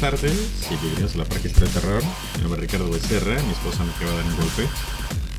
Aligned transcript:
Buenas 0.00 0.20
tardes 0.20 0.32
y 0.66 0.76
bienvenidos 0.76 1.14
a 1.14 1.18
la 1.18 1.24
Parque 1.24 1.48
de 1.48 1.54
Terror. 1.54 2.02
Mi 2.36 2.42
nombre 2.42 2.64
es 2.64 2.72
Ricardo 2.72 2.90
Becerra, 2.90 3.40
mi 3.42 3.52
esposa 3.52 3.84
me 3.84 3.92
acaba 3.92 4.10
de 4.10 4.16
dar 4.16 4.26
un 4.26 4.36
golpe. 4.36 4.68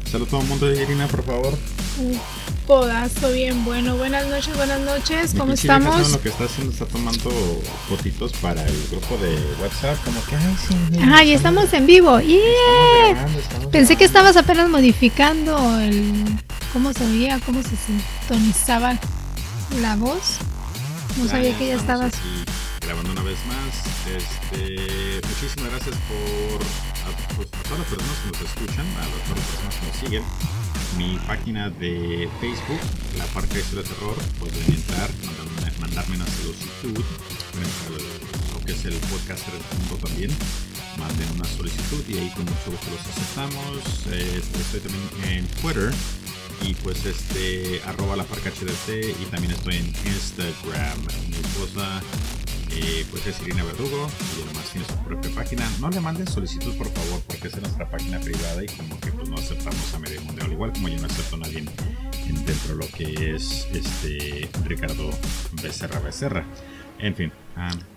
Saludos 0.10 0.28
a 0.28 0.32
todo 0.32 0.42
el 0.42 0.48
mundo, 0.48 0.72
Irina, 0.72 1.08
por 1.08 1.24
favor. 1.26 1.58
Un 2.00 2.20
podazo 2.66 3.32
bien 3.34 3.66
bueno. 3.66 3.98
Buenas 3.98 4.28
noches, 4.28 4.55
buenas 4.55 4.80
noches. 4.80 5.34
Mi 5.34 5.40
¿Cómo 5.40 5.52
pinche 5.54 5.68
vieja, 5.68 5.82
¿saben 5.82 5.88
estamos? 5.88 6.12
lo 6.12 6.22
que 6.22 6.30
está 6.30 6.44
haciendo? 6.46 6.72
Está 6.72 6.86
tomando 6.86 7.62
fotitos 7.90 8.32
para 8.34 8.66
el 8.66 8.88
grupo 8.91 9.18
de 9.18 9.36
WhatsApp. 9.62 9.98
Como 10.05 10.23
que, 10.26 10.36
ay, 10.38 10.56
sí. 10.67 11.00
Ajá, 11.00 11.23
ya 11.23 11.36
estamos 11.36 11.73
en 11.73 11.86
vivo. 11.86 12.20
¡Yeah! 12.22 12.38
estamos 12.38 13.09
grabando, 13.09 13.40
estamos 13.40 13.67
Pensé 13.67 13.95
que 13.98 14.06
estabas 14.06 14.38
apenas 14.38 14.70
modificando 14.70 15.80
el 15.81 16.23
cómo 16.72 16.94
se 16.94 17.03
oía, 17.06 17.42
cómo 17.45 17.62
se 17.62 17.76
sintonizaba 17.76 18.98
la 19.81 19.95
voz. 19.98 20.38
No 21.17 21.28
sabía 21.28 21.58
que 21.58 21.67
ya 21.67 21.76
estabas. 21.76 22.14
aquí 22.14 22.55
más. 23.48 23.71
Este, 24.07 25.21
muchísimas 25.27 25.70
gracias 25.71 25.95
por 26.07 26.62
a, 26.62 27.35
pues, 27.35 27.48
a 27.53 27.63
todas 27.63 27.80
las 27.80 27.88
personas 27.88 28.17
que 28.20 28.31
nos 28.31 28.41
escuchan, 28.41 28.85
a 28.98 29.02
las- 29.02 29.39
personas 29.39 29.75
que 29.75 29.88
nos 29.88 29.98
siguen. 29.98 30.23
Mi 30.98 31.17
página 31.27 31.70
de 31.70 32.30
Facebook, 32.39 32.80
la 33.17 33.25
Parque 33.27 33.55
de 33.58 33.84
Terror, 33.84 34.16
pueden 34.39 34.63
entrar, 34.73 35.09
mandarme, 35.25 35.80
mandarme 35.80 36.16
una 36.16 36.25
solicitud. 36.27 37.03
Lo 38.53 38.66
que 38.66 38.71
es 38.71 38.85
el 38.85 38.94
podcast 39.11 39.45
del 39.47 39.61
mundo 39.80 39.97
también. 40.08 40.31
Manden 40.97 41.30
una 41.36 41.45
solicitud 41.45 42.03
y 42.08 42.17
ahí 42.17 42.30
con 42.36 42.45
mucho 42.45 42.72
gusto 42.72 42.88
los 42.92 43.02
aceptamos. 43.02 44.08
Eh, 44.11 44.42
estoy 44.42 44.80
también 44.80 45.39
en 45.39 45.47
Twitter 45.61 45.94
y 46.61 46.73
pues 46.75 47.03
este 47.05 47.81
arroba 47.86 48.16
la 48.16 48.23
parca 48.23 48.49
HDT 48.49 49.11
y 49.22 49.25
también 49.25 49.52
estoy 49.53 49.75
en 49.75 49.88
Instagram 49.88 50.97
mi 51.30 51.36
esposa 51.36 52.02
eh, 52.71 53.05
pues 53.11 53.25
es 53.27 53.41
Irina 53.41 53.63
Verdugo 53.63 54.08
y 54.38 54.44
además 54.44 54.69
tiene 54.71 54.88
su 54.88 54.95
propia 55.03 55.31
página 55.35 55.69
no 55.80 55.89
le 55.89 55.99
manden 56.02 56.27
solicitud 56.27 56.75
por 56.77 56.88
favor 56.89 57.21
porque 57.27 57.47
es 57.47 57.58
nuestra 57.61 57.89
página 57.89 58.19
privada 58.19 58.63
y 58.63 58.67
como 58.67 58.99
que 58.99 59.11
pues 59.11 59.30
no 59.30 59.35
aceptamos 59.35 59.94
a 59.94 59.99
medio 59.99 60.21
mundial 60.21 60.52
igual 60.52 60.71
como 60.73 60.88
yo 60.89 60.97
no 60.97 61.05
acepto 61.05 61.36
a 61.36 61.39
nadie 61.39 61.59
en- 61.59 61.69
en- 62.30 62.45
dentro 62.45 62.75
de 62.77 62.86
lo 62.86 62.88
que 62.91 63.36
es 63.36 63.67
este 63.73 64.49
Ricardo 64.66 65.09
Becerra 65.61 65.99
Becerra 65.99 66.45
en 66.99 67.16
fin 67.16 67.31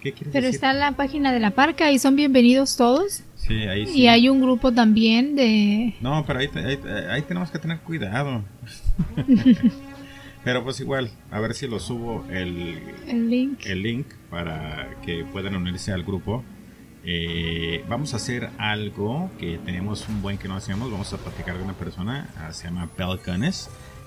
¿qué 0.00 0.12
quieres 0.12 0.32
Pero 0.32 0.46
decir? 0.46 0.54
está 0.56 0.70
en 0.70 0.80
la 0.80 0.92
página 0.92 1.32
de 1.32 1.40
la 1.40 1.50
parca 1.50 1.90
y 1.90 1.98
son 1.98 2.14
bienvenidos 2.16 2.76
todos. 2.76 3.22
sí 3.36 3.54
ahí 3.66 3.86
sí 3.86 4.02
Y 4.02 4.06
hay 4.08 4.28
un 4.28 4.40
grupo 4.40 4.72
también 4.72 5.34
de. 5.34 5.94
No, 6.00 6.24
pero 6.26 6.38
ahí, 6.40 6.48
ahí- 6.54 6.78
ahí 7.10 7.22
tenemos 7.22 7.50
que 7.50 7.58
tener 7.58 7.80
cuidado. 7.80 8.44
pero 10.44 10.62
pues 10.64 10.80
igual, 10.80 11.10
a 11.30 11.40
ver 11.40 11.54
si 11.54 11.66
lo 11.66 11.78
subo 11.80 12.24
el, 12.30 12.78
El 13.08 13.28
link. 13.30 13.60
el 13.66 13.82
link 13.82 14.06
para 14.30 15.00
que 15.02 15.24
puedan 15.24 15.54
unirse 15.56 15.92
al 15.92 16.04
grupo. 16.04 16.44
Eh, 17.04 17.84
vamos 17.88 18.12
a 18.12 18.16
hacer 18.16 18.50
algo 18.58 19.30
que 19.38 19.58
tenemos 19.58 20.08
un 20.08 20.20
buen 20.20 20.38
que 20.38 20.48
no 20.48 20.56
hacemos. 20.56 20.90
Vamos 20.90 21.12
a 21.12 21.18
platicar 21.18 21.56
de 21.56 21.64
una 21.64 21.74
persona, 21.74 22.28
ah, 22.36 22.52
se 22.52 22.64
llama 22.64 22.88
Bell. 22.96 23.18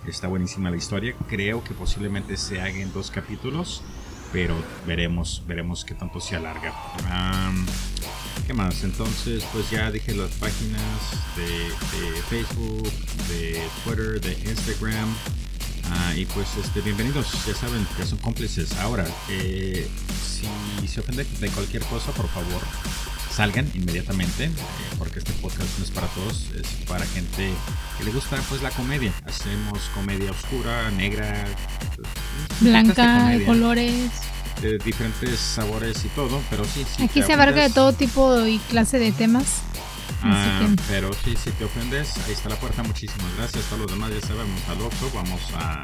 Está 0.08 0.28
buenísima 0.28 0.70
la 0.70 0.78
historia. 0.78 1.16
Creo 1.28 1.64
que 1.64 1.74
posiblemente 1.74 2.38
se 2.38 2.62
haga 2.62 2.78
en 2.78 2.92
dos 2.92 3.12
capítulos, 3.12 3.84
pero 4.34 4.56
veremos, 4.88 5.44
veremos 5.48 5.86
qué 5.86 5.94
tanto 5.94 6.20
se 6.20 6.36
alarga. 6.36 6.74
¿Qué 8.48 8.54
más? 8.54 8.84
Entonces, 8.84 9.46
pues 9.54 9.70
ya 9.70 9.92
dije 9.92 10.14
las 10.16 10.32
páginas 10.32 10.82
de, 11.36 11.44
de 12.00 12.22
Facebook, 12.24 12.92
de 13.30 13.62
Twitter, 13.84 14.20
de 14.20 14.50
Instagram. 14.50 15.10
Ah, 15.92 16.14
y 16.16 16.26
pues 16.26 16.48
este, 16.64 16.82
bienvenidos, 16.82 17.28
ya 17.46 17.54
saben 17.54 17.86
que 17.98 18.06
son 18.06 18.18
cómplices. 18.20 18.78
Ahora, 18.78 19.06
eh, 19.30 19.88
si 20.24 20.88
se 20.88 21.00
ofenden 21.02 21.28
de 21.40 21.50
cualquier 21.50 21.84
cosa, 21.84 22.12
por 22.12 22.28
favor, 22.30 22.62
salgan 23.36 23.70
inmediatamente, 23.74 24.46
eh, 24.46 24.52
porque 24.98 25.20
este 25.20 25.34
podcast 25.34 25.78
no 25.78 25.84
es 25.86 25.92
para 25.92 26.08
todos, 26.08 26.50
es 26.60 26.68
para 26.88 27.06
gente 27.08 27.52
que 27.98 28.04
le 28.04 28.12
gusta 28.12 28.38
pues 28.50 28.62
la 28.62 28.70
comedia. 28.72 29.12
Hacemos 29.26 29.80
comedia 29.94 30.32
oscura, 30.32 30.90
negra, 30.92 31.46
Blanca, 32.62 33.30
de 33.30 33.46
colores. 33.46 34.12
de 34.62 34.78
diferentes 34.78 35.40
sabores 35.40 36.06
y 36.06 36.08
todo, 36.10 36.42
pero 36.50 36.64
sí, 36.66 36.86
sí. 36.96 37.04
Aquí 37.04 37.22
se 37.22 37.34
abarca 37.34 37.62
de 37.62 37.70
todo 37.70 37.92
tipo 37.94 38.46
y 38.48 38.60
clase 38.70 38.98
de 38.98 39.12
temas. 39.12 39.62
Ah, 40.24 40.60
que- 40.76 40.82
pero 40.88 41.12
sí, 41.26 41.36
si 41.42 41.52
te 41.52 41.66
ofendes, 41.66 42.18
ahí 42.28 42.34
está 42.34 42.50
la 42.50 42.56
puerta. 42.60 42.84
Muchísimas 42.84 43.36
gracias. 43.38 43.64
Todos 43.66 43.82
los 43.84 43.92
demás 43.92 44.12
ya 44.12 44.22
saben, 44.28 44.48
vamos 44.48 44.70
al 44.70 44.82
Oxxo. 44.82 45.12
Vamos 45.14 45.42
a, 45.56 45.82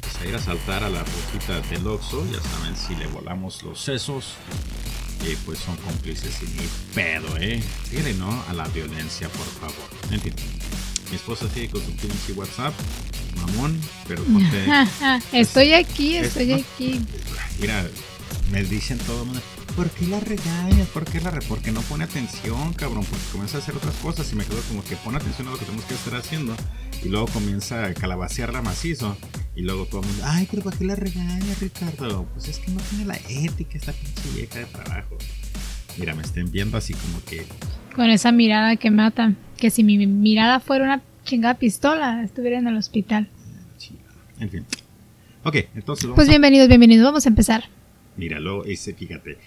pues, 0.00 0.16
a 0.20 0.26
ir 0.26 0.34
a 0.34 0.38
saltar 0.38 0.84
a 0.84 0.88
la 0.88 1.02
boquita 1.04 1.60
del 1.68 1.86
Oxxo. 1.86 2.26
Ya 2.32 2.40
saben, 2.40 2.76
si 2.76 2.94
le 2.96 3.06
volamos 3.08 3.62
los 3.62 3.80
sesos, 3.80 4.34
eh, 5.24 5.36
pues 5.44 5.58
son 5.58 5.76
cómplices 5.78 6.34
y 6.42 6.46
ni 6.46 6.66
pedo, 6.94 7.36
¿eh? 7.38 7.62
Dígale 7.90 8.14
no 8.14 8.44
a 8.48 8.52
la 8.54 8.66
violencia, 8.68 9.28
por 9.28 9.46
favor. 9.46 9.90
En 10.10 10.20
fin, 10.20 10.32
mi 11.10 11.16
esposa 11.16 11.46
sigue 11.52 11.68
con 11.70 11.82
su 11.84 11.92
pinche 11.96 12.32
WhatsApp. 12.34 12.74
Mamón, 13.36 13.80
pero 14.08 14.22
ponte... 14.24 14.66
estoy 15.32 15.72
aquí, 15.74 16.16
es- 16.16 16.28
estoy 16.28 16.52
aquí. 16.52 17.00
Mira, 17.60 17.86
me 18.50 18.62
dicen 18.64 18.98
todo 18.98 19.20
el 19.20 19.26
mundo, 19.26 19.42
¿por 19.80 19.90
qué 19.92 20.06
la 20.08 20.20
regañas? 20.20 20.88
¿Por 20.88 21.04
qué 21.06 21.20
la 21.22 21.30
re 21.30 21.40
Porque 21.48 21.72
no 21.72 21.80
pone 21.82 22.04
atención, 22.04 22.74
cabrón, 22.74 23.02
porque 23.08 23.24
comienza 23.32 23.56
a 23.56 23.60
hacer 23.60 23.74
otras 23.74 23.94
cosas 23.96 24.30
y 24.30 24.36
me 24.36 24.44
quedo 24.44 24.60
como 24.68 24.84
que 24.84 24.94
pone 24.96 25.16
atención 25.16 25.48
a 25.48 25.52
lo 25.52 25.58
que 25.58 25.64
tenemos 25.64 25.86
que 25.86 25.94
estar 25.94 26.14
haciendo 26.16 26.54
y 27.02 27.08
luego 27.08 27.26
comienza 27.28 27.86
a 27.86 27.94
calabacearla 27.94 28.60
macizo 28.60 29.16
y 29.56 29.62
luego 29.62 29.86
todo 29.86 30.02
el 30.02 30.08
mundo, 30.08 30.22
ay, 30.26 30.46
pero 30.50 30.62
¿por 30.62 30.76
qué 30.76 30.84
la 30.84 30.96
regañas, 30.96 31.60
Ricardo? 31.60 32.26
Pues 32.34 32.48
es 32.48 32.58
que 32.58 32.70
no 32.72 32.80
tiene 32.90 33.06
la 33.06 33.16
ética 33.30 33.78
esta 33.78 33.92
pinche 33.92 34.28
vieja 34.36 34.58
de 34.58 34.66
trabajo. 34.66 35.16
Mira, 35.98 36.14
me 36.14 36.22
estén 36.22 36.50
viendo 36.50 36.76
así 36.76 36.92
como 36.92 37.24
que, 37.24 37.46
Con 37.96 38.10
esa 38.10 38.32
mirada 38.32 38.76
que 38.76 38.90
mata. 38.90 39.32
Que 39.56 39.70
si 39.70 39.82
mi 39.82 40.06
mirada 40.06 40.60
fuera 40.60 40.84
una 40.84 41.02
chingada 41.24 41.54
pistola, 41.54 42.22
estuviera 42.22 42.58
en 42.58 42.68
el 42.68 42.76
hospital. 42.76 43.28
en 44.38 44.50
fin. 44.50 44.66
Ok, 45.42 45.56
entonces 45.74 46.04
vamos 46.04 46.16
Pues 46.16 46.28
a- 46.28 46.32
bienvenidos, 46.32 46.68
bienvenidos. 46.68 47.04
Vamos 47.06 47.24
a 47.24 47.28
empezar. 47.30 47.64
Míralo, 48.16 48.64
ese, 48.66 48.92
fíjate. 48.94 49.38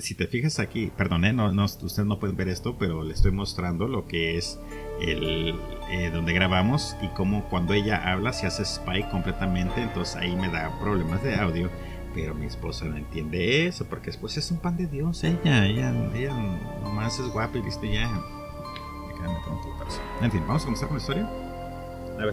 Si 0.00 0.14
te 0.14 0.26
fijas 0.26 0.58
aquí, 0.58 0.90
perdón, 0.96 1.24
eh, 1.24 1.34
ustedes 1.62 2.06
no 2.06 2.18
pueden 2.18 2.36
ver 2.36 2.48
esto, 2.48 2.76
pero 2.78 3.02
le 3.02 3.12
estoy 3.12 3.32
mostrando 3.32 3.86
lo 3.86 4.06
que 4.06 4.38
es 4.38 4.58
el 5.00 5.54
eh, 5.90 6.10
donde 6.12 6.32
grabamos 6.32 6.96
y 7.02 7.08
cómo 7.08 7.48
cuando 7.48 7.74
ella 7.74 8.10
habla 8.10 8.32
se 8.32 8.46
hace 8.46 8.62
spike 8.62 9.10
completamente, 9.10 9.82
entonces 9.82 10.16
ahí 10.16 10.34
me 10.36 10.48
da 10.48 10.78
problemas 10.80 11.22
de 11.22 11.34
audio. 11.34 11.70
Pero 12.14 12.34
mi 12.34 12.46
esposa 12.46 12.86
no 12.86 12.96
entiende 12.96 13.66
eso, 13.66 13.84
porque 13.84 14.06
después 14.06 14.36
es 14.38 14.50
un 14.50 14.58
pan 14.58 14.76
de 14.76 14.86
Dios 14.86 15.22
ella, 15.24 15.66
ella, 15.66 15.92
ella 16.14 16.34
nomás 16.82 17.20
es 17.20 17.28
guapa 17.28 17.58
y 17.58 17.62
listo 17.62 17.84
ya. 17.84 18.10
Me. 18.10 20.26
En 20.26 20.32
fin, 20.32 20.40
vamos 20.46 20.62
a 20.62 20.64
comenzar 20.64 20.88
con 20.88 20.96
la 20.96 21.02
historia. 21.02 21.47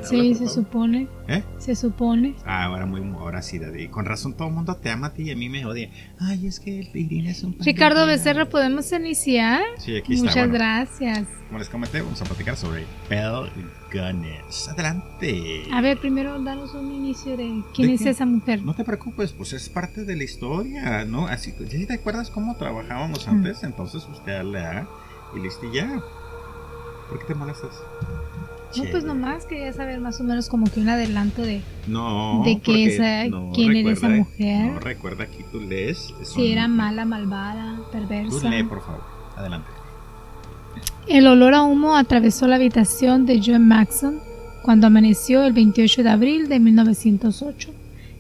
Sí, 0.04 0.36
se 0.36 0.48
supone. 0.48 1.08
¿Eh? 1.28 1.44
Se 1.58 1.76
supone. 1.76 2.36
Ah, 2.46 2.66
ahora 2.66 2.86
muy 2.86 3.02
ahora 3.14 3.42
sí, 3.42 3.60
Daddy. 3.60 3.88
Con 3.90 4.06
razón 4.06 4.36
todo 4.36 4.48
el 4.48 4.54
mundo 4.54 4.76
te 4.76 4.90
ama 4.90 5.08
a 5.08 5.14
ti 5.14 5.24
y 5.24 5.32
a 5.32 5.36
mí 5.36 5.50
me 5.50 5.66
odia. 5.66 5.90
Ay, 6.20 6.48
es 6.48 6.60
que 6.60 6.90
Irina 6.94 7.32
es 7.32 7.44
un 7.44 7.56
Ricardo. 7.60 8.06
Becerra, 8.06 8.46
¿podemos 8.50 8.92
iniciar? 8.92 9.62
Sí, 9.78 9.96
aquí 9.98 10.14
está. 10.14 10.26
Muchas 10.26 10.50
bueno. 10.50 10.54
gracias. 10.54 11.28
Como 11.48 11.60
les 11.60 11.70
comenté, 11.70 12.02
vamos 12.02 12.22
a 12.22 12.26
platicar 12.26 12.58
sobre 12.58 12.86
Belle 13.10 13.52
Gunness. 13.94 14.70
Adelante. 14.70 15.64
A 15.72 15.82
ver, 15.82 16.00
primero 16.00 16.42
danos 16.44 16.74
un 16.74 16.92
inicio 16.92 17.38
de 17.38 17.64
quién 17.74 17.90
¿De 17.90 17.94
es 17.96 18.02
qué? 18.02 18.10
esa 18.10 18.26
mujer. 18.26 18.64
No 18.64 18.74
te 18.76 18.84
preocupes, 18.84 19.32
pues 19.34 19.54
es 19.54 19.70
parte 19.70 20.04
de 20.06 20.16
la 20.16 20.24
historia, 20.24 21.06
¿no? 21.06 21.28
Así, 21.28 21.54
¿ya 21.60 21.88
te 21.88 21.94
acuerdas 21.94 22.30
cómo 22.30 22.56
trabajábamos 22.56 23.28
Mm. 23.28 23.30
antes? 23.32 23.64
Entonces 23.64 24.06
usted 24.12 24.44
le 24.44 24.60
da 24.60 24.88
y 25.36 25.40
listo 25.40 25.66
y 25.72 25.76
ya. 25.78 26.02
¿Por 27.10 27.20
qué 27.20 27.26
te 27.26 27.36
molestas? 27.36 27.72
No, 28.78 28.84
pues 28.92 29.04
nomás 29.04 29.46
quería 29.46 29.72
saber 29.74 30.00
más 30.00 30.20
o 30.20 30.24
menos 30.24 30.50
como 30.50 30.66
que 30.70 30.80
un 30.80 30.90
adelanto 30.90 31.42
de 31.42 31.62
No. 31.88 32.42
de 32.46 32.60
que 32.60 32.86
esa- 32.86 33.28
no, 33.30 33.52
quién 33.54 33.76
era 33.76 33.92
esa 33.92 34.08
recuerda- 34.08 34.18
mujer. 34.18 34.72
No, 34.74 34.80
recuerda 34.80 35.24
aquí 35.26 35.40
tú 35.52 35.62
lees. 35.62 36.14
si 36.24 36.52
era 36.52 36.68
mala, 36.68 37.06
malvada, 37.06 37.78
Tú 37.78 37.84
perversa. 37.92 38.50
lee, 38.50 38.64
por 38.64 38.82
favor. 38.82 39.02
Adelante. 39.38 39.68
El 41.08 41.28
olor 41.28 41.54
a 41.54 41.62
humo 41.64 41.96
atravesó 41.96 42.48
la 42.48 42.56
habitación 42.56 43.26
de 43.26 43.42
Joan 43.44 43.68
Maxon 43.68 44.20
cuando 44.64 44.88
amaneció 44.88 45.44
el 45.44 45.54
28 45.54 46.02
de 46.04 46.10
abril 46.10 46.50
de 46.50 46.60
1908. 46.60 47.70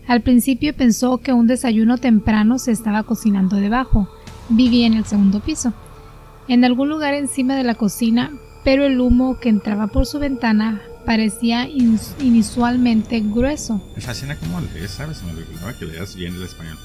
Al 0.07 0.21
principio 0.21 0.75
pensó 0.75 1.17
que 1.17 1.33
un 1.33 1.47
desayuno 1.47 1.97
temprano 1.97 2.59
se 2.59 2.71
estaba 2.71 3.01
cocinando 3.03 3.55
debajo. 3.55 4.07
Vivía 4.49 4.85
en 4.85 4.93
el 4.93 5.05
segundo 5.05 5.39
piso. 5.39 5.73
En 6.47 6.63
algún 6.63 6.89
lugar 6.89 7.15
encima 7.15 7.55
de 7.55 7.63
la 7.63 7.73
cocina, 7.73 8.31
pero 8.65 8.85
el 8.85 8.99
humo 8.99 9.39
que 9.39 9.47
entraba 9.47 9.87
por 9.87 10.07
su 10.07 10.19
ventana 10.19 10.81
parecía 11.05 11.69
inusualmente 11.69 13.21
grueso. 13.21 13.79
Me 13.95 14.01
fascina 14.01 14.35
cómo 14.35 14.59
lees, 14.59 14.91
¿sabes? 14.91 15.21
Me 15.23 15.31
olvidaba 15.31 15.71
que 15.73 15.85
leas 15.85 16.15
bien 16.15 16.35
el 16.35 16.43
español. 16.43 16.77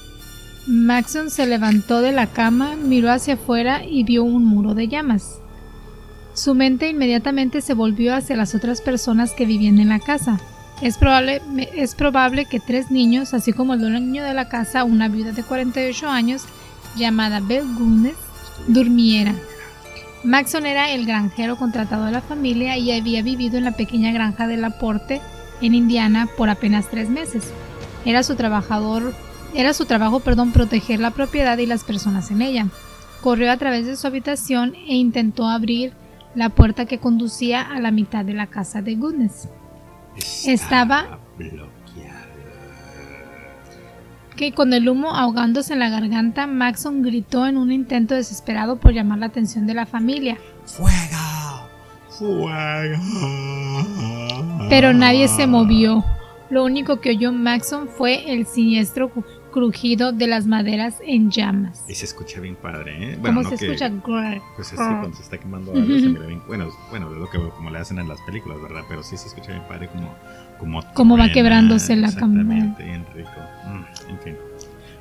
Maxon 0.67 1.31
se 1.31 1.47
levantó 1.47 2.01
de 2.01 2.11
la 2.11 2.27
cama, 2.27 2.75
miró 2.75 3.11
hacia 3.11 3.33
afuera 3.33 3.83
y 3.83 4.03
vio 4.03 4.23
un 4.23 4.45
muro 4.45 4.75
de 4.75 4.87
llamas. 4.87 5.39
Su 6.35 6.53
mente 6.53 6.87
inmediatamente 6.87 7.61
se 7.61 7.73
volvió 7.73 8.15
hacia 8.15 8.37
las 8.37 8.53
otras 8.53 8.79
personas 8.79 9.33
que 9.33 9.47
vivían 9.47 9.79
en 9.79 9.89
la 9.89 9.99
casa. 9.99 10.39
Es 10.83 10.99
probable, 10.99 11.41
es 11.75 11.95
probable 11.95 12.45
que 12.45 12.59
tres 12.59 12.91
niños, 12.91 13.33
así 13.33 13.53
como 13.53 13.73
el 13.73 13.81
dueño 13.81 14.23
de 14.23 14.33
la 14.35 14.49
casa, 14.49 14.83
una 14.83 15.07
viuda 15.07 15.31
de 15.31 15.43
48 15.43 16.07
años, 16.07 16.43
llamada 16.95 17.39
Belle 17.39 17.73
Gunness, 17.73 18.15
durmiera. 18.67 19.33
Maxon 20.23 20.65
era 20.65 20.91
el 20.91 21.05
granjero 21.05 21.57
contratado 21.57 22.05
de 22.05 22.11
la 22.11 22.21
familia 22.21 22.77
y 22.77 22.91
había 22.91 23.23
vivido 23.23 23.57
en 23.57 23.63
la 23.63 23.71
pequeña 23.71 24.11
granja 24.11 24.47
de 24.47 24.57
Laporte, 24.57 25.19
en 25.61 25.73
Indiana, 25.73 26.27
por 26.37 26.49
apenas 26.49 26.89
tres 26.89 27.09
meses. 27.09 27.51
Era 28.05 28.23
su 28.23 28.35
trabajador, 28.35 29.13
era 29.55 29.73
su 29.73 29.85
trabajo, 29.85 30.19
perdón, 30.19 30.51
proteger 30.51 30.99
la 30.99 31.11
propiedad 31.11 31.57
y 31.57 31.65
las 31.65 31.83
personas 31.83 32.29
en 32.31 32.41
ella. 32.41 32.67
Corrió 33.21 33.51
a 33.51 33.57
través 33.57 33.85
de 33.85 33.95
su 33.95 34.07
habitación 34.07 34.75
e 34.75 34.95
intentó 34.95 35.47
abrir 35.47 35.93
la 36.35 36.49
puerta 36.49 36.85
que 36.85 36.99
conducía 36.99 37.61
a 37.61 37.79
la 37.79 37.91
mitad 37.91 38.23
de 38.23 38.33
la 38.33 38.47
casa 38.47 38.81
de 38.81 38.95
Goodness. 38.95 39.49
Estaba 40.45 41.19
que 44.41 44.53
con 44.53 44.73
el 44.73 44.89
humo 44.89 45.15
ahogándose 45.15 45.73
en 45.73 45.79
la 45.79 45.89
garganta, 45.89 46.47
Maxon 46.47 47.03
gritó 47.03 47.45
en 47.45 47.57
un 47.57 47.71
intento 47.71 48.15
desesperado 48.15 48.79
por 48.79 48.91
llamar 48.91 49.19
la 49.19 49.27
atención 49.27 49.67
de 49.67 49.75
la 49.75 49.85
familia. 49.85 50.39
¡Fuego! 50.65 51.69
¡Fuego! 52.09 52.97
Pero 54.67 54.93
nadie 54.93 55.27
se 55.27 55.45
movió. 55.45 56.03
Lo 56.49 56.63
único 56.63 56.99
que 57.01 57.11
oyó 57.11 57.31
Maxon 57.31 57.87
fue 57.87 58.33
el 58.33 58.47
siniestro 58.47 59.11
crujido 59.51 60.11
de 60.11 60.25
las 60.25 60.47
maderas 60.47 60.95
en 61.05 61.29
llamas. 61.29 61.85
Y 61.87 61.93
se 61.93 62.05
escucha 62.05 62.39
bien 62.39 62.55
padre, 62.55 63.13
¿eh? 63.13 63.19
¿Cómo 63.21 63.43
se 63.43 63.53
escucha? 63.53 63.91
Pues 64.55 64.73
es 64.73 64.77
cuando 64.77 65.13
se 65.13 65.21
está 65.21 65.37
quemando 65.37 65.71
algo, 65.71 65.85
se 65.85 66.07
mira 66.07 66.25
bien. 66.25 66.41
Bueno, 66.47 66.69
bueno, 66.89 67.13
es 67.13 67.17
lo 67.19 67.29
que 67.29 67.37
como 67.37 67.69
le 67.69 67.77
hacen 67.77 67.99
en 67.99 68.07
las 68.07 68.19
películas, 68.21 68.59
¿verdad? 68.59 68.81
Pero 68.89 69.03
sí 69.03 69.17
se 69.17 69.27
escucha 69.27 69.51
bien 69.51 69.67
padre 69.67 69.87
como. 69.89 70.15
Como, 70.61 70.81
como 70.93 71.17
va 71.17 71.29
quebrándose 71.29 71.95
la. 71.95 72.07
Exactamente, 72.07 72.83
bien 72.83 73.05
rico. 73.13 73.31
Mm, 73.67 74.09
en 74.11 74.19
fin. 74.19 74.35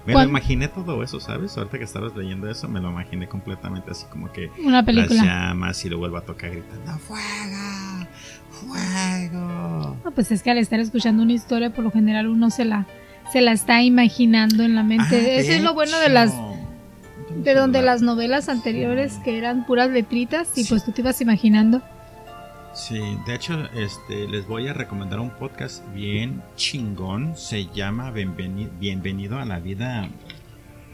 Me 0.07 0.15
lo 0.15 0.23
imaginé 0.25 0.67
todo 0.67 1.03
eso, 1.03 1.21
¿sabes? 1.21 1.57
Ahorita 1.57 1.77
que 1.79 1.85
estabas 1.85 2.17
leyendo 2.17 2.51
eso, 2.51 2.67
me 2.69 2.81
lo 2.81 2.91
imaginé 2.91 3.29
completamente 3.29 3.91
así 3.91 4.07
como 4.11 4.33
que 4.33 4.51
una 4.65 4.83
película. 4.85 5.23
las 5.23 5.27
llamas 5.27 5.85
y 5.85 5.91
lo 5.91 5.99
vuelvo 5.99 6.17
a 6.17 6.23
tocar 6.23 6.51
gritando 6.51 6.93
¡Fuego! 6.99 8.07
¡Fuego! 8.51 9.97
No, 10.05 10.11
pues 10.11 10.33
es 10.33 10.43
que 10.43 10.51
al 10.51 10.59
estar 10.59 10.81
escuchando 10.81 11.23
una 11.23 11.33
historia, 11.35 11.71
por 11.73 11.85
lo 11.85 11.91
general 11.91 12.29
uno 12.29 12.51
se 12.51 12.65
la 12.65 12.87
se 13.31 13.41
la 13.41 13.53
está 13.53 13.83
imaginando 13.83 14.65
en 14.65 14.75
la 14.75 14.83
mente. 14.83 15.05
Ah, 15.17 15.41
Eso 15.41 15.53
es 15.53 15.63
lo 15.63 15.75
bueno 15.75 15.99
de 15.99 16.09
las 16.09 16.35
de 17.37 17.55
donde 17.55 17.81
las 17.83 18.03
novelas 18.03 18.49
anteriores 18.49 19.19
que 19.25 19.39
eran 19.39 19.65
puras 19.65 19.91
letritas 19.91 20.57
y 20.59 20.65
pues 20.65 20.85
tú 20.85 20.93
te 20.93 21.03
ibas 21.03 21.21
imaginando. 21.21 21.83
Sí, 22.73 23.01
de 23.27 23.35
hecho, 23.35 23.69
este, 23.75 24.29
les 24.29 24.47
voy 24.47 24.69
a 24.69 24.73
recomendar 24.73 25.19
un 25.19 25.31
podcast 25.31 25.83
bien 25.93 26.41
chingón. 26.55 27.37
Se 27.37 27.67
llama 27.67 28.13
Bienvenido, 28.13 29.41
a 29.41 29.45
la 29.45 29.59
vida 29.59 30.09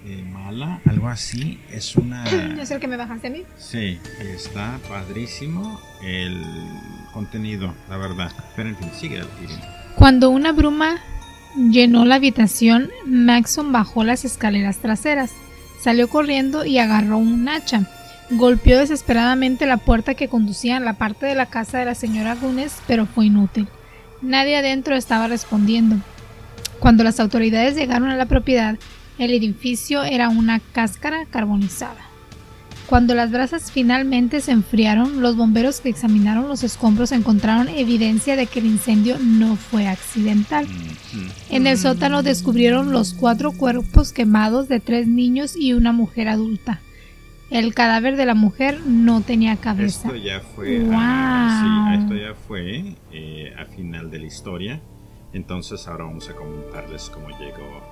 eh, 0.07 0.25
mala, 0.25 0.81
algo 0.87 1.09
así. 1.09 1.61
Es 1.71 1.95
una. 1.97 2.25
¿Es 2.61 2.71
el 2.71 2.81
que 2.81 2.89
me 2.89 2.97
bajaste 2.97 3.27
a 3.27 3.31
mí? 3.31 3.43
Sí, 3.59 3.99
está 4.21 4.79
padrísimo 4.89 5.79
el 6.03 6.43
contenido, 7.13 7.75
la 7.91 7.99
verdad. 7.99 8.33
Pero 8.57 8.71
en 8.71 8.77
fin, 8.77 8.91
sigue 8.95 9.23
Cuando 9.97 10.31
una 10.31 10.53
bruma 10.53 10.99
llenó 11.71 12.07
la 12.07 12.15
habitación, 12.15 12.91
Maxon 13.05 13.71
bajó 13.71 14.03
las 14.03 14.25
escaleras 14.25 14.79
traseras, 14.79 15.33
salió 15.83 16.09
corriendo 16.09 16.65
y 16.65 16.79
agarró 16.79 17.19
un 17.19 17.47
hacha. 17.51 17.87
Golpeó 18.31 18.79
desesperadamente 18.79 19.67
la 19.67 19.77
puerta 19.77 20.15
que 20.15 20.29
conducía 20.29 20.79
a 20.79 20.81
la 20.81 20.95
parte 20.95 21.27
de 21.27 21.37
la 21.37 21.47
casa 21.47 21.79
de 21.79 21.85
la 21.85 21.95
señora 21.95 22.35
Gunes, 22.35 22.77
pero 22.89 23.07
fue 23.07 23.27
inútil. 23.27 23.69
Nadie 24.21 24.57
adentro 24.57 24.97
estaba 24.97 25.29
respondiendo. 25.29 25.97
Cuando 26.81 27.05
las 27.05 27.21
autoridades 27.21 27.77
llegaron 27.77 28.11
a 28.11 28.17
la 28.17 28.27
propiedad, 28.27 28.77
el 29.19 29.33
edificio 29.33 30.03
era 30.03 30.29
una 30.29 30.59
cáscara 30.59 31.25
carbonizada. 31.27 32.07
Cuando 32.87 33.15
las 33.15 33.33
brasas 33.33 33.73
finalmente 33.73 34.41
se 34.41 34.53
enfriaron, 34.53 35.21
los 35.21 35.37
bomberos 35.37 35.81
que 35.81 35.89
examinaron 35.89 36.49
los 36.49 36.63
escombros 36.63 37.11
encontraron 37.11 37.69
evidencia 37.69 38.37
de 38.37 38.47
que 38.47 38.61
el 38.61 38.67
incendio 38.67 39.19
no 39.21 39.57
fue 39.57 39.89
accidental. 39.89 40.67
En 41.51 41.67
el 41.67 41.79
sótano 41.79 42.23
descubrieron 42.23 42.93
los 42.93 43.13
cuatro 43.13 43.53
cuerpos 43.53 44.13
quemados 44.13 44.69
de 44.69 44.79
tres 44.79 45.09
niños 45.09 45.57
y 45.57 45.73
una 45.73 45.93
mujer 45.93 46.29
adulta. 46.29 46.81
El 47.51 47.75
cadáver 47.75 48.17
de 48.17 48.27
la 48.27 48.35
mujer 48.35 48.81
no 48.87 49.21
tenía 49.21 49.57
cabeza. 49.57 50.09
Esto 50.09 50.17
ya 50.17 50.41
fue, 50.41 50.81
wow. 50.81 52.01
esto 52.01 52.15
ya 52.15 52.35
fue 52.35 52.97
eh, 53.13 53.55
a 53.59 53.67
final 53.67 54.11
de 54.11 54.19
la 54.19 54.27
historia. 54.27 54.81
Entonces 55.33 55.87
ahora 55.87 56.05
vamos 56.05 56.29
a 56.31 56.35
comentarles 56.35 57.11
cómo 57.11 57.29
llegó 57.39 57.83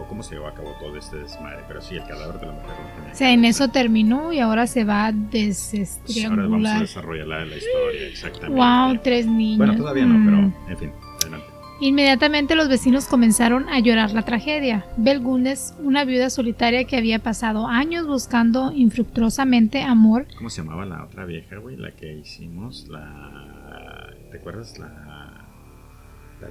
o 0.00 0.06
cómo 0.08 0.22
se 0.22 0.34
llevó 0.34 0.46
a 0.46 0.54
cabo 0.54 0.74
todo 0.80 0.96
este 0.96 1.16
desmadre. 1.16 1.64
Pero 1.66 1.80
sí, 1.80 1.96
el 1.96 2.04
cadáver 2.04 2.40
de 2.40 2.46
la 2.46 2.52
mujer 2.52 2.70
O 3.12 3.14
sea, 3.14 3.32
en 3.32 3.44
eso 3.44 3.68
terminó 3.68 4.32
y 4.32 4.40
ahora 4.40 4.66
se 4.66 4.84
va 4.84 5.06
a 5.06 5.12
desestriangular. 5.12 6.38
ahora 6.38 6.48
vamos 6.48 6.70
a 6.70 6.80
desarrollar 6.80 7.26
la, 7.26 7.44
la, 7.44 7.56
historia, 7.56 8.06
exactamente. 8.08 8.56
Wow, 8.56 9.00
tres 9.02 9.26
niños. 9.26 9.58
Bueno, 9.58 9.76
todavía 9.76 10.06
no, 10.06 10.24
pero 10.24 10.36
mm. 10.42 10.70
en 10.70 10.78
fin, 10.78 10.92
adelante. 11.22 11.53
Inmediatamente 11.80 12.54
los 12.54 12.68
vecinos 12.68 13.06
comenzaron 13.06 13.68
a 13.68 13.80
llorar 13.80 14.12
la 14.12 14.22
tragedia. 14.22 14.86
Belgunes, 14.96 15.74
una 15.80 16.04
viuda 16.04 16.30
solitaria 16.30 16.84
que 16.84 16.96
había 16.96 17.18
pasado 17.18 17.66
años 17.66 18.06
buscando 18.06 18.72
infructuosamente 18.72 19.82
amor. 19.82 20.26
¿Cómo 20.36 20.50
se 20.50 20.62
llamaba 20.62 20.84
la 20.86 21.04
otra 21.04 21.24
vieja, 21.24 21.56
güey? 21.56 21.76
La 21.76 21.90
que 21.92 22.12
hicimos, 22.12 22.86
la... 22.88 24.10
¿Te 24.30 24.38
acuerdas? 24.38 24.78
La 24.78 25.44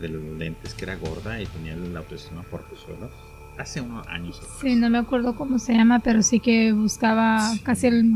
de 0.01 0.09
los 0.09 0.23
lentes 0.37 0.73
que 0.73 0.85
era 0.85 0.95
gorda 0.95 1.39
y 1.41 1.45
tenía 1.45 1.75
la 1.75 1.99
autoestima 1.99 2.41
por 2.43 2.69
los 2.69 2.79
suelos. 2.79 3.11
Hace 3.57 3.81
unos 3.81 4.07
años. 4.07 4.41
Sí, 4.61 4.75
no 4.75 4.89
me 4.89 4.97
acuerdo 4.97 5.35
cómo 5.35 5.59
se 5.59 5.73
llama, 5.73 5.99
pero 5.99 6.23
sí 6.23 6.39
que 6.39 6.73
buscaba 6.73 7.53
casi 7.63 7.87
el, 7.87 8.13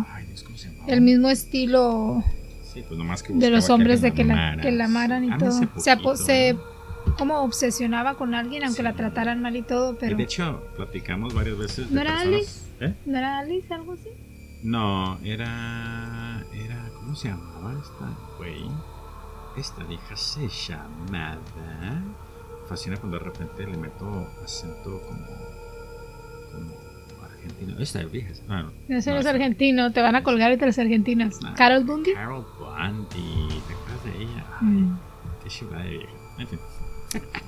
el 0.88 1.02
mismo 1.02 1.30
estilo 1.30 2.24
pues 2.74 3.40
de 3.40 3.50
los 3.50 3.70
hombres 3.70 4.02
de 4.02 4.14
que 4.14 4.24
la, 4.24 4.58
que 4.62 4.72
la 4.72 4.86
amaran 4.86 5.24
y 5.24 5.38
todo. 5.38 5.52
Se, 5.52 5.68
se 6.16 6.58
como 7.18 7.42
obsesionaba 7.42 8.16
con 8.16 8.34
alguien 8.34 8.64
aunque 8.64 8.84
la 8.84 8.94
trataran 8.94 9.42
mal 9.42 9.56
y 9.56 9.62
todo, 9.62 9.98
pero... 9.98 10.16
de 10.18 10.24
hecho, 10.24 10.64
platicamos 10.76 11.34
varias 11.34 11.58
veces. 11.58 11.92
¿No 11.92 12.02
era 12.02 12.20
Alice? 12.20 12.62
¿Eh? 12.80 12.94
¿No 13.06 13.18
era 13.18 13.40
Alice 13.40 13.74
algo 13.74 13.94
así? 13.94 14.10
No, 14.64 15.20
era... 15.24 16.44
era 16.54 16.90
¿Cómo 16.96 17.16
se 17.16 17.30
llamaba 17.30 17.74
esta 17.82 18.18
güey? 18.38 18.66
esta 19.58 19.84
vieja 19.84 20.16
se 20.16 20.48
llamaba. 20.48 21.38
Fascina 22.68 22.98
cuando 22.98 23.18
de 23.18 23.26
repente 23.26 23.66
le 23.66 23.78
meto 23.78 24.28
acento 24.44 25.02
como. 25.02 25.26
como 26.52 27.24
argentino. 27.24 27.80
Esta 27.80 28.04
vieja. 28.04 28.34
Ah, 28.50 28.64
no, 28.64 28.72
no, 28.72 28.72
no, 28.88 28.98
es 28.98 29.26
argentino, 29.26 29.92
te 29.92 30.02
van 30.02 30.16
a 30.16 30.24
colgar 30.24 30.52
entre 30.52 30.68
los 30.68 30.78
argentinos. 30.78 31.40
Carol 31.56 31.84
Bundy. 31.86 32.14
Carol 32.14 32.46
Bundy, 32.60 33.48
¿te 33.68 33.74
acuerdas 33.74 34.04
de 34.04 34.24
ella? 34.24 34.46
Mm. 34.62 34.98
Qué 35.44 35.50
chula 35.50 35.80
de 35.80 35.90
vieja. 35.90 36.12
En 36.40 36.48
fin. 36.48 36.60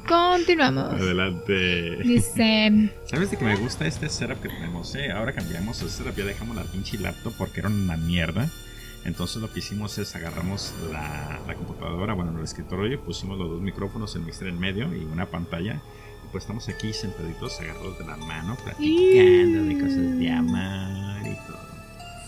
Continuamos. 0.07 0.93
Adelante. 0.93 1.97
Dice. 2.03 2.91
¿Sabes 3.05 3.31
de 3.31 3.37
que 3.37 3.45
me 3.45 3.55
gusta 3.57 3.85
este 3.85 4.09
setup 4.09 4.41
que 4.41 4.49
tenemos? 4.49 4.95
Eh? 4.95 5.11
Ahora 5.11 5.33
cambiamos 5.33 5.81
el 5.81 5.89
setup, 5.89 6.15
ya 6.15 6.25
dejamos 6.25 6.55
la 6.55 6.63
pinche 6.63 6.97
laptop 6.97 7.33
porque 7.37 7.59
era 7.59 7.69
una 7.69 7.97
mierda. 7.97 8.49
Entonces 9.05 9.41
lo 9.41 9.51
que 9.51 9.59
hicimos 9.59 9.97
es 9.97 10.15
agarramos 10.15 10.73
la, 10.91 11.39
computadora, 11.55 12.13
bueno, 12.13 12.37
el 12.37 12.43
escritorio, 12.43 12.93
y 12.93 12.97
pusimos 12.97 13.37
los 13.37 13.49
dos 13.49 13.61
micrófonos, 13.61 14.15
el 14.15 14.23
mixer 14.23 14.47
en 14.47 14.59
medio 14.59 14.93
y 14.93 15.05
una 15.05 15.25
pantalla. 15.25 15.73
Y 15.75 16.31
pues 16.31 16.43
estamos 16.43 16.67
aquí 16.69 16.91
sentaditos, 16.93 17.59
agarrados 17.59 17.97
de 17.97 18.05
la 18.05 18.17
mano, 18.17 18.57
platicando 18.63 19.63
de 19.63 19.79
cosas 19.79 20.19
de 20.19 20.31
amar 20.31 21.21
y 21.25 21.35
todo. 21.47 21.69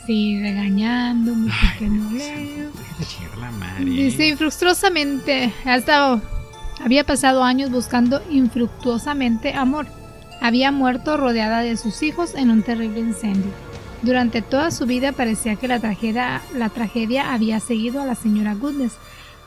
Sí, 0.05 0.39
regañando, 0.41 1.33
porque 1.33 1.87
no 1.87 2.11
leo. 2.11 2.71
Dice, 3.79 4.27
infructuosamente, 4.27 5.53
hasta 5.65 6.21
había 6.83 7.03
pasado 7.03 7.43
años 7.43 7.71
buscando 7.71 8.21
infructuosamente 8.29 9.53
amor. 9.53 9.87
Había 10.41 10.71
muerto 10.71 11.17
rodeada 11.17 11.61
de 11.61 11.77
sus 11.77 12.01
hijos 12.01 12.33
en 12.35 12.49
un 12.49 12.63
terrible 12.63 12.99
incendio. 12.99 13.51
Durante 14.01 14.41
toda 14.41 14.71
su 14.71 14.87
vida 14.87 15.11
parecía 15.11 15.55
que 15.55 15.67
la 15.67 15.79
tragedia, 15.79 17.33
había 17.33 17.59
seguido 17.59 18.01
a 18.01 18.05
la 18.05 18.15
señora 18.15 18.55
Goodness. 18.55 18.93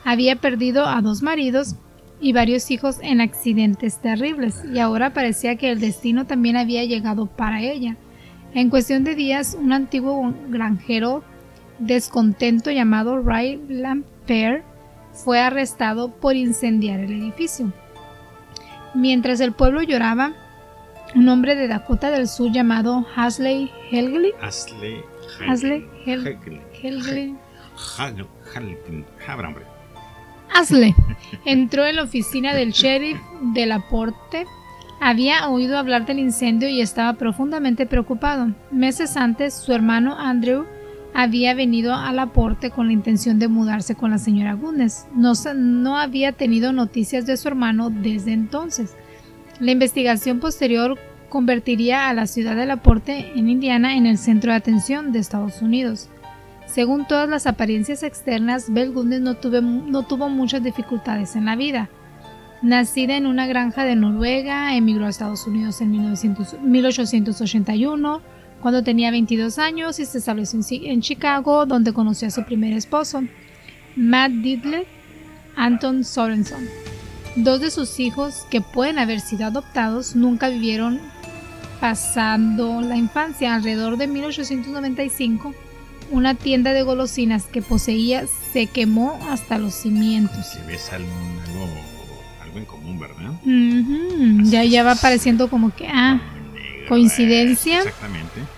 Había 0.05 0.37
perdido 0.37 0.87
a 0.87 1.01
dos 1.01 1.21
maridos 1.21 1.75
y 2.21 2.31
varios 2.31 2.71
hijos 2.71 2.97
en 3.01 3.19
accidentes 3.19 3.97
terribles, 3.97 4.63
y 4.73 4.79
ahora 4.79 5.11
parecía 5.13 5.57
que 5.57 5.71
el 5.71 5.81
destino 5.81 6.25
también 6.25 6.55
había 6.55 6.85
llegado 6.85 7.25
para 7.25 7.61
ella. 7.61 7.97
En 8.53 8.69
cuestión 8.69 9.03
de 9.03 9.15
días, 9.15 9.57
un 9.59 9.73
antiguo 9.73 10.33
granjero 10.47 11.23
descontento 11.79 12.71
llamado 12.71 13.21
Ray 13.21 13.61
Lamper 13.67 14.63
fue 15.15 15.39
arrestado 15.39 16.09
por 16.09 16.35
incendiar 16.35 16.99
el 16.99 17.13
edificio. 17.13 17.71
Mientras 18.93 19.39
el 19.39 19.53
pueblo 19.53 19.81
lloraba, 19.81 20.33
un 21.15 21.29
hombre 21.29 21.55
de 21.55 21.67
Dakota 21.67 22.11
del 22.11 22.27
Sur 22.27 22.51
llamado 22.51 23.05
Hasley 23.15 23.71
Helgley. 23.91 24.33
Hasley 24.41 25.01
Hasley 25.47 25.87
Helgley. 26.05 27.35
Hasley 30.53 30.95
entró 31.45 31.85
en 31.85 31.97
la 31.97 32.03
oficina 32.03 32.53
del 32.53 32.71
sheriff 32.71 33.19
de 33.53 33.65
Laporte 33.65 34.45
Había 35.01 35.49
oído 35.49 35.77
hablar 35.77 36.05
del 36.05 36.19
incendio 36.19 36.69
y 36.69 36.81
estaba 36.81 37.13
profundamente 37.13 37.85
preocupado. 37.85 38.53
Meses 38.71 39.17
antes, 39.17 39.53
su 39.53 39.73
hermano 39.73 40.15
Andrew 40.17 40.65
había 41.15 41.53
venido 41.53 41.95
al 41.95 42.19
aporte 42.19 42.71
con 42.71 42.87
la 42.87 42.93
intención 42.93 43.39
de 43.39 43.47
mudarse 43.47 43.95
con 43.95 44.11
la 44.11 44.17
señora 44.17 44.51
Gunes. 44.53 45.05
No, 45.15 45.31
no 45.55 45.97
había 45.97 46.33
tenido 46.33 46.73
noticias 46.73 47.25
de 47.25 47.37
su 47.37 47.47
hermano 47.47 47.89
desde 47.89 48.33
entonces. 48.33 48.97
La 49.61 49.71
investigación 49.71 50.41
posterior 50.41 50.99
convertiría 51.29 52.09
a 52.09 52.13
la 52.13 52.27
ciudad 52.27 52.57
del 52.57 52.69
aporte 52.69 53.31
en 53.33 53.47
Indiana 53.47 53.95
en 53.95 54.05
el 54.05 54.17
centro 54.17 54.51
de 54.51 54.57
atención 54.57 55.13
de 55.13 55.19
Estados 55.19 55.61
Unidos. 55.61 56.09
Según 56.65 57.07
todas 57.07 57.29
las 57.29 57.47
apariencias 57.47 58.03
externas, 58.03 58.73
Belle 58.73 58.91
Gundes 58.91 59.21
no, 59.21 59.37
no 59.61 60.03
tuvo 60.03 60.27
muchas 60.27 60.63
dificultades 60.63 61.37
en 61.37 61.45
la 61.45 61.55
vida. 61.55 61.87
Nacida 62.61 63.15
en 63.15 63.25
una 63.25 63.47
granja 63.47 63.85
de 63.85 63.95
Noruega, 63.95 64.75
emigró 64.75 65.05
a 65.05 65.09
Estados 65.09 65.47
Unidos 65.47 65.79
en 65.79 65.91
1881 65.91 68.34
cuando 68.65 68.81
tenía 68.81 69.11
22 69.11 69.59
años 69.59 69.99
y 69.99 70.07
se 70.07 70.17
estableció 70.17 70.59
en 70.71 70.99
Chicago, 70.99 71.67
donde 71.67 71.93
conoció 71.93 72.29
a 72.29 72.31
su 72.31 72.43
primer 72.45 72.73
esposo, 72.73 73.21
Matt 73.95 74.31
Didler 74.31 74.87
Anton 75.55 76.03
Sorenson. 76.03 76.67
Dos 77.35 77.61
de 77.61 77.69
sus 77.69 77.99
hijos, 77.99 78.47
que 78.49 78.61
pueden 78.61 78.97
haber 78.97 79.19
sido 79.19 79.45
adoptados, 79.45 80.15
nunca 80.15 80.49
vivieron 80.49 80.99
pasando 81.79 82.81
la 82.81 82.97
infancia. 82.97 83.53
Alrededor 83.53 83.97
de 83.97 84.07
1895, 84.07 85.53
una 86.09 86.33
tienda 86.33 86.73
de 86.73 86.81
golosinas 86.81 87.45
que 87.45 87.61
poseía 87.61 88.25
se 88.51 88.65
quemó 88.65 89.19
hasta 89.29 89.59
los 89.59 89.75
cimientos. 89.75 90.57
ves 90.65 90.91
algo, 90.91 91.07
algo, 92.43 92.57
en 92.57 92.65
común, 92.65 92.97
¿verdad? 92.97 93.31
Ya, 94.49 94.63
ya 94.63 94.81
va 94.81 94.93
apareciendo 94.93 95.51
como 95.51 95.69
que, 95.69 95.87
ah, 95.87 96.19
coincidencia. 96.89 97.77
Exactamente. 97.77 98.54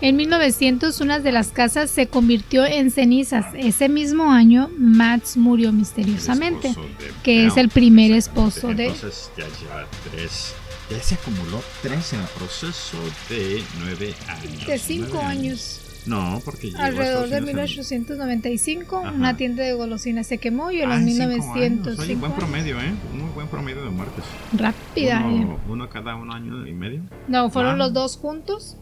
En 0.00 0.16
1900 0.16 1.00
una 1.00 1.20
de 1.20 1.32
las 1.32 1.48
casas 1.48 1.90
se 1.90 2.08
convirtió 2.08 2.66
en 2.66 2.90
cenizas. 2.90 3.46
Ese 3.54 3.88
mismo 3.88 4.30
año 4.30 4.70
Max 4.76 5.36
murió 5.36 5.72
misteriosamente, 5.72 6.74
que 7.22 7.46
es 7.46 7.56
el 7.56 7.70
primer 7.70 8.12
esposo 8.12 8.68
de... 8.68 8.88
Entonces 8.88 9.30
ya 9.36 9.44
lleva 9.44 9.86
tres, 10.10 10.54
ya 10.90 11.00
se 11.00 11.14
acumuló 11.14 11.62
tres 11.82 12.12
en 12.12 12.20
el 12.20 12.26
proceso 12.26 12.98
de 13.30 13.62
nueve 13.80 14.14
años. 14.28 14.66
De 14.66 14.78
cinco 14.78 15.18
años. 15.20 15.80
No, 16.04 16.40
porque 16.44 16.72
alrededor 16.78 17.28
de 17.28 17.40
1895 17.40 19.00
una 19.14 19.36
tienda 19.36 19.64
de 19.64 19.72
golosinas 19.72 20.26
se 20.26 20.38
quemó 20.38 20.70
y 20.70 20.80
en 20.80 20.90
los 20.90 21.00
1900 21.00 21.98
un 21.98 22.20
buen 22.20 22.32
promedio, 22.32 22.80
¿eh? 22.80 22.92
Un 23.12 23.22
muy 23.22 23.30
buen 23.32 23.48
promedio 23.48 23.82
de 23.82 23.90
muertes. 23.90 24.24
Rápida. 24.52 25.24
Uno, 25.26 25.58
uno 25.68 25.88
cada 25.88 26.14
un 26.14 26.30
año 26.30 26.64
y 26.66 26.72
medio. 26.72 27.02
No, 27.26 27.50
fueron 27.50 27.78
los 27.78 27.92
dos 27.92 28.18
juntos. 28.18 28.76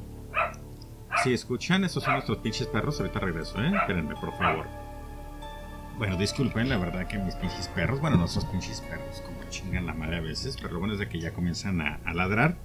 Si 1.23 1.33
escuchan, 1.33 1.85
esos 1.85 2.03
son 2.03 2.15
nuestros 2.15 2.39
pinches 2.39 2.67
perros. 2.67 3.01
Ahorita 3.01 3.21
regreso, 3.21 3.63
¿eh? 3.63 3.73
Espérenme, 3.75 4.15
por 4.17 4.37
favor. 4.37 4.67
Bueno, 5.99 6.17
disculpen, 6.17 6.69
la 6.69 6.77
verdad 6.77 7.07
que 7.07 7.19
mis 7.19 7.35
pinches 7.37 7.69
perros, 7.69 8.01
bueno, 8.01 8.17
no 8.17 8.27
son 8.27 8.51
pinches 8.51 8.81
perros, 8.81 9.23
como 9.25 9.39
chingan 9.49 9.87
la 9.87 9.95
madre 9.95 10.17
a 10.17 10.21
veces, 10.21 10.57
pero 10.61 10.75
lo 10.75 10.81
bueno 10.81 10.95
es 10.95 10.99
de 10.99 11.09
que 11.09 11.21
ya 11.21 11.33
comienzan 11.33 11.81
a, 11.81 12.01
ladrar. 12.13 12.57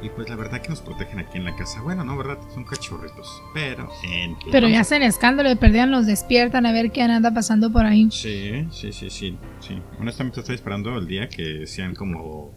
Y 0.00 0.08
pues 0.10 0.28
la 0.28 0.36
verdad 0.36 0.60
que 0.60 0.68
nos 0.68 0.80
protegen 0.80 1.18
aquí 1.18 1.38
en 1.38 1.44
la 1.44 1.56
casa. 1.56 1.80
Bueno, 1.80 2.04
no, 2.04 2.16
¿verdad? 2.16 2.38
Son 2.54 2.64
cachorritos. 2.64 3.42
Pero 3.52 3.88
en... 4.04 4.36
Pero 4.50 4.68
ya 4.68 4.80
hacen 4.80 5.02
escándalo 5.02 5.50
y 5.50 5.56
perdían, 5.56 5.90
los 5.90 6.06
despiertan 6.06 6.66
a 6.66 6.72
ver 6.72 6.92
qué 6.92 7.02
anda 7.02 7.32
pasando 7.32 7.70
por 7.72 7.84
ahí. 7.84 8.08
Sí, 8.10 8.66
sí, 8.70 8.92
sí, 8.92 9.10
sí. 9.10 9.36
sí. 9.60 9.82
Honestamente 9.98 10.40
estoy 10.40 10.54
esperando 10.54 10.96
el 10.96 11.06
día 11.08 11.28
que 11.28 11.66
sean 11.66 11.94
como 11.94 12.52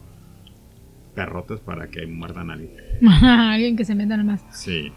perrotes 1.16 1.60
para 1.62 1.88
que 1.88 2.06
muerdan 2.06 2.52
a 2.52 2.54
alguien. 2.54 2.72
alguien 3.24 3.76
que 3.76 3.86
se 3.86 3.96
meta 3.96 4.18
más. 4.18 4.44
Sí. 4.52 4.92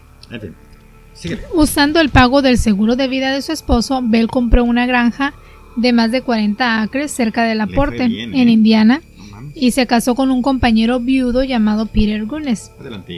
Usando 1.53 1.99
el 1.99 2.09
pago 2.09 2.41
del 2.41 2.57
seguro 2.57 2.95
de 2.95 3.07
vida 3.07 3.33
de 3.33 3.41
su 3.41 3.51
esposo, 3.51 4.01
Bell 4.03 4.27
compró 4.27 4.63
una 4.63 4.85
granja 4.85 5.33
de 5.75 5.93
más 5.93 6.11
de 6.11 6.21
40 6.21 6.81
acres 6.81 7.11
cerca 7.11 7.43
del 7.43 7.61
aporte, 7.61 8.03
en 8.03 8.33
¿eh? 8.33 8.51
Indiana, 8.51 9.01
y 9.53 9.71
se 9.71 9.87
casó 9.87 10.15
con 10.15 10.31
un 10.31 10.41
compañero 10.41 10.99
viudo 10.99 11.43
llamado 11.43 11.85
Peter 11.87 12.25
Gunness. 12.25 12.71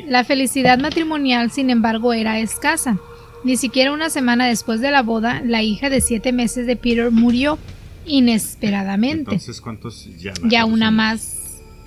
La 0.07 0.23
felicidad 0.23 0.79
matrimonial, 0.79 1.51
sin 1.51 1.69
embargo, 1.69 2.13
era 2.13 2.39
escasa. 2.39 2.99
Ni 3.43 3.57
siquiera 3.57 3.91
una 3.91 4.09
semana 4.09 4.47
después 4.47 4.81
de 4.81 4.91
la 4.91 5.01
boda, 5.01 5.41
la 5.43 5.63
hija 5.63 5.89
de 5.89 6.01
siete 6.01 6.31
meses 6.31 6.67
de 6.67 6.75
Peter 6.75 7.09
murió 7.09 7.57
inesperadamente. 8.05 9.31
Entonces, 9.31 9.61
¿cuántos 9.61 10.07
ya? 10.17 10.33
Ya 10.43 10.65
una 10.65 10.91
más 10.91 11.40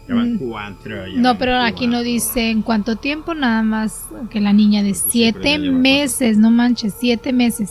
Mm. 0.06 1.23
no, 1.23 1.38
pero 1.38 1.56
aquí 1.58 1.87
no 1.87 2.02
dice 2.02 2.50
en 2.50 2.62
cuánto 2.62 2.96
tiempo, 2.96 3.34
nada 3.34 3.62
más 3.62 4.06
que 4.30 4.40
la 4.40 4.52
niña 4.52 4.82
de 4.82 4.94
siete 4.94 5.58
meses, 5.58 6.37
no 6.37 6.50
manches, 6.50 6.94
siete 6.99 7.32
meses. 7.32 7.70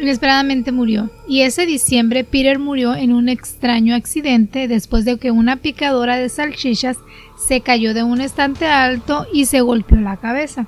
Inesperadamente 0.00 0.72
murió. 0.72 1.10
Y 1.26 1.42
ese 1.42 1.64
diciembre 1.66 2.24
Peter 2.24 2.58
murió 2.58 2.94
en 2.94 3.12
un 3.12 3.28
extraño 3.28 3.94
accidente 3.94 4.68
después 4.68 5.04
de 5.04 5.18
que 5.18 5.30
una 5.30 5.56
picadora 5.56 6.16
de 6.16 6.28
salchichas 6.28 6.98
se 7.38 7.60
cayó 7.60 7.94
de 7.94 8.02
un 8.02 8.20
estante 8.20 8.66
alto 8.66 9.26
y 9.32 9.46
se 9.46 9.60
golpeó 9.60 9.98
la 9.98 10.16
cabeza. 10.16 10.66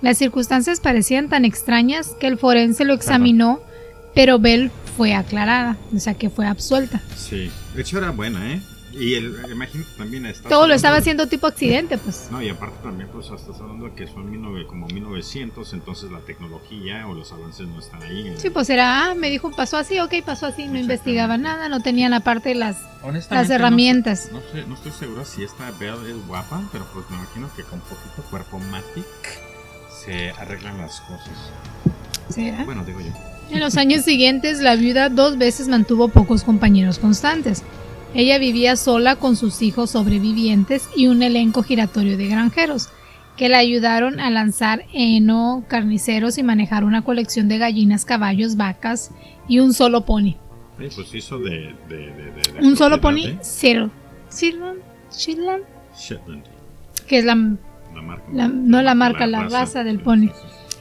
Las 0.00 0.18
circunstancias 0.18 0.80
parecían 0.80 1.28
tan 1.28 1.44
extrañas 1.44 2.14
que 2.20 2.26
el 2.26 2.36
forense 2.38 2.84
lo 2.84 2.94
examinó, 2.94 3.60
pero 4.14 4.38
Bell 4.38 4.70
fue 4.96 5.14
aclarada, 5.14 5.76
o 5.94 5.98
sea 5.98 6.14
que 6.14 6.30
fue 6.30 6.46
absuelta. 6.46 7.00
Sí, 7.16 7.50
de 7.74 7.80
hecho 7.80 7.98
era 7.98 8.10
buena, 8.10 8.52
¿eh? 8.52 8.60
Y 8.96 9.14
el, 9.14 9.44
imagino 9.50 9.84
también 9.98 10.26
está 10.26 10.48
Todo 10.48 10.68
lo 10.68 10.74
estaba 10.74 10.96
haciendo 10.98 11.26
tipo 11.26 11.46
accidente, 11.46 11.98
pues. 11.98 12.28
No, 12.30 12.40
y 12.40 12.48
aparte 12.48 12.76
también, 12.82 13.08
pues, 13.12 13.26
estás 13.26 13.60
hablando 13.60 13.86
de 13.86 13.94
que 13.94 14.06
son 14.06 14.24
como 14.66 14.86
1900, 14.86 15.72
entonces 15.72 16.10
la 16.10 16.20
tecnología 16.20 17.06
o 17.08 17.14
los 17.14 17.32
avances 17.32 17.66
no 17.66 17.80
están 17.80 18.02
ahí. 18.02 18.34
Sí, 18.36 18.50
pues 18.50 18.70
era, 18.70 19.10
ah, 19.10 19.14
me 19.14 19.30
dijo, 19.30 19.50
pasó 19.50 19.76
así, 19.76 19.98
ok, 19.98 20.14
pasó 20.24 20.46
así, 20.46 20.66
no 20.66 20.78
investigaba 20.78 21.36
nada, 21.38 21.68
no 21.68 21.80
tenían 21.80 22.14
aparte 22.14 22.54
las, 22.54 22.76
las 23.30 23.50
herramientas. 23.50 24.30
No, 24.32 24.40
sé, 24.52 24.66
no, 24.66 24.74
estoy 24.74 24.92
seguro 24.92 25.24
si 25.24 25.42
esta 25.42 25.70
Belle 25.72 26.10
es 26.10 26.26
guapa, 26.26 26.62
pero 26.72 26.86
pues 26.92 27.08
me 27.10 27.16
imagino 27.16 27.50
que 27.56 27.62
con 27.64 27.80
poquito 27.80 28.22
cuerpo 28.30 28.58
Matic 28.58 29.04
se 30.04 30.30
arreglan 30.30 30.78
las 30.78 31.00
cosas. 31.00 31.52
¿Será? 32.28 32.64
Bueno, 32.64 32.84
digo 32.84 33.00
yo. 33.00 33.12
En 33.50 33.60
los 33.60 33.76
años 33.76 34.04
siguientes, 34.04 34.60
la 34.60 34.76
viuda 34.76 35.10
dos 35.10 35.36
veces 35.36 35.68
mantuvo 35.68 36.08
pocos 36.08 36.44
compañeros 36.44 36.98
constantes. 36.98 37.62
Ella 38.14 38.38
vivía 38.38 38.76
sola 38.76 39.16
con 39.16 39.34
sus 39.34 39.60
hijos 39.60 39.90
sobrevivientes 39.90 40.88
y 40.96 41.08
un 41.08 41.24
elenco 41.24 41.64
giratorio 41.64 42.16
de 42.16 42.28
granjeros, 42.28 42.90
que 43.36 43.48
la 43.48 43.58
ayudaron 43.58 44.20
a 44.20 44.30
lanzar 44.30 44.84
heno, 44.92 45.64
carniceros 45.66 46.38
y 46.38 46.44
manejar 46.44 46.84
una 46.84 47.02
colección 47.02 47.48
de 47.48 47.58
gallinas, 47.58 48.04
caballos, 48.04 48.56
vacas 48.56 49.10
y 49.48 49.58
un 49.58 49.74
solo 49.74 50.04
pony. 50.04 50.36
pues 50.76 51.12
hizo 51.12 51.40
de, 51.40 51.74
un 52.62 52.76
solo 52.76 53.00
pony, 53.00 53.36
Cyril. 53.42 53.90
Shetland, 54.30 54.80
que 57.08 57.18
es 57.18 57.24
la, 57.24 57.34
marca, 57.34 58.24
no 58.32 58.82
la, 58.82 58.94
marca, 58.94 59.26
la 59.26 59.48
raza, 59.48 59.84
del 59.84 60.00
pony. 60.00 60.30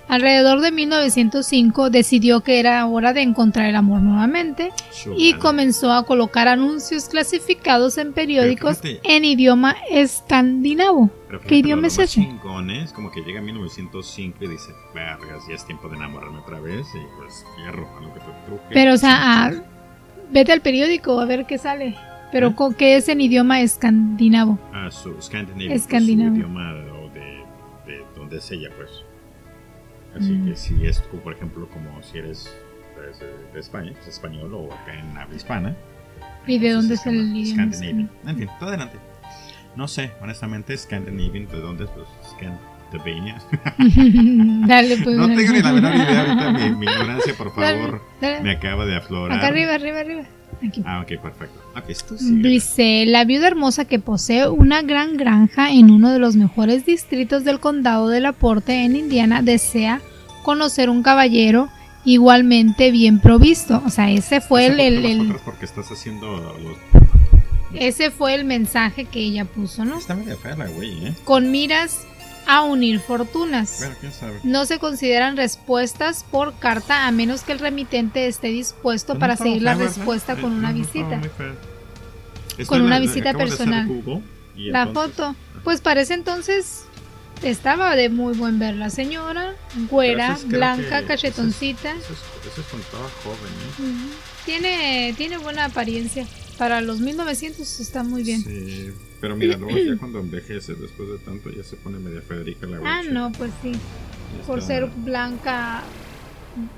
Alrededor 0.07 0.59
de 0.61 0.71
1905 0.71 1.89
decidió 1.89 2.41
que 2.41 2.59
era 2.59 2.85
hora 2.85 3.13
de 3.13 3.21
encontrar 3.21 3.67
el 3.67 3.75
amor 3.75 4.01
nuevamente 4.01 4.71
y 5.17 5.33
comenzó 5.33 5.91
a 5.93 6.05
colocar 6.05 6.47
anuncios 6.47 7.05
clasificados 7.05 7.97
en 7.97 8.13
periódicos 8.13 8.79
en 8.83 9.25
idioma 9.25 9.75
escandinavo. 9.89 11.09
¿Qué 11.47 11.57
idioma 11.57 11.87
es 11.87 11.99
ese? 11.99 12.21
Es 12.83 12.93
como 12.93 13.11
que 13.11 13.21
llega 13.21 13.41
1905 13.41 14.37
y 14.41 14.47
dice, 14.47 14.71
vergas, 14.93 15.43
ya 15.47 15.55
es 15.55 15.65
tiempo 15.65 15.87
de 15.89 15.95
enamorarme 15.95 16.39
otra 16.39 16.59
vez 16.59 16.85
y 16.93 16.99
pues 17.17 17.45
hierro 17.57 17.87
a 17.87 18.13
que 18.13 18.19
Pero 18.73 18.93
o 18.93 18.97
sea, 18.97 19.45
ah, 19.45 19.51
vete 20.31 20.51
al 20.51 20.61
periódico 20.61 21.19
a 21.19 21.25
ver 21.25 21.45
qué 21.45 21.57
sale. 21.57 21.95
Pero 22.31 22.49
¿Eh? 22.49 22.75
¿qué 22.77 22.95
es 22.97 23.09
en 23.09 23.21
idioma 23.21 23.61
escandinavo? 23.61 24.59
Ah, 24.73 24.89
su 24.91 25.15
escandinavo. 25.17 26.35
idioma 26.35 26.73
de, 26.73 27.43
de 27.85 28.05
donde 28.15 28.37
es 28.37 28.51
ella, 28.51 28.69
pues. 28.75 28.89
Así 30.15 30.39
que 30.45 30.55
si 30.55 30.85
es 30.85 31.01
tú, 31.09 31.19
por 31.19 31.33
ejemplo, 31.33 31.67
como 31.69 32.01
si 32.03 32.19
eres 32.19 32.55
pues, 32.95 33.19
de 33.19 33.59
España, 33.59 33.91
pues, 33.93 34.07
español 34.07 34.53
o 34.53 34.73
acá 34.73 34.93
en 34.93 35.17
habla 35.17 35.35
hispana. 35.35 35.75
¿Y 36.45 36.59
de 36.59 36.71
dónde 36.71 36.95
es 36.95 37.05
el 37.05 37.35
idioma? 37.35 37.71
Scandinavian. 37.71 38.09
En 38.25 38.37
fin, 38.37 38.49
todo 38.59 38.69
adelante. 38.69 38.97
No 39.75 39.87
sé, 39.87 40.11
honestamente, 40.21 40.77
Scandinavian, 40.77 41.47
¿de 41.47 41.59
dónde 41.59 41.85
es? 41.85 41.89
Pues 41.89 42.07
Scandinavia. 42.31 42.63
Dale, 44.67 44.97
pues. 44.97 45.15
No 45.15 45.27
tengo 45.27 45.51
ni 45.51 45.61
la 45.61 45.73
menor 45.73 45.95
idea 45.95 46.21
ahorita, 46.21 46.51
mi, 46.51 46.75
mi 46.75 46.85
ignorancia, 46.85 47.33
por 47.35 47.53
favor, 47.55 48.01
me 48.21 48.51
acaba 48.51 48.85
de 48.85 48.97
aflorar. 48.97 49.37
Acá 49.37 49.47
arriba, 49.47 49.73
arriba, 49.73 49.99
arriba. 49.99 50.23
Aquí. 50.67 50.81
Ah, 50.85 51.01
ok, 51.01 51.21
perfecto. 51.21 51.59
Okay, 51.75 51.95
Dice, 52.41 53.05
la 53.05 53.25
viuda 53.25 53.47
hermosa 53.47 53.85
que 53.85 53.99
posee 53.99 54.47
una 54.47 54.81
gran 54.81 55.17
granja 55.17 55.71
en 55.71 55.91
uno 55.91 56.11
de 56.11 56.19
los 56.19 56.35
mejores 56.35 56.85
distritos 56.85 57.43
del 57.43 57.59
condado 57.59 58.09
de 58.09 58.19
Laporte 58.19 58.85
en 58.85 58.95
Indiana 58.95 59.41
desea 59.41 60.01
conocer 60.43 60.89
un 60.89 61.03
caballero 61.03 61.69
igualmente 62.05 62.91
bien 62.91 63.19
provisto. 63.19 63.81
O 63.85 63.89
sea, 63.89 64.11
ese 64.11 64.41
fue 64.41 64.67
el... 64.67 64.79
el, 64.79 65.35
Porque 65.43 65.65
estás 65.65 65.91
haciendo 65.91 66.55
Ese 67.73 68.11
fue 68.11 68.35
el 68.35 68.45
mensaje 68.45 69.05
que 69.05 69.19
ella 69.19 69.45
puso, 69.45 69.85
¿no? 69.85 69.97
Está 69.97 70.15
media 70.15 70.35
fea 70.37 70.55
la 70.55 70.67
güey, 70.67 71.07
¿eh? 71.07 71.13
Con 71.23 71.51
miras 71.51 72.05
a 72.47 72.61
unir 72.63 72.99
fortunas. 72.99 73.77
Bueno, 73.79 73.95
quién 73.99 74.11
sabe. 74.13 74.39
No 74.43 74.65
se 74.65 74.79
consideran 74.79 75.37
respuestas 75.37 76.23
por 76.29 76.57
carta 76.59 77.07
a 77.07 77.11
menos 77.11 77.41
que 77.41 77.51
el 77.51 77.59
remitente 77.59 78.27
esté 78.27 78.47
dispuesto 78.47 79.13
Pues 79.13 79.19
para 79.19 79.35
seguir 79.37 79.61
la 79.61 79.75
¿verdad? 79.75 79.95
respuesta 79.95 80.33
Eh, 80.33 80.41
con 80.41 80.51
una 80.53 80.71
visita. 80.71 81.21
Con 82.67 82.81
una 82.81 82.99
visita 82.99 83.33
personal. 83.33 83.89
La 84.55 84.87
foto. 84.87 85.35
Pues 85.63 85.81
parece 85.81 86.13
entonces 86.13 86.83
estaba 87.41 87.95
de 87.95 88.09
muy 88.09 88.35
buen 88.35 88.59
ver 88.59 88.75
la 88.75 88.89
señora, 88.89 89.55
güera, 89.89 90.33
es- 90.33 90.47
blanca, 90.47 91.01
que- 91.01 91.07
cachetoncita. 91.07 91.91
Eso 91.91 91.99
es, 91.99 92.05
eso 92.05 92.13
es- 92.13 92.51
eso 92.51 92.61
es 92.61 92.67
cuando 92.67 92.85
estaba 92.85 93.09
joven, 93.23 93.51
¿eh? 93.51 94.13
Tiene, 94.45 95.13
tiene 95.17 95.37
buena 95.37 95.65
apariencia. 95.65 96.25
Para 96.57 96.81
los 96.81 96.99
1900 96.99 97.79
está 97.79 98.03
muy 98.03 98.23
bien. 98.23 98.43
Sí, 98.43 98.91
pero 99.23 99.37
mira, 99.37 99.55
luego 99.55 99.77
ya 99.77 99.97
cuando 99.97 100.19
envejece, 100.19 100.75
después 100.75 101.07
de 101.07 101.17
tanto, 101.19 101.49
ya 101.49 101.63
se 101.63 101.77
pone 101.77 101.97
media 101.97 102.19
Federica 102.19 102.67
la 102.67 102.79
Ah, 102.83 103.03
no, 103.09 103.31
pues 103.31 103.53
sí. 103.61 103.71
Por 104.45 104.61
ser 104.61 104.89
blanca, 104.97 105.81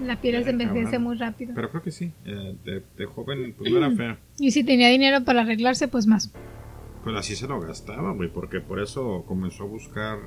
la 0.06 0.22
piel 0.22 0.44
se 0.44 0.52
envejece 0.52 1.00
muy 1.00 1.18
rápido. 1.18 1.54
Pero 1.56 1.72
creo 1.72 1.82
que 1.82 1.90
sí, 1.90 2.12
eh, 2.24 2.56
de, 2.64 2.84
de 2.98 3.06
joven 3.08 3.56
pues 3.58 3.72
no 3.72 3.80
era 3.80 3.90
fea. 3.90 4.20
Y 4.38 4.52
si 4.52 4.64
tenía 4.64 4.90
dinero 4.90 5.24
para 5.24 5.42
arreglarse, 5.42 5.88
pues 5.88 6.06
más. 6.06 6.32
Pues 7.04 7.16
así 7.16 7.36
se 7.36 7.48
lo 7.48 7.60
gastaba, 7.60 8.12
güey, 8.12 8.30
porque 8.30 8.62
por 8.62 8.80
eso 8.80 9.24
comenzó 9.28 9.64
a 9.64 9.68
buscar 9.68 10.20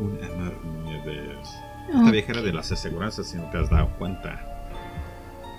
una 0.00 0.26
enorme 0.26 1.04
de... 1.04 1.36
Esta 1.94 2.10
vieja 2.10 2.32
era 2.32 2.42
de 2.42 2.52
las 2.52 2.72
aseguranzas, 2.72 3.30
si 3.30 3.36
no 3.36 3.48
te 3.50 3.58
has 3.58 3.70
dado 3.70 3.96
cuenta. 3.96 4.59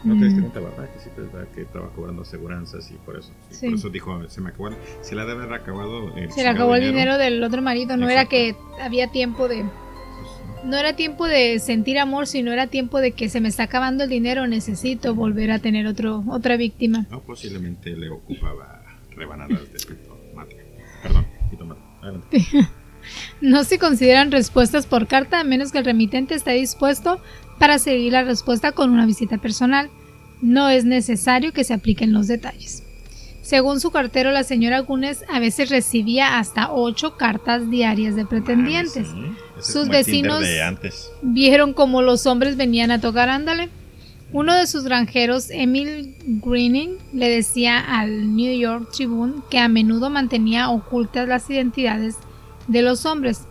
No 0.04 0.18
te 0.18 0.26
diste 0.26 0.40
Mm. 0.40 0.50
cuenta, 0.50 0.60
¿verdad? 0.60 0.90
Que 0.94 1.00
sí 1.00 1.10
te 1.16 1.22
da 1.38 1.46
que 1.54 1.62
estaba 1.62 1.90
cobrando 1.90 2.24
aseguranzas 2.24 2.90
y 2.92 2.96
por 2.96 3.18
eso. 3.18 3.32
sí, 3.50 3.56
Sí. 3.56 3.66
Por 3.68 3.76
eso 3.76 3.90
dijo, 3.90 4.30
se 4.30 4.42
me 4.42 4.50
acabó, 4.50 4.70
se 5.02 5.16
le 5.16 5.22
debe 5.26 5.44
haber 5.44 5.54
acabado 5.54 6.16
el 6.16 6.32
se 6.32 6.42
le 6.44 6.50
acabó 6.50 6.76
el 6.76 6.84
dinero 6.84 7.18
del 7.18 7.44
otro 7.44 7.62
marido. 7.62 7.98
No 7.98 8.10
era 8.10 8.26
que 8.26 8.50
Exacto. 8.50 8.76
había 8.82 9.08
tiempo 9.12 9.48
de. 9.48 9.64
Pues, 9.64 10.66
No 10.66 10.78
era 10.78 10.96
tiempo 10.96 11.26
de 11.28 11.60
sentir 11.60 11.98
amor, 12.00 12.28
sino 12.28 12.52
era 12.52 12.68
tiempo 12.68 13.00
de 13.00 13.12
que 13.14 13.30
se 13.30 13.42
me 13.42 13.48
está 13.50 13.64
acabando 13.64 14.04
el 14.04 14.10
dinero. 14.10 14.46
Necesito 14.48 15.14
volver 15.16 15.52
a 15.52 15.60
tener 15.60 15.86
otro, 15.88 16.24
otra 16.30 16.58
víctima. 16.58 17.06
no, 17.12 17.20
posiblemente 17.22 17.96
le 17.96 18.10
ocupaba 18.10 18.84
rebanadas 19.16 19.72
de 19.72 19.80
pito 19.80 20.18
mate. 20.36 20.58
Perdón, 21.04 21.26
pito 21.50 21.66
mate. 21.66 21.82
Adelante. 22.02 22.38
No 23.42 23.64
se 23.64 23.80
consideran 23.80 24.30
respuestas 24.32 24.86
por 24.86 25.08
carta 25.08 25.40
a 25.40 25.44
menos 25.44 25.72
que 25.72 25.80
el 25.80 25.86
remitente 25.86 26.36
esté 26.36 26.52
dispuesto 26.52 27.20
para 27.62 27.78
seguir 27.78 28.12
la 28.12 28.24
respuesta 28.24 28.72
con 28.72 28.90
una 28.90 29.06
visita 29.06 29.38
personal. 29.38 29.92
No 30.42 30.68
es 30.70 30.84
necesario 30.84 31.54
que 31.54 31.64
se 31.64 31.76
apliquen 31.76 32.12
los 32.12 32.28
detalles. 32.28 32.82
Según 33.44 33.80
su 33.80 33.92
cartero, 33.92 34.32
la 34.32 34.44
señora 34.44 34.80
Gunes 34.80 35.24
a 35.30 35.40
veces 35.40 35.70
recibía 35.70 36.40
hasta 36.40 36.72
ocho 36.72 37.18
cartas 37.18 37.70
diarias 37.70 38.16
de 38.16 38.26
pretendientes. 38.26 39.08
Ah, 39.12 39.14
sí. 39.60 39.72
Sus 39.74 39.90
vecinos- 39.90 40.44
antes. 40.66 41.12
Vieron 41.22 41.74
cómo 41.74 42.02
los 42.02 42.26
hombres 42.26 42.58
venían 42.58 42.90
a 42.90 43.00
tocar 43.00 43.30
ándale. 43.30 43.70
Uno 44.34 44.56
de 44.56 44.66
sus 44.66 44.84
granjeros, 44.84 45.52
Emil 45.52 46.16
Greening, 46.26 46.98
le 47.14 47.30
decía 47.30 47.78
al 47.78 48.36
New 48.36 48.58
York 48.58 48.90
Tribune 48.92 49.34
que 49.52 49.60
a 49.60 49.68
menudo 49.68 50.10
mantenía 50.10 50.72
ocultas 50.72 51.28
las 51.28 51.48
identidades 51.48 52.16
de 52.68 52.82
los 52.82 53.06
hombres. 53.06 53.42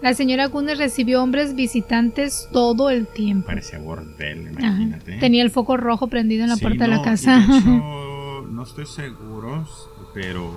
La 0.00 0.14
señora 0.14 0.46
Gunes 0.46 0.78
recibió 0.78 1.22
hombres 1.22 1.54
visitantes 1.56 2.48
todo 2.52 2.88
el 2.90 3.06
tiempo. 3.08 3.46
Parecía 3.48 3.78
bordel, 3.80 4.48
Ajá. 4.56 4.66
imagínate. 4.68 5.16
Tenía 5.18 5.42
el 5.42 5.50
foco 5.50 5.76
rojo 5.76 6.06
prendido 6.06 6.44
en 6.44 6.50
la 6.50 6.56
Sí, 6.56 6.62
puerta 6.62 6.84
de 6.84 6.90
la 6.90 7.02
casa. 7.02 7.38
de 7.38 7.58
hecho, 7.58 8.46
no 8.50 8.62
estoy 8.62 8.86
seguro, 8.86 9.66
pero 10.14 10.52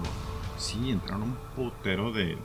sí 0.58 0.92
entraron 0.92 1.24
un 1.24 1.36
putero 1.56 2.12
de. 2.12 2.38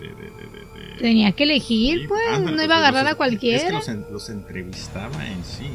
Tenía 0.98 1.32
que 1.32 1.44
elegir, 1.44 2.00
Sí, 2.00 2.06
pues, 2.08 2.22
ándale, 2.32 2.56
no 2.56 2.62
iba 2.64 2.76
a 2.76 2.78
agarrar 2.78 3.04
los- 3.04 3.12
a 3.12 3.16
cualquiera. 3.16 3.58
Es 3.58 3.64
que 3.64 3.72
los, 3.72 3.88
en- 3.88 4.06
los 4.10 4.28
entrevistaba 4.30 5.26
en 5.26 5.44
sí. 5.44 5.66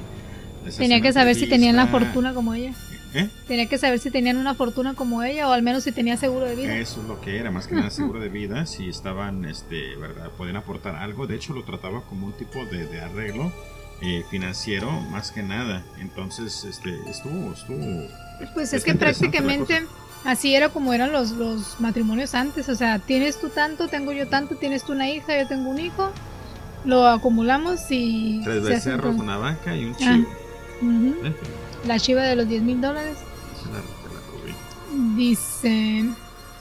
Les 0.65 0.77
Tenía 0.77 1.01
que 1.01 1.13
saber 1.13 1.35
si 1.35 1.47
tenían 1.47 1.75
la 1.75 1.87
fortuna 1.87 2.33
como 2.33 2.53
ella. 2.53 2.73
¿Eh? 3.13 3.29
Tenía 3.47 3.67
que 3.67 3.77
saber 3.77 3.99
si 3.99 4.09
tenían 4.09 4.37
una 4.37 4.53
fortuna 4.55 4.93
como 4.93 5.21
ella 5.23 5.49
o 5.49 5.51
al 5.51 5.63
menos 5.63 5.83
si 5.83 5.91
tenía 5.91 6.15
seguro 6.17 6.45
de 6.45 6.55
vida. 6.55 6.77
Eso 6.77 7.01
es 7.01 7.07
lo 7.07 7.19
que 7.19 7.37
era, 7.37 7.51
más 7.51 7.67
que 7.67 7.75
nada 7.75 7.89
seguro 7.91 8.19
de 8.19 8.29
vida, 8.29 8.65
si 8.65 8.87
estaban, 8.87 9.43
este, 9.45 9.95
¿verdad? 9.97 10.29
Podían 10.37 10.55
aportar 10.55 10.95
algo. 10.95 11.27
De 11.27 11.35
hecho, 11.35 11.53
lo 11.53 11.63
trataba 11.63 12.01
como 12.03 12.27
un 12.27 12.33
tipo 12.33 12.65
de, 12.65 12.87
de 12.87 13.01
arreglo 13.01 13.51
eh, 14.01 14.23
financiero, 14.29 14.89
más 15.11 15.31
que 15.31 15.43
nada. 15.43 15.83
Entonces, 15.99 16.63
este, 16.63 16.97
estuvo, 17.09 17.51
estuvo. 17.53 18.07
Pues 18.53 18.73
Es 18.73 18.83
que 18.83 18.95
prácticamente 18.95 19.85
así 20.23 20.55
era 20.55 20.69
como 20.69 20.93
eran 20.93 21.11
los, 21.11 21.31
los 21.31 21.79
matrimonios 21.81 22.33
antes. 22.33 22.69
O 22.69 22.75
sea, 22.75 22.97
tienes 22.99 23.39
tú 23.39 23.49
tanto, 23.49 23.87
tengo 23.89 24.11
yo 24.13 24.27
tanto, 24.27 24.55
tienes 24.55 24.83
tú 24.83 24.93
una 24.93 25.09
hija, 25.09 25.37
yo 25.37 25.47
tengo 25.47 25.69
un 25.69 25.79
hijo. 25.79 26.11
Lo 26.85 27.05
acumulamos 27.07 27.81
y... 27.91 28.41
Tres 28.43 28.63
becerros, 28.63 29.13
todo. 29.15 29.23
una 29.23 29.37
vaca 29.37 29.75
y 29.75 29.85
un 29.85 29.91
Ah. 29.93 29.97
chivo. 29.99 30.29
Ujú. 30.81 31.25
En 31.25 31.35
fin, 31.35 31.51
La 31.87 31.99
chiva 31.99 32.21
de 32.23 32.35
los 32.35 32.47
10 32.47 32.61
mil 32.61 32.79
dólares. 32.81 33.17
la, 33.65 33.79
la 33.79 34.21
rubí. 34.31 35.15
Dice... 35.15 35.99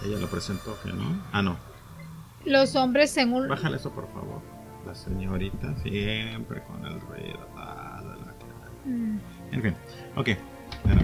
Ella 0.05 0.19
lo 0.19 0.29
presentó, 0.29 0.79
que 0.83 0.93
no. 0.93 1.21
Ah, 1.33 1.43
no. 1.43 1.57
Los 2.47 2.75
hombres 2.75 3.11
según... 3.11 3.49
Bájale 3.49 3.77
eso, 3.77 3.91
por 3.91 4.11
favor. 4.13 4.41
La 4.87 4.95
señorita 4.95 5.75
siempre 5.83 6.63
con 6.65 6.85
el 6.87 7.01
rey. 7.03 7.35
ah, 7.57 8.01
de 8.03 8.09
la- 8.09 8.31
Mm. 8.83 9.19
En 9.53 9.63
fin, 9.63 9.75
ok. 10.17 10.29
Bueno, 10.85 11.03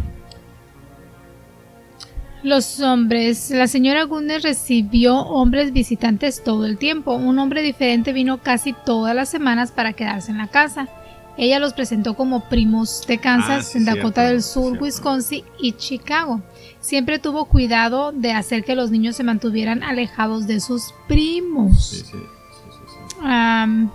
Los 2.42 2.80
hombres. 2.80 3.50
La 3.50 3.66
señora 3.66 4.04
Gunner 4.04 4.40
recibió 4.42 5.16
hombres 5.18 5.74
visitantes 5.74 6.42
todo 6.42 6.64
el 6.64 6.78
tiempo. 6.78 7.12
Un 7.14 7.38
hombre 7.38 7.60
diferente 7.60 8.14
vino 8.14 8.38
casi 8.38 8.72
todas 8.72 9.14
las 9.14 9.28
semanas 9.28 9.72
para 9.72 9.92
quedarse 9.92 10.30
en 10.30 10.38
la 10.38 10.46
casa. 10.48 10.88
Ella 11.38 11.58
los 11.58 11.74
presentó 11.74 12.14
como 12.14 12.48
primos 12.48 13.04
de 13.06 13.18
Kansas, 13.18 13.72
Ah, 13.74 13.78
en 13.78 13.84
Dakota 13.84 14.22
cierto, 14.22 14.32
del 14.32 14.42
Sur, 14.42 14.64
cierto. 14.70 14.84
Wisconsin 14.84 15.44
y 15.58 15.72
Chicago. 15.72 16.40
Siempre 16.80 17.18
tuvo 17.18 17.44
cuidado 17.46 18.12
de 18.12 18.32
hacer 18.32 18.64
que 18.64 18.74
los 18.74 18.90
niños 18.90 19.16
se 19.16 19.22
mantuvieran 19.24 19.82
alejados 19.82 20.46
de 20.46 20.60
sus 20.60 20.94
primos. 21.08 21.90
sí, 21.90 21.96
sí. 21.96 22.12
sí. 22.12 23.16
Am, 23.22 23.90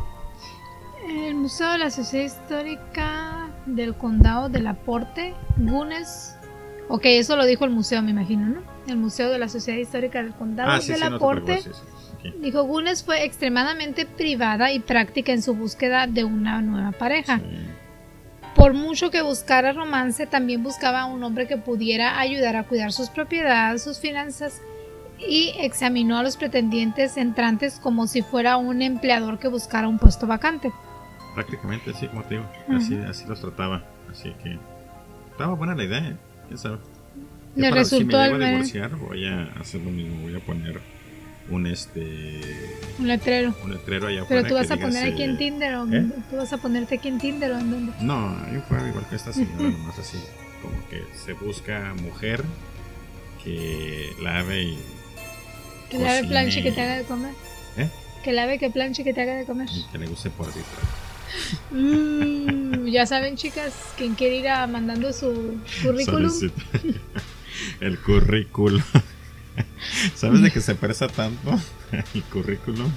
el 1.10 1.36
Museo 1.36 1.72
de 1.72 1.78
la 1.80 1.90
Sociedad 1.90 2.26
Histórica 2.26 3.50
del 3.66 3.96
Condado 3.96 4.50
de 4.50 4.60
Laporte, 4.62 5.34
Gunes. 5.58 6.36
Ok, 6.90 7.02
eso 7.06 7.36
lo 7.36 7.46
dijo 7.46 7.66
el 7.66 7.72
museo, 7.72 8.02
me 8.02 8.12
imagino, 8.12 8.48
¿no? 8.48 8.62
El 8.88 8.98
Museo 8.98 9.30
de 9.30 9.38
la 9.40 9.48
Sociedad 9.48 9.80
Histórica 9.80 10.22
del 10.22 10.34
Condado 10.34 10.72
Ah, 10.72 10.76
de 10.76 10.82
sí, 10.82 10.92
no 10.92 10.98
Dijo, 12.40 12.64
Gunes 12.64 13.04
fue 13.04 13.24
extremadamente 13.26 14.06
privada 14.06 14.72
y 14.72 14.80
práctica 14.80 15.32
en 15.32 15.42
su 15.42 15.54
búsqueda 15.56 16.08
de 16.08 16.24
una 16.24 16.62
nueva 16.62 16.92
pareja. 16.92 17.40
Sí. 17.40 17.44
Por 18.56 18.74
mucho 18.74 19.10
que 19.12 19.22
buscara 19.22 19.72
romance, 19.74 20.28
también 20.28 20.62
buscaba 20.62 21.02
a 21.02 21.06
un 21.06 21.24
hombre 21.24 21.48
que 21.48 21.58
pudiera 21.58 22.20
ayudar 22.20 22.56
a 22.58 22.64
cuidar 22.64 22.92
sus 22.92 23.10
propiedades, 23.10 23.82
sus 23.84 24.00
finanzas 24.00 24.62
y 25.18 25.54
examinó 25.60 26.18
a 26.18 26.24
los 26.24 26.36
pretendientes 26.38 27.16
entrantes 27.18 27.80
como 27.80 28.08
si 28.08 28.22
fuera 28.22 28.58
un 28.58 28.82
empleador 28.82 29.40
que 29.40 29.48
buscara 29.48 29.88
un 29.88 29.98
puesto 30.00 30.28
vacante. 30.28 30.72
Prácticamente 31.34 31.92
así 31.92 32.08
como 32.08 32.24
te 32.24 32.36
digo, 32.36 32.46
así, 32.76 32.96
así 32.98 33.26
los 33.28 33.40
trataba. 33.40 33.84
Así 34.12 34.34
que 34.44 34.58
estaba 35.32 35.54
buena 35.56 35.74
la 35.76 35.84
idea, 35.86 36.00
¿eh? 36.10 36.16
Le 37.56 37.70
para- 37.70 37.84
si 37.86 37.96
resultó 37.96 38.18
me 38.18 38.24
llego 38.24 38.36
al 38.36 38.42
a 38.42 38.46
ver- 38.46 38.50
divorciar, 38.54 38.96
voy 38.98 39.26
a 39.28 39.44
hacer 39.60 39.82
lo 39.82 39.92
mismo, 39.92 40.22
voy 40.24 40.36
a 40.36 40.40
poner 40.40 40.82
un 41.52 41.68
este 41.68 42.42
Un 43.00 43.08
letrero. 43.08 43.54
un 43.64 43.72
letrero 43.72 44.08
allá 44.08 44.24
Pero 44.28 44.48
tú 44.48 44.54
vas 44.56 44.72
a 44.72 44.78
poner 44.78 45.12
aquí 45.14 45.24
en 45.24 45.38
Tinder 45.38 45.76
o 45.76 45.88
¿Eh? 45.94 46.06
tú 46.30 46.38
vas 46.38 46.52
a 46.54 46.58
ponerte 46.58 46.96
aquí 46.96 47.08
en 47.10 47.20
Tinder 47.20 47.52
o 47.52 47.60
en 47.60 47.72
dónde. 47.72 47.94
No, 48.02 48.30
ahí 48.46 48.62
fue 48.68 48.78
igual 48.88 49.06
que 49.10 49.16
esta 49.16 49.34
señora, 49.34 49.70
nomás 49.78 50.00
así, 50.00 50.18
como 50.62 50.76
que 50.90 51.04
se 51.18 51.34
busca 51.34 51.94
mujer 52.02 52.44
que 53.44 54.14
lave 54.22 54.64
y, 54.64 54.80
Que 55.90 56.00
lave 56.00 56.24
planche 56.28 56.64
que 56.64 56.72
te 56.72 56.82
haga 56.82 56.98
de 56.98 57.04
comer. 57.04 57.34
¿Eh? 57.78 57.90
Que 58.24 58.34
lave 58.34 58.60
que 58.60 58.70
planche 58.70 59.04
que 59.04 59.14
te 59.14 59.22
haga 59.22 59.36
de 59.36 59.46
comer. 59.46 59.68
y 59.72 59.84
que 59.92 59.98
le 59.98 60.08
guste 60.08 60.30
por 60.30 60.48
detrás. 60.48 60.66
Mm, 61.72 62.88
ya 62.88 63.06
saben, 63.06 63.36
chicas, 63.38 63.74
quien 63.98 64.16
quiere 64.16 64.38
ir 64.38 64.50
a 64.50 64.68
mandando 64.68 65.12
su 65.14 65.60
currículum. 65.84 66.32
El 67.80 68.00
currículum. 68.00 68.82
¿Sabes 70.16 70.42
de 70.42 70.52
que 70.52 70.62
se 70.62 70.76
presta 70.76 71.08
tanto 71.08 71.60
el 72.14 72.24
currículum 72.24 72.92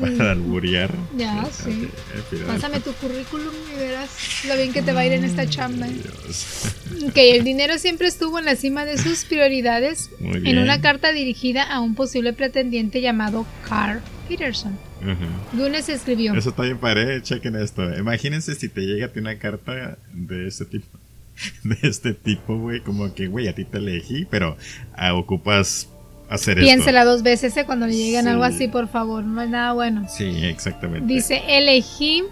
para 0.00 0.32
alburear? 0.32 0.90
Ya, 1.16 1.44
sí. 1.50 1.88
eh, 2.32 2.44
Pásame 2.46 2.80
tu 2.80 2.92
currículum 2.92 3.52
y 3.74 3.78
verás 3.78 4.10
lo 4.46 4.56
bien 4.56 4.72
que 4.72 4.82
te 4.82 4.92
va 4.92 5.00
a 5.00 5.06
ir 5.06 5.12
en 5.12 5.24
esta 5.24 5.46
chamba. 5.48 5.86
¿eh? 5.86 5.92
Dios. 5.92 6.66
Ok, 7.08 7.16
el 7.16 7.42
dinero 7.42 7.78
siempre 7.78 8.06
estuvo 8.06 8.38
en 8.38 8.44
la 8.44 8.54
cima 8.54 8.84
de 8.84 8.96
sus 8.98 9.24
prioridades 9.24 10.10
en 10.20 10.58
una 10.58 10.80
carta 10.82 11.10
dirigida 11.10 11.62
a 11.64 11.80
un 11.80 11.94
posible 11.94 12.32
pretendiente 12.34 13.00
llamado 13.00 13.46
Carl 13.68 14.00
Peterson. 14.28 14.78
Ujú. 15.00 15.58
Gunes 15.62 15.88
escribió. 15.88 16.34
Eso 16.34 16.50
está 16.50 16.62
bien 16.62 16.78
padre, 16.78 17.20
chequen 17.22 17.56
esto. 17.56 17.82
Imagínense 17.98 18.54
si 18.54 18.68
te 18.68 18.82
llega 18.82 19.06
a 19.06 19.08
ti 19.08 19.18
una 19.20 19.36
carta 19.38 19.96
de 20.12 20.46
este 20.46 20.66
tipo. 20.66 20.86
De 21.64 21.78
este 21.82 22.14
tipo, 22.14 22.58
güey, 22.58 22.80
como 22.80 23.12
que, 23.14 23.26
güey, 23.26 23.48
a 23.48 23.54
ti 23.54 23.64
te 23.64 23.78
elegí, 23.78 24.26
pero 24.30 24.56
ah, 24.94 25.14
ocupas 25.14 25.88
hacer 26.28 26.58
Piénsela 26.58 27.04
dos 27.04 27.22
veces 27.22 27.56
¿eh? 27.56 27.64
cuando 27.66 27.86
le 27.86 27.94
lleguen 27.94 28.28
algo 28.28 28.44
así, 28.44 28.68
por 28.68 28.88
favor. 28.88 29.24
No 29.24 29.42
es 29.42 29.50
nada 29.50 29.72
bueno. 29.72 30.06
Sí, 30.08 30.44
exactamente. 30.44 31.12
Dice, 31.12 31.42
elegí 31.48 32.24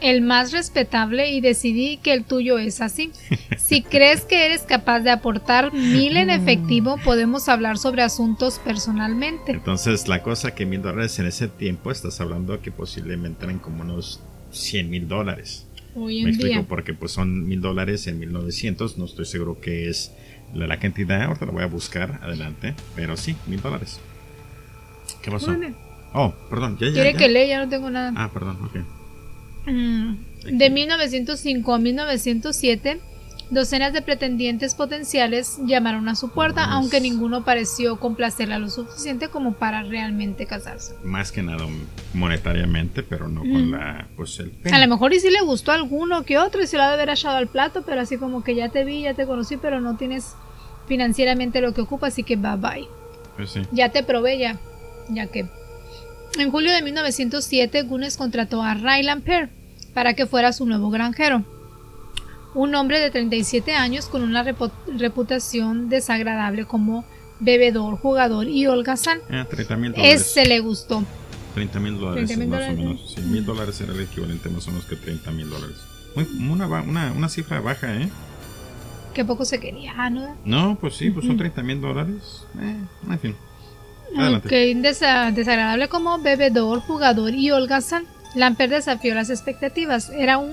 el 0.00 0.20
más 0.20 0.52
respetable 0.52 1.30
y 1.30 1.40
decidí 1.40 1.96
que 1.98 2.12
el 2.12 2.24
tuyo 2.24 2.58
es 2.58 2.80
así. 2.80 3.12
Si 3.58 3.82
crees 3.82 4.24
que 4.24 4.44
eres 4.44 4.62
capaz 4.62 5.00
de 5.00 5.10
aportar 5.10 5.72
mil 5.72 6.16
en 6.16 6.28
efectivo, 6.28 6.98
podemos 7.02 7.48
hablar 7.48 7.78
sobre 7.78 8.02
asuntos 8.02 8.60
personalmente. 8.62 9.52
Entonces, 9.52 10.08
la 10.08 10.22
cosa 10.22 10.54
que 10.54 10.66
mil 10.66 10.82
dólares 10.82 11.18
en 11.20 11.26
ese 11.26 11.48
tiempo, 11.48 11.90
estás 11.90 12.20
hablando 12.20 12.60
que 12.60 12.70
posiblemente 12.70 13.44
eran 13.44 13.60
como 13.60 13.82
unos 13.82 14.20
100 14.50 14.90
mil 14.90 15.08
dólares. 15.08 15.66
Hoy 15.94 16.18
en 16.18 16.24
Me 16.24 16.30
explico, 16.30 16.54
día. 16.60 16.66
porque 16.68 16.94
pues 16.94 17.12
son 17.12 17.46
mil 17.46 17.60
dólares 17.60 18.06
en 18.06 18.18
1900, 18.18 18.96
no 18.98 19.04
estoy 19.04 19.24
seguro 19.26 19.60
que 19.60 19.88
es 19.88 20.12
la, 20.54 20.66
la 20.66 20.78
cantidad, 20.78 21.22
ahorita 21.22 21.46
la 21.46 21.52
voy 21.52 21.62
a 21.62 21.66
buscar 21.66 22.18
adelante, 22.22 22.74
pero 22.96 23.16
sí, 23.16 23.36
mil 23.46 23.60
dólares. 23.60 24.00
¿Qué 25.22 25.30
pasó? 25.30 25.46
Bueno, 25.54 25.74
Oh, 26.14 26.34
perdón, 26.50 26.76
ya, 26.78 26.88
ya. 26.88 26.92
Quiere 26.92 27.12
ya. 27.14 27.18
que 27.18 27.28
lea, 27.28 27.46
ya 27.46 27.64
no 27.64 27.68
tengo 27.70 27.88
nada. 27.88 28.12
Ah, 28.16 28.30
perdón, 28.32 28.58
ok. 28.64 28.76
Mm, 29.66 30.14
De 30.58 30.68
1905 30.70 31.72
a 31.74 31.78
1907, 31.78 33.00
docenas 33.52 33.92
de 33.92 34.02
pretendientes 34.02 34.74
potenciales 34.74 35.58
llamaron 35.64 36.08
a 36.08 36.16
su 36.16 36.30
puerta, 36.30 36.64
aunque 36.64 37.00
ninguno 37.00 37.44
pareció 37.44 38.00
complacerla 38.00 38.58
lo 38.58 38.70
suficiente 38.70 39.28
como 39.28 39.52
para 39.52 39.82
realmente 39.82 40.46
casarse. 40.46 40.94
Más 41.04 41.30
que 41.32 41.42
nada 41.42 41.66
monetariamente, 42.14 43.02
pero 43.02 43.28
no 43.28 43.40
con 43.42 43.68
Mm. 43.68 43.72
la, 43.72 44.08
pues 44.16 44.38
el 44.40 44.52
A 44.72 44.78
lo 44.78 44.88
mejor 44.88 45.12
y 45.12 45.20
sí 45.20 45.30
le 45.30 45.42
gustó 45.42 45.70
a 45.72 45.74
alguno 45.74 46.24
que 46.24 46.38
otro 46.38 46.62
y 46.62 46.66
se 46.66 46.76
lo 46.76 46.82
ha 46.82 46.88
de 46.88 46.94
haber 46.94 47.10
echado 47.10 47.36
al 47.36 47.48
plato, 47.48 47.82
pero 47.86 48.00
así 48.00 48.16
como 48.16 48.42
que 48.42 48.54
ya 48.54 48.70
te 48.70 48.84
vi, 48.84 49.02
ya 49.02 49.14
te 49.14 49.26
conocí, 49.26 49.56
pero 49.58 49.80
no 49.80 49.96
tienes 49.96 50.34
financieramente 50.88 51.60
lo 51.60 51.74
que 51.74 51.82
ocupa, 51.82 52.06
así 52.08 52.22
que 52.22 52.36
bye 52.36 52.56
bye. 52.56 52.88
Pues 53.36 53.50
sí. 53.50 53.60
Ya 53.72 53.90
te 53.90 54.02
probé 54.02 54.38
ya, 54.38 54.58
ya 55.10 55.26
que. 55.26 55.46
En 56.38 56.50
julio 56.50 56.72
de 56.72 56.80
1907, 56.82 57.82
Gunes 57.82 58.16
contrató 58.16 58.62
a 58.62 58.74
Ray 58.74 59.02
Lampere 59.02 59.50
para 59.94 60.14
que 60.14 60.26
fuera 60.26 60.52
su 60.52 60.64
nuevo 60.66 60.88
granjero. 60.90 61.44
Un 62.54 62.74
hombre 62.74 63.00
de 63.00 63.10
37 63.10 63.74
años 63.74 64.06
con 64.06 64.22
una 64.22 64.44
reputación 64.98 65.88
desagradable 65.88 66.66
como 66.66 67.04
bebedor, 67.40 67.96
jugador 67.98 68.46
y 68.46 68.66
holgazán. 68.66 69.20
Ah, 69.30 69.46
30 69.48 69.76
mil 69.76 69.92
dólares. 69.92 70.20
Ese 70.20 70.46
le 70.46 70.60
gustó. 70.60 71.02
30 71.54 71.80
mil 71.80 71.98
dólares 71.98 72.28
30,000 72.28 72.48
más 72.48 72.68
o 72.70 72.72
menos. 72.76 73.14
Sí, 73.14 73.20
mil 73.22 73.44
dólares 73.44 73.80
era 73.80 73.92
el 73.92 74.00
equivalente 74.00 74.48
más 74.48 74.66
o 74.68 74.70
menos 74.70 74.86
que 74.86 74.96
30 74.96 75.30
mil 75.32 75.48
dólares. 75.50 75.76
Muy, 76.14 76.26
una, 76.50 76.66
una, 76.66 77.12
una 77.12 77.28
cifra 77.28 77.60
baja, 77.60 77.94
¿eh? 77.94 78.08
Que 79.14 79.24
poco 79.24 79.44
se 79.44 79.60
quería, 79.60 79.92
ah, 79.96 80.08
¿no? 80.10 80.36
No, 80.44 80.78
pues 80.80 80.94
sí, 80.96 81.10
pues 81.10 81.26
son 81.26 81.36
30 81.36 81.62
mil 81.62 81.80
dólares. 81.80 82.44
Eh, 82.60 82.76
en 83.10 83.18
fin. 83.18 83.36
Adelante. 84.16 84.48
Ok, 84.48 84.82
desa- 84.82 85.32
desagradable 85.32 85.88
como 85.88 86.18
bebedor, 86.18 86.80
jugador 86.80 87.34
y 87.34 87.50
holgazán. 87.50 88.04
Lamper 88.34 88.70
desafió 88.70 89.14
las 89.14 89.28
expectativas. 89.30 90.10
Era 90.10 90.38
un 90.38 90.52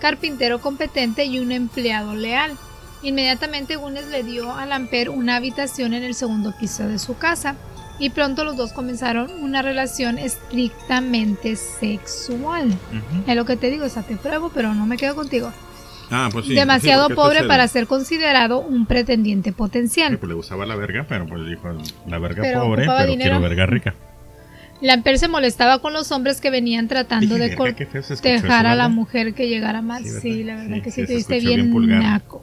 carpintero 0.00 0.60
competente 0.60 1.24
y 1.24 1.38
un 1.38 1.52
empleado 1.52 2.14
leal. 2.14 2.52
Inmediatamente 3.02 3.76
Gunes 3.76 4.06
le 4.08 4.22
dio 4.22 4.52
a 4.54 4.64
Lamper 4.66 5.10
una 5.10 5.36
habitación 5.36 5.92
en 5.94 6.02
el 6.02 6.14
segundo 6.14 6.54
piso 6.58 6.88
de 6.88 6.98
su 6.98 7.16
casa 7.18 7.56
y 7.98 8.10
pronto 8.10 8.44
los 8.44 8.56
dos 8.56 8.72
comenzaron 8.72 9.30
una 9.42 9.62
relación 9.62 10.18
estrictamente 10.18 11.56
sexual. 11.56 12.74
Es 13.26 13.36
lo 13.36 13.44
que 13.44 13.56
te 13.56 13.70
digo, 13.70 13.84
o 13.84 13.88
sea, 13.88 14.02
te 14.02 14.16
pruebo, 14.16 14.50
pero 14.54 14.74
no 14.74 14.86
me 14.86 14.96
quedo 14.96 15.14
contigo. 15.14 15.52
Ah, 16.10 16.28
pues 16.32 16.46
sí. 16.46 16.54
Demasiado 16.54 17.08
sí, 17.08 17.14
porque 17.14 17.36
pobre 17.38 17.48
para 17.48 17.66
ser 17.68 17.86
considerado 17.86 18.60
un 18.60 18.86
pretendiente 18.86 19.50
sí, 19.50 19.54
potencial. 19.56 20.18
pues 20.18 20.28
le 20.28 20.34
gustaba 20.34 20.66
la 20.66 20.76
verga, 20.76 21.06
pero 21.08 21.26
pues 21.26 21.46
dijo 21.46 21.68
la 22.06 22.18
verga 22.18 22.42
Pero 22.42 22.62
pobre, 22.62 22.86
pero 22.86 23.06
dinero. 23.06 23.30
quiero 23.30 23.40
verga 23.40 23.66
rica. 23.66 23.94
Lamper 24.80 25.18
se 25.18 25.28
molestaba 25.28 25.78
con 25.80 25.92
los 25.92 26.10
hombres 26.12 26.40
que 26.40 26.50
venían 26.50 26.88
tratando 26.88 27.36
Dije, 27.36 27.50
de 27.50 27.56
cortejar 27.56 28.66
a 28.66 28.74
la 28.74 28.88
mujer 28.88 29.34
que 29.34 29.48
llegara 29.48 29.80
mal. 29.82 30.04
Sí, 30.04 30.10
Sí, 30.20 30.44
la 30.44 30.56
verdad 30.56 30.76
Sí, 30.76 30.82
que 30.82 30.90
sí, 30.90 31.00
sí, 31.02 31.06
te 31.06 31.16
escuchó 31.36 31.38
bien 31.48 31.74
bien, 31.86 32.00
naco. 32.00 32.42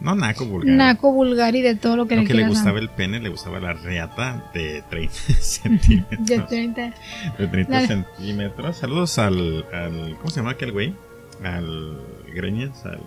No, 0.00 0.14
naco 0.16 0.44
vulgar. 0.46 0.74
Naco, 0.76 1.12
vulgar 1.12 1.54
y 1.54 1.62
de 1.62 1.76
todo 1.76 1.96
lo 1.96 2.06
que 2.08 2.16
Lo 2.16 2.22
le 2.22 2.28
que 2.28 2.34
le 2.34 2.48
gustaba 2.48 2.72
dar. 2.74 2.82
el 2.82 2.88
pene, 2.88 3.20
le 3.20 3.28
gustaba 3.28 3.60
la 3.60 3.72
reata 3.72 4.50
de 4.52 4.82
30 4.90 5.12
centímetros. 5.40 6.26
De 6.26 6.38
30. 6.40 6.94
De 7.38 7.46
30 7.46 7.72
Dale. 7.72 7.86
centímetros. 7.86 8.76
Saludos 8.76 9.18
al, 9.18 9.64
al. 9.72 10.16
¿Cómo 10.18 10.30
se 10.30 10.36
llama 10.40 10.50
aquel 10.52 10.72
güey? 10.72 10.94
Al. 11.44 11.98
Greñas, 12.34 12.84
al. 12.84 13.00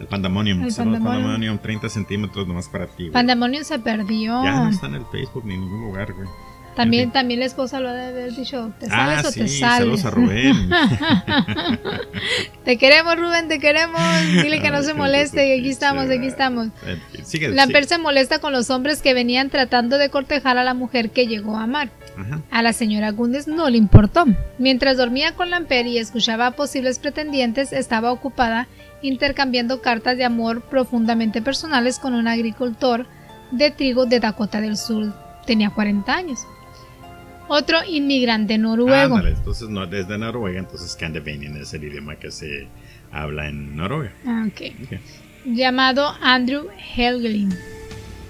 Al 0.00 0.06
Pandemonium. 0.06 0.62
Al 0.62 0.70
Saludos 0.70 0.98
Pandemonium. 1.00 1.24
Pandemonium, 1.32 1.58
30 1.58 1.88
centímetros 1.88 2.46
nomás 2.46 2.68
para 2.68 2.86
ti. 2.86 3.04
güey. 3.04 3.12
Pandemonium 3.12 3.64
se 3.64 3.78
perdió. 3.80 4.44
Ya 4.44 4.60
no 4.60 4.68
está 4.70 4.86
en 4.86 4.94
el 4.96 5.04
Facebook 5.06 5.44
ni 5.46 5.54
en 5.54 5.60
ningún 5.62 5.80
lugar, 5.82 6.12
güey. 6.12 6.28
También, 6.76 7.02
en 7.04 7.08
fin. 7.08 7.12
también 7.14 7.40
la 7.40 7.46
esposa 7.46 7.80
lo 7.80 7.88
ha 7.88 7.92
de 7.94 8.06
haber 8.06 8.32
dicho, 8.34 8.70
¿te 8.78 8.86
sales 8.86 9.24
Ah, 9.24 9.28
o 9.28 9.32
sí, 9.32 9.40
te 9.40 9.48
sales? 9.48 9.78
saludos 9.78 10.04
a 10.04 10.10
Rubén. 10.10 10.70
te 12.64 12.76
queremos, 12.78 13.16
Rubén, 13.18 13.48
te 13.48 13.58
queremos. 13.58 14.00
Dile 14.42 14.60
que 14.60 14.70
no 14.70 14.78
Ay, 14.78 14.84
se 14.84 14.94
moleste, 14.94 15.58
aquí 15.58 15.68
estamos, 15.68 16.04
aquí 16.04 16.16
vato. 16.16 16.28
estamos. 16.28 16.66
Eh, 16.86 16.98
sigue. 17.24 17.52
se 17.86 17.98
molesta 17.98 18.38
con 18.40 18.52
los 18.52 18.70
hombres 18.70 19.02
que 19.02 19.14
venían 19.14 19.50
tratando 19.50 19.98
de 19.98 20.10
cortejar 20.10 20.58
a 20.58 20.64
la 20.64 20.74
mujer 20.74 21.10
que 21.10 21.26
llegó 21.26 21.56
a 21.56 21.64
amar. 21.64 21.90
Ajá. 22.18 22.40
A 22.50 22.62
la 22.62 22.72
señora 22.72 23.10
Gundes 23.10 23.46
no 23.48 23.68
le 23.70 23.76
importó. 23.78 24.24
Mientras 24.58 24.96
dormía 24.96 25.32
con 25.34 25.50
Lamper 25.50 25.86
y 25.86 25.98
escuchaba 25.98 26.46
a 26.46 26.50
posibles 26.52 26.98
pretendientes, 26.98 27.72
estaba 27.72 28.10
ocupada 28.12 28.68
intercambiando 29.02 29.82
cartas 29.82 30.16
de 30.16 30.24
amor 30.24 30.62
profundamente 30.62 31.42
personales 31.42 31.98
con 31.98 32.14
un 32.14 32.26
agricultor 32.28 33.06
de 33.52 33.70
trigo 33.70 34.06
de 34.06 34.20
Dakota 34.20 34.60
del 34.60 34.76
Sur. 34.76 35.12
Tenía 35.46 35.70
40 35.70 36.12
años. 36.12 36.40
Otro 37.48 37.78
inmigrante 37.88 38.58
noruego. 38.58 39.16
Ándale, 39.16 39.36
entonces 39.36 39.68
no, 39.68 39.86
desde 39.86 40.18
Noruega, 40.18 40.58
entonces 40.58 40.92
Scandinavian 40.92 41.56
es 41.56 41.72
el 41.74 41.84
idioma 41.84 42.16
que 42.16 42.30
se 42.30 42.66
habla 43.12 43.48
en 43.48 43.76
Noruega. 43.76 44.12
Ah, 44.26 44.46
ok. 44.48 44.62
Ok. 44.84 44.98
Llamado 45.44 46.12
Andrew 46.20 46.66
Helgelin. 46.96 47.54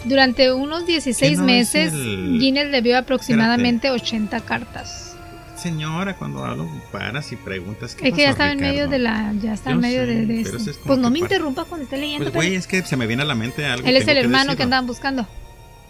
Durante 0.05 0.53
unos 0.53 0.87
16 0.87 1.31
¿Qué 1.33 1.37
no 1.37 1.43
es 1.45 1.47
meses, 1.47 1.93
el- 1.95 2.39
Guinness 2.39 2.69
le 2.71 2.81
vio 2.83 2.99
aproximadamente 2.99 3.91
80 3.91 4.41
cartas. 4.43 5.17
Señora, 5.57 6.15
cuando 6.17 6.45
hablo, 6.45 6.69
paras 6.93 7.33
y 7.33 7.37
preguntas 7.37 7.95
qué 7.97 8.09
Es 8.09 8.15
que 8.15 8.21
ya 8.21 8.29
pasó, 8.29 8.43
está 8.43 8.53
en 8.53 8.61
medio 8.61 8.73
Ricardo? 8.87 8.91
de 8.91 8.99
la. 8.99 9.33
Ya 9.43 9.55
está 9.55 9.71
en 9.71 9.81
medio 9.81 10.01
sé, 10.01 10.07
de, 10.07 10.27
de 10.27 10.41
esto. 10.43 10.57
eso 10.59 10.71
es 10.71 10.77
Pues 10.77 10.99
no 10.99 11.09
me 11.11 11.19
pa- 11.21 11.25
interrumpa 11.25 11.65
cuando 11.65 11.85
esté 11.85 11.97
leyendo. 11.97 12.25
Pues, 12.25 12.33
pero- 12.35 12.45
güey, 12.45 12.55
es 12.55 12.67
que 12.67 12.83
se 12.83 12.97
me 12.99 13.07
viene 13.07 13.23
a 13.23 13.27
la 13.27 13.35
mente 13.35 13.65
algo. 13.65 13.89
Él 13.89 13.97
es 13.97 14.07
el 14.07 14.19
hermano 14.19 14.55
que 14.55 14.63
andaban 14.63 14.87
buscando. 14.87 15.27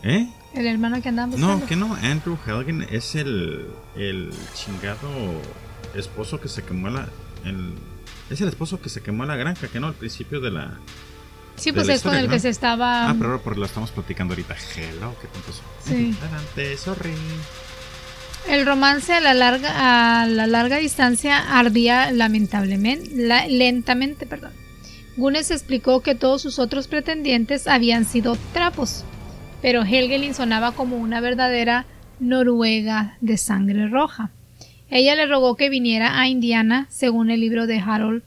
¿Eh? 0.05 0.29
El 0.57 0.67
hermano 0.67 1.03
que 1.03 1.11
buscando. 1.11 1.37
No, 1.37 1.67
que 1.67 1.77
no. 1.77 1.95
Andrew 1.95 2.39
Helgen 2.47 2.87
es 2.91 3.15
el, 3.15 3.67
el 3.97 4.31
chingado 4.55 5.09
esposo 5.95 6.41
que 6.41 6.49
se 6.49 6.63
quemó 6.63 6.89
la. 6.89 7.09
El, 7.45 7.75
es 8.31 8.41
el 8.41 8.49
esposo 8.49 8.81
que 8.81 8.89
se 8.89 9.03
quemó 9.03 9.25
la 9.25 9.37
granja, 9.37 9.69
que 9.69 9.79
no, 9.81 9.87
al 9.89 9.95
principio 9.95 10.41
de 10.41 10.51
la. 10.51 10.79
sí, 11.57 11.71
de 11.71 11.75
pues 11.75 11.87
la 11.89 11.95
es 11.95 12.03
con 12.03 12.15
el 12.15 12.27
¿no? 12.27 12.33
que 12.33 12.41
se 12.41 12.49
estaba. 12.49 13.09
Ah, 13.09 13.15
pero 13.19 13.33
ahora 13.33 13.43
por 13.43 13.59
lo 13.59 13.67
estamos 13.67 13.91
platicando 13.91 14.33
ahorita. 14.35 14.57
Hello, 14.77 15.15
¿qué 15.21 15.29
tanto 15.29 15.53
son? 15.53 15.65
Sí. 15.85 16.17
Adelante, 16.23 16.77
sorry. 16.77 17.15
El 18.49 18.65
romance 18.65 19.13
a 19.13 19.21
la 19.21 19.35
larga, 19.35 20.23
a 20.23 20.27
la 20.27 20.47
larga 20.47 20.77
distancia 20.79 21.59
ardía 21.59 22.13
lamentablemente, 22.13 23.11
la- 23.15 23.47
lentamente, 23.49 24.25
perdón. 24.25 24.53
Gunes 25.17 25.51
explicó 25.51 26.01
que 26.01 26.15
todos 26.15 26.43
sus 26.43 26.59
otros 26.59 26.87
pretendientes 26.89 27.67
habían 27.67 28.05
sido 28.05 28.37
trapos, 28.53 29.03
pero 29.67 29.83
Helgelin 29.83 30.33
sonaba 30.33 30.71
como 30.71 30.97
una 30.97 31.21
verdadera 31.21 31.87
noruega 32.21 33.17
de 33.21 33.37
sangre 33.37 33.89
roja. 33.89 34.31
Ella 34.91 35.17
le 35.17 35.27
rogó 35.27 35.57
que 35.57 35.69
viniera 35.71 36.21
a 36.21 36.29
Indiana, 36.29 36.87
según 36.89 37.33
el 37.33 37.41
libro 37.41 37.67
de 37.67 37.81
Harold 37.81 38.23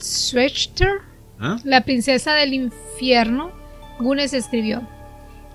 Schwechter, 0.00 1.00
¿Ah? 1.40 1.56
la 1.64 1.80
princesa 1.80 2.32
del 2.34 2.54
infierno, 2.54 3.50
Gunes 3.98 4.34
escribió, 4.34 4.82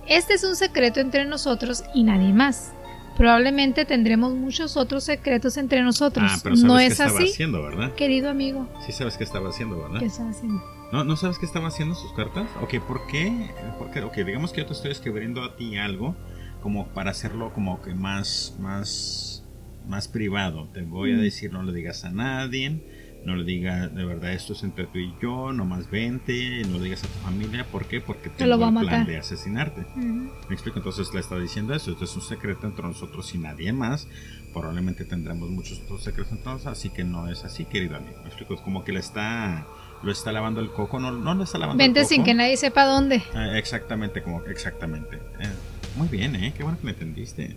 Este 0.10 0.34
es 0.34 0.44
un 0.44 0.58
secreto 0.58 1.00
entre 1.00 1.24
nosotros 1.24 1.86
y 1.94 2.04
nadie 2.04 2.34
más. 2.34 2.74
Probablemente 3.16 3.86
tendremos 3.86 4.34
muchos 4.34 4.76
otros 4.76 5.06
secretos 5.06 5.56
entre 5.56 5.82
nosotros. 5.84 6.30
Ah, 6.36 6.40
pero 6.44 6.58
sabes 6.58 6.68
¿No 6.68 6.78
qué 6.78 6.86
es 6.88 6.92
estaba 6.92 7.18
así? 7.18 7.32
haciendo, 7.32 7.64
¿verdad? 7.64 7.94
Querido 7.94 8.30
amigo, 8.30 8.68
Sí 8.86 8.92
sabes 8.92 9.16
qué 9.16 9.24
estaba 9.24 9.48
haciendo, 9.48 9.82
¿verdad? 9.84 10.00
¿qué 10.02 10.08
estás 10.08 10.36
haciendo? 10.36 10.77
¿No, 10.92 11.04
¿No 11.04 11.18
sabes 11.18 11.38
qué 11.38 11.46
estaba 11.46 11.68
haciendo 11.68 11.96
sus 11.96 12.14
cartas? 12.14 12.50
Ok, 12.62 12.76
¿por 12.88 13.06
qué? 13.08 13.52
Porque, 13.78 14.02
ok, 14.02 14.16
digamos 14.18 14.54
que 14.54 14.62
yo 14.62 14.68
te 14.68 14.74
estoy 14.74 14.92
escribiendo 14.92 15.44
a 15.44 15.56
ti 15.58 15.78
algo 15.78 16.16
como 16.62 16.88
para 16.90 17.12
hacerlo 17.12 17.52
como 17.54 17.82
que 17.82 17.94
más, 17.94 18.56
más, 18.60 19.44
más 19.86 20.08
privado. 20.08 20.70
Te 20.74 20.82
voy 20.84 21.12
a 21.14 21.18
Mm. 21.18 21.22
decir, 21.22 21.52
no 21.52 21.62
le 21.64 21.74
digas 21.74 22.06
a 22.06 22.10
nadie, 22.12 22.82
no 23.26 23.36
le 23.36 23.44
digas, 23.44 23.94
de 23.94 24.06
verdad, 24.06 24.32
esto 24.32 24.54
es 24.54 24.64
entre 24.64 24.86
tú 24.88 24.98
y 25.00 25.14
yo, 25.22 25.52
no 25.52 25.66
más 25.66 25.90
vente, 25.92 26.64
no 26.66 26.78
le 26.78 26.86
digas 26.86 27.04
a 27.04 27.08
tu 27.08 27.20
familia. 27.20 27.70
¿Por 27.70 27.88
qué? 27.88 28.00
Porque 28.00 28.30
tengo 28.30 28.52
lo 28.52 28.60
va 28.60 28.68
a 28.68 28.70
el 28.70 28.76
plan 28.76 28.86
matar. 29.02 29.08
de 29.08 29.18
asesinarte. 29.18 29.86
Me 29.96 30.54
explico, 30.54 30.80
entonces 30.80 31.14
le 31.14 31.20
está 31.20 31.38
diciendo 31.38 31.74
eso, 31.76 31.92
esto 31.92 32.06
es 32.06 32.16
un 32.16 32.22
secreto 32.22 32.66
entre 32.66 32.84
nosotros 32.86 33.36
y 33.36 33.38
nadie 33.40 33.74
más, 33.74 34.08
probablemente 34.54 35.04
tendremos 35.04 35.50
muchos 35.50 35.82
otros 35.82 36.02
secretos 36.04 36.32
entonces, 36.32 36.68
así 36.68 36.90
que 36.90 37.04
no 37.04 37.30
es 37.30 37.44
así, 37.44 37.66
querido 37.66 37.98
amigo. 37.98 38.18
Me 38.22 38.28
explico, 38.30 38.54
es 38.54 38.62
como 38.62 38.86
que 38.86 38.94
le 38.94 39.00
está 39.00 39.68
lo 40.04 40.12
está 40.12 40.32
lavando 40.32 40.62
el 40.62 40.70
coco, 40.72 41.00
no, 41.00 41.12
no 41.12 41.34
lo 41.34 41.44
está 41.44 41.58
lavando 41.58 41.78
Vente 41.84 42.00
el 42.02 42.06
coco. 42.06 42.16
sin 42.16 42.24
que 42.24 42.34
nadie 42.34 42.58
sepa 42.58 42.86
dónde. 42.86 43.24
Ah, 43.34 43.58
exactamente, 43.58 44.22
como 44.22 44.44
exactamente. 44.46 45.18
Eh, 45.40 45.50
muy 45.96 46.08
bien, 46.08 46.36
¿eh? 46.36 46.54
Qué 46.56 46.64
bueno 46.64 46.78
que 46.80 46.86
me 46.86 46.92
entendiste. 46.92 47.56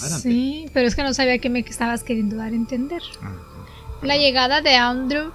Adelante. 0.00 0.22
Sí, 0.28 0.66
pero 0.72 0.88
es 0.88 0.94
que 0.96 1.02
no 1.02 1.12
sabía 1.14 1.38
que 1.38 1.50
me 1.50 1.60
estabas 1.60 2.02
queriendo 2.02 2.36
dar 2.36 2.52
a 2.52 2.56
entender. 2.56 3.02
Ah, 3.22 3.36
La 4.02 4.16
llegada 4.16 4.60
de 4.62 4.74
Andrew 4.76 5.32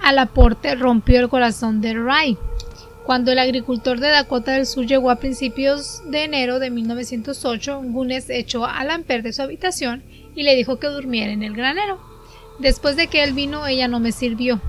al 0.00 0.18
aporte 0.18 0.74
rompió 0.76 1.20
el 1.20 1.28
corazón 1.28 1.80
de 1.80 1.94
Ray. 1.94 2.38
Cuando 3.04 3.32
el 3.32 3.38
agricultor 3.38 3.98
de 4.00 4.08
Dakota 4.08 4.52
del 4.52 4.66
Sur 4.66 4.86
llegó 4.86 5.10
a 5.10 5.16
principios 5.16 6.02
de 6.10 6.24
enero 6.24 6.58
de 6.58 6.70
1908, 6.70 7.80
Gunes 7.84 8.28
echó 8.30 8.66
a 8.66 8.84
Lamper 8.84 9.22
de 9.22 9.32
su 9.32 9.40
habitación 9.42 10.02
y 10.34 10.42
le 10.42 10.54
dijo 10.54 10.78
que 10.78 10.86
durmiera 10.88 11.32
en 11.32 11.42
el 11.42 11.54
granero. 11.54 11.98
Después 12.58 12.96
de 12.96 13.06
que 13.08 13.22
él 13.24 13.32
vino, 13.32 13.66
ella 13.66 13.88
no 13.88 13.98
me 13.98 14.12
sirvió. 14.12 14.60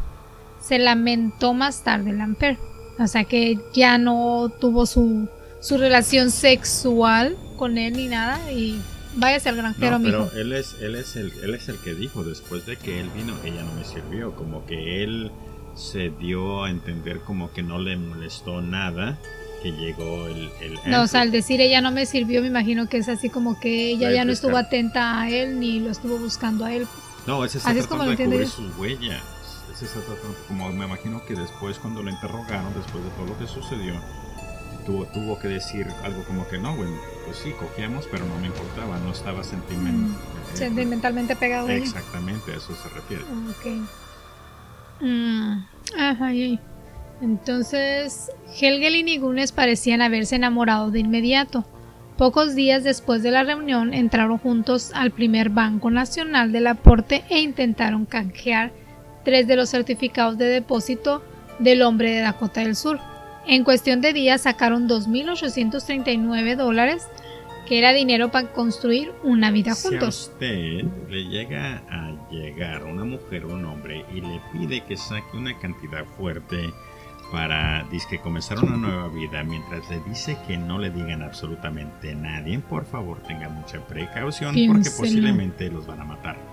Se 0.61 0.79
lamentó 0.79 1.53
más 1.53 1.83
tarde 1.83 2.13
Lamper. 2.13 2.57
O 2.99 3.07
sea 3.07 3.23
que 3.23 3.57
ya 3.73 3.97
no 3.97 4.51
tuvo 4.59 4.85
su, 4.85 5.27
su 5.61 5.77
relación 5.77 6.31
sexual 6.31 7.37
con 7.57 7.77
él 7.77 7.93
ni 7.93 8.07
nada 8.07 8.51
y 8.51 8.81
váyase 9.15 9.49
al 9.49 9.55
granjero, 9.55 9.99
No, 9.99 10.05
pero 10.05 10.23
mijo. 10.25 10.37
él 10.37 10.53
es, 10.53 10.75
él, 10.81 10.95
es 10.95 11.15
el, 11.15 11.31
él 11.41 11.55
es 11.55 11.69
el 11.69 11.77
que 11.77 11.93
dijo, 11.95 12.23
después 12.23 12.65
de 12.65 12.75
que 12.77 12.99
él 12.99 13.09
vino, 13.15 13.33
ella 13.45 13.63
no 13.63 13.73
me 13.73 13.85
sirvió. 13.85 14.35
Como 14.35 14.65
que 14.65 15.03
él 15.03 15.31
se 15.75 16.09
dio 16.09 16.63
a 16.65 16.69
entender 16.69 17.21
como 17.21 17.51
que 17.53 17.63
no 17.63 17.79
le 17.79 17.95
molestó 17.95 18.61
nada 18.61 19.17
que 19.63 19.71
llegó 19.71 20.27
el... 20.27 20.49
el 20.61 20.79
No, 20.85 21.03
o 21.03 21.07
sea, 21.07 21.21
al 21.21 21.31
decir 21.31 21.59
ella 21.61 21.81
no 21.81 21.91
me 21.91 22.05
sirvió, 22.05 22.41
me 22.41 22.47
imagino 22.47 22.87
que 22.87 22.97
es 22.97 23.09
así 23.09 23.29
como 23.29 23.59
que 23.59 23.91
ella 23.91 24.11
ya 24.11 24.25
no 24.25 24.31
está. 24.31 24.47
estuvo 24.47 24.57
atenta 24.57 25.19
a 25.21 25.29
él 25.29 25.59
ni 25.59 25.79
lo 25.79 25.89
estuvo 25.91 26.17
buscando 26.17 26.65
a 26.65 26.73
él. 26.73 26.87
No, 27.27 27.43
ese 27.45 27.57
está 27.59 27.71
así 27.71 27.79
es 27.79 27.87
como 27.87 28.03
de 28.05 28.15
cubrir 28.15 28.47
sus 28.47 28.75
huellas. 28.77 29.21
Ese 29.81 29.85
está 29.85 30.01
tratando, 30.01 30.37
como 30.49 30.69
me 30.73 30.85
imagino 30.85 31.23
que 31.25 31.35
después 31.35 31.79
cuando 31.79 32.03
lo 32.03 32.09
interrogaron, 32.09 32.73
después 32.73 33.01
de 33.01 33.09
todo 33.11 33.27
lo 33.27 33.37
que 33.39 33.47
sucedió, 33.47 33.93
tuvo, 34.85 35.05
tuvo 35.05 35.39
que 35.39 35.47
decir 35.47 35.87
algo 36.03 36.21
como 36.25 36.45
que 36.49 36.57
no, 36.57 36.75
bueno, 36.75 36.97
pues 37.25 37.37
sí, 37.37 37.51
cogíamos, 37.51 38.05
pero 38.11 38.25
no 38.25 38.37
me 38.39 38.47
importaba, 38.47 38.97
no 38.99 39.11
estaba 39.11 39.41
sentimental. 39.41 39.93
Mm, 39.93 40.15
Sentimentalmente 40.53 41.35
pegado. 41.37 41.69
Exactamente, 41.69 42.51
a 42.51 42.57
eso 42.57 42.75
se 42.75 42.89
refiere. 42.89 43.23
Ok. 43.23 43.87
Mm, 44.99 45.63
ajá, 45.97 46.25
ay. 46.25 46.59
Entonces, 47.21 48.31
Helgelin 48.59 49.07
y 49.07 49.17
Gunes 49.17 49.53
parecían 49.53 50.01
haberse 50.01 50.35
enamorado 50.35 50.91
de 50.91 50.99
inmediato. 50.99 51.65
Pocos 52.17 52.53
días 52.53 52.83
después 52.83 53.23
de 53.23 53.31
la 53.31 53.43
reunión 53.43 53.93
entraron 53.93 54.39
juntos 54.39 54.91
al 54.93 55.11
primer 55.11 55.49
Banco 55.49 55.89
Nacional 55.89 56.51
del 56.51 56.67
Aporte 56.67 57.23
e 57.29 57.39
intentaron 57.39 58.05
canjear 58.05 58.73
tres 59.29 59.45
de 59.45 59.55
los 59.55 59.69
certificados 59.69 60.39
de 60.39 60.45
depósito 60.45 61.23
del 61.59 61.83
hombre 61.83 62.09
de 62.09 62.21
Dakota 62.21 62.61
del 62.61 62.75
Sur. 62.75 62.99
En 63.45 63.63
cuestión 63.63 64.01
de 64.01 64.11
días 64.11 64.41
sacaron 64.41 64.89
2.839 64.89 66.55
dólares, 66.55 67.07
que 67.67 67.77
era 67.77 67.93
dinero 67.93 68.31
para 68.31 68.51
construir 68.51 69.11
una 69.21 69.51
vida 69.51 69.75
Si 69.75 69.87
a 69.87 69.91
juntos. 69.91 70.31
usted 70.33 70.83
le 71.09 71.25
llega 71.25 71.83
a 71.91 72.11
llegar 72.31 72.85
una 72.85 73.05
mujer 73.05 73.45
o 73.45 73.53
un 73.53 73.65
hombre 73.65 74.03
y 74.11 74.21
le 74.21 74.41
pide 74.51 74.81
que 74.81 74.97
saque 74.97 75.37
una 75.37 75.55
cantidad 75.59 76.05
fuerte 76.17 76.73
para 77.31 77.83
disque 77.91 78.17
comenzar 78.17 78.57
una 78.63 78.77
nueva 78.77 79.09
vida, 79.09 79.43
mientras 79.43 79.87
le 79.91 79.99
dice 80.09 80.39
que 80.47 80.57
no 80.57 80.79
le 80.79 80.89
digan 80.89 81.21
absolutamente 81.21 82.13
a 82.13 82.15
nadie, 82.15 82.57
por 82.57 82.83
favor 82.83 83.21
tenga 83.27 83.47
mucha 83.47 83.79
precaución 83.85 84.55
porque 84.67 84.89
posiblemente 84.89 85.69
los 85.69 85.85
van 85.85 86.01
a 86.01 86.05
matar. 86.05 86.48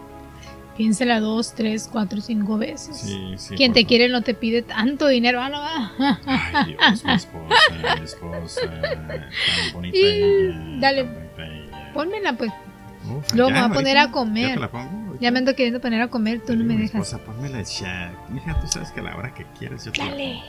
Piénsela 0.77 1.21
dos, 1.21 1.55
tres, 1.55 1.89
cuatro, 1.91 2.21
cinco 2.21 2.59
veces. 2.59 2.97
Sí, 2.99 3.35
sí, 3.39 3.55
Quien 3.55 3.73
te 3.73 3.81
favor. 3.81 3.89
quiere 3.89 4.09
no 4.11 4.23
te 4.23 4.35
pide 4.35 4.63
tanto 4.63 5.07
dinero. 5.09 5.41
Ah, 5.41 5.49
no, 5.49 5.57
ah. 5.61 6.19
Ay, 6.27 6.75
Dios, 6.75 7.05
mi 7.05 7.13
esposa, 7.15 7.97
mi 7.99 8.05
esposa, 8.05 8.61
tan 8.81 9.73
bonita 9.73 9.97
Y- 9.97 10.03
ella. 10.05 10.55
dale. 10.81 11.05
tan 11.05 11.15
bonita 11.15 11.47
ella. 11.47 11.93
Pónmela 11.95 12.33
pues. 12.35 12.53
Uf, 13.09 13.35
Luego 13.35 13.51
me 13.53 13.61
voy 13.63 13.71
a 13.71 13.73
poner 13.73 13.99
a 13.99 14.11
comer. 14.11 14.49
¿Ya 14.49 14.55
te 14.55 14.61
la 14.61 14.71
pongo? 14.71 15.17
Ya 15.21 15.31
me 15.31 15.39
ando 15.39 15.55
queriendo 15.55 15.81
poner 15.81 16.03
a 16.03 16.09
comer, 16.09 16.43
tú 16.45 16.55
no 16.57 16.65
me 16.65 16.75
Mi 16.75 16.83
dejas. 16.83 17.07
Esposa, 17.13 17.25
ponmela 17.25 17.63
ya. 17.63 18.13
Mija, 18.29 18.61
tú 18.61 18.67
sabes 18.67 18.91
que 18.91 19.01
a 19.01 19.05
la 19.05 19.17
hora 19.17 19.33
que 19.33 19.47
quieres 19.59 19.85
yo 19.85 19.93
te 19.93 20.01
Dale. 20.01 20.43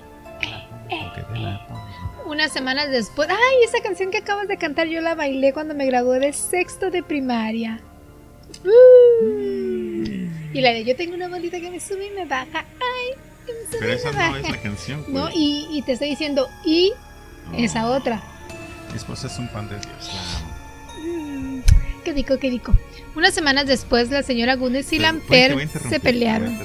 la 1.35 1.67
pongo. 1.67 1.87
Unas 2.29 2.51
semanas 2.51 2.89
después. 2.89 3.29
¡Ay! 3.29 3.63
Esa 3.63 3.81
canción 3.81 4.11
que 4.11 4.17
acabas 4.17 4.47
de 4.49 4.57
cantar 4.57 4.87
yo 4.87 4.99
la 5.01 5.15
bailé 5.15 5.53
cuando 5.53 5.73
me 5.73 5.85
gradué 5.85 6.19
de 6.19 6.33
sexto 6.33 6.89
de 6.89 7.01
primaria. 7.03 7.79
Y 10.53 10.61
la 10.61 10.71
de 10.71 10.83
yo 10.85 10.95
tengo 10.95 11.15
una 11.15 11.27
bolita 11.27 11.59
que 11.59 11.69
me 11.69 11.79
sube 11.79 12.07
y 12.07 12.11
me 12.11 12.25
baja. 12.25 12.59
¡Ay! 12.79 13.13
que 13.45 13.53
me 13.53 13.59
sube 13.69 13.77
Pero 13.79 13.91
y 13.93 13.95
esa 13.95 14.11
me 14.11 14.17
no 14.17 14.19
baja. 14.31 14.39
es 14.39 14.49
la 14.51 14.61
canción. 14.61 15.03
No, 15.07 15.21
pues. 15.23 15.35
y, 15.35 15.67
y 15.71 15.81
te 15.83 15.91
estoy 15.93 16.09
diciendo, 16.09 16.49
y 16.65 16.93
No. 17.51 17.57
esa 17.57 17.89
otra. 17.89 18.21
Mi 18.91 18.97
esposa 18.97 19.27
es 19.27 19.37
un 19.37 19.47
pan 19.49 19.67
de 19.69 19.75
Dios. 19.75 20.11
la 20.13 20.37
amo. 20.37 20.53
Mm, 21.03 21.59
Qué 22.03 22.13
rico, 22.13 22.37
qué 22.39 22.49
rico. 22.49 22.73
Unas 23.15 23.33
semanas 23.33 23.67
después, 23.67 24.09
la 24.09 24.23
señora 24.23 24.55
Gunes 24.55 24.91
y 24.93 24.99
Lamper 24.99 25.67
se 25.89 25.99
pelearon. 25.99 26.57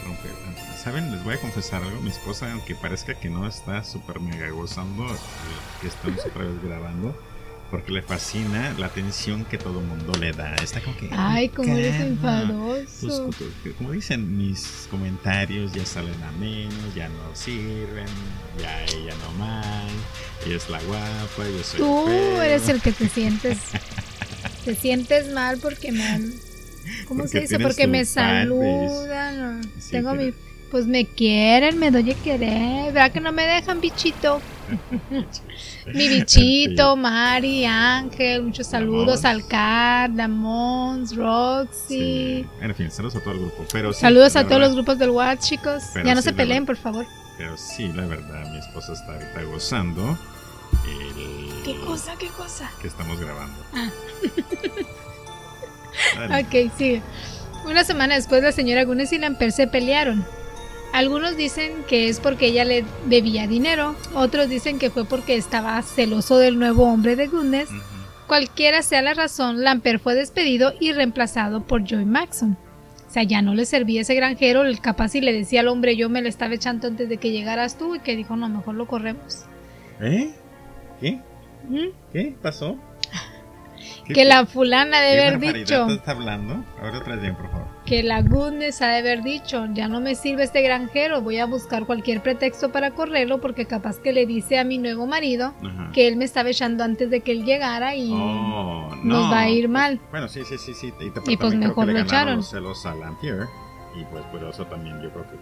¿Saben? 0.83 1.12
Les 1.12 1.23
voy 1.23 1.35
a 1.35 1.38
confesar 1.40 1.83
algo. 1.83 2.01
Mi 2.01 2.11
esposa, 2.11 2.51
aunque 2.53 2.75
parezca 2.75 3.14
que 3.14 3.29
no 3.29 3.47
está 3.47 3.85
súper 3.85 4.18
mega 4.21 4.49
gozando 4.51 5.07
eh, 5.07 5.16
que 5.81 5.87
estamos 5.88 6.18
otra 6.27 6.42
vez 6.45 6.61
grabando, 6.62 7.16
porque 7.73 7.91
le 7.91 8.03
fascina 8.03 8.73
la 8.79 8.87
atención 8.87 9.45
que 9.47 9.57
todo 9.59 9.81
mundo 9.81 10.13
le 10.21 10.31
da. 10.33 10.55
Está 10.57 10.81
como 10.83 10.95
que. 10.97 11.09
Ay, 11.11 11.49
como 11.49 11.75
eres 11.75 12.01
enfadoso. 12.03 12.85
Pues, 13.01 13.39
co- 13.65 13.75
como 13.79 13.91
dicen, 13.93 14.37
mis 14.37 14.87
comentarios 14.91 15.73
ya 15.73 15.85
salen 15.87 16.23
a 16.23 16.31
menos, 16.33 16.95
ya 16.95 17.09
no 17.09 17.35
sirven, 17.35 18.07
ya 18.61 18.85
ella 18.85 19.15
no 19.25 19.33
mal, 19.39 19.89
ella 20.47 20.57
es 20.57 20.69
la 20.69 20.81
guapa, 20.83 21.49
yo 21.51 21.65
soy 21.65 21.81
Tú 21.81 22.05
feo. 22.07 22.43
eres 22.43 22.69
el 22.69 22.81
que 22.83 22.93
te 22.93 23.09
sientes. 23.09 23.59
Te 24.65 24.75
sientes 24.77 25.33
mal 25.33 25.59
porque 25.59 25.91
me. 25.93 26.21
¿Cómo 27.09 27.21
Porque 27.23 27.29
se 27.31 27.41
dice? 27.41 27.59
Porque 27.59 27.87
me 27.87 28.05
saludan. 28.05 29.61
o 29.61 29.63
Sí, 29.81 29.93
Tengo 29.93 30.11
pero- 30.13 30.23
mi. 30.25 30.35
Pues 30.73 30.87
me 30.87 31.05
quieren, 31.05 31.79
me 31.79 31.91
doy 31.91 32.13
a 32.13 32.15
querer. 32.15 32.95
¿Verdad 32.95 33.13
que 33.13 33.21
no 33.21 33.31
me 33.31 33.47
dejan, 33.47 33.83
bichito? 33.83 34.41
Mi 35.87 36.09
bichito, 36.09 36.97
Mari, 36.97 37.67
Ángel, 37.67 38.45
muchos 38.45 38.69
saludos 38.69 39.23
Lamons. 39.23 39.25
al 39.27 39.47
Car, 39.49 40.15
Damons, 40.15 41.15
Roxy. 41.15 41.89
Sí. 41.89 42.47
En 42.63 42.75
fin, 42.75 42.91
saludos 42.91 43.17
a 43.17 43.21
todo 43.21 43.35
el 43.35 43.41
grupo. 43.41 43.67
Pero 43.71 43.93
sí, 43.93 44.01
Saludos 44.01 44.35
a 44.35 44.47
todos 44.47 44.63
los 44.63 44.73
grupos 44.73 44.99
del 44.99 45.11
WhatsApp, 45.11 45.45
chicos. 45.45 45.83
Pero 45.93 46.07
ya 46.07 46.15
no 46.15 46.23
sí, 46.23 46.29
se 46.31 46.33
peleen, 46.33 46.65
por 46.65 46.79
favor. 46.79 47.05
Pero 47.37 47.55
sí, 47.59 47.89
la 47.89 48.07
verdad, 48.07 48.51
mi 48.51 48.57
esposa 48.57 48.95
está 48.95 49.13
ahorita 49.13 49.43
gozando 49.43 50.19
el 50.87 51.63
¿Qué 51.65 51.79
cosa, 51.85 52.15
qué 52.19 52.29
cosa? 52.29 52.71
que 52.81 52.89
estamos 52.89 53.21
grabando. 53.21 53.63
Ah. 53.75 53.91
Ok, 56.41 56.73
sigue. 56.79 57.03
Una 57.67 57.85
semana 57.85 58.15
después, 58.15 58.43
la 58.43 58.53
señora 58.53 58.85
Gunes 58.85 59.13
y 59.13 59.19
Lamper 59.19 59.53
se 59.53 59.67
pelearon. 59.67 60.25
Algunos 60.93 61.37
dicen 61.37 61.73
que 61.89 62.09
es 62.09 62.21
porque 62.21 62.47
ella 62.47 62.65
le 62.65 62.85
debía 63.07 63.47
dinero, 63.47 63.97
otros 64.15 64.49
dicen 64.49 64.79
que 64.79 64.91
fue 64.91 65.05
porque 65.07 65.37
estaba 65.37 65.81
celoso 65.83 66.37
del 66.39 66.59
nuevo 66.59 66.85
hombre 66.85 67.17
de. 67.17 67.29
Ujú. 67.29 67.47
Cualquiera 68.27 68.83
sea 68.83 69.03
la 69.03 69.15
razón, 69.15 69.63
Lamper 69.63 69.99
fue 69.99 70.15
despedido 70.15 70.73
y 70.81 70.93
reemplazado 70.93 71.63
por 71.63 71.85
Joy 71.85 72.05
Maxon. 72.05 72.57
O 73.09 73.11
sea, 73.13 73.23
ya 73.25 73.43
no 73.43 73.55
le 73.55 73.67
servía 73.67 74.01
ese 74.03 74.15
granjero, 74.15 74.65
el 74.65 74.81
capaz 74.81 75.15
y 75.15 75.21
le 75.21 75.33
decía 75.35 75.61
al 75.61 75.69
hombre 75.69 75.97
yo 75.97 76.09
me 76.09 76.23
le 76.23 76.29
estaba 76.31 76.55
echando 76.55 76.89
antes 76.89 77.09
de 77.11 77.19
que 77.19 77.31
llegaras 77.31 77.77
tú 77.77 77.95
y 77.95 78.01
que 78.01 78.17
dijo 78.17 78.37
no, 78.37 78.49
mejor 78.49 78.75
lo 78.75 78.87
corremos. 78.87 79.45
¿Eh? 80.01 80.31
¿Qué? 81.01 81.21
¿Mm? 81.69 81.89
¿Qué 82.13 82.35
pasó? 82.41 82.77
¿Qué- 84.07 84.15
Que 84.15 84.25
la 84.25 84.47
fulana 84.47 85.01
de 85.01 85.13
qué 85.17 85.23
haber 85.29 85.41
dicho. 85.55 85.87
te 85.87 85.95
está 85.95 86.13
hablando? 86.13 86.65
Ahora 86.81 86.99
otra 86.99 87.15
vez 87.15 87.23
bien, 87.23 87.37
por 87.37 87.51
favor. 87.51 87.62
Que 87.93 88.03
la 88.03 88.23
Goodness 88.23 88.81
ha 88.81 88.89
de 88.89 89.01
haber 89.01 89.23
dicho, 89.23 89.67
ya 89.75 89.87
no 89.87 90.01
me 90.01 90.15
sirve 90.15 90.45
este 90.45 90.63
granjero, 90.63 91.21
voy 91.21 91.37
a 91.41 91.45
buscar 91.45 91.85
cualquier 91.85 92.23
pretexto 92.23 92.73
para 92.73 92.93
correrlo 92.93 93.39
porque 93.43 93.67
capaz 93.67 93.99
que 93.99 94.15
le 94.15 94.25
dice 94.25 94.59
a 94.59 94.65
mi 94.65 94.79
nuevo 94.79 95.07
marido 95.07 95.53
Ajá. 95.63 95.91
que 95.93 96.09
él 96.09 96.17
me 96.17 96.25
estaba 96.25 96.49
echando 96.49 96.85
antes 96.85 97.11
de 97.11 97.21
que 97.21 97.33
él 97.33 97.45
llegara 97.45 97.95
y 97.95 98.11
Oh, 98.11 98.89
nos 99.05 99.27
no. 99.27 99.31
va 99.31 99.41
a 99.41 99.51
ir 99.51 99.69
mal. 99.69 100.01
Bueno, 100.11 100.27
sí, 100.29 100.41
sí, 100.49 100.57
sí, 100.57 100.73
sí. 100.73 100.91
Y, 101.27 101.33
Y 101.33 101.37
pues 101.37 101.55
mejor 101.55 101.87
lo 101.89 101.99
echaron. 101.99 102.37
los 102.37 102.49
celos 102.49 102.87
a 102.87 102.95
Lampier. 102.95 103.45
Y 103.95 104.05
pues 104.07 104.25
por 104.33 104.43
eso 104.43 104.65
también 104.69 104.99
yo 105.03 105.11
creo 105.11 105.27
que... 105.27 105.37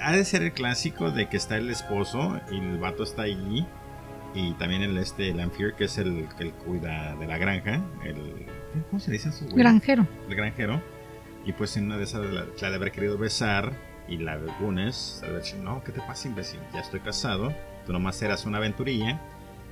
Ha 0.00 0.12
de 0.12 0.24
ser 0.24 0.44
el 0.44 0.52
clásico 0.52 1.10
de 1.10 1.28
que 1.28 1.36
está 1.36 1.56
el 1.56 1.68
esposo 1.70 2.40
y 2.52 2.58
el 2.58 2.78
vato 2.78 3.02
está 3.02 3.22
allí. 3.22 3.66
Y 4.32 4.52
también 4.52 4.82
el 4.82 4.96
este 4.96 5.34
Lampier, 5.34 5.74
que 5.74 5.86
es 5.86 5.98
el 5.98 6.28
que 6.38 6.52
cuida 6.52 7.16
de 7.16 7.26
la 7.26 7.36
granja. 7.36 7.80
El, 8.04 8.46
¿Cómo 8.90 9.00
se 9.00 9.10
dice 9.10 9.30
eso? 9.30 9.44
Granjero. 9.56 10.06
El 10.28 10.36
granjero. 10.36 10.80
Y 11.44 11.52
pues 11.52 11.76
en 11.76 11.84
una 11.86 11.98
de 11.98 12.04
esas 12.04 12.24
la, 12.26 12.44
la 12.60 12.70
de 12.70 12.76
haber 12.76 12.92
querido 12.92 13.18
besar. 13.18 13.72
Y 14.06 14.18
la 14.18 14.36
de 14.36 14.52
Gunes, 14.60 15.22
haber 15.24 15.42
dicho, 15.42 15.56
no, 15.56 15.82
¿qué 15.82 15.90
te 15.90 16.00
pasa, 16.02 16.28
imbécil? 16.28 16.60
Ya 16.74 16.80
estoy 16.80 17.00
casado. 17.00 17.54
Tú 17.86 17.92
nomás 17.94 18.20
eras 18.20 18.44
una 18.44 18.58
aventurilla. 18.58 19.18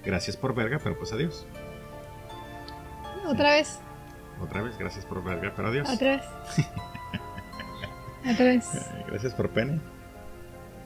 Gracias 0.05 0.37
por 0.39 0.55
verga, 0.55 0.79
pero 0.83 0.97
pues 0.99 1.13
adiós. 1.13 1.47
Otra 3.27 3.51
vez. 3.53 3.79
Otra 4.41 4.63
vez, 4.63 4.77
gracias 4.79 5.05
por 5.05 5.23
verga, 5.23 5.53
pero 5.55 5.69
adiós. 5.69 5.89
Otra 5.89 6.17
vez. 6.17 6.25
Otra 8.33 8.45
vez. 8.47 8.65
Gracias 9.09 9.35
por 9.35 9.51
pene. 9.51 9.81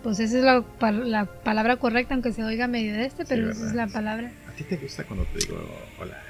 Pues 0.03 0.18
esa 0.20 0.38
es 0.38 0.44
la, 0.44 0.62
pa- 0.62 0.90
la 0.92 1.25
palabra 1.27 1.77
correcta, 1.77 2.14
aunque 2.14 2.33
se 2.33 2.42
oiga 2.44 2.66
medio 2.66 2.94
de 2.94 3.07
este, 3.07 3.25
pero 3.25 3.51
esa 3.51 3.61
¿verdad? 3.61 3.68
es 3.70 3.75
la 3.75 3.87
palabra. 3.88 4.33
¿A 4.49 4.53
ti 4.53 4.64
te 4.64 4.77
gusta 4.77 5.05
cuando 5.05 5.25
te 5.27 5.38
digo 5.38 5.57
hola? 6.01 6.20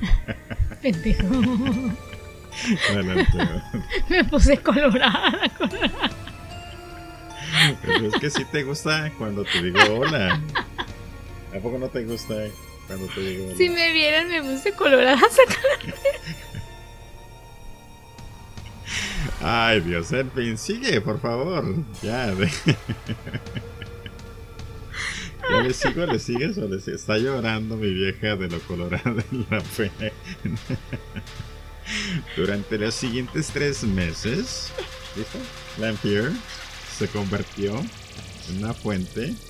Pendejo. 0.82 1.26
Me 4.08 4.24
puse 4.24 4.58
colorada. 4.58 5.50
colorada. 5.56 6.10
Pero 7.82 8.06
es 8.06 8.14
que 8.14 8.30
sí 8.30 8.44
te 8.44 8.62
gusta 8.62 9.10
cuando 9.18 9.44
te 9.44 9.62
digo 9.62 9.78
hola. 9.98 10.40
¿A 11.54 11.58
poco 11.60 11.78
no 11.78 11.88
te 11.88 12.04
gusta 12.04 12.34
cuando 12.86 13.06
te 13.08 13.20
digo 13.20 13.46
hola? 13.46 13.56
Si 13.56 13.68
me 13.68 13.92
vieran, 13.92 14.28
me 14.28 14.42
puse 14.42 14.72
colorada. 14.72 15.20
Ay, 19.42 19.80
Dios, 19.80 20.12
en 20.12 20.30
fin, 20.32 20.58
sigue, 20.58 21.00
por 21.00 21.20
favor. 21.20 21.64
Ya, 22.02 22.34
de- 22.34 22.50
¿Ya 25.50 25.62
le 25.62 25.72
sigo, 25.72 26.06
le 26.06 26.18
sigues 26.18 26.58
o 26.58 26.66
le 26.68 26.78
sigues? 26.80 27.00
Está 27.00 27.18
llorando 27.18 27.76
mi 27.76 27.92
vieja 27.92 28.36
de 28.36 28.48
lo 28.48 28.60
colorada 28.60 29.12
de 29.12 29.24
la 29.50 29.60
fe. 29.60 29.90
Durante 32.36 32.78
los 32.78 32.94
siguientes 32.94 33.50
tres 33.52 33.82
meses, 33.84 34.72
¿listo? 35.16 35.38
Lampier 35.78 36.30
se 36.98 37.08
convirtió 37.08 37.80
en 38.50 38.58
una 38.64 38.74
fuente. 38.74 39.34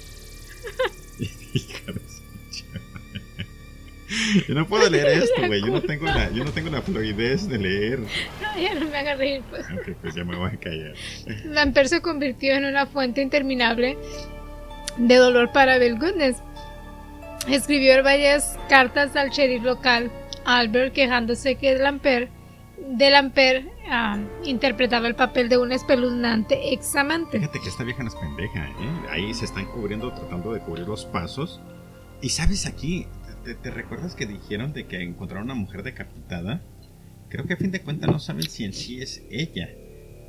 Yo 4.49 4.55
no 4.55 4.67
puedo 4.67 4.89
leer 4.91 5.07
esto, 5.23 5.47
güey. 5.47 5.61
Yo 5.61 5.69
no 5.69 5.83
tengo 5.83 6.07
la, 6.07 6.31
yo 6.31 6.45
no 6.45 6.53
tengo 6.53 6.71
la 6.71 6.83
fluidez 6.83 7.49
de 7.49 7.59
leer. 7.59 8.01
No, 8.01 8.61
ya 8.61 8.75
no 8.75 8.87
me 8.87 8.99
haga 8.99 9.15
reír. 9.15 9.43
Pues. 9.51 9.65
Ok, 9.67 9.97
pues 10.01 10.15
ya 10.15 10.25
me 10.25 10.37
voy 10.37 10.51
a 10.51 10.57
callar. 10.57 10.95
Lamper 11.45 11.89
se 11.89 12.01
convirtió 12.01 12.55
en 12.55 12.65
una 12.65 12.87
fuente 12.87 13.23
interminable 13.23 13.97
de 14.99 15.17
dolor 15.17 15.53
para 15.53 15.79
Bill 15.79 15.99
Goodness. 15.99 16.39
Escribió 17.49 18.03
varias 18.03 18.59
cartas 18.69 19.17
al 19.17 19.31
sheriff 19.31 19.63
local, 19.63 20.11
Albert, 20.45 20.93
quejándose 20.93 21.57
que 21.57 21.77
Lamper, 21.77 22.31
de 22.79 23.11
Lamper 23.11 23.69
ah, 23.89 24.19
interpretaba 24.45 25.07
el 25.07 25.15
papel 25.15 25.49
de 25.49 25.59
un 25.59 25.73
espeluznante 25.73 26.73
examante. 26.73 27.39
Fíjate 27.39 27.61
que 27.61 27.69
esta 27.69 27.85
vieja 27.85 28.03
no 28.03 28.09
es 28.09 28.17
pendeja, 28.17 28.69
¿eh? 28.69 29.07
Ahí 29.11 29.35
se 29.35 29.45
están 29.45 29.67
cubriendo, 29.67 30.13
tratando 30.13 30.53
de 30.53 30.61
cubrir 30.61 30.87
los 30.87 31.05
pasos. 31.05 31.61
Y 32.23 32.31
sabes, 32.31 32.67
aquí, 32.67 33.07
¿te, 33.45 33.55
te 33.55 33.71
recuerdas 33.71 34.15
que 34.15 34.27
dijeron 34.27 34.73
de 34.73 34.87
que 34.87 35.03
encontraron 35.03 35.45
una 35.45 35.55
mujer 35.55 35.83
decapitada? 35.83 36.63
Creo 37.29 37.47
que 37.47 37.55
a 37.55 37.57
fin 37.57 37.71
de 37.71 37.81
cuentas 37.81 38.11
no 38.11 38.19
saben 38.19 38.43
si 38.43 38.65
en 38.65 38.73
sí 38.73 39.01
es 39.01 39.23
ella. 39.31 39.69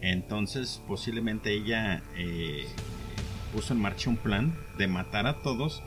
Entonces, 0.01 0.81
posiblemente 0.87 1.51
ella 1.53 2.03
eh, 2.15 2.65
puso 3.53 3.73
en 3.73 3.79
marcha 3.79 4.09
un 4.09 4.17
plan 4.17 4.55
de 4.77 4.87
matar 4.87 5.27
a 5.27 5.41
todos, 5.41 5.83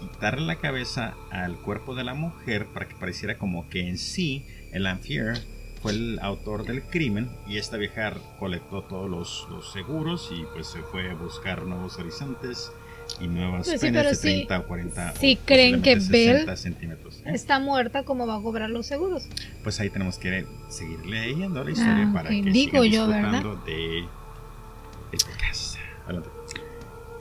quitarle 0.00 0.46
la 0.46 0.56
cabeza 0.56 1.14
al 1.30 1.56
cuerpo 1.56 1.94
de 1.94 2.04
la 2.04 2.14
mujer 2.14 2.66
para 2.66 2.88
que 2.88 2.94
pareciera 2.96 3.38
como 3.38 3.68
que 3.68 3.88
en 3.88 3.98
sí 3.98 4.44
el 4.72 4.86
Amphier 4.86 5.38
fue 5.82 5.92
el 5.92 6.18
autor 6.20 6.64
del 6.64 6.82
crimen 6.82 7.30
y 7.46 7.58
esta 7.58 7.76
vieja 7.76 8.12
colectó 8.38 8.82
todos 8.82 9.08
los, 9.08 9.46
los 9.50 9.72
seguros 9.72 10.28
y 10.32 10.44
pues 10.52 10.66
se 10.66 10.80
fue 10.82 11.10
a 11.10 11.14
buscar 11.14 11.62
nuevos 11.64 11.98
horizontes 11.98 12.72
y 13.20 13.28
nuevas 13.28 13.66
Pues 13.66 13.80
sí, 13.80 13.86
penas 13.86 14.00
pero 14.00 14.10
de 14.10 14.16
sí- 14.16 14.22
30 14.46 14.58
o 14.58 14.66
40 14.66 15.14
sí 15.14 15.38
o 15.40 15.46
creen 15.46 15.80
que 15.82 15.94
Bell 15.94 16.02
60 16.02 16.56
centímetros. 16.56 17.22
¿eh? 17.24 17.30
Está 17.32 17.58
muerta, 17.60 18.02
¿cómo 18.04 18.26
va 18.26 18.36
a 18.36 18.42
cobrar 18.42 18.68
los 18.70 18.86
seguros? 18.86 19.28
Pues 19.62 19.78
ahí 19.80 19.88
tenemos 19.88 20.18
que 20.18 20.44
seguir 20.68 21.06
leyendo 21.06 21.62
la 21.64 21.70
historia 21.70 22.06
Ah, 22.08 22.12
para 22.12 22.28
ok. 22.30 22.44
que 22.44 22.50
Digo 22.50 22.82
sigan 22.82 22.92
yo, 22.92 23.06
¿verdad? 23.08 23.30
disfrutando 23.32 23.56
de 23.64 24.04
casa. 25.38 25.57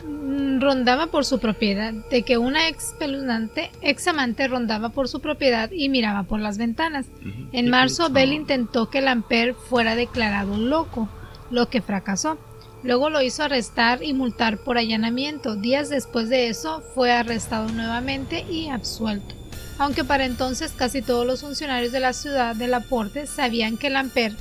Mm, 0.08 0.62
rondaba 0.62 1.08
por 1.08 1.26
su 1.26 1.40
propiedad, 1.40 1.94
de 1.94 2.24
que 2.24 2.38
una 2.38 2.70
espeluznante 2.70 3.72
examante 3.82 4.48
rondaba 4.48 4.90
por 4.90 5.10
su 5.10 5.20
propiedad 5.20 5.70
y 5.72 5.90
miraba 5.90 6.24
por 6.24 6.40
las 6.40 6.58
ventanas. 6.58 7.08
En 7.52 7.66
¿Qué 7.66 7.72
marzo, 7.72 8.04
pensó? 8.04 8.14
Bell 8.14 8.34
intentó 8.34 8.90
que 8.90 9.02
Lamper 9.02 9.54
fuera 9.54 9.96
declarado 9.96 10.58
loco, 10.58 11.10
lo 11.52 11.70
que 11.70 11.82
fracasó. 11.82 12.38
Luego 12.84 13.10
lo 13.10 13.22
hizo 13.22 13.44
arrestar 13.44 14.02
y 14.02 14.14
multar 14.14 14.60
por 14.60 14.78
allanamiento. 14.78 15.56
Días 15.56 15.90
después 15.90 16.30
de 16.30 16.48
eso, 16.48 16.82
fue 16.96 17.12
arrestado 17.12 17.68
nuevamente 17.70 18.46
y 18.50 18.70
absuelto. 18.70 19.36
Aunque 19.78 20.04
para 20.04 20.26
entonces 20.26 20.72
casi 20.72 21.02
todos 21.02 21.26
los 21.26 21.42
funcionarios 21.42 21.92
de 21.92 22.00
la 22.00 22.14
ciudad 22.14 22.56
de 22.56 22.68
Laporte 22.68 23.28
sabían 23.28 23.78
que 23.78 23.90
Lamper 23.90 24.34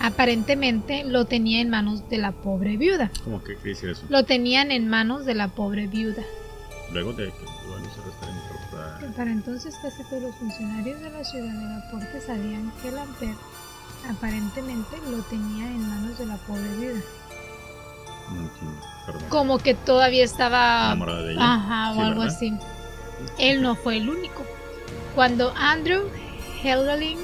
aparentemente 0.00 1.04
lo 1.04 1.26
tenía 1.26 1.60
en 1.60 1.70
manos 1.70 2.08
de 2.08 2.18
la 2.18 2.32
pobre 2.32 2.76
viuda. 2.76 3.10
¿Cómo 3.24 3.42
que 3.44 3.56
qué 3.58 3.70
dice 3.70 3.90
eso? 3.92 4.02
Lo 4.08 4.24
tenían 4.24 4.70
en 4.70 4.88
manos 4.88 5.26
de 5.26 5.34
la 5.34 5.48
pobre 5.48 5.86
viuda. 5.86 6.22
Luego 6.92 7.12
de 7.12 7.26
que 7.26 7.44
bueno, 7.68 7.86
se 7.94 9.06
Que 9.06 9.12
Para 9.12 9.30
entonces 9.30 9.76
casi 9.80 10.02
todos 10.04 10.22
los 10.22 10.34
funcionarios 10.36 11.00
de 11.00 11.10
la 11.10 11.22
ciudad 11.22 11.52
de 11.52 11.64
Laporte 11.64 12.20
sabían 12.20 12.72
que 12.82 12.90
Lamper 12.90 13.34
aparentemente 14.08 14.96
lo 15.10 15.18
tenía 15.24 15.66
en 15.66 15.88
manos 15.88 16.18
de 16.18 16.26
la 16.26 16.36
pobre 16.38 16.76
viuda. 16.78 17.00
No 18.30 18.40
entiendo, 18.42 18.80
perdón. 19.06 19.22
Como 19.28 19.58
que 19.58 19.74
todavía 19.74 20.24
estaba... 20.24 20.86
¿Enamorada 20.86 21.22
de 21.22 21.32
ella? 21.32 21.54
Ajá, 21.54 21.90
o 21.90 21.94
Sí, 21.94 22.00
algo 22.00 22.20
¿verdad? 22.20 22.36
así. 22.36 22.58
Él 23.38 23.62
no 23.62 23.74
fue 23.76 23.98
el 23.98 24.08
único. 24.08 24.44
Cuando 25.14 25.52
Andrew 25.56 26.08
Helderling 26.62 27.18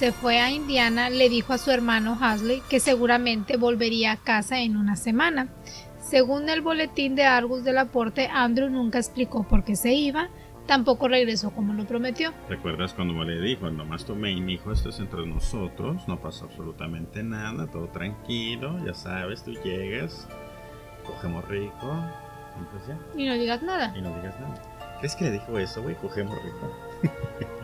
se 0.00 0.12
fue 0.12 0.40
a 0.40 0.50
Indiana, 0.50 1.10
le 1.10 1.28
dijo 1.28 1.52
a 1.52 1.58
su 1.58 1.70
hermano 1.70 2.16
Hasley 2.18 2.62
que 2.70 2.80
seguramente 2.80 3.58
volvería 3.58 4.12
a 4.12 4.16
casa 4.16 4.58
en 4.60 4.78
una 4.78 4.96
semana. 4.96 5.48
Según 5.98 6.48
el 6.48 6.62
boletín 6.62 7.16
de 7.16 7.24
Argus 7.24 7.64
del 7.64 7.76
aporte, 7.76 8.26
Andrew 8.32 8.70
nunca 8.70 8.96
explicó 8.96 9.46
por 9.46 9.62
qué 9.62 9.76
se 9.76 9.92
iba, 9.92 10.30
tampoco 10.66 11.06
regresó 11.06 11.50
como 11.50 11.74
lo 11.74 11.84
prometió. 11.84 12.32
¿Recuerdas 12.48 12.94
cuando 12.94 13.12
me 13.12 13.26
le 13.26 13.42
dijo, 13.42 13.68
nomás 13.68 14.06
tomé 14.06 14.30
y 14.30 14.40
mi 14.40 14.54
hijo, 14.54 14.72
esto 14.72 14.88
es 14.88 14.98
entre 15.00 15.26
nosotros, 15.26 16.08
no 16.08 16.18
pasa 16.18 16.46
absolutamente 16.46 17.22
nada, 17.22 17.66
todo 17.70 17.88
tranquilo, 17.88 18.82
ya 18.86 18.94
sabes, 18.94 19.44
tú 19.44 19.52
llegas, 19.52 20.26
cogemos 21.04 21.46
rico, 21.46 21.94
y 22.58 22.64
pues 22.72 22.86
ya, 22.88 22.98
Y 23.14 23.26
no 23.26 23.34
digas 23.34 23.62
nada. 23.62 23.92
y 23.94 24.00
no 24.00 24.16
digas 24.16 24.40
nada. 24.40 24.96
¿Crees 25.00 25.14
que 25.14 25.24
le 25.26 25.32
dijo 25.32 25.58
eso, 25.58 25.82
güey? 25.82 25.94
Cogemos 25.96 26.42
rico. 26.42 26.74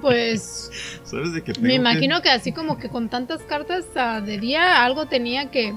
Pues 0.00 0.70
¿Sabes 1.04 1.32
de 1.34 1.42
qué 1.42 1.52
me 1.60 1.68
que- 1.68 1.74
imagino 1.74 2.22
que 2.22 2.30
así 2.30 2.52
como 2.52 2.78
que 2.78 2.88
con 2.88 3.08
tantas 3.08 3.42
cartas 3.42 3.84
ah, 3.96 4.20
de 4.20 4.38
día 4.38 4.84
algo 4.84 5.06
tenía 5.06 5.50
que, 5.50 5.74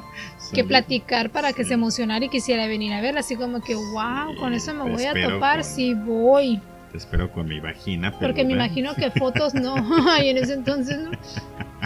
que 0.53 0.63
platicar 0.63 1.29
para 1.29 1.53
que 1.53 1.63
Sí. 1.63 1.69
se 1.69 1.73
emocionara 1.75 2.23
y 2.25 2.29
quisiera 2.29 2.67
venir 2.67 2.93
a 2.93 3.01
verla. 3.01 3.19
Así 3.19 3.35
como 3.35 3.61
que, 3.61 3.75
wow, 3.75 4.35
con 4.39 4.53
eso 4.53 4.73
me 4.73 4.89
voy 4.89 5.03
a 5.05 5.13
topar, 5.13 5.57
con- 5.57 5.63
sí 5.65 5.93
voy. 5.93 6.61
Te 6.91 6.97
espero 6.99 7.31
con 7.31 7.47
mi 7.47 7.59
vagina 7.59 8.11
Porque 8.11 8.43
me 8.43 8.49
peluda. 8.51 8.65
imagino 8.65 8.95
que 8.95 9.11
fotos 9.19 9.53
no. 9.53 9.75
Ay, 10.09 10.29
en 10.29 10.37
ese 10.37 10.53
entonces 10.53 10.97
no. 10.99 11.11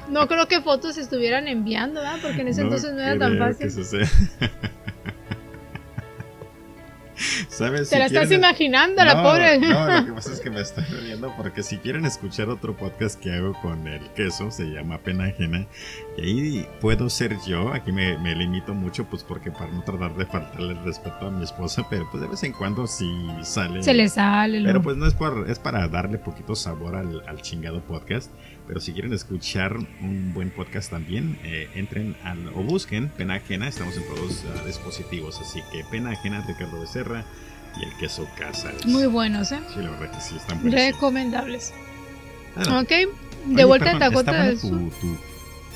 No 0.10 0.28
creo 0.28 0.48
que 0.48 0.62
fotos 0.62 0.96
se 0.96 1.02
estuvieran 1.02 1.48
enviando, 1.48 2.02
¿verdad? 2.02 2.20
Porque 2.22 2.42
en 2.42 2.50
ese 2.50 2.62
entonces 2.62 2.94
no 2.94 3.00
era 3.02 3.18
tan 3.18 3.38
fácil. 3.38 3.70
¿Sabes? 7.50 7.90
Te 7.90 7.96
Si 7.96 8.00
la 8.00 8.06
estás 8.06 8.28
quieren- 8.28 8.40
imaginando, 8.40 9.04
la 9.04 9.16
No, 9.16 9.24
pobre. 9.24 9.58
No, 9.60 9.88
lo 10.00 10.06
que 10.06 10.12
pasa 10.16 10.34
es 10.34 10.40
que 10.40 10.50
me 10.50 10.62
estoy 10.62 10.84
riendo 10.86 11.34
porque 11.38 11.64
si 11.64 11.78
quieren 11.78 12.06
escuchar 12.06 12.50
otro 12.50 12.76
podcast 12.76 13.20
que 13.20 13.32
hago 13.34 13.54
con 13.62 13.88
el 13.88 14.02
queso, 14.12 14.52
se 14.52 14.66
llama 14.66 14.98
Pena 15.00 15.26
Ajena, 15.26 15.68
y 16.18 16.22
ahí 16.22 16.68
puedo 16.80 17.10
ser 17.10 17.38
yo, 17.46 17.74
aquí 17.74 17.92
me, 17.92 18.18
me 18.18 18.36
limito 18.36 18.74
mucho 18.74 19.06
pues 19.06 19.24
porque 19.24 19.52
para 19.52 19.68
no 19.72 19.82
tratar 19.84 20.16
de 20.16 20.26
faltarle 20.26 20.74
el 20.74 20.84
respeto 20.84 21.28
a 21.28 21.32
mi 21.32 21.44
esposa, 21.44 21.86
pero 21.90 22.08
pues 22.12 22.22
de 22.22 22.28
vez 22.28 22.44
en 22.44 22.54
cuando 22.54 22.88
sí 22.88 23.10
sale. 23.44 23.84
Se 23.84 23.94
le 23.94 24.10
sale. 24.10 24.62
Pero 24.64 24.82
pues 24.82 24.98
no 24.98 25.06
es 25.06 25.14
por, 25.14 25.50
es 25.50 25.60
para 25.60 25.88
darle 25.88 26.18
poquito 26.18 26.56
sabor 26.56 26.96
al, 26.96 27.24
al 27.28 27.42
chingado 27.42 27.82
podcast. 27.82 28.32
Pero 28.68 28.80
si 28.80 28.94
quieren 28.94 29.14
escuchar 29.14 29.76
un 30.02 30.34
buen 30.34 30.50
podcast 30.50 30.92
también, 30.92 31.38
eh, 31.44 31.70
entren 31.76 32.16
al, 32.24 32.48
o 32.50 32.62
busquen 32.64 33.10
Pena 33.10 33.36
Ajena. 33.36 33.68
Estamos 33.68 33.96
en 33.98 34.06
todos 34.08 34.44
ah, 34.56 34.66
dispositivos. 34.66 35.40
Así 35.42 35.62
que 35.72 35.84
Pena 35.92 36.12
Ajena, 36.12 36.44
Ricardo 36.48 36.80
Becerra 36.80 37.26
y 37.80 37.84
el 37.86 37.94
queso 37.98 38.28
Casas. 38.38 38.86
Muy 38.86 39.08
buenos, 39.08 39.52
¿eh? 39.52 39.60
Sí, 39.74 39.82
la 39.82 39.90
verdad 39.92 40.12
que 40.12 40.22
sí, 40.22 40.36
están 40.38 40.62
buenos. 40.62 40.80
Recomendables. 40.80 41.74
Ok, 42.56 42.90
de 42.90 43.08
Oye, 43.56 43.66
vuelta 43.66 43.98
perdón, 43.98 44.04
a 44.04 44.20
¿está 44.20 44.44
del 44.44 44.60
Sur. 44.60 44.70
tu, 44.72 44.90
tu 45.02 45.18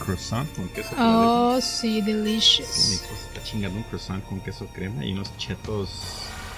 croissant 0.03 0.47
con 0.55 0.67
queso 0.69 0.89
Oh, 0.99 1.59
sí, 1.61 1.61
crema? 1.61 1.61
Sí, 1.61 1.87
mi 1.87 2.01
delicious. 2.01 2.91
esposa 2.93 3.27
está 3.27 3.43
chingando 3.43 3.77
un 3.77 3.83
croissant 3.83 4.23
con 4.25 4.39
queso 4.41 4.67
crema 4.67 5.05
y 5.05 5.13
unos 5.13 5.35
chetos. 5.37 5.89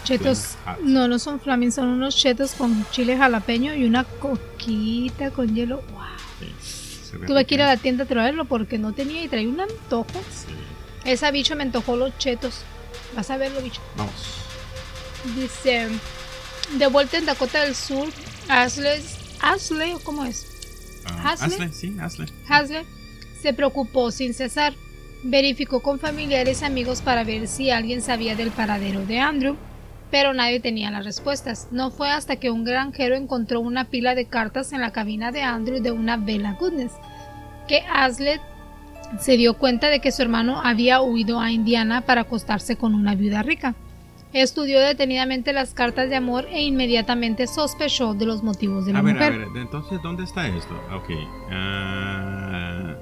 Chetos, 0.04 0.56
no, 0.84 1.08
no 1.08 1.20
son 1.20 1.40
flaming, 1.40 1.72
son 1.72 1.90
unos 1.90 2.16
chetos 2.16 2.54
con 2.54 2.86
chile 2.92 3.18
jalapeño 3.18 3.76
y 3.76 3.86
una 3.86 4.04
coquita 4.06 5.32
con 5.32 5.54
hielo. 5.54 5.82
Wow. 5.92 6.02
Sí, 6.40 7.18
Tuve 7.26 7.46
que 7.46 7.56
ir 7.56 7.62
a 7.62 7.68
la 7.68 7.78
tienda 7.78 8.04
a 8.04 8.08
traerlo 8.08 8.46
porque 8.46 8.78
no 8.78 8.94
tenía 8.94 9.24
y 9.24 9.28
traía 9.28 9.48
un 9.48 9.60
antojo. 9.60 10.22
Sí. 10.30 10.54
Esa 11.06 11.32
bicho 11.32 11.56
me 11.56 11.64
antojó 11.64 11.96
los 11.96 12.18
chetos. 12.18 12.62
Vas 13.16 13.30
a 13.30 13.38
verlo, 13.38 13.62
bicho. 13.62 13.82
Vamos. 13.96 14.14
Dice, 15.36 15.88
de 16.78 16.88
vuelta 16.88 17.18
en 17.18 17.26
Dakota 17.26 17.64
del 17.64 17.76
Sur, 17.76 18.10
Ashley, 18.48 19.04
Ashley, 19.42 19.94
¿o 19.94 20.00
¿cómo 20.00 20.26
es? 20.26 20.46
Ah, 21.06 21.32
Hasley. 21.32 21.54
Hasley, 21.54 21.74
sí, 21.74 21.98
Hasley. 22.00 22.28
Hasley 22.48 22.86
se 23.42 23.54
preocupó 23.54 24.12
sin 24.12 24.34
cesar. 24.34 24.74
Verificó 25.24 25.82
con 25.82 26.00
familiares 26.00 26.62
y 26.62 26.66
amigos 26.66 27.02
para 27.02 27.24
ver 27.24 27.48
si 27.48 27.72
alguien 27.72 28.02
sabía 28.02 28.36
del 28.36 28.52
paradero 28.52 29.06
de 29.06 29.20
Andrew, 29.20 29.58
pero 30.12 30.34
nadie 30.34 30.60
tenía 30.60 30.90
las 30.92 31.06
respuestas. 31.06 31.68
No 31.72 31.92
fue 31.92 32.10
hasta 32.10 32.36
que 32.38 32.50
un 32.52 32.64
granjero 32.64 33.16
encontró 33.16 33.60
una 33.60 33.86
pila 33.86 34.16
de 34.16 34.26
cartas 34.26 34.72
en 34.74 34.82
la 34.82 34.92
cabina 34.92 35.32
de 35.32 35.42
Andrew 35.42 35.82
de 35.82 35.92
una 35.92 36.18
Bella 36.18 36.54
Goodness 36.60 36.94
que 37.68 37.82
Hasley 37.94 38.40
se 39.20 39.36
dio 39.38 39.56
cuenta 39.58 39.90
de 39.90 40.00
que 40.00 40.12
su 40.12 40.22
hermano 40.22 40.62
había 40.64 41.02
huido 41.02 41.40
a 41.40 41.52
Indiana 41.52 42.02
para 42.02 42.22
acostarse 42.22 42.76
con 42.78 42.94
una 42.96 43.16
viuda 43.16 43.44
rica. 43.44 43.76
Estudió 44.34 44.80
detenidamente 44.82 45.54
las 45.54 45.74
cartas 45.74 46.10
de 46.10 46.16
amor 46.18 46.46
e 46.52 46.62
inmediatamente 46.62 47.48
sospechó 47.48 48.14
de 48.14 48.26
los 48.26 48.44
motivos 48.44 48.86
de 48.86 48.94
la 48.94 49.00
A 49.00 49.02
ver, 49.02 49.16
mujer. 49.16 49.34
a 49.34 49.38
ver, 49.38 49.48
entonces, 49.56 50.02
¿dónde 50.04 50.24
está 50.24 50.48
esto? 50.48 50.74
Ok. 50.94 51.10
ah, 51.52 52.94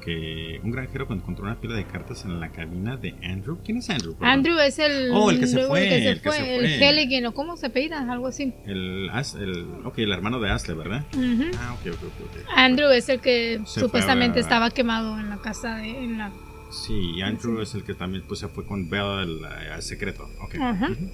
ok. 0.00 0.64
Un 0.64 0.70
granjero 0.70 1.06
encontró 1.10 1.44
una 1.44 1.60
pila 1.60 1.74
de 1.74 1.84
cartas 1.84 2.24
en 2.24 2.40
la 2.40 2.50
cabina 2.50 2.96
de 2.96 3.14
Andrew. 3.22 3.58
¿Quién 3.64 3.78
es 3.78 3.90
Andrew? 3.90 4.14
Perdón. 4.14 4.28
Andrew 4.28 4.58
es 4.58 4.78
el, 4.78 5.10
Oh, 5.12 5.30
el 5.30 5.38
que 5.40 5.46
se 5.46 5.62
fue, 5.64 5.82
el 5.84 5.88
que 5.88 5.98
se 6.00 6.08
el 6.10 6.20
que 6.20 6.28
fue, 6.28 6.36
se 6.38 6.56
el 6.56 6.78
fue. 6.78 6.88
Helligan, 6.88 7.26
o 7.26 7.32
cómo 7.34 7.56
se 7.56 7.66
apellida, 7.66 8.00
algo 8.10 8.26
así. 8.26 8.52
El, 8.66 9.10
el, 9.38 9.66
ok, 9.84 9.98
el 9.98 10.12
hermano 10.12 10.40
de 10.40 10.50
Asle, 10.50 10.74
¿verdad? 10.74 11.04
Ujú. 11.14 11.44
Ah, 11.58 11.74
ok, 11.74 11.92
ok, 11.92 12.02
ok. 12.02 12.42
ok. 12.44 12.48
Andrew 12.56 12.90
es 12.90 13.08
el 13.08 13.20
que 13.20 13.60
Se 13.66 13.80
supuestamente 13.80 14.38
a- 14.38 14.42
estaba 14.42 14.70
quemado 14.70 15.18
en 15.18 15.28
la 15.30 15.36
casa 15.38 15.76
de 15.76 15.90
en 15.90 16.18
la 16.18 16.32
Sí, 16.70 16.94
y 17.16 17.22
Andrew 17.22 17.60
es 17.60 17.74
el 17.74 17.82
que 17.82 17.94
también 17.94 18.22
pues, 18.28 18.38
se 18.40 18.48
fue 18.48 18.64
con 18.64 18.88
Bella 18.88 19.20
al, 19.22 19.82
secreto. 19.82 20.28
Ok. 20.40 20.54
Ajá. 20.60 20.88
Ujú. 20.90 21.10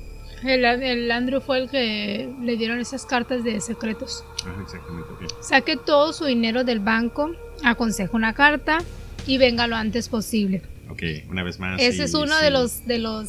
el, 0.46 0.64
el 0.66 1.10
Andrew 1.10 1.40
fue 1.40 1.60
el 1.60 1.70
que 1.70 2.30
le 2.42 2.56
dieron 2.58 2.78
esas 2.78 3.06
cartas 3.06 3.42
de 3.42 3.58
secretos. 3.62 4.22
Ajá, 4.44 4.60
exactamente, 4.62 5.08
ok. 5.12 5.42
Saque 5.42 5.78
todo 5.78 6.12
su 6.12 6.26
dinero 6.26 6.62
del 6.62 6.80
banco, 6.80 7.30
aconseja 7.64 8.16
una 8.16 8.32
carta 8.34 8.78
y 9.26 9.38
venga 9.38 9.66
lo 9.66 9.76
antes 9.76 10.08
posible. 10.08 10.62
Ok, 10.90 11.02
una 11.30 11.42
vez 11.42 11.58
más. 11.58 11.80
Ese 11.80 11.96
sí, 11.98 12.02
es 12.02 12.14
uno 12.14 12.36
sí, 12.38 12.44
de 12.44 12.50
los 12.50 12.86
de 12.86 12.98
los, 12.98 13.28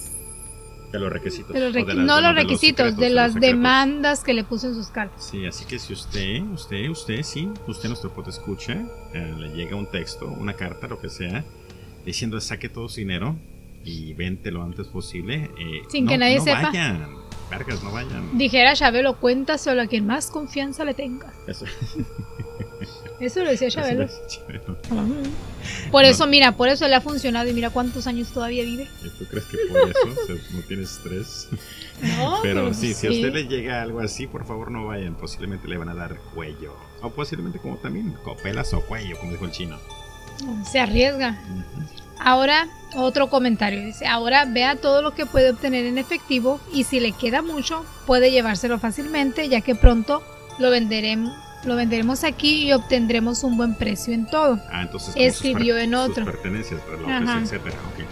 de 0.92 1.00
los 1.00 1.12
requisitos. 1.12 1.54
de 1.54 1.60
los 1.60 1.70
o 1.76 1.86
de 1.86 1.94
las- 1.96 2.06
no 2.06 2.22
los 2.22 2.36
de 2.36 2.42
requisitos, 2.44 2.78
secretos, 2.86 3.00
de 3.00 3.10
los 3.10 3.16
las 3.16 3.34
secretos. 3.34 3.58
demandas 3.58 4.24
que 4.24 4.34
le 4.34 4.44
puso 4.44 4.68
en 4.68 4.76
sus 4.76 4.88
cartas. 4.88 5.26
Sí, 5.30 5.46
así 5.46 5.66
que 5.66 5.80
si 5.80 5.94
usted, 5.94 6.42
usted, 6.54 6.88
usted, 6.90 7.24
sí, 7.24 7.50
usted 7.68 7.90
nuestro 7.90 8.14
pod 8.14 8.28
escucha, 8.30 8.74
eh, 9.14 9.34
le 9.38 9.50
llega 9.56 9.76
un 9.76 9.88
texto, 9.88 10.28
una 10.28 10.54
carta, 10.54 10.88
lo 10.88 11.00
que 11.02 11.10
sea, 11.10 11.44
diciendo 12.06 12.40
saque 12.40 12.70
todo 12.70 12.88
su 12.90 13.00
dinero 13.00 13.36
y 13.84 14.14
vente 14.14 14.52
lo 14.52 14.62
antes 14.64 14.88
posible. 14.88 15.50
eh, 15.60 15.82
Sin 15.90 16.06
no- 16.06 16.12
que 16.12 16.18
nadie 16.20 16.38
no 16.38 16.44
sepa. 16.44 16.62
vayan, 16.62 17.08
Vargas, 17.50 17.82
no 17.82 17.92
vayan. 17.94 18.38
Dijera 18.38 18.76
Chabelo, 18.76 19.18
cuéntaselo 19.20 19.82
a 19.82 19.88
quien 19.88 20.06
más 20.06 20.30
confianza 20.30 20.84
le 20.86 20.94
tenga. 20.94 21.34
Eso, 21.48 21.66
Eso 23.20 23.44
lo 23.44 23.50
decía 23.50 23.70
Chabelo. 23.72 24.08
chévere. 24.28 24.60
Por 25.92 26.04
No. 26.04 26.08
eso, 26.10 26.28
mira, 26.28 26.52
por 26.54 26.70
eso 26.70 26.88
le 26.88 26.96
ha 26.96 27.02
funcionado 27.02 27.50
y 27.50 27.54
mira 27.54 27.70
cuántos 27.72 28.06
años 28.08 28.30
todavía 28.32 28.64
vive. 28.64 28.88
¿Y 29.04 29.10
¿Tú 29.18 29.26
crees 29.26 29.46
que 29.46 29.58
por 29.70 29.90
eso 29.90 30.26
se- 30.28 30.54
no 30.56 30.62
tienes 30.68 30.92
estrés? 30.92 31.48
No, 32.02 32.40
Pero 32.44 32.74
sí, 32.74 32.94
si 32.94 33.08
a 33.08 33.10
usted 33.12 33.34
le 33.34 33.48
llega 33.48 33.82
algo 33.82 34.00
así, 34.00 34.28
por 34.28 34.46
favor 34.46 34.70
no 34.72 34.86
vayan. 34.88 35.16
Posiblemente 35.16 35.68
le 35.68 35.78
van 35.78 35.90
a 35.90 35.96
dar 35.96 36.16
cuello. 36.36 36.76
O 37.02 37.10
posiblemente 37.10 37.60
como 37.60 37.78
también 37.78 38.14
copelas 38.24 38.74
o 38.74 38.82
cuello, 38.82 39.18
como 39.20 39.32
dijo 39.32 39.46
el 39.46 39.52
chino. 39.52 39.78
se 40.72 40.80
arriesga. 40.80 41.40
Ahora, 42.20 42.68
otro 42.96 43.30
comentario. 43.30 43.84
Dice, 43.84 44.06
ahora 44.08 44.46
vea 44.46 44.76
todo 44.76 45.02
lo 45.02 45.12
que 45.16 45.26
puede 45.26 45.50
obtener 45.52 45.86
en 45.86 45.98
efectivo 45.98 46.60
y 46.74 46.84
si 46.84 47.00
le 47.00 47.12
queda 47.12 47.42
mucho, 47.42 47.84
puede 48.06 48.32
llevárselo 48.32 48.80
fácilmente, 48.80 49.50
ya 49.50 49.62
que 49.62 49.76
pronto 49.76 50.24
lo 50.60 50.70
venderemos, 50.72 51.34
lo 51.68 51.76
venderemos 51.76 52.24
aquí 52.24 52.68
y 52.68 52.74
obtendremos 52.74 53.44
un 53.44 53.58
buen 53.58 53.76
precio 53.76 54.14
en 54.14 54.26
todo. 54.26 54.60
Ah, 54.72 54.82
entonces 54.84 55.14
Escribió 55.18 55.78
en 55.78 55.92
sus 55.92 56.00
otro. 56.10 56.26
pertenencias, 56.26 56.82
relojes, 56.90 57.16
Ajá. 57.30 57.40
etcétera. 57.42 57.76
ok. 57.94 58.06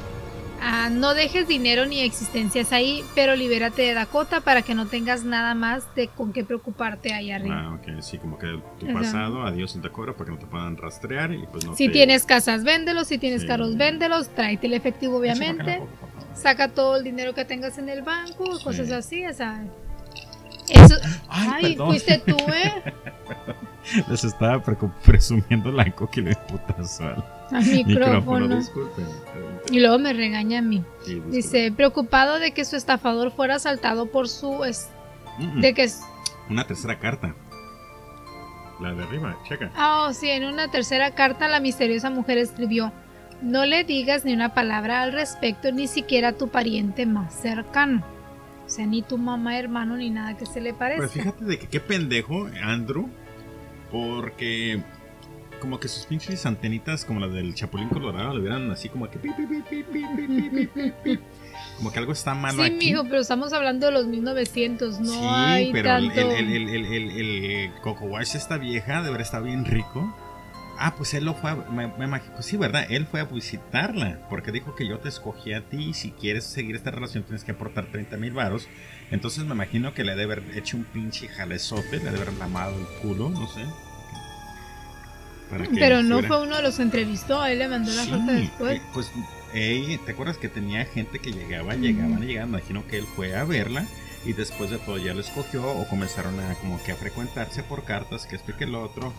Ah, 0.68 0.90
no 0.90 1.14
dejes 1.14 1.48
dinero 1.48 1.86
ni 1.86 2.00
existencias 2.00 2.72
ahí, 2.72 3.04
pero 3.14 3.36
libérate 3.36 3.84
de 3.84 3.94
Dakota 3.94 4.42
para 4.42 4.64
que 4.64 4.74
no 4.74 4.88
tengas 4.88 5.24
nada 5.24 5.54
más 5.54 5.84
de 5.96 6.08
con 6.08 6.34
qué 6.34 6.44
preocuparte 6.44 7.14
ahí 7.14 7.30
arriba. 7.32 7.66
Ah, 7.68 7.74
ok, 7.76 8.02
sí, 8.02 8.18
como 8.18 8.40
que 8.40 8.48
tu 8.80 8.86
Ajá. 8.90 8.94
pasado, 9.00 9.44
adiós 9.44 9.76
en 9.76 9.82
Tacora 9.84 10.14
para 10.14 10.26
que 10.26 10.32
no 10.32 10.38
te 10.40 10.48
puedan 10.48 10.76
rastrear 10.78 11.32
y 11.34 11.46
pues 11.52 11.66
no 11.66 11.76
si 11.76 11.86
te- 11.88 11.94
tienes 11.94 12.26
casas, 12.26 12.64
véndelos. 12.64 13.08
Si 13.08 13.18
tienes 13.20 13.42
Sí. 13.42 13.48
carros, 13.48 13.78
véndelos. 13.78 14.30
Tráete 14.30 14.66
el 14.68 14.74
efectivo, 14.74 15.18
obviamente. 15.18 15.82
Saca 16.34 16.70
todo 16.70 16.98
el 16.98 17.04
dinero 17.04 17.36
que 17.36 17.46
tengas 17.46 17.78
en 17.78 17.90
el 17.90 18.02
banco, 18.02 18.58
Sí. 18.58 18.64
cosas 18.64 18.90
así. 18.92 19.24
O 19.28 19.34
sea, 19.34 19.64
eso. 20.70 20.96
Ay, 21.30 21.76
fuiste 21.76 22.20
tú, 22.26 22.36
¿eh? 22.48 22.94
Les 24.10 24.24
estaba 24.24 24.62
presumiendo 25.04 25.72
la 25.72 25.90
coquilla 25.92 26.30
de 26.30 26.36
putazo 26.36 27.04
al 27.52 27.64
micrófono. 27.66 27.86
micrófono, 27.86 28.56
disculpen. 28.58 29.06
Y 29.72 29.80
luego 29.80 30.00
me 30.00 30.14
regaña 30.14 30.60
a 30.60 30.62
mí. 30.62 30.84
Sí. 31.06 31.22
Dice, 31.28 31.72
preocupado 31.76 32.40
de 32.40 32.52
que 32.52 32.66
su 32.66 32.76
estafador 32.76 33.32
fuera 33.32 33.56
asaltado 33.56 34.08
por 34.08 34.28
su... 34.30 34.64
es- 34.64 34.90
Mm, 35.38 35.58
mm. 35.58 35.62
de 35.62 35.74
que... 35.74 35.84
es- 35.84 36.02
Una 36.50 36.66
tercera 36.66 36.98
carta. 36.98 37.36
La 38.80 38.94
de 38.94 39.04
arriba, 39.04 39.38
checa. 39.48 39.70
Oh, 39.78 40.14
sí, 40.14 40.30
en 40.30 40.46
una 40.46 40.70
tercera 40.72 41.12
carta 41.12 41.48
la 41.50 41.60
misteriosa 41.60 42.10
mujer 42.10 42.38
escribió, 42.38 42.92
no 43.42 43.66
le 43.66 43.84
digas 43.84 44.24
ni 44.26 44.34
una 44.34 44.54
palabra 44.54 45.02
al 45.02 45.12
respecto, 45.12 45.72
ni 45.74 45.88
siquiera 45.88 46.30
a 46.30 46.34
tu 46.34 46.48
pariente 46.50 47.06
más 47.06 47.34
cercano 47.34 48.02
sea 48.76 48.86
ni 48.86 49.02
tu 49.02 49.18
mamá, 49.18 49.58
hermano, 49.58 49.98
ni 49.98 50.10
nada 50.10 50.36
que 50.38 50.46
se 50.46 50.62
le 50.62 50.74
parezca. 50.74 51.04
Pues 51.04 51.12
fíjate 51.12 51.46
de 51.46 51.60
que 51.60 51.68
qué 51.68 51.80
pendejo, 51.80 52.48
Andrew, 52.62 53.10
porque 53.92 54.82
como 55.60 55.80
que 55.80 55.88
sus 55.88 56.06
pinches 56.06 56.46
antenitas 56.46 57.06
como 57.06 57.20
las 57.20 57.32
del 57.32 57.56
Chapulín 57.56 57.90
Colorado 57.90 58.34
le 58.34 58.42
hubieran 58.42 58.70
así 58.72 58.90
como 58.90 59.10
que... 59.10 59.20
Como 61.78 61.92
que 61.92 62.00
algo 62.00 62.12
está 62.12 62.36
malo 62.36 62.64
sí, 62.64 62.70
aquí. 62.70 62.80
Sí, 62.80 62.92
mijo, 62.92 63.04
pero 63.06 63.22
estamos 63.22 63.54
hablando 63.54 63.88
de 63.88 63.92
los 63.94 64.06
1900, 64.08 65.00
no 65.00 65.12
sí, 65.12 65.70
pero 65.72 65.96
el, 65.96 66.12
el, 66.12 66.20
el, 66.20 66.52
el, 66.52 66.70
el, 66.70 66.86
el, 66.86 67.46
el 67.46 67.72
Coco 67.82 68.06
Wash, 68.06 68.36
esta 68.36 68.58
vieja, 68.58 69.02
de 69.02 69.10
verdad 69.10 69.22
está 69.22 69.40
bien 69.40 69.66
rico. 69.66 70.14
Ah, 70.78 70.96
pues 70.96 71.14
él 71.14 71.26
lo 71.26 71.34
fue 71.36 71.52
a, 71.52 71.56
me, 71.56 71.88
me 71.88 72.20
pues 72.20 72.46
sí, 72.46 72.58
¿verdad? 72.58 72.86
Él 72.90 73.08
fue 73.08 73.22
a 73.22 73.26
visitarla 73.26 74.20
porque 74.30 74.52
dijo 74.52 74.76
que 74.76 74.88
yo 74.88 75.00
te 75.00 75.10
escogí 75.10 75.54
a 75.54 75.62
ti 75.62 75.90
y 75.90 75.94
si 75.94 76.12
quieres 76.12 76.44
seguir 76.44 76.76
esta 76.76 76.92
relación 76.92 77.24
tienes 77.24 77.44
que 77.44 77.52
aportar 77.52 77.86
30 77.92 78.18
mil 78.18 78.34
varos. 78.34 78.68
Entonces 79.12 79.46
me 79.46 79.54
imagino 79.54 79.94
que 79.94 80.04
le 80.04 80.16
debe 80.16 80.34
haber 80.34 80.58
hecho 80.58 80.78
un 80.78 80.84
pinche 80.84 81.28
jalezote, 81.28 81.98
le 81.98 82.06
debe 82.12 82.24
haber 82.24 82.34
lamado 82.34 82.78
el 82.78 82.86
culo, 83.02 83.30
no 83.30 83.48
sé. 83.48 83.64
Pero 85.74 86.02
no 86.04 86.24
fue 86.24 86.42
uno 86.42 86.56
de 86.58 86.64
los 86.64 86.80
entrevistó, 86.80 87.46
él 87.46 87.60
le 87.60 87.68
mandó 87.68 87.92
la 87.94 88.04
Sí, 88.04 88.10
carta 88.10 88.32
después. 88.34 88.78
eh, 88.78 88.82
pues, 88.94 89.12
ey, 89.54 89.98
¿te 90.06 90.12
acuerdas 90.12 90.38
que 90.38 90.50
tenía 90.50 90.84
gente 90.86 91.20
que 91.20 91.32
llegaba, 91.32 91.76
llegaban 91.76 92.22
y 92.24 92.28
llegaban? 92.28 92.52
Me 92.52 92.58
imagino 92.60 92.86
que 92.88 92.98
él 92.98 93.06
fue 93.16 93.36
a 93.36 93.44
verla 93.46 93.86
y 94.26 94.34
después 94.34 94.72
de 94.72 94.80
todo 94.80 94.98
ya 94.98 95.14
lo 95.14 95.22
escogió 95.22 95.66
o 95.70 95.88
comenzaron 95.88 96.40
a 96.40 96.56
como 96.56 96.82
que 96.84 96.92
a 96.92 96.96
frecuentarse 96.96 97.62
por 97.64 97.84
cartas, 97.86 98.26
que 98.26 98.36
esto 98.36 98.52
y 98.52 98.54
que 98.56 98.64
el 98.66 98.76
otro. 98.76 99.14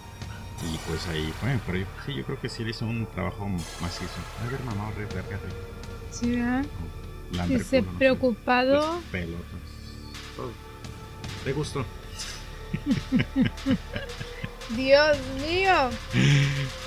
Y 0.62 0.78
pues 0.88 1.06
ahí 1.08 1.32
fue, 1.40 1.58
pero 1.66 1.78
yo- 1.78 1.86
sí, 2.04 2.14
yo 2.14 2.24
creo 2.24 2.40
que 2.40 2.48
sí 2.48 2.64
le 2.64 2.70
hizo 2.70 2.86
un 2.86 3.06
trabajo 3.14 3.46
macizo. 3.80 4.10
A 4.44 4.50
ver, 4.50 4.60
mamá, 4.64 4.90
re, 4.96 5.04
verga, 5.06 5.36
re, 5.36 5.50
Sí, 6.10 6.30
¿verdad? 6.36 6.64
lambre 7.32 7.58
Dice, 7.58 7.78
culo, 7.80 7.92
no 7.92 7.98
preocupado... 7.98 8.94
las 8.96 9.04
pelotas, 9.10 9.60
todo. 10.36 10.52
¿Te 11.44 11.52
gustó? 11.52 11.84
Dios 14.76 15.16
mío. 15.46 15.90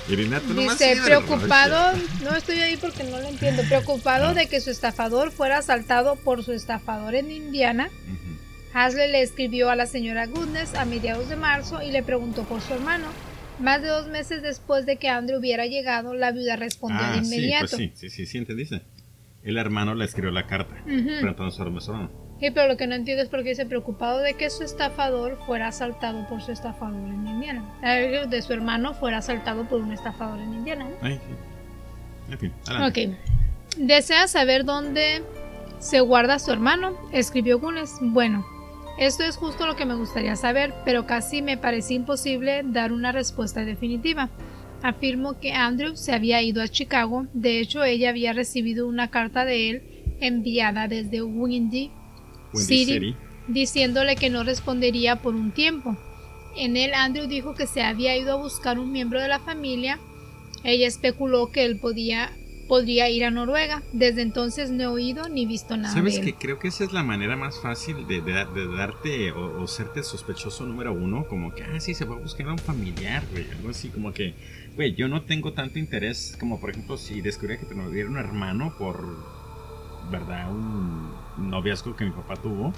Irina, 0.08 0.40
tú 0.40 0.52
Dice, 0.54 0.96
de 0.96 1.00
preocupado, 1.02 1.96
no 2.22 2.36
estoy 2.36 2.60
ahí 2.60 2.76
porque 2.76 3.04
no 3.04 3.18
lo 3.18 3.28
entiendo, 3.28 3.62
preocupado 3.62 4.26
Ah. 4.28 4.34
de 4.34 4.48
que 4.48 4.60
su 4.60 4.70
estafador 4.70 5.30
fuera 5.32 5.58
asaltado 5.58 6.16
por 6.16 6.44
su 6.44 6.52
estafador 6.52 7.14
en 7.14 7.30
Indiana, 7.30 7.88
Ujú. 8.06 8.78
Hasley 8.78 9.10
le 9.10 9.22
escribió 9.22 9.70
a 9.70 9.76
la 9.76 9.86
señora 9.86 10.26
Goodness 10.26 10.74
a 10.74 10.84
mediados 10.84 11.28
de 11.28 11.36
marzo 11.36 11.80
y 11.82 11.90
le 11.90 12.02
preguntó 12.02 12.42
por 12.44 12.60
su 12.60 12.74
hermano. 12.74 13.06
Más 13.60 13.82
de 13.82 13.88
dos 13.88 14.08
meses 14.08 14.42
después 14.42 14.86
de 14.86 14.96
que 14.96 15.08
Andrew 15.08 15.38
hubiera 15.38 15.66
llegado, 15.66 16.14
la 16.14 16.32
viuda 16.32 16.56
respondió 16.56 17.00
Ah, 17.02 17.12
de 17.16 17.24
sí, 17.24 17.34
inmediato. 17.34 17.66
pues 17.66 17.72
sí, 17.76 17.92
sí, 17.94 18.10
sí, 18.10 18.26
sí, 18.26 18.38
entendiste. 18.38 18.82
El 19.42 19.56
hermano 19.56 19.94
le 19.94 20.04
escribió 20.04 20.30
la 20.30 20.46
carta, 20.46 20.74
su 21.50 21.62
hermano. 21.62 22.10
Sí, 22.40 22.50
pero 22.50 22.68
lo 22.68 22.76
que 22.78 22.86
no 22.86 22.94
entiendo 22.94 23.22
es 23.22 23.28
por 23.28 23.42
qué 23.42 23.50
dice 23.50 23.66
preocupado 23.66 24.18
de 24.20 24.34
que 24.34 24.48
su 24.50 24.62
estafador 24.62 25.38
fuera 25.46 25.68
asaltado 25.68 26.26
por 26.28 26.40
su 26.42 26.52
estafador 26.52 27.00
en 27.08 27.26
Indiana. 27.26 27.64
Eh, 27.82 28.24
De 28.28 28.40
su 28.42 28.52
hermano 28.54 28.94
fuera 28.94 29.18
asaltado 29.18 29.64
por 29.68 29.80
un 29.82 29.92
estafador 29.92 30.40
en 30.40 30.54
Indiana. 30.54 30.84
¿no? 30.88 30.96
Ay, 31.02 31.14
sí. 31.14 32.32
En 32.32 32.38
fin, 32.38 32.52
adelante. 32.66 33.08
Ok. 33.10 33.76
¿Desea 33.78 34.26
saber 34.26 34.64
dónde 34.64 35.22
se 35.80 36.00
guarda 36.00 36.38
su 36.38 36.50
hermano? 36.50 36.96
Escribió 37.12 37.58
Gunes. 37.58 37.92
Bueno, 38.00 38.44
esto 39.00 39.24
es 39.24 39.36
justo 39.36 39.66
lo 39.66 39.76
que 39.76 39.86
me 39.86 39.94
gustaría 39.94 40.36
saber, 40.36 40.74
pero 40.84 41.06
casi 41.06 41.40
me 41.40 41.56
parecía 41.56 41.96
imposible 41.96 42.60
dar 42.64 42.92
una 42.92 43.12
respuesta 43.12 43.64
definitiva. 43.64 44.28
Afirmo 44.82 45.40
que 45.40 45.52
Andrew 45.52 45.96
se 45.96 46.12
había 46.12 46.42
ido 46.42 46.62
a 46.62 46.68
Chicago. 46.68 47.26
De 47.32 47.60
hecho, 47.60 47.82
ella 47.82 48.10
había 48.10 48.34
recibido 48.34 48.86
una 48.86 49.10
carta 49.10 49.46
de 49.46 49.70
él 49.70 49.82
enviada 50.20 50.86
desde 50.86 51.22
Windy 51.22 51.90
Windy 52.52 52.66
City, 52.66 52.92
City. 52.92 53.16
diciéndole 53.48 54.16
que 54.16 54.28
no 54.28 54.44
respondería 54.44 55.16
por 55.16 55.34
un 55.34 55.50
tiempo. 55.52 55.96
En 56.54 56.76
él 56.76 56.92
Andrew 56.92 57.26
dijo 57.26 57.54
que 57.54 57.66
se 57.66 57.80
había 57.82 58.14
ido 58.18 58.34
a 58.34 58.42
buscar 58.42 58.78
un 58.78 58.92
miembro 58.92 59.18
de 59.18 59.28
la 59.28 59.38
familia. 59.38 59.98
Ella 60.62 60.86
especuló 60.86 61.50
que 61.50 61.64
él 61.64 61.80
podía 61.80 62.32
podría 62.70 63.10
ir 63.10 63.24
a 63.24 63.30
Noruega. 63.32 63.82
Desde 63.92 64.22
entonces 64.22 64.70
no 64.70 64.82
he 64.84 64.86
oído 64.86 65.28
ni 65.28 65.44
visto 65.44 65.76
nada. 65.76 65.92
¿Sabes 65.92 66.14
de 66.14 66.20
él. 66.20 66.26
que 66.26 66.34
creo 66.36 66.58
que 66.60 66.68
esa 66.68 66.84
es 66.84 66.92
la 66.92 67.02
manera 67.02 67.36
más 67.36 67.60
fácil 67.60 68.06
de, 68.06 68.20
de- 68.20 68.46
de 68.46 68.76
darte 68.76 69.32
o, 69.32 69.60
o 69.60 69.66
serte 69.66 70.04
sospechoso 70.04 70.64
número 70.64 70.92
uno? 70.92 71.26
Como 71.26 71.52
que, 71.52 71.64
ah, 71.64 71.80
sí, 71.80 71.94
se 71.94 72.04
va 72.04 72.14
a 72.14 72.18
buscar 72.20 72.46
a 72.46 72.52
un 72.52 72.58
familiar, 72.58 73.24
güey. 73.32 73.44
Algo 73.50 73.70
así, 73.70 73.88
como 73.88 74.12
que, 74.12 74.34
güey, 74.76 74.94
yo 74.94 75.08
no 75.08 75.22
tengo 75.22 75.52
tanto 75.52 75.80
interés 75.80 76.36
como, 76.38 76.60
por 76.60 76.70
ejemplo, 76.70 76.96
si 76.96 77.20
descubriera 77.20 77.60
que 77.60 77.66
te 77.66 77.74
hubiera 77.74 78.08
un 78.08 78.16
hermano 78.18 78.72
por, 78.78 79.04
¿verdad? 80.10 80.50
Un 80.52 81.10
noviazgo 81.50 81.96
que 81.96 82.04
mi 82.04 82.12
papá 82.12 82.36
tuvo. 82.36 82.72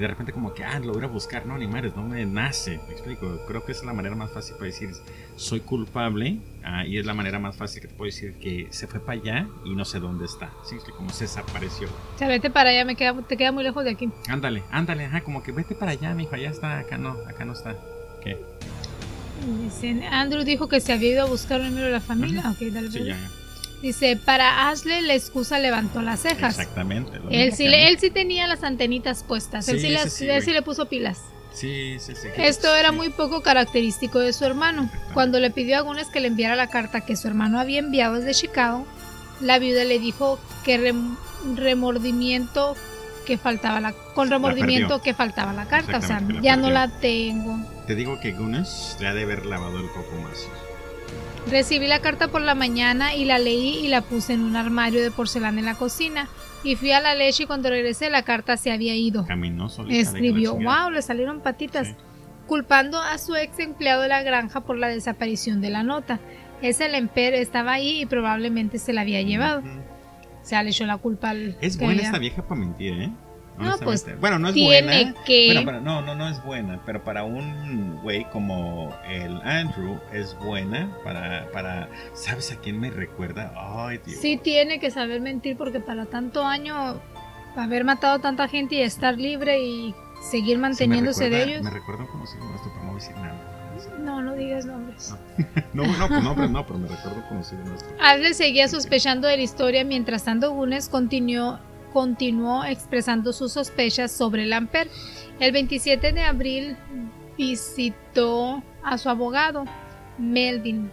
Y 0.00 0.02
de 0.02 0.08
repente 0.08 0.32
como 0.32 0.54
que, 0.54 0.64
ah, 0.64 0.78
lo 0.80 0.94
voy 0.94 1.04
a 1.04 1.08
buscar, 1.08 1.44
no, 1.44 1.58
ni 1.58 1.66
no 1.66 2.02
me 2.08 2.24
nace. 2.24 2.80
Me 2.88 2.94
explico, 2.94 3.38
creo 3.46 3.66
que 3.66 3.72
esa 3.72 3.82
es 3.82 3.86
la 3.86 3.92
manera 3.92 4.14
más 4.14 4.30
fácil 4.32 4.54
para 4.54 4.64
decir, 4.64 4.88
soy 5.36 5.60
culpable. 5.60 6.38
ah, 6.64 6.86
y 6.86 6.96
es 6.96 7.04
la 7.04 7.12
manera 7.12 7.38
más 7.38 7.54
fácil 7.54 7.82
que 7.82 7.88
te 7.88 7.94
puedo 7.94 8.06
decir 8.06 8.32
que 8.40 8.68
se 8.70 8.86
fue 8.86 8.98
para 8.98 9.20
allá 9.20 9.46
y 9.62 9.74
no 9.74 9.84
sé 9.84 10.00
dónde 10.00 10.24
está. 10.24 10.52
Sí, 10.64 10.76
como 10.96 11.10
se 11.10 11.24
desapareció. 11.24 11.88
O 12.14 12.18
sea, 12.18 12.28
vete 12.28 12.48
para 12.48 12.70
allá, 12.70 12.86
me 12.86 12.96
queda, 12.96 13.12
te 13.20 13.36
queda 13.36 13.52
muy 13.52 13.62
lejos 13.62 13.84
de 13.84 13.90
aquí. 13.90 14.08
Ándale, 14.26 14.62
ándale, 14.70 15.04
ajá, 15.04 15.20
como 15.20 15.42
que 15.42 15.52
vete 15.52 15.74
para 15.74 15.90
allá, 15.90 16.14
mijo, 16.14 16.34
allá 16.34 16.48
está, 16.48 16.78
acá 16.78 16.96
no, 16.96 17.10
acá 17.28 17.44
no 17.44 17.52
está. 17.52 17.76
¿Qué? 18.24 18.38
Dicen, 19.62 20.02
Andrew 20.04 20.44
dijo 20.44 20.66
que 20.66 20.80
se 20.80 20.94
había 20.94 21.10
ido 21.10 21.22
a 21.24 21.26
buscar 21.26 21.60
un 21.60 21.66
miembro 21.66 21.84
de 21.84 21.92
la 21.92 22.00
familia. 22.00 22.40
Ajá. 22.40 22.52
Ok, 22.52 22.60
dale, 22.72 22.90
Sí, 22.90 23.00
dale. 23.00 23.10
ya. 23.10 23.30
Dice, 23.82 24.16
para 24.16 24.68
Ashley 24.68 25.00
la 25.02 25.14
excusa 25.14 25.58
levantó 25.58 26.02
las 26.02 26.20
cejas. 26.20 26.58
Exactamente. 26.58 27.18
Él 27.30 27.52
sí, 27.54 27.66
le- 27.66 27.88
él 27.88 27.98
sí 27.98 28.10
tenía 28.10 28.46
las 28.46 28.62
antenitas 28.62 29.22
puestas. 29.22 29.66
él 29.68 29.80
Sí, 29.80 29.86
sí, 29.86 29.92
las- 29.92 30.12
sí, 30.12 30.28
él 30.28 30.42
sí 30.42 30.52
le 30.52 30.60
puso 30.62 30.86
pilas. 30.86 31.18
Sí, 31.54 31.96
sí, 31.98 32.12
sí. 32.14 32.28
Esto 32.36 32.74
era 32.76 32.90
sí. 32.90 32.96
muy 32.96 33.08
poco 33.08 33.42
característico 33.42 34.18
de 34.20 34.32
su 34.32 34.44
hermano. 34.44 34.88
Cuando 35.14 35.40
le 35.40 35.50
pidió 35.50 35.78
a 35.78 35.80
Gunes 35.80 36.08
que 36.08 36.20
le 36.20 36.28
enviara 36.28 36.56
la 36.56 36.68
carta 36.68 37.00
que 37.00 37.16
su 37.16 37.26
hermano 37.26 37.58
había 37.58 37.78
enviado 37.78 38.14
desde 38.16 38.34
Chicago, 38.34 38.86
la 39.40 39.58
viuda 39.58 39.84
le 39.84 39.98
dijo 39.98 40.38
que 40.64 40.78
rem- 40.78 41.16
remordimiento 41.56 42.76
que 43.26 43.38
faltaba 43.38 43.80
la 43.80 43.92
con 44.14 44.28
remordimiento 44.30 44.88
perdió. 44.88 45.02
que 45.02 45.14
faltaba 45.14 45.52
la 45.52 45.66
carta, 45.66 45.98
o 45.98 46.02
sea, 46.02 46.20
la 46.20 46.40
ya 46.40 46.56
no 46.56 46.70
la 46.70 46.88
tengo. 46.88 47.58
Te 47.86 47.94
digo 47.94 48.20
que 48.20 48.32
Gunes 48.32 48.96
le 49.00 49.08
ha 49.08 49.14
de 49.14 49.22
haber 49.22 49.46
lavado 49.46 49.78
el 49.78 49.88
coco 49.88 50.16
más. 50.22 50.46
Recibí 51.48 51.86
la 51.86 52.00
carta 52.00 52.28
por 52.28 52.42
la 52.42 52.54
mañana 52.54 53.14
y 53.14 53.24
la 53.24 53.38
leí 53.38 53.78
y 53.84 53.88
la 53.88 54.02
puse 54.02 54.34
en 54.34 54.42
un 54.42 54.56
armario 54.56 55.02
de 55.02 55.10
porcelana 55.10 55.58
en 55.60 55.66
la 55.66 55.74
cocina. 55.74 56.28
Y 56.62 56.76
fui 56.76 56.92
a 56.92 57.00
la 57.00 57.14
leche 57.14 57.44
y 57.44 57.46
cuando 57.46 57.70
regresé 57.70 58.10
la 58.10 58.22
carta 58.22 58.56
se 58.56 58.70
había 58.70 58.94
ido. 58.94 59.24
Caminó 59.26 59.68
Escribió, 59.88 60.54
wow, 60.54 60.90
le 60.90 61.00
salieron 61.02 61.40
patitas, 61.40 61.88
Sí. 61.88 61.94
culpando 62.46 63.00
a 63.00 63.16
su 63.18 63.34
ex 63.34 63.58
empleado 63.58 64.02
de 64.02 64.08
la 64.08 64.22
granja 64.22 64.60
por 64.60 64.76
la 64.76 64.88
desaparición 64.88 65.60
de 65.60 65.70
la 65.70 65.82
nota. 65.82 66.20
Ese 66.60 66.88
Lemper 66.90 67.32
estaba 67.34 67.72
ahí 67.72 68.02
y 68.02 68.06
probablemente 68.06 68.78
se 68.78 68.92
la 68.92 69.00
había 69.00 69.22
llevado. 69.22 69.60
Ujú. 69.60 69.68
O 69.70 70.44
sea, 70.44 70.62
le 70.62 70.70
echó 70.70 70.84
la 70.84 70.98
culpa 70.98 71.30
al... 71.30 71.56
Es 71.62 71.78
buena 71.78 71.92
había- 71.94 72.04
esta 72.06 72.18
vieja 72.18 72.42
para 72.42 72.60
mentir, 72.60 72.92
¿eh? 73.00 73.10
No, 73.60 73.78
pues, 73.78 74.06
bueno, 74.20 74.38
no 74.38 74.48
es 74.48 74.54
tiene 74.54 74.82
buena. 75.04 75.14
que- 75.24 75.46
Bueno, 75.46 75.62
pero 75.64 75.80
no, 75.80 76.02
no, 76.02 76.14
no 76.14 76.28
es 76.28 76.42
buena. 76.44 76.80
Pero 76.86 77.02
para 77.04 77.24
un 77.24 78.00
güey 78.02 78.24
como 78.30 78.94
el 79.08 79.40
Andrew 79.42 79.98
es 80.12 80.36
buena 80.38 80.90
para, 81.04 81.50
para. 81.52 81.88
¿Sabes 82.14 82.52
a 82.52 82.56
quién 82.56 82.78
me 82.80 82.90
recuerda? 82.90 83.52
Ay, 83.56 83.98
Dios. 84.04 84.20
Sí 84.20 84.36
tiene 84.36 84.80
que 84.80 84.90
saber 84.90 85.20
mentir 85.20 85.56
porque 85.56 85.80
para 85.80 86.06
tanto 86.06 86.44
año 86.44 87.00
haber 87.56 87.84
matado 87.84 88.14
a 88.14 88.18
tanta 88.20 88.48
gente 88.48 88.76
y 88.76 88.82
estar 88.82 89.16
libre 89.18 89.60
y 89.62 89.94
seguir 90.30 90.56
Sí, 90.56 90.60
manteniéndose 90.60 91.24
de 91.24 91.30
recuerda- 91.30 91.50
ellos. 91.52 91.62
Me 91.64 91.70
recuerda 91.70 92.02
un 92.04 92.08
conocido 92.10 92.44
nuestro, 92.44 92.70
pero 92.72 92.84
no 92.84 92.92
voy 92.92 93.00
a 93.00 93.02
decir 93.04 93.16
nada. 93.16 93.46
No, 94.00 94.22
no 94.22 94.34
digas 94.34 94.64
nombres. 94.66 95.14
No, 95.72 95.84
no, 95.84 96.08
pues 96.08 96.22
no, 96.22 96.34
pero 96.34 96.48
no, 96.48 96.66
pero 96.66 96.78
me 96.78 96.88
recuerdo 96.88 97.26
conocido 97.28 97.64
nuestro. 97.64 97.90
Adler 98.02 98.34
seguía 98.34 98.66
sospechando 98.68 99.26
de 99.28 99.36
la 99.36 99.42
historia 99.42 99.84
mientras 99.84 100.24
tanto 100.24 100.50
Gunes 100.52 100.88
continuó, 100.88 101.58
continuó 101.92 102.64
expresando 102.64 103.32
sus 103.32 103.52
sospechas 103.52 104.10
sobre 104.12 104.46
Lamper. 104.46 104.88
El 105.38 105.52
27 105.52 106.12
de 106.12 106.22
abril 106.22 106.76
visitó 107.38 108.62
a 108.82 108.98
su 108.98 109.08
abogado, 109.08 109.64
Melvin, 110.18 110.90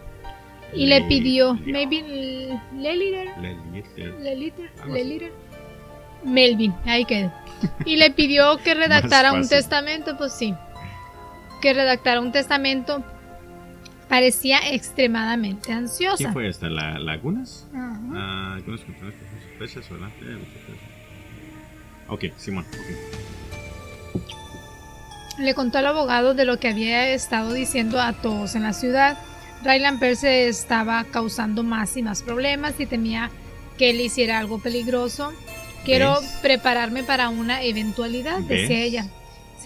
y 0.74 0.86
le, 0.88 1.00
Le- 1.02 1.08
pidió, 1.08 1.54
Melvin 1.56 2.60
Leliter, 2.78 3.30
Leliter. 4.20 5.32
Melvin, 6.24 6.74
ahí 6.86 7.06
quedó. 7.06 7.32
Y 7.86 7.96
le 7.96 8.12
pidió 8.12 8.58
que 8.64 8.74
redactara 8.74 9.34
un 9.34 9.48
testamento, 9.48 10.18
pues 10.18 10.34
sí, 10.34 10.54
que 11.62 11.74
redactara 11.74 12.20
un 12.22 12.32
testamento. 12.32 13.04
Parecía 14.10 14.60
extremadamente 14.72 15.74
ansiosa. 15.74 16.16
¿Quién 16.18 16.32
fue 16.34 16.48
esta? 16.48 16.70
¿La 16.70 16.98
Lagunas? 16.98 17.68
Ajá. 17.74 18.00
Ah, 18.14 18.58
Ok, 22.08 22.26
Simón. 22.38 22.66
Le 25.40 25.54
contó 25.54 25.78
al 25.78 25.88
abogado 25.88 26.34
de 26.34 26.46
lo 26.46 26.60
que 26.60 26.70
había 26.70 27.10
estado 27.10 27.54
diciendo 27.54 28.02
a 28.02 28.14
todos 28.14 28.56
en 28.56 28.64
la 28.64 28.74
ciudad. 28.74 29.18
Ryland 29.64 30.02
se 30.16 30.48
estaba 30.48 31.04
causando 31.06 31.64
más 31.64 31.98
y 31.98 32.04
más 32.04 32.24
problemas 32.24 32.80
y 32.80 32.86
temía 32.86 33.30
que 33.78 33.92
él 33.92 34.02
hiciera 34.02 34.40
algo 34.40 34.60
peligroso. 34.60 35.34
Quiero 35.86 36.20
¿Ves? 36.20 36.40
prepararme 36.42 37.04
para 37.04 37.30
una 37.30 37.62
eventualidad, 37.64 38.40
decía 38.40 38.82
ella. 38.82 39.06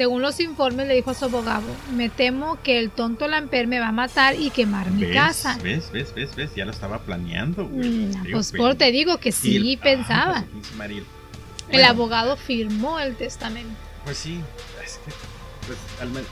Según 0.02 0.24
los 0.24 0.40
informes, 0.40 0.88
le 0.88 0.96
dijo 0.96 1.12
a 1.12 1.14
su 1.14 1.26
abogado: 1.26 1.62
Me 1.96 2.10
temo 2.10 2.58
que 2.64 2.80
el 2.80 2.90
tonto 2.90 3.28
Lamper 3.28 3.68
me 3.68 3.80
va 3.80 3.90
a 3.90 3.92
matar 3.92 4.34
y 4.34 4.50
quemar 4.50 4.90
mi 4.90 5.04
¿Ves? 5.04 5.14
casa. 5.14 5.60
¿Ves? 5.62 5.92
¿Ves? 5.92 6.12
¿Ves? 6.16 6.36
¿Ves? 6.36 6.56
Ya 6.56 6.66
lo 6.66 6.72
estaba 6.72 6.98
planeando, 7.04 7.68
güey. 7.68 7.88
Mm, 7.88 8.24
Digo, 8.24 8.38
pues 8.38 8.52
por 8.52 8.74
te 8.74 8.92
digo 8.92 9.20
que 9.20 9.32
sí 9.32 9.58
Y- 9.74 9.78
pensaba. 9.78 10.38
Ah, 10.40 10.46
pues. 10.80 10.98
El 11.70 11.84
abogado 11.84 12.36
firmó 12.36 13.00
el 13.00 13.16
testamento. 13.16 13.70
Pues 14.04 14.18
sí. 14.18 14.40
Es 14.84 14.94
que, 15.06 15.12
pues, 15.68 15.78
al 16.02 16.10
men- 16.10 16.26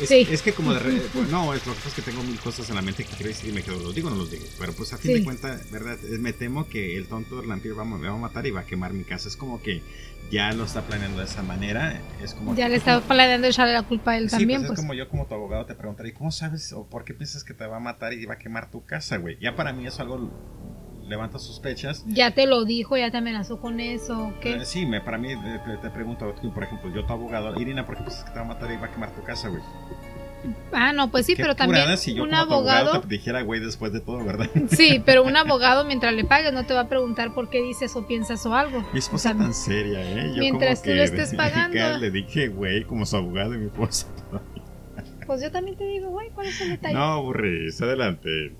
es, 0.00 0.08
Sí. 0.08 0.26
es 0.30 0.42
que 0.42 0.52
como 0.52 0.72
de 0.72 0.78
re- 0.80 1.02
pues, 1.12 1.28
no, 1.30 1.52
es 1.54 1.66
lo 1.66 1.72
que 1.72 1.78
pasa 1.78 1.88
es 1.88 1.94
que 1.94 2.02
tengo 2.02 2.22
mil 2.22 2.38
cosas 2.40 2.68
en 2.70 2.76
la 2.76 2.82
mente 2.82 3.04
que 3.04 3.10
quiero 3.14 3.28
decir 3.28 3.50
y 3.50 3.52
me 3.52 3.62
quedo, 3.62 3.78
los 3.80 3.94
digo 3.94 4.08
o 4.08 4.10
no 4.10 4.16
los 4.16 4.30
digo. 4.30 4.44
Pero 4.58 4.72
pues 4.72 4.92
a 4.92 4.98
fin 4.98 5.12
Sí. 5.12 5.18
de 5.18 5.24
cuentas, 5.24 5.70
¿verdad? 5.70 5.98
Es- 6.04 6.18
Me 6.20 6.32
temo 6.32 6.68
que 6.68 6.96
el 6.96 7.06
tonto 7.06 7.36
del 7.38 7.46
vampiro 7.48 7.76
va, 7.76 7.84
me 7.84 8.08
va 8.08 8.14
a 8.14 8.18
matar 8.18 8.46
y 8.46 8.50
va 8.50 8.60
a 8.60 8.64
quemar 8.66 8.92
mi 8.92 9.04
casa. 9.04 9.28
Es 9.28 9.36
como 9.36 9.60
que 9.62 9.82
ya 10.30 10.52
lo 10.52 10.64
está 10.64 10.82
planeando 10.82 11.18
de 11.18 11.24
esa 11.26 11.42
manera. 11.42 12.00
Es 12.22 12.32
como 12.34 12.54
Ya 12.54 12.64
que- 12.66 12.70
le 12.70 12.76
estaba 12.76 13.00
planeando 13.02 13.46
echarle 13.48 13.74
la 13.74 13.82
culpa 13.82 14.12
a 14.12 14.18
él 14.18 14.30
Sí, 14.30 14.36
también, 14.38 14.60
pues, 14.60 14.68
pues. 14.68 14.78
es 14.78 14.82
como 14.84 14.94
yo 14.94 15.08
como 15.08 15.26
tu 15.26 15.34
abogado 15.34 15.66
te 15.66 15.74
preguntaría, 15.74 16.12
¿y 16.12 16.14
cómo 16.14 16.30
sabes 16.32 16.72
o 16.72 16.86
por 16.86 17.04
qué 17.04 17.12
piensas 17.14 17.44
que 17.44 17.52
te 17.54 17.66
va 17.66 17.76
a 17.76 17.80
matar 17.80 18.12
y 18.12 18.24
va 18.24 18.34
a 18.34 18.38
quemar 18.38 18.70
tu 18.70 18.84
casa, 18.84 19.16
güey? 19.18 19.36
Ya 19.40 19.54
para 19.56 19.72
mí 19.72 19.86
eso 19.86 20.00
algo 20.02 20.30
levanta 21.12 21.38
sospechas. 21.38 22.04
Ya 22.06 22.32
te 22.32 22.46
lo 22.46 22.64
dijo, 22.64 22.96
ya 22.96 23.10
te 23.10 23.18
amenazó 23.18 23.60
con 23.60 23.80
eso, 23.80 24.18
¿o 24.28 24.40
¿qué? 24.40 24.54
Eh, 24.54 24.64
sí, 24.64 24.86
me, 24.86 25.00
para 25.00 25.18
mí 25.18 25.32
eh, 25.32 25.60
te, 25.64 25.76
te 25.76 25.90
pregunto, 25.90 26.34
tú, 26.40 26.52
por 26.52 26.64
ejemplo, 26.64 26.90
yo 26.92 27.04
tu 27.04 27.12
abogado, 27.12 27.60
Irina, 27.60 27.86
¿por 27.86 27.96
qué 27.96 28.02
piensas 28.02 28.24
que 28.24 28.30
te 28.30 28.36
va 28.38 28.44
a 28.44 28.48
matar 28.48 28.72
y 28.72 28.76
va 28.76 28.86
a 28.86 28.90
quemar 28.90 29.10
tu 29.14 29.22
casa, 29.22 29.48
güey? 29.48 29.62
Ah, 30.72 30.92
no, 30.92 31.10
pues 31.10 31.26
sí, 31.26 31.36
Qué 31.36 31.42
pero 31.42 31.54
también 31.54 31.96
si 31.96 32.14
yo 32.14 32.24
un 32.24 32.30
como 32.30 32.42
abogado 32.42 32.80
abogado, 32.80 33.00
te 33.02 33.08
dijera, 33.08 33.42
güey, 33.42 33.60
después 33.60 33.92
de 33.92 34.00
todo, 34.00 34.24
¿verdad? 34.24 34.48
sí, 34.70 35.02
pero 35.04 35.22
un 35.22 35.36
abogado 35.36 35.84
mientras 35.84 36.14
le 36.14 36.24
pagues 36.24 36.52
no 36.52 36.64
te 36.66 36.74
va 36.74 36.80
a 36.80 36.88
preguntar 36.88 37.34
por 37.34 37.48
qué 37.48 37.62
dices 37.62 37.94
o 37.94 38.06
piensas 38.06 38.44
o 38.46 38.54
algo. 38.54 38.84
Mi 38.92 38.98
esposa 38.98 39.30
O 39.30 39.32
sea, 39.34 39.42
tan 39.42 39.54
seria, 39.54 40.00
¿eh? 40.02 40.32
Yo 40.34 40.40
mientras 40.40 40.80
como 40.80 40.82
tú 40.82 40.88
que 40.90 40.94
lo 40.96 41.02
estés 41.02 41.34
pagando. 41.36 41.98
le 41.98 42.10
dije, 42.10 42.48
güey, 42.48 42.84
como 42.84 43.06
su 43.06 43.16
abogado 43.16 43.54
y 43.54 43.58
mi 43.58 43.66
esposa. 43.66 44.08
Pues 45.26 45.40
yo 45.40 45.52
también 45.52 45.76
te 45.76 45.84
digo, 45.84 46.10
güey, 46.10 46.30
¿cuál 46.30 46.48
es 46.48 46.60
el 46.60 46.70
detalle? 46.70 46.94
No, 46.94 47.04
aburris, 47.04 47.80
adelante. 47.80 48.56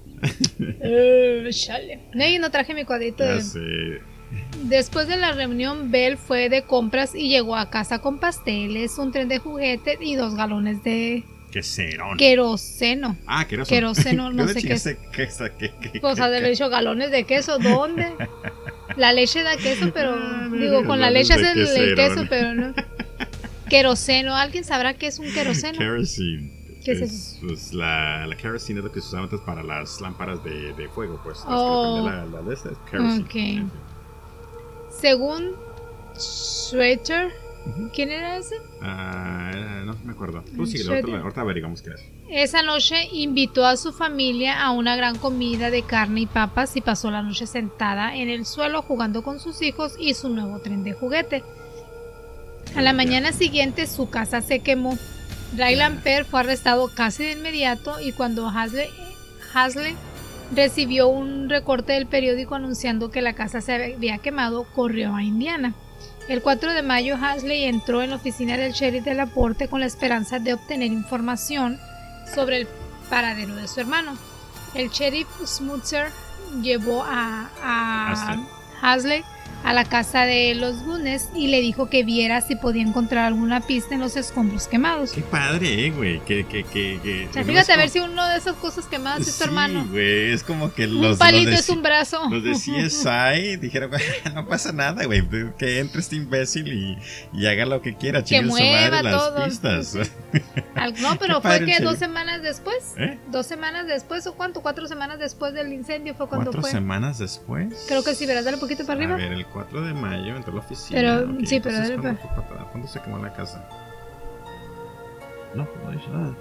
Eh, 0.60 1.48
chale. 1.50 2.00
No, 2.14 2.26
y 2.26 2.38
no 2.38 2.50
traje 2.50 2.74
mi 2.74 2.84
cuadrito 2.84 3.24
Ya 3.24 3.34
de... 3.34 3.42
sé. 3.42 4.12
Después 4.64 5.08
de 5.08 5.16
la 5.16 5.32
reunión, 5.32 5.90
Bell 5.90 6.16
fue 6.16 6.48
de 6.48 6.62
compras 6.62 7.14
y 7.14 7.28
llegó 7.28 7.56
a 7.56 7.70
casa 7.70 7.98
con 7.98 8.18
pasteles, 8.18 8.96
un 8.98 9.12
tren 9.12 9.28
de 9.28 9.38
juguete 9.38 9.98
y 10.00 10.14
dos 10.14 10.34
galones 10.34 10.82
de 10.84 11.24
Qué 11.50 11.62
cerón. 11.62 12.16
queroseno. 12.16 13.16
Ah, 13.26 13.46
queroseno. 13.46 13.76
Queroseno, 13.76 14.32
no 14.32 14.48
sé 14.48 14.62
qué 14.62 14.74
es. 14.74 14.86
es. 14.86 14.96
¿Qué, 15.12 15.28
qué, 15.58 15.72
qué, 15.92 16.00
Pues 16.00 16.18
ha 16.20 16.30
de 16.30 16.38
haber 16.38 16.50
dicho 16.50 16.68
galones 16.70 17.10
de 17.10 17.24
queso, 17.24 17.58
¿dónde? 17.58 18.06
La 18.96 19.12
leche 19.12 19.42
da 19.42 19.56
queso, 19.56 19.90
pero 19.92 20.14
Ah, 20.16 20.48
digo, 20.50 20.84
con 20.84 21.00
la 21.00 21.10
leche 21.10 21.34
galones 21.34 21.68
hace 21.68 21.80
de 21.80 21.90
el, 21.90 21.94
queso, 21.94 22.26
pero 22.28 22.54
no. 22.54 22.74
Queroseno, 23.68 24.36
¿alguien 24.36 24.64
sabrá 24.64 24.94
qué 24.94 25.06
es 25.08 25.18
un 25.18 25.32
queroseno? 25.32 25.78
Kerosene. 25.78 26.61
¿Qué 26.84 26.92
es 26.92 27.38
Pues 27.40 27.72
la, 27.72 28.26
la 28.26 28.36
kerosene 28.36 28.80
es 28.80 28.84
lo 28.84 28.92
que 28.92 29.00
se 29.00 29.08
usaba 29.08 29.24
antes 29.24 29.40
para 29.40 29.62
las 29.62 30.00
lámparas 30.00 30.42
de, 30.42 30.72
de 30.74 30.88
fuego, 30.88 31.20
pues. 31.22 31.38
Las 31.38 31.46
Oh. 31.48 31.96
que 31.96 32.02
prendía 32.02 32.24
la, 32.24 32.40
la 32.40 32.48
de 32.48 32.54
esta 32.54 32.70
es 32.70 32.78
kerosene. 32.90 33.62
Ok. 33.64 33.70
Según 34.90 35.52
Schweiter, 36.16 37.32
Ujú. 37.66 37.90
¿quién 37.94 38.10
era 38.10 38.36
ese? 38.36 38.56
Ah, 38.80 39.82
no 39.84 39.94
me 40.04 40.12
acuerdo. 40.12 40.42
Tú 40.56 40.64
Shredder. 40.66 41.04
ahorita, 41.04 41.18
ahorita 41.22 41.40
averiguamos 41.40 41.82
qué 41.82 41.90
es. 41.90 42.02
Esa 42.28 42.62
noche 42.62 43.08
invitó 43.12 43.64
a 43.66 43.76
su 43.76 43.92
familia 43.92 44.62
a 44.62 44.70
una 44.72 44.96
gran 44.96 45.16
comida 45.18 45.70
de 45.70 45.82
carne 45.82 46.22
y 46.22 46.26
papas 46.26 46.76
y 46.76 46.80
pasó 46.80 47.10
la 47.10 47.22
noche 47.22 47.46
sentada 47.46 48.16
en 48.16 48.28
el 48.28 48.46
suelo 48.46 48.82
jugando 48.82 49.22
con 49.22 49.38
sus 49.38 49.62
hijos 49.62 49.94
y 49.98 50.14
su 50.14 50.28
nuevo 50.28 50.58
tren 50.60 50.82
de 50.84 50.92
juguete. 50.94 51.44
A 52.74 52.80
la 52.82 52.92
mañana 52.92 53.32
siguiente 53.32 53.86
su 53.86 54.08
casa 54.10 54.40
se 54.40 54.60
quemó. 54.60 54.96
Ryland 55.56 56.02
Perr 56.02 56.24
fue 56.24 56.40
arrestado 56.40 56.90
casi 56.94 57.24
de 57.24 57.32
inmediato 57.32 58.00
y 58.00 58.12
cuando 58.12 58.48
Hasley, 58.48 58.88
Hasley 59.52 59.94
recibió 60.54 61.08
un 61.08 61.48
recorte 61.48 61.92
del 61.92 62.06
periódico 62.06 62.54
anunciando 62.54 63.10
que 63.10 63.22
la 63.22 63.34
casa 63.34 63.60
se 63.60 63.94
había 63.94 64.18
quemado, 64.18 64.64
corrió 64.64 65.14
a 65.14 65.22
Indiana. 65.22 65.74
El 66.28 66.40
4 66.40 66.72
de 66.72 66.82
mayo, 66.82 67.16
Hasley 67.20 67.64
entró 67.64 68.02
en 68.02 68.10
la 68.10 68.16
oficina 68.16 68.56
del 68.56 68.72
sheriff 68.72 69.04
de 69.04 69.14
Laporte 69.14 69.68
con 69.68 69.80
la 69.80 69.86
esperanza 69.86 70.38
de 70.38 70.54
obtener 70.54 70.90
información 70.90 71.78
sobre 72.34 72.58
el 72.58 72.68
paradero 73.10 73.54
de 73.54 73.68
su 73.68 73.80
hermano. 73.80 74.16
El 74.74 74.88
sheriff 74.88 75.28
Smutzer 75.44 76.10
llevó 76.62 77.04
a, 77.04 77.50
a 77.62 78.36
Hasley 78.80 79.22
a 79.64 79.72
la 79.72 79.84
casa 79.84 80.24
de 80.24 80.54
los 80.54 80.82
Gunes 80.82 81.28
y 81.34 81.48
le 81.48 81.60
dijo 81.60 81.88
que 81.88 82.04
viera 82.04 82.40
si 82.40 82.56
podía 82.56 82.82
encontrar 82.82 83.24
alguna 83.26 83.60
pista 83.60 83.94
en 83.94 84.00
los 84.00 84.16
escombros 84.16 84.66
quemados. 84.66 85.12
Qué 85.12 85.22
padre, 85.22 85.86
eh, 85.86 85.90
güey. 85.90 86.20
Que, 86.20 86.44
que, 86.46 86.64
que, 86.64 87.26
o 87.28 87.32
sea, 87.32 87.44
fíjate 87.44 87.72
a 87.72 87.76
ver 87.76 87.88
si 87.88 88.00
uno 88.00 88.26
de 88.28 88.36
esas 88.36 88.56
cosas 88.56 88.86
quemadas 88.86 89.26
es 89.26 89.38
tu 89.38 89.44
hermano. 89.44 89.86
güey, 89.90 90.32
es 90.32 90.42
como 90.42 90.72
que 90.72 90.86
los. 90.86 91.12
Un 91.12 91.18
palito 91.18 91.50
es 91.50 91.68
un 91.68 91.82
brazo. 91.82 92.20
Los 92.30 92.42
de 92.44 92.52
CSI 92.52 93.56
dijeron, 93.60 93.90
no 94.34 94.46
pasa 94.46 94.72
nada, 94.72 95.04
güey. 95.04 95.22
Que 95.58 95.80
entre 95.80 96.00
este 96.00 96.16
imbécil 96.16 96.72
y, 96.72 96.98
y 97.32 97.46
haga 97.46 97.66
lo 97.66 97.80
que 97.82 97.94
quiera. 97.96 98.22
Que 98.22 98.42
mueva 98.42 99.02
las 99.02 99.30
pistas. 99.44 99.94
no, 101.00 101.16
pero 101.18 101.40
fue 101.40 101.64
que 101.64 101.80
dos 101.80 101.98
semanas 101.98 102.42
después. 102.42 102.94
¿Eh? 102.96 103.18
Dos 103.30 103.46
semanas 103.46 103.86
después, 103.86 104.26
¿o 104.26 104.34
cuánto? 104.34 104.62
Cuatro 104.62 104.86
semanas 104.86 105.18
después 105.18 105.52
del 105.54 105.72
incendio 105.72 106.14
fue 106.14 106.28
cuando 106.28 106.46
¿Cuatro 106.46 106.62
fue. 106.62 106.70
semanas 106.70 107.18
después? 107.18 107.84
Creo 107.88 108.02
que 108.02 108.14
sí, 108.14 108.26
verás, 108.26 108.44
dale 108.44 108.56
un 108.56 108.60
poquito 108.60 108.84
para 108.84 108.98
arriba. 108.98 109.14
A 109.14 109.18
ver, 109.18 109.32
el 109.32 109.46
4 109.52 109.82
de 109.82 109.94
mayo 109.94 110.36
entró 110.36 110.52
a 110.52 110.56
la 110.56 110.60
oficina. 110.62 111.00
Pero, 111.00 111.46
sí, 111.46 111.60
pero. 111.60 111.78
¿cuándo, 112.00 112.20
¿Cuándo 112.70 112.88
se 112.88 113.00
quemó 113.00 113.18
la 113.18 113.32
casa? 113.32 113.66
No, 115.54 115.68
no 115.84 115.90
dice 115.90 116.08
nada. 116.10 116.34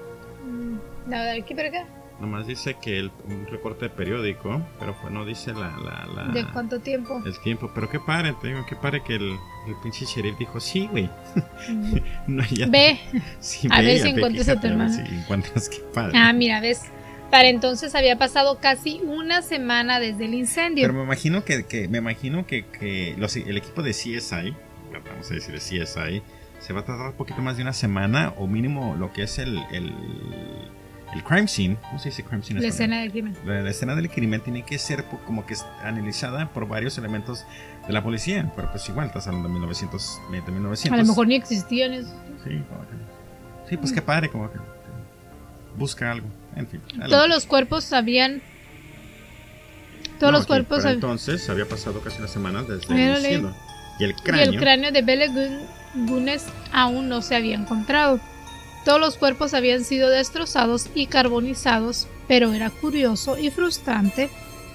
Mm, 0.45 0.80
no, 1.07 1.22
de 1.22 1.32
aquí 1.32 1.53
para 1.53 1.68
acá. 1.70 1.86
Nomás 2.22 2.45
dice 2.45 2.76
que 2.80 2.99
el, 2.99 3.12
un 3.26 3.47
recorte 3.47 3.86
de 3.86 3.89
periódico, 3.89 4.62
pero 4.80 4.95
pues 5.01 5.12
no 5.12 5.26
dice 5.26 5.53
la, 5.53 5.76
la, 5.84 6.05
la, 6.05 6.32
¿De 6.32 6.45
cuánto 6.53 6.80
tiempo? 6.80 7.20
El 7.26 7.39
tiempo, 7.39 7.72
pero 7.74 7.89
qué 7.89 7.99
padre, 7.99 8.36
te 8.39 8.49
digo, 8.49 8.64
qué 8.70 8.76
padre 8.76 9.01
que 9.01 9.16
el, 9.16 9.32
el 9.68 9.76
pinche 9.82 10.05
sheriff 10.05 10.38
dijo, 10.38 10.59
sí, 10.59 10.88
güey. 10.91 11.09
Mm. 11.68 11.95
no, 12.28 12.43
ya, 12.51 12.68
ve, 12.68 12.99
sí, 13.39 13.68
a 13.72 13.82
ver 13.82 13.99
si 13.99 14.09
encuentras 14.09 14.49
a 14.49 14.59
tu 14.59 14.68
hermano. 14.68 14.93
Si 14.93 15.01
encuentras, 15.01 15.68
qué 15.68 15.80
padre. 15.93 16.16
Ah, 16.16 16.32
mira, 16.32 16.62
ves. 16.62 16.91
Para 17.32 17.47
entonces 17.47 17.95
había 17.95 18.17
pasado 18.17 18.59
casi 18.59 18.99
una 19.05 19.41
semana 19.41 20.01
desde 20.01 20.25
el 20.25 20.34
incendio. 20.34 20.84
Pero 20.84 20.93
me 20.93 21.03
imagino 21.03 21.45
que, 21.45 21.63
que 21.65 21.88
me 21.88 21.99
imagino 21.99 22.45
que, 22.45 22.65
que 22.65 23.15
los, 23.17 23.38
el 23.38 23.55
equipo 23.55 23.82
de 23.82 23.91
CSI, 23.91 24.53
vamos 24.91 25.32
a 25.32 25.34
decir 25.34 25.53
de 25.53 25.59
CSI, 25.59 26.21
se 26.59 26.73
va 26.73 26.82
a 26.82 26.86
tardar 26.86 27.07
un 27.07 27.13
poquito 27.13 27.41
más 27.41 27.55
de 27.55 27.63
una 27.63 27.73
semana 27.73 28.34
o 28.38 28.47
mínimo 28.47 28.95
lo 28.95 29.13
que 29.13 29.23
es 29.23 29.39
el, 29.39 29.57
el, 29.71 29.93
el 31.13 31.23
crime 31.23 31.47
scene. 31.47 31.77
¿Cómo 31.88 31.99
se 31.99 32.09
dice 32.09 32.23
crime 32.23 32.43
scene? 32.43 32.59
La 32.59 32.67
escena 32.67 32.99
del 32.99 33.11
crimen. 33.11 33.34
La, 33.45 33.69
escena 33.69 33.95
del 33.95 34.09
crimen 34.09 34.41
tiene 34.41 34.63
que 34.63 34.77
ser 34.77 35.05
como 35.25 35.45
que 35.45 35.55
analizada 35.84 36.51
por 36.51 36.67
varios 36.67 36.97
elementos 36.97 37.45
de 37.88 37.93
la 37.93 38.03
policía. 38.03 38.51
Pero 38.57 38.69
pues 38.71 38.88
igual, 38.89 39.07
estás 39.07 39.27
hablando 39.27 39.47
de 39.47 39.53
1900, 39.53 40.21
de 40.32 40.51
1900. 40.51 40.99
A 40.99 41.01
lo 41.01 41.07
mejor 41.07 41.27
ni 41.27 41.36
existían 41.36 41.93
eso. 41.93 42.13
Sí, 42.43 42.61
sí 43.69 43.77
pues 43.77 43.93
qué 43.93 44.01
padre, 44.01 44.29
como 44.29 44.51
que 44.51 44.59
busca 45.77 46.11
algo. 46.11 46.27
En 46.56 46.68
fin. 46.68 46.82
Todos 47.10 47.28
los 47.30 47.45
cuerpos 47.45 47.93
habían. 47.93 48.41
Todos 50.20 50.34
los 50.34 50.45
cuerpos. 50.45 50.86
entonces 50.86 51.49
había 51.49 51.68
pasado 51.68 52.02
casi 52.02 52.20
una 52.20 52.28
semana 52.28 52.64
desde 52.64 52.93
el 52.93 53.22
cielo. 53.22 53.56
Y 53.99 54.04
el 54.04 54.16
cráneo. 54.16 54.45
Y 54.45 54.56
el 54.56 54.60
cráneo 54.60 54.91
de 54.91 55.02
Belle 55.02 55.30
Gunes 55.95 56.45
aún 56.72 57.10
no 57.10 57.22
se 57.22 57.36
había 57.36 57.56
encontrado. 57.56 58.20
Todos 58.86 58.99
los 58.99 59.18
cuerpos 59.18 59.54
habían 59.54 59.84
sido 59.84 60.10
destrozados 60.10 60.89
y 60.95 61.08
carbonizados, 61.08 62.08
pero 62.28 62.54
era 62.54 62.70
curioso 62.70 63.38
y 63.38 63.52
frustrante 63.52 64.30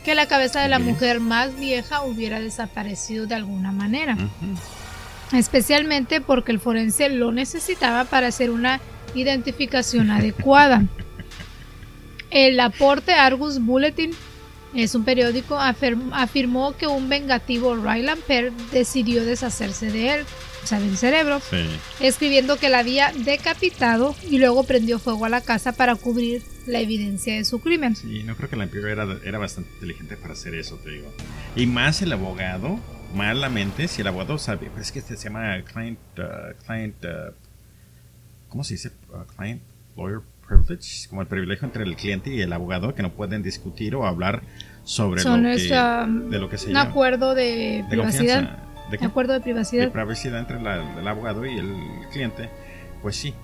que 0.05 0.15
la 0.15 0.27
cabeza 0.27 0.61
de 0.61 0.69
la 0.69 0.79
mujer 0.79 1.19
más 1.19 1.59
vieja 1.59 2.03
hubiera 2.03 2.39
desaparecido 2.39 3.27
de 3.27 3.35
alguna 3.35 3.73
manera. 3.73 4.17
Especialmente 5.33 6.21
porque 6.21 6.53
el 6.53 6.61
forense 6.61 7.09
lo 7.09 7.33
necesitaba 7.33 8.05
para 8.05 8.29
hacer 8.29 8.51
una 8.53 8.81
identificación 9.17 10.13
adecuada. 10.13 10.85
El 12.31 12.59
aporte 12.61 13.13
Argus 13.13 13.61
Bulletin 13.61 14.13
es 14.75 14.95
un 14.95 15.05
periódico 15.05 15.59
afirmó 15.59 16.77
que 16.77 16.87
un 16.87 17.09
vengativo 17.09 17.77
Ryland 17.77 18.23
Perr 18.23 18.53
decidió 18.73 19.25
deshacerse 19.25 19.91
de 19.91 20.15
él, 20.15 20.27
o 20.63 20.67
sea, 20.67 20.81
del 20.81 20.97
cerebro, 20.97 21.41
escribiendo 22.01 22.59
que 22.59 22.69
la 22.69 22.81
había 22.81 23.13
decapitado 23.13 24.15
y 24.29 24.39
luego 24.39 24.65
prendió 24.65 24.99
fuego 24.99 25.25
a 25.25 25.29
la 25.29 25.41
casa 25.41 25.73
para 25.73 25.95
cubrir 25.95 26.43
la 26.67 26.81
evidencia 26.81 27.35
de 27.35 27.45
su 27.45 27.61
crimen. 27.61 27.97
Sí, 27.97 28.23
no 28.25 28.37
creo 28.37 28.51
que 28.51 28.57
vampiro 28.57 28.89
era, 28.89 29.07
era 29.25 29.39
bastante 29.39 29.71
inteligente 29.75 30.17
para 30.17 30.35
hacer 30.35 30.55
eso, 30.55 30.77
te 30.77 30.91
digo. 30.91 31.13
Y 31.55 31.67
más 31.67 32.03
el 32.03 32.13
abogado, 32.13 32.79
malamente, 33.15 33.89
si 33.89 34.03
el 34.03 34.09
abogado 34.09 34.37
sabe, 34.39 34.71
es 34.79 34.93
que 34.93 34.99
este 34.99 35.17
se 35.17 35.25
llama 35.25 35.63
client, 35.63 35.99
uh, 36.19 36.65
client, 36.67 36.97
uh, 37.05 37.33
¿cómo 38.49 38.65
se 38.65 38.75
dice? 38.75 38.91
Uh, 39.09 39.25
client 39.37 39.63
lawyer 39.97 40.21
privilege, 40.47 41.09
como 41.09 41.23
el 41.23 41.29
privilegio 41.29 41.67
entre 41.67 41.85
el 41.85 41.97
cliente 41.97 42.31
y 42.31 42.41
el 42.41 42.53
abogado 42.53 42.95
que 42.95 43.03
no 43.03 43.13
pueden 43.13 43.43
discutir 43.43 43.95
o 43.95 44.07
hablar 44.07 44.43
sobre 44.85 45.23
lo 45.23 45.35
que, 45.35 45.73
um, 45.73 46.31
de 46.31 46.39
lo 46.39 46.49
que 46.49 46.59
se 46.59 46.71
un 46.71 46.77
acuerdo 46.77 47.35
de, 47.35 47.85
privacidad. 47.89 48.59
¿De 48.91 49.05
acuerdo 49.05 49.33
de 49.33 49.41
privacidad. 49.41 49.87
De 49.87 49.91
privacidad 49.91 50.39
entre 50.39 50.61
el 50.61 51.09
abogado 51.09 51.45
y 51.45 51.59
el 51.59 51.75
cliente. 52.13 52.49
Pues 53.03 53.17
sí, 53.17 53.35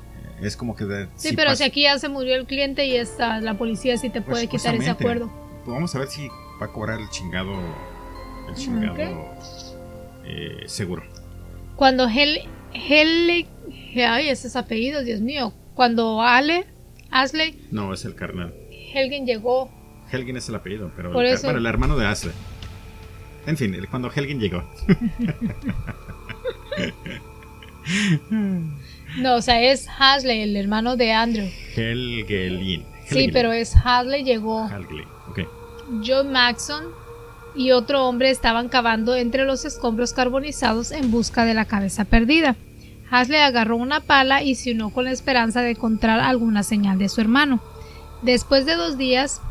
es 0.41 0.57
como 0.57 0.77
que... 0.77 0.85
De, 0.85 1.09
sí, 1.17 1.35
pero 1.35 1.55
si 1.57 1.65
aquí 1.65 1.83
ya 1.83 1.99
se 1.99 2.09
murió 2.09 2.37
el 2.37 2.47
cliente 2.47 2.87
y 2.87 2.97
está 2.97 3.41
la 3.41 3.55
policía 3.55 3.97
sí 3.97 4.09
te 4.09 4.23
pues 4.23 4.35
puede 4.35 4.47
quitar 4.47 4.75
ese 4.77 4.91
acuerdo. 4.91 5.31
Pues 5.65 5.75
vamos 5.75 5.95
a 5.95 5.99
ver 5.99 6.09
si 6.09 6.29
va 6.61 6.67
a 6.67 6.73
cobrar 6.73 7.01
el 7.01 7.09
chingado, 7.11 7.53
el 8.49 8.55
chingado 8.55 9.35
eh, 10.25 10.63
seguro. 10.67 11.03
Cuando 11.77 12.09
Hel, 12.09 12.43
Hel, 12.73 13.47
ay, 13.97 14.29
esos 14.29 14.55
apellidos, 14.55 15.05
Dios 15.05 15.21
mío. 15.21 15.53
Cuando 15.75 16.23
Ale 16.23 16.67
Asley. 17.13 17.59
No, 17.71 17.93
es 17.93 18.05
el 18.05 18.15
carnal. 18.15 18.53
Helgen 18.93 19.27
llegó. 19.27 19.71
Helgen 20.11 20.37
es 20.37 20.49
el 20.49 20.57
apellido, 20.57 20.91
pero 20.97 21.09
el, 21.21 21.39
bueno, 21.43 21.59
el 21.59 21.67
hermano 21.67 21.97
de 21.97 22.07
Asley. 22.07 22.35
En 23.47 23.57
fin, 23.57 23.77
cuando 23.91 24.11
Helgen 24.11 24.41
llegó. 24.41 24.65
no, 29.19 29.37
o 29.37 29.43
sea, 29.43 29.61
es 29.61 29.87
Hasley, 29.99 30.43
el 30.43 30.57
hermano 30.57 30.97
de 30.97 31.13
Andrew. 31.13 31.49
Helgelin. 31.75 32.85
Sí, 33.07 33.31
pero 33.33 33.53
es 33.53 33.75
Hasley 33.77 34.25
llegó. 34.25 34.65
Hasley, 34.65 35.05
ok. 35.29 35.41
John 36.05 36.33
Maxon 36.33 36.85
y 37.55 37.73
otro 37.73 38.07
hombre 38.07 38.31
estaban 38.31 38.69
cavando 38.69 39.15
entre 39.17 39.45
los 39.45 39.65
escombros 39.65 40.13
carbonizados 40.13 40.93
en 40.93 41.11
busca 41.11 41.45
de 41.45 41.55
la 41.55 41.67
cabeza 41.67 42.05
perdida. 42.05 42.57
Hasley 43.13 43.41
agarró 43.41 43.77
una 43.77 44.01
pala 44.01 44.43
y 44.43 44.55
se 44.55 44.73
unió 44.73 44.89
con 44.89 45.05
la 45.05 45.11
esperanza 45.11 45.61
de 45.61 45.73
encontrar 45.73 46.19
alguna 46.19 46.63
señal 46.63 46.99
de 46.99 47.11
su 47.11 47.21
hermano. 47.21 47.63
Después 48.23 48.65
de 48.65 48.75
dos 48.75 48.97
días, 48.97 49.43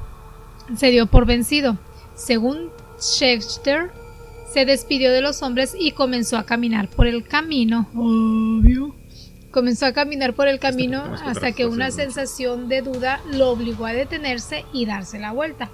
se 0.76 0.90
dio 0.90 1.06
por 1.06 1.28
vencido. 1.28 1.78
Según 2.16 2.72
Schechter, 3.00 3.92
se 4.52 4.66
despidió 4.66 5.12
de 5.12 5.22
los 5.22 5.44
hombres 5.44 5.76
y 5.78 5.92
comenzó 5.92 6.38
a 6.38 6.46
caminar 6.48 6.88
por 6.88 7.06
el 7.06 7.24
camino. 7.24 7.88
Obvio. 7.94 8.96
Comenzó 9.52 9.86
a 9.86 9.94
caminar 9.94 10.34
por 10.34 10.48
el 10.48 10.60
camino 10.60 11.04
hasta 11.24 11.52
que 11.52 11.68
una 11.68 11.92
sensación 11.92 12.68
de 12.68 12.82
duda 12.82 13.22
lo 13.32 13.52
obligó 13.52 13.86
a 13.86 13.94
detenerse 13.94 14.66
y 14.74 14.88
darse 14.88 15.20
la 15.20 15.34
vuelta. 15.34 15.70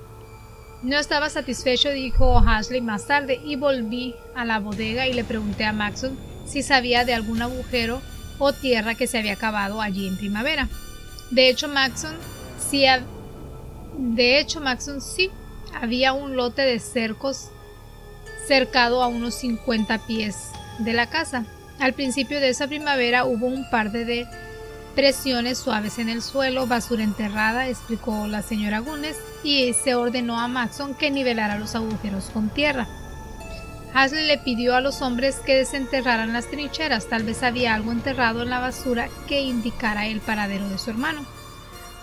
No 0.84 1.00
estaba 1.00 1.30
satisfecho, 1.30 1.90
dijo 1.92 2.40
Hasley 2.40 2.82
más 2.82 3.08
tarde, 3.08 3.40
y 3.46 3.56
volví 3.56 4.14
a 4.36 4.44
la 4.44 4.60
bodega 4.60 5.08
y 5.08 5.14
le 5.14 5.24
pregunté 5.24 5.64
a 5.64 5.72
Maxon 5.72 6.18
si 6.48 6.64
sabía 6.64 7.06
de 7.06 7.14
algún 7.14 7.42
agujero 7.42 8.02
o 8.40 8.54
tierra 8.54 8.96
que 8.96 9.08
se 9.08 9.18
había 9.18 9.36
cavado 9.36 9.82
allí 9.82 10.08
en 10.08 10.18
primavera. 10.18 10.68
De 11.32 11.50
hecho, 11.50 11.68
Maxon 11.68 12.16
sí, 12.70 12.86
de 13.98 14.40
hecho, 14.40 14.62
Maxon 14.62 15.02
sí 15.02 15.30
había 15.74 16.14
un 16.14 16.36
lote 16.36 16.62
de 16.62 16.80
cercos 16.80 17.50
cercado 18.48 19.04
a 19.04 19.08
unos 19.08 19.36
50 19.36 20.06
pies 20.08 20.36
de 20.80 20.94
la 20.94 21.08
casa. 21.08 21.46
Al 21.80 21.94
principio 21.94 22.40
de 22.40 22.50
esa 22.50 22.68
primavera 22.68 23.26
hubo 23.26 23.46
un 23.46 23.70
par 23.70 23.92
de 23.92 24.28
presiones 24.96 25.60
suaves 25.60 26.00
en 26.00 26.10
el 26.10 26.24
suelo, 26.24 26.66
basura 26.66 27.04
enterrada, 27.04 27.68
explicó 27.68 28.26
la 28.26 28.42
señora 28.42 28.80
Gunes, 28.80 29.18
y 29.44 29.74
se 29.74 29.94
ordenó 29.94 30.40
a 30.40 30.48
Maxon 30.48 30.96
que 30.96 31.12
nivelara 31.12 31.60
los 31.60 31.76
agujeros 31.76 32.32
con 32.32 32.50
tierra. 32.50 32.88
Hasley 33.94 34.28
le 34.28 34.38
pidió 34.38 34.76
a 34.76 34.82
los 34.82 35.02
hombres 35.02 35.38
que 35.46 35.56
desenterraran 35.56 36.34
las 36.34 36.48
trincheras, 36.48 37.08
tal 37.08 37.24
vez 37.24 37.42
había 37.44 37.74
algo 37.74 37.92
enterrado 37.92 38.44
en 38.44 38.50
la 38.50 38.60
basura 38.60 39.10
que 39.28 39.42
indicara 39.42 40.08
el 40.08 40.20
paradero 40.20 40.70
de 40.70 40.78
su 40.78 40.90
hermano. 40.90 41.26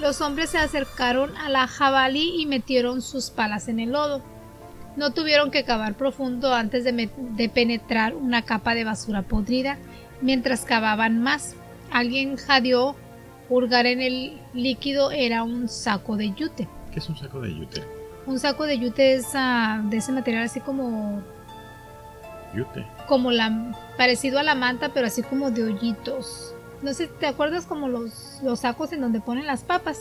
Los 0.00 0.20
hombres 0.20 0.50
se 0.50 0.58
acercaron 0.58 1.36
a 1.36 1.48
la 1.48 1.68
jabalí 1.68 2.40
y 2.40 2.46
metieron 2.46 3.00
sus 3.00 3.30
palas 3.30 3.68
en 3.68 3.78
el 3.78 3.92
lodo. 3.92 4.22
No 4.96 5.12
tuvieron 5.12 5.50
que 5.50 5.64
cavar 5.64 5.94
profundo 5.94 6.52
antes 6.54 6.84
de, 6.84 7.10
de 7.16 7.48
penetrar 7.48 8.14
una 8.14 8.42
capa 8.42 8.74
de 8.74 8.84
basura 8.84 9.22
podrida. 9.22 9.78
Mientras 10.20 10.64
cavaban 10.64 11.22
más, 11.22 11.54
alguien 11.90 12.36
jadeó 12.36 12.96
Hurgar 13.48 13.86
en 13.86 14.00
el 14.00 14.40
líquido 14.54 15.10
era 15.10 15.42
un 15.42 15.68
saco 15.68 16.16
de 16.16 16.32
yute. 16.32 16.66
¿Qué 16.92 16.98
es 16.98 17.08
un 17.08 17.16
saco 17.16 17.40
de 17.40 17.54
yute? 17.54 17.82
Un 18.26 18.38
saco 18.38 18.64
de 18.64 18.78
yute 18.78 19.14
es 19.14 19.26
ah, 19.34 19.82
de 19.84 19.98
ese 19.98 20.12
material 20.12 20.44
así 20.44 20.60
como 20.60 21.22
Yute. 22.54 22.86
como 23.08 23.30
la 23.30 23.72
parecido 23.96 24.38
a 24.38 24.42
la 24.42 24.54
manta, 24.54 24.90
pero 24.94 25.06
así 25.06 25.22
como 25.22 25.50
de 25.50 25.64
hoyitos. 25.64 26.54
No 26.82 26.92
sé, 26.92 27.06
¿te 27.06 27.26
acuerdas 27.26 27.64
como 27.64 27.88
los, 27.88 28.40
los 28.42 28.60
sacos 28.60 28.92
en 28.92 29.00
donde 29.00 29.18
ponen 29.18 29.46
las 29.46 29.62
papas? 29.62 29.98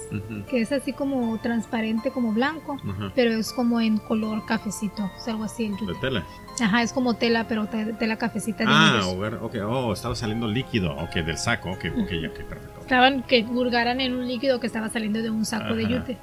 Que 0.49 0.60
es 0.62 0.72
así 0.74 0.91
como 0.91 1.38
transparente, 1.39 2.12
como 2.12 2.34
blanco, 2.34 2.78
pero 3.16 3.32
es 3.32 3.54
como 3.54 3.80
en 3.80 3.99
color 3.99 4.45
cafecito, 4.45 5.10
es 5.18 5.26
algo 5.30 5.45
así 5.45 5.68
el 5.80 5.88
De 5.88 5.95
tela. 6.01 6.26
Ajá, 6.62 6.82
es 6.84 6.91
como 6.91 7.14
tela, 7.14 7.47
pero 7.47 7.68
te- 7.68 7.93
tela 7.93 8.18
cafecita 8.18 8.66
de 8.66 8.70
Ah, 8.70 9.01
hogar, 9.08 9.36
ok. 9.36 9.56
Oh, 9.66 9.93
estaba 9.93 10.14
saliendo 10.14 10.47
líquido. 10.47 10.93
Ok, 10.97 11.14
del 11.16 11.38
saco. 11.38 11.72
Ok, 11.72 11.86
ok, 11.86 12.12
ok, 12.30 12.43
perfecto. 12.49 12.82
Estaban 12.82 13.24
que 13.24 13.43
hurgaran 13.43 14.01
en 14.01 14.14
un 14.16 14.28
líquido 14.28 14.60
que 14.60 14.68
estaba 14.68 14.89
saliendo 14.89 15.22
de 15.22 15.30
un 15.30 15.45
saco 15.45 15.76
de 15.76 15.88
yute. 15.88 16.18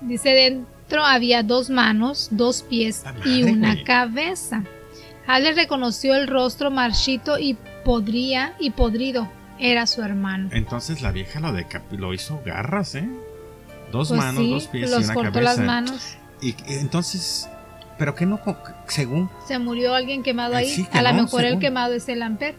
Dice 0.00 0.30
dentro 0.30 1.04
había 1.04 1.42
dos 1.42 1.68
manos, 1.68 2.28
dos 2.30 2.62
pies 2.62 3.04
¡La 3.04 3.14
y 3.28 3.42
una 3.44 3.84
cabeza. 3.84 4.64
Hale 5.32 5.52
reconoció 5.52 6.14
el 6.16 6.26
rostro 6.26 6.70
marchito 6.70 7.38
y 7.38 7.56
podría 7.84 8.54
y 8.58 8.70
podrido. 8.70 9.30
Era 9.58 9.86
su 9.86 10.02
hermano. 10.02 10.48
Entonces 10.52 11.02
la 11.02 11.12
vieja 11.12 11.38
lo, 11.40 11.52
lo 11.96 12.14
hizo 12.14 12.40
garras, 12.44 12.94
¿eh? 12.94 13.08
Dos 13.92 14.08
Pues 14.08 14.18
manos, 14.20 14.42
sí, 14.42 14.50
dos 14.50 14.66
pies 14.68 14.90
los 14.90 15.00
y 15.02 15.04
una 15.04 15.14
cortó 15.14 15.32
cabeza. 15.32 15.56
las 15.56 15.66
manos. 15.66 16.16
Y 16.40 16.48
y 16.50 16.56
entonces, 16.80 17.48
pero 17.98 18.14
que 18.14 18.24
no, 18.26 18.40
según 18.86 19.28
Se 19.46 19.58
murió 19.58 19.94
alguien 19.94 20.22
quemado 20.22 20.54
Eh, 20.54 20.58
ahí. 20.58 20.68
sí, 20.70 20.84
que 20.86 20.98
a 20.98 21.02
lo 21.02 21.12
no, 21.12 21.22
mejor 21.24 21.44
el 21.44 21.58
quemado 21.58 21.92
es 21.94 22.08
el 22.08 22.22
Amper. 22.22 22.54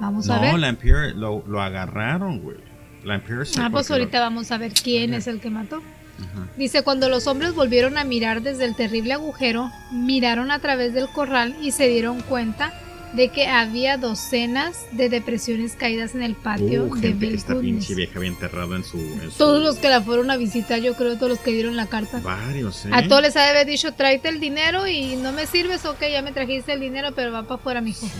Vamos 0.00 0.28
a 0.28 0.36
no, 0.36 0.42
ver. 0.42 0.58
la 0.58 0.68
Empire 0.68 1.14
lo, 1.14 1.42
lo 1.46 1.62
agarraron, 1.62 2.40
güey. 2.40 2.56
La 3.04 3.14
Empire 3.14 3.44
se 3.46 3.60
Ah, 3.60 3.68
pues 3.70 3.88
lo- 3.88 3.96
ahorita 3.96 4.20
vamos 4.20 4.50
a 4.52 4.58
ver 4.58 4.72
quién 4.74 5.14
es 5.14 5.26
el 5.26 5.40
que 5.40 5.48
mató. 5.50 5.80
Ajá. 6.22 6.48
Dice, 6.56 6.82
cuando 6.82 7.08
los 7.08 7.26
hombres 7.26 7.54
volvieron 7.54 7.98
a 7.98 8.04
mirar 8.04 8.42
desde 8.42 8.64
el 8.64 8.74
terrible 8.76 9.14
agujero, 9.14 9.70
miraron 9.90 10.50
a 10.50 10.58
través 10.58 10.94
del 10.94 11.08
corral 11.08 11.56
y 11.62 11.72
se 11.72 11.88
dieron 11.88 12.20
cuenta 12.22 12.72
de 13.14 13.28
que 13.28 13.46
había 13.46 13.98
docenas 13.98 14.86
de 14.92 15.10
depresiones 15.10 15.74
caídas 15.74 16.14
en 16.14 16.22
el 16.22 16.34
patio 16.34 16.84
Uh, 16.84 16.94
de 16.94 17.08
gente 17.08 17.28
que 17.28 17.34
esta 17.34 17.54
pinche 17.60 17.94
vieja 17.94 18.14
había 18.18 18.30
enterrado 18.30 18.74
en 18.74 18.84
su, 18.84 18.96
en 18.96 19.30
su- 19.30 19.36
Todos 19.36 19.62
los 19.62 19.76
que 19.76 19.90
la 19.90 20.00
fueron 20.00 20.30
a 20.30 20.38
visitar, 20.38 20.80
yo 20.80 20.94
creo, 20.94 21.16
todos 21.16 21.28
los 21.28 21.38
que 21.40 21.50
dieron 21.50 21.76
la 21.76 21.86
carta. 21.88 22.20
Varios, 22.20 22.86
¿eh? 22.86 22.90
A 22.90 23.06
todos 23.06 23.20
les 23.20 23.36
ha 23.36 23.42
de 23.42 23.50
haber 23.50 23.66
dicho, 23.66 23.92
tráete 23.92 24.30
el 24.30 24.40
dinero 24.40 24.86
y 24.88 25.16
no 25.16 25.30
me 25.32 25.46
sirves, 25.46 25.84
ok, 25.84 25.98
ya 26.10 26.22
me 26.22 26.32
trajiste 26.32 26.72
el 26.72 26.80
dinero, 26.80 27.10
pero 27.14 27.32
va 27.32 27.42
para 27.42 27.56
afuera, 27.56 27.80
mijo. 27.82 28.06
Sí. 28.06 28.12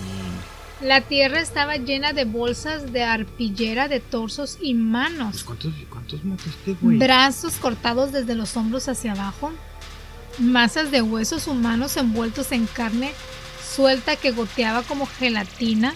La 0.84 1.00
tierra 1.00 1.40
estaba 1.40 1.76
llena 1.76 2.12
de 2.12 2.24
bolsas 2.24 2.92
de 2.92 3.04
arpillera 3.04 3.86
de 3.88 4.00
torsos 4.00 4.58
y 4.60 4.74
Pues, 4.74 4.84
manos. 4.84 5.44
¿cuántos, 5.44 5.72
¿Cuántos 5.88 6.24
mataste, 6.24 6.76
güey? 6.80 6.98
Brazos 6.98 7.54
cortados 7.56 8.10
desde 8.12 8.34
los 8.34 8.56
hombros 8.56 8.88
hacia 8.88 9.12
abajo. 9.12 9.52
Masas 10.38 10.90
de 10.90 11.02
huesos 11.02 11.46
humanos 11.46 11.96
envueltos 11.96 12.50
en 12.52 12.66
carne 12.66 13.12
suelta 13.64 14.16
que 14.16 14.32
goteaba 14.32 14.82
como 14.82 15.06
gelatina. 15.06 15.94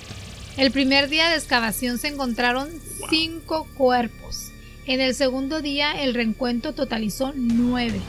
El 0.56 0.70
primer 0.70 1.08
día 1.08 1.28
de 1.30 1.36
excavación 1.36 1.98
se 1.98 2.08
encontraron 2.08 2.68
Wow. 2.70 3.08
cinco 3.10 3.66
cuerpos. 3.76 4.50
En 4.86 5.00
el 5.00 5.14
segundo 5.14 5.60
día 5.62 5.92
el 6.02 6.14
reencuentro 6.14 6.72
totalizó 6.74 7.32
nueve. 7.34 8.00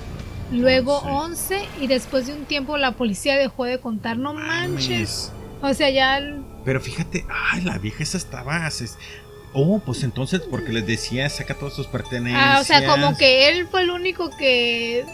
Luego 0.51 0.99
Once. 0.99 1.55
once 1.57 1.67
y 1.81 1.87
después 1.87 2.27
de 2.27 2.33
un 2.33 2.45
tiempo 2.45 2.77
la 2.77 2.91
policía 2.91 3.35
dejó 3.35 3.65
de 3.65 3.79
contar. 3.79 4.17
No 4.17 4.33
manches. 4.35 5.31
O 5.61 5.73
sea, 5.73 5.89
ya 5.89 6.21
Pero 6.67 6.81
fíjate, 6.81 7.25
ay, 7.29 7.61
la 7.61 7.77
vieja 7.77 8.03
esa 8.03 8.17
estaba. 8.17 8.69
se- 8.71 8.89
Oh, 9.53 9.79
pues 9.79 10.03
entonces, 10.03 10.41
porque 10.51 10.73
les 10.73 10.85
decía, 10.85 11.29
saca 11.29 11.53
todas 11.53 11.73
sus 11.73 11.87
pertenencias. 11.87 12.43
Ah, 12.45 12.59
o 12.59 12.63
sea, 12.65 12.85
como 12.85 13.17
que 13.17 13.47
él 13.47 13.69
fue 13.71 13.83
el 13.83 13.89
único 13.89 14.29
que 14.37 15.05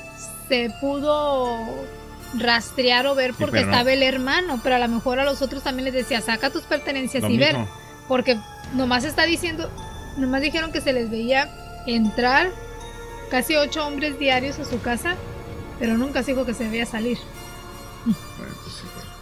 se 0.49 0.71
pudo 0.81 1.55
rastrear 2.39 3.05
o 3.05 3.13
ver 3.13 3.33
Sí, 3.33 3.37
porque 3.39 3.61
no. 3.61 3.67
estaba 3.71 3.93
el 3.93 4.01
hermano, 4.01 4.59
pero 4.63 4.77
a 4.77 4.79
lo 4.79 4.87
mejor 4.87 5.19
a 5.19 5.25
los 5.25 5.43
otros 5.43 5.61
también 5.61 5.85
les 5.85 5.93
decía, 5.93 6.21
saca 6.21 6.49
tus 6.49 6.63
pertenencias 6.63 7.21
Lo 7.21 7.29
y 7.29 7.37
ver, 7.37 7.55
porque 8.07 8.39
nomás 8.73 9.03
está 9.03 9.25
diciendo, 9.27 9.69
nomás 10.17 10.41
dijeron 10.41 10.71
que 10.71 10.81
se 10.81 10.91
les 10.91 11.11
veía 11.11 11.47
entrar 11.85 12.49
casi 13.29 13.55
ocho 13.57 13.85
hombres 13.85 14.17
diarios 14.17 14.57
a 14.57 14.65
su 14.65 14.81
casa, 14.81 15.15
pero 15.77 15.99
nunca 15.99 16.23
se 16.23 16.31
dijo 16.31 16.47
que 16.47 16.55
se 16.55 16.67
veía 16.67 16.87
salir. 16.87 17.19
Bueno, 18.05 18.53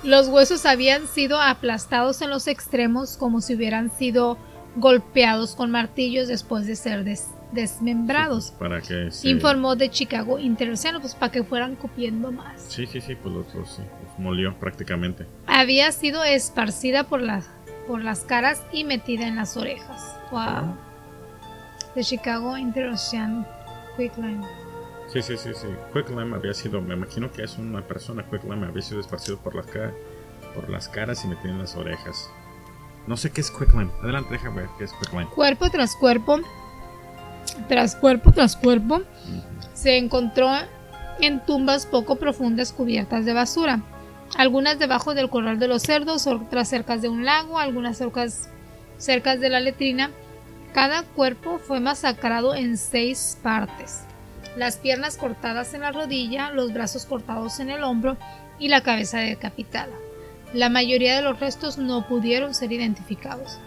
Los 0.03 0.27
huesos 0.27 0.65
habían 0.65 1.07
sido 1.07 1.39
aplastados 1.39 2.21
en 2.21 2.29
los 2.29 2.47
extremos 2.47 3.17
como 3.17 3.39
si 3.41 3.55
hubieran 3.55 3.91
sido 3.91 4.37
golpeados 4.75 5.55
con 5.55 5.69
martillos 5.69 6.27
después 6.27 6.65
de 6.65 6.75
ser 6.75 7.03
des- 7.03 7.27
desmembrados. 7.51 8.51
Para 8.51 8.81
que 8.81 9.11
se... 9.11 9.27
Informó 9.29 9.75
de 9.75 9.89
Chicago 9.91 10.39
Interoceano, 10.39 11.01
pues 11.01 11.13
para 11.13 11.31
que 11.31 11.43
fueran 11.43 11.75
copiando 11.75 12.31
más. 12.31 12.61
Sí, 12.69 12.87
sí, 12.87 13.01
sí, 13.01 13.15
pues 13.15 13.35
los, 13.35 13.53
los- 13.53 13.69
sí, 13.75 13.81
los 13.81 14.19
molió 14.19 14.57
prácticamente. 14.57 15.27
Había 15.45 15.91
sido 15.91 16.23
esparcida 16.23 17.03
por 17.03 17.21
las, 17.21 17.47
por 17.87 18.01
las 18.03 18.21
caras 18.21 18.61
y 18.71 18.83
metida 18.85 19.27
en 19.27 19.35
las 19.35 19.55
orejas. 19.57 20.15
Wow. 20.31 20.75
De 21.93 22.03
Chicago 22.03 22.57
Interocean 22.57 23.45
Quicklime. 23.97 24.45
Sí, 25.12 25.22
sí, 25.22 25.36
sí, 25.38 25.49
sí. 25.53 25.68
Quicklime 25.93 26.36
había 26.36 26.53
sido, 26.53 26.82
me 26.82 26.93
imagino 26.93 27.32
que 27.32 27.43
es 27.43 27.57
una 27.57 27.82
persona, 27.86 28.24
Quicklime 28.30 28.66
había 28.68 28.82
sido 28.82 29.01
esparcido 29.01 29.38
por 29.39 29.55
las, 29.55 29.66
ca- 29.68 29.91
por 30.55 30.70
las 30.70 30.88
caras 30.88 31.24
y 31.26 31.28
metido 31.28 31.49
en 31.53 31.59
las 31.59 31.76
orejas. 31.76 32.30
No 33.07 33.18
sé 33.18 33.32
qué 33.32 33.41
es 33.41 33.51
Quicklime. 33.51 33.91
Adelante, 34.01 34.32
deja 34.32 34.49
ver 34.51 34.68
qué 34.78 34.86
es 34.86 34.93
Quicklime. 34.93 35.28
Cuerpo 35.28 35.70
tras 35.70 35.95
cuerpo, 35.95 36.39
tras 37.68 37.95
cuerpo 37.95 38.32
tras 38.32 38.55
cuerpo, 38.55 39.01
se 39.74 39.97
encontró 39.97 40.49
en 41.20 41.43
tumbas 41.45 41.86
poco 41.86 42.16
profundas 42.16 42.72
cubiertas 42.72 43.26
de 43.26 43.34
basura. 43.34 43.82
Algunas 44.38 44.80
debajo 44.80 45.14
del 45.14 45.30
corral 45.30 45.59
de 45.59 45.68
los 45.68 45.82
cerdos, 45.82 46.26
otras 46.26 46.70
cerca 46.70 46.95
de 46.97 47.09
un 47.09 47.26
lago, 47.26 47.59
algunas 47.59 47.97
cerca, 47.97 48.26
cerca 48.97 49.36
de 49.36 49.49
la 49.49 49.59
letrina. 49.59 50.09
Cada 50.74 51.03
cuerpo 51.03 51.59
fue 51.59 51.82
masacrado 51.82 52.55
en 52.55 52.78
seis 52.78 53.38
partes. 53.43 54.05
Las 54.57 54.77
piernas 54.77 55.17
cortadas 55.17 55.73
en 55.73 55.81
la 55.81 55.91
rodilla, 55.91 56.51
los 56.51 56.73
brazos 56.73 57.05
cortados 57.05 57.59
en 57.59 57.69
el 57.69 57.83
hombro 57.83 58.17
y 58.59 58.67
la 58.67 58.81
cabeza 58.81 59.19
decapitada. 59.19 59.93
La 60.53 60.69
mayoría 60.69 61.15
de 61.15 61.21
los 61.21 61.39
restos 61.39 61.77
no 61.77 62.07
pudieron 62.07 62.53
ser 62.53 62.71
identificados. 62.73 63.59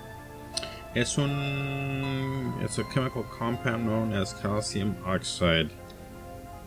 Es 0.95 1.17
un. 1.19 2.55
Es 2.65 2.79
a 2.79 2.83
chemical 2.93 3.25
compound 3.39 3.85
known 3.87 4.13
as 4.13 4.35
calcium 4.35 4.95
oxide. 5.07 5.71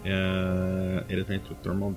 Uh, 0.06 1.02
it 1.10 1.18
is 1.20 1.28
made 1.28 1.44
through 1.44 1.58
thermal 1.64 1.96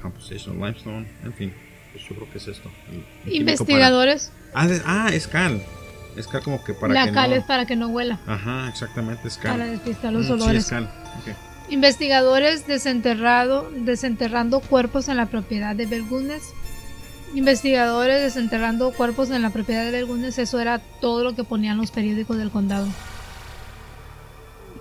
composition 0.00 0.52
of 0.54 0.58
limestone. 0.60 1.06
En 1.24 1.32
fin, 1.32 1.52
pues 1.92 2.04
yo 2.08 2.14
creo 2.16 2.30
que 2.30 2.38
es 2.38 2.48
esto. 2.48 2.70
el- 2.90 3.04
el 3.30 3.36
Investigadores, 3.40 4.32
para- 4.52 4.64
Ah, 4.64 4.68
de- 4.68 4.82
ah, 4.84 5.08
es 5.12 5.26
cal. 5.28 5.62
Es 6.16 6.26
cal 6.28 6.42
como 6.42 6.62
que 6.62 6.74
para 6.74 6.92
la 6.92 7.06
que 7.06 7.12
cal 7.12 7.30
no. 7.30 7.36
es 7.36 7.44
para 7.44 7.64
que 7.64 7.74
no 7.74 7.88
huela, 7.88 8.18
Ajá, 8.26 8.68
exactamente, 8.68 9.28
es 9.28 9.38
cal. 9.38 9.52
para 9.52 9.64
despistar 9.70 10.12
los 10.12 10.24
Mm, 10.24 10.26
sí, 10.26 10.32
olores. 10.32 10.64
es 10.64 10.70
cal. 10.70 10.90
Investigadores 11.68 12.66
desenterrado, 12.66 13.70
desenterrando 13.74 14.60
cuerpos 14.60 15.08
en 15.08 15.16
la 15.16 15.26
propiedad 15.26 15.74
de 15.74 15.86
Belgundes. 15.86 16.42
Investigadores 17.34 18.20
desenterrando 18.20 18.92
cuerpos 18.92 19.30
en 19.30 19.40
la 19.40 19.50
propiedad 19.50 19.84
de 19.84 19.90
Belgundes. 19.90 20.38
Eso 20.38 20.60
era 20.60 20.80
todo 21.00 21.24
lo 21.24 21.34
que 21.34 21.44
ponían 21.44 21.78
los 21.78 21.90
periódicos 21.90 22.36
del 22.36 22.50
condado. 22.50 22.86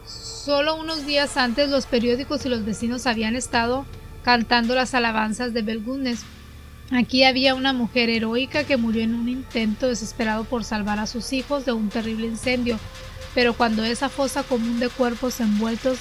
Solo 0.06 0.76
unos 0.76 1.06
días 1.06 1.38
antes 1.38 1.70
los 1.70 1.86
periódicos 1.86 2.46
y 2.46 2.50
los 2.50 2.66
vecinos 2.66 3.08
habían 3.08 3.36
estado 3.36 3.86
cantando 4.24 4.76
las 4.76 4.94
alabanzas 4.94 5.54
de 5.54 5.62
Belgundes. 5.62 6.24
Aquí 6.92 7.24
había 7.24 7.56
una 7.56 7.72
mujer 7.72 8.10
heroica 8.10 8.66
que 8.66 8.76
murió 8.76 9.04
en 9.04 9.16
un 9.16 9.30
intento 9.30 9.88
desesperado 9.88 10.44
por 10.44 10.66
salvar 10.66 11.00
a 11.00 11.08
sus 11.08 11.32
hijos 11.32 11.64
de 11.64 11.72
un 11.72 11.88
terrible 11.88 12.28
incendio. 12.28 12.78
Pero 13.34 13.54
cuando 13.54 13.86
esa 13.86 14.10
fosa 14.10 14.44
común 14.44 14.80
de 14.82 14.90
cuerpos 14.90 15.40
envueltos 15.40 16.00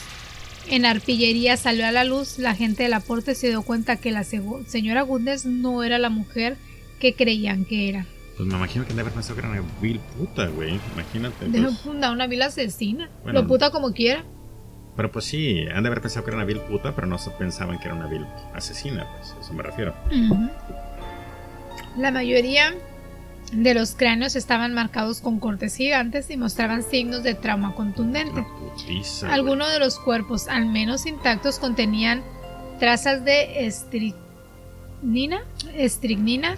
en 0.71 0.87
arpillería 0.87 1.57
salió 1.57 1.87
a 1.87 1.93
la 1.93 2.05
luz, 2.05 2.39
la 2.39 2.55
gente 2.55 2.85
del 2.85 2.93
aporte 2.93 3.35
se 3.35 3.49
dio 3.49 3.63
cuenta 3.63 3.97
que 3.97 4.13
la 4.13 4.25
señora 4.25 5.03
Gundes 5.03 5.45
no 5.47 5.83
era 5.83 5.99
la 5.99 6.11
mujer 6.11 6.57
que 6.99 7.15
creían 7.15 7.65
que 7.65 7.89
era. 7.89 8.07
Pues 8.37 8.49
me 8.49 8.57
imagino 8.57 8.85
que 8.85 8.91
han 8.91 8.97
de 8.97 9.03
haber 9.03 9.13
pensado 9.13 9.35
que 9.35 9.41
era 9.41 9.51
una 9.51 9.63
vil 9.83 10.01
puta, 10.17 10.47
güey. 10.47 10.81
Imagínate. 10.95 11.49
De 11.49 11.63
pues. 11.63 11.85
una, 11.85 12.11
una 12.11 12.27
vil 12.27 12.43
asesina. 12.43 13.11
Bueno. 13.23 13.43
Lo 13.43 13.47
puta 13.47 13.71
como 13.71 13.93
quiera. 13.93 14.25
Pero 14.97 15.13
pues 15.13 15.25
sí, 15.25 15.67
han 15.75 15.83
de 15.83 15.89
haber 15.89 16.01
pensado 16.01 16.25
que 16.25 16.31
era 16.31 16.39
una 16.39 16.47
vil 16.47 16.61
puta, 16.61 16.95
pero 16.95 17.07
no 17.07 17.19
se 17.19 17.31
pensaban 17.31 17.79
que 17.79 17.87
era 17.87 17.95
una 17.95 18.07
vil 18.07 18.25
asesina, 18.55 19.07
pues 19.17 19.33
a 19.33 19.41
eso 19.41 19.53
me 19.53 19.63
refiero. 19.63 19.95
La 21.97 22.11
mayoría 22.11 22.75
de 23.53 23.75
los 23.75 23.95
cráneos 23.95 24.37
estaban 24.37 24.75
marcados 24.75 25.21
con 25.21 25.41
cortes 25.41 25.77
gigantes 25.77 26.31
y 26.31 26.37
mostraban 26.37 26.83
signos 26.83 27.23
de 27.23 27.35
trauma 27.35 27.75
contundente. 27.75 28.45
Putiza. 28.59 29.27
güey. 29.27 29.39
Algunos 29.39 29.71
de 29.73 29.79
los 29.79 29.99
cuerpos, 29.99 30.49
al 30.49 30.67
menos 30.67 31.07
intactos, 31.07 31.59
contenían 31.59 32.23
trazas 32.79 33.25
de 33.25 33.67
estricnina, 33.67 35.43
estricnina, 35.75 36.57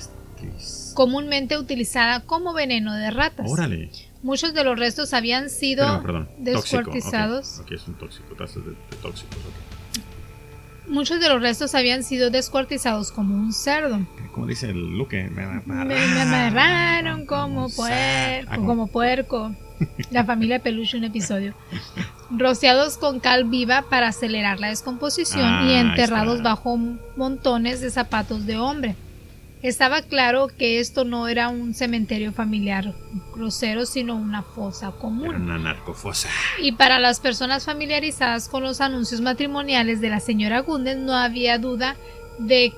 comúnmente 0.95 1.59
utilizada 1.59 2.21
como 2.21 2.53
veneno 2.53 2.95
de 2.95 3.11
ratas. 3.11 3.51
Órale. 3.51 3.91
Muchos 4.23 4.55
de 4.55 4.63
los 4.63 4.79
restos 4.79 5.15
habían 5.15 5.51
sido 5.51 6.01
perdón. 6.03 6.29
descuartizados. 6.39 7.59
Ok, 7.61 7.73
es 7.73 7.89
un 7.89 7.95
tóxico, 7.95 8.35
tazas 8.37 8.65
de, 8.65 8.71
de 8.71 8.97
tóxicos. 9.01 9.37
Muchos 10.93 11.21
de 11.21 11.29
los 11.31 11.41
restos 11.41 11.75
habían 11.75 12.03
sido 12.03 12.29
descuartizados 12.29 13.13
como 13.13 13.35
un 13.35 13.55
cerdo. 13.55 13.99
Como 14.33 14.47
dice 14.47 14.71
el 14.71 14.97
Luque, 14.99 15.25
me 15.31 15.47
Me, 15.65 15.85
me 15.85 16.21
amarraron 16.21 17.25
como 17.25 17.71
cerdo. 17.71 18.47
puerco, 18.47 18.67
como 18.67 18.87
puerco. 18.89 19.57
La 20.11 20.25
familia 20.25 20.59
Peluche, 20.59 20.99
un 20.99 21.05
episodio. 21.05 21.55
Rociados 22.31 22.99
con 22.99 23.21
cal 23.21 23.45
viva 23.45 23.87
para 23.89 24.09
acelerar 24.09 24.61
la 24.61 24.69
descomposición 24.69 25.45
Ah, 25.45 25.63
y 25.65 25.71
ahí 25.71 25.77
enterrados 25.77 26.43
bajo 26.43 26.77
montones 27.17 27.81
de 27.81 27.91
zapatos 27.91 28.45
de 28.45 28.59
hombre. 28.59 28.95
Estaba 29.63 30.03
claro 30.03 30.49
que 30.49 30.81
esto 30.81 31.05
no 31.05 31.29
era 31.29 31.49
un 31.49 31.73
cementerio 31.73 32.33
familiar 32.33 32.95
grosero, 33.35 33.87
sino 33.87 34.17
una 34.17 34.43
fosa 34.43 34.89
Era 34.89 34.97
común. 34.99 35.35
una 35.37 35.57
narcofosa. 35.59 36.29
Y 36.61 36.73
para 36.73 36.99
las 36.99 37.21
personas 37.21 37.65
familiarizadas 37.65 38.49
con 38.49 38.65
los 38.65 38.81
anuncios 38.81 39.21
matrimoniales 39.21 40.01
de 40.01 40.11
la 40.11 40.19
señora 40.21 40.61
Gundes, 40.61 40.97
no 40.97 41.15
había 41.15 41.59
duda 41.59 41.97
de 42.39 42.73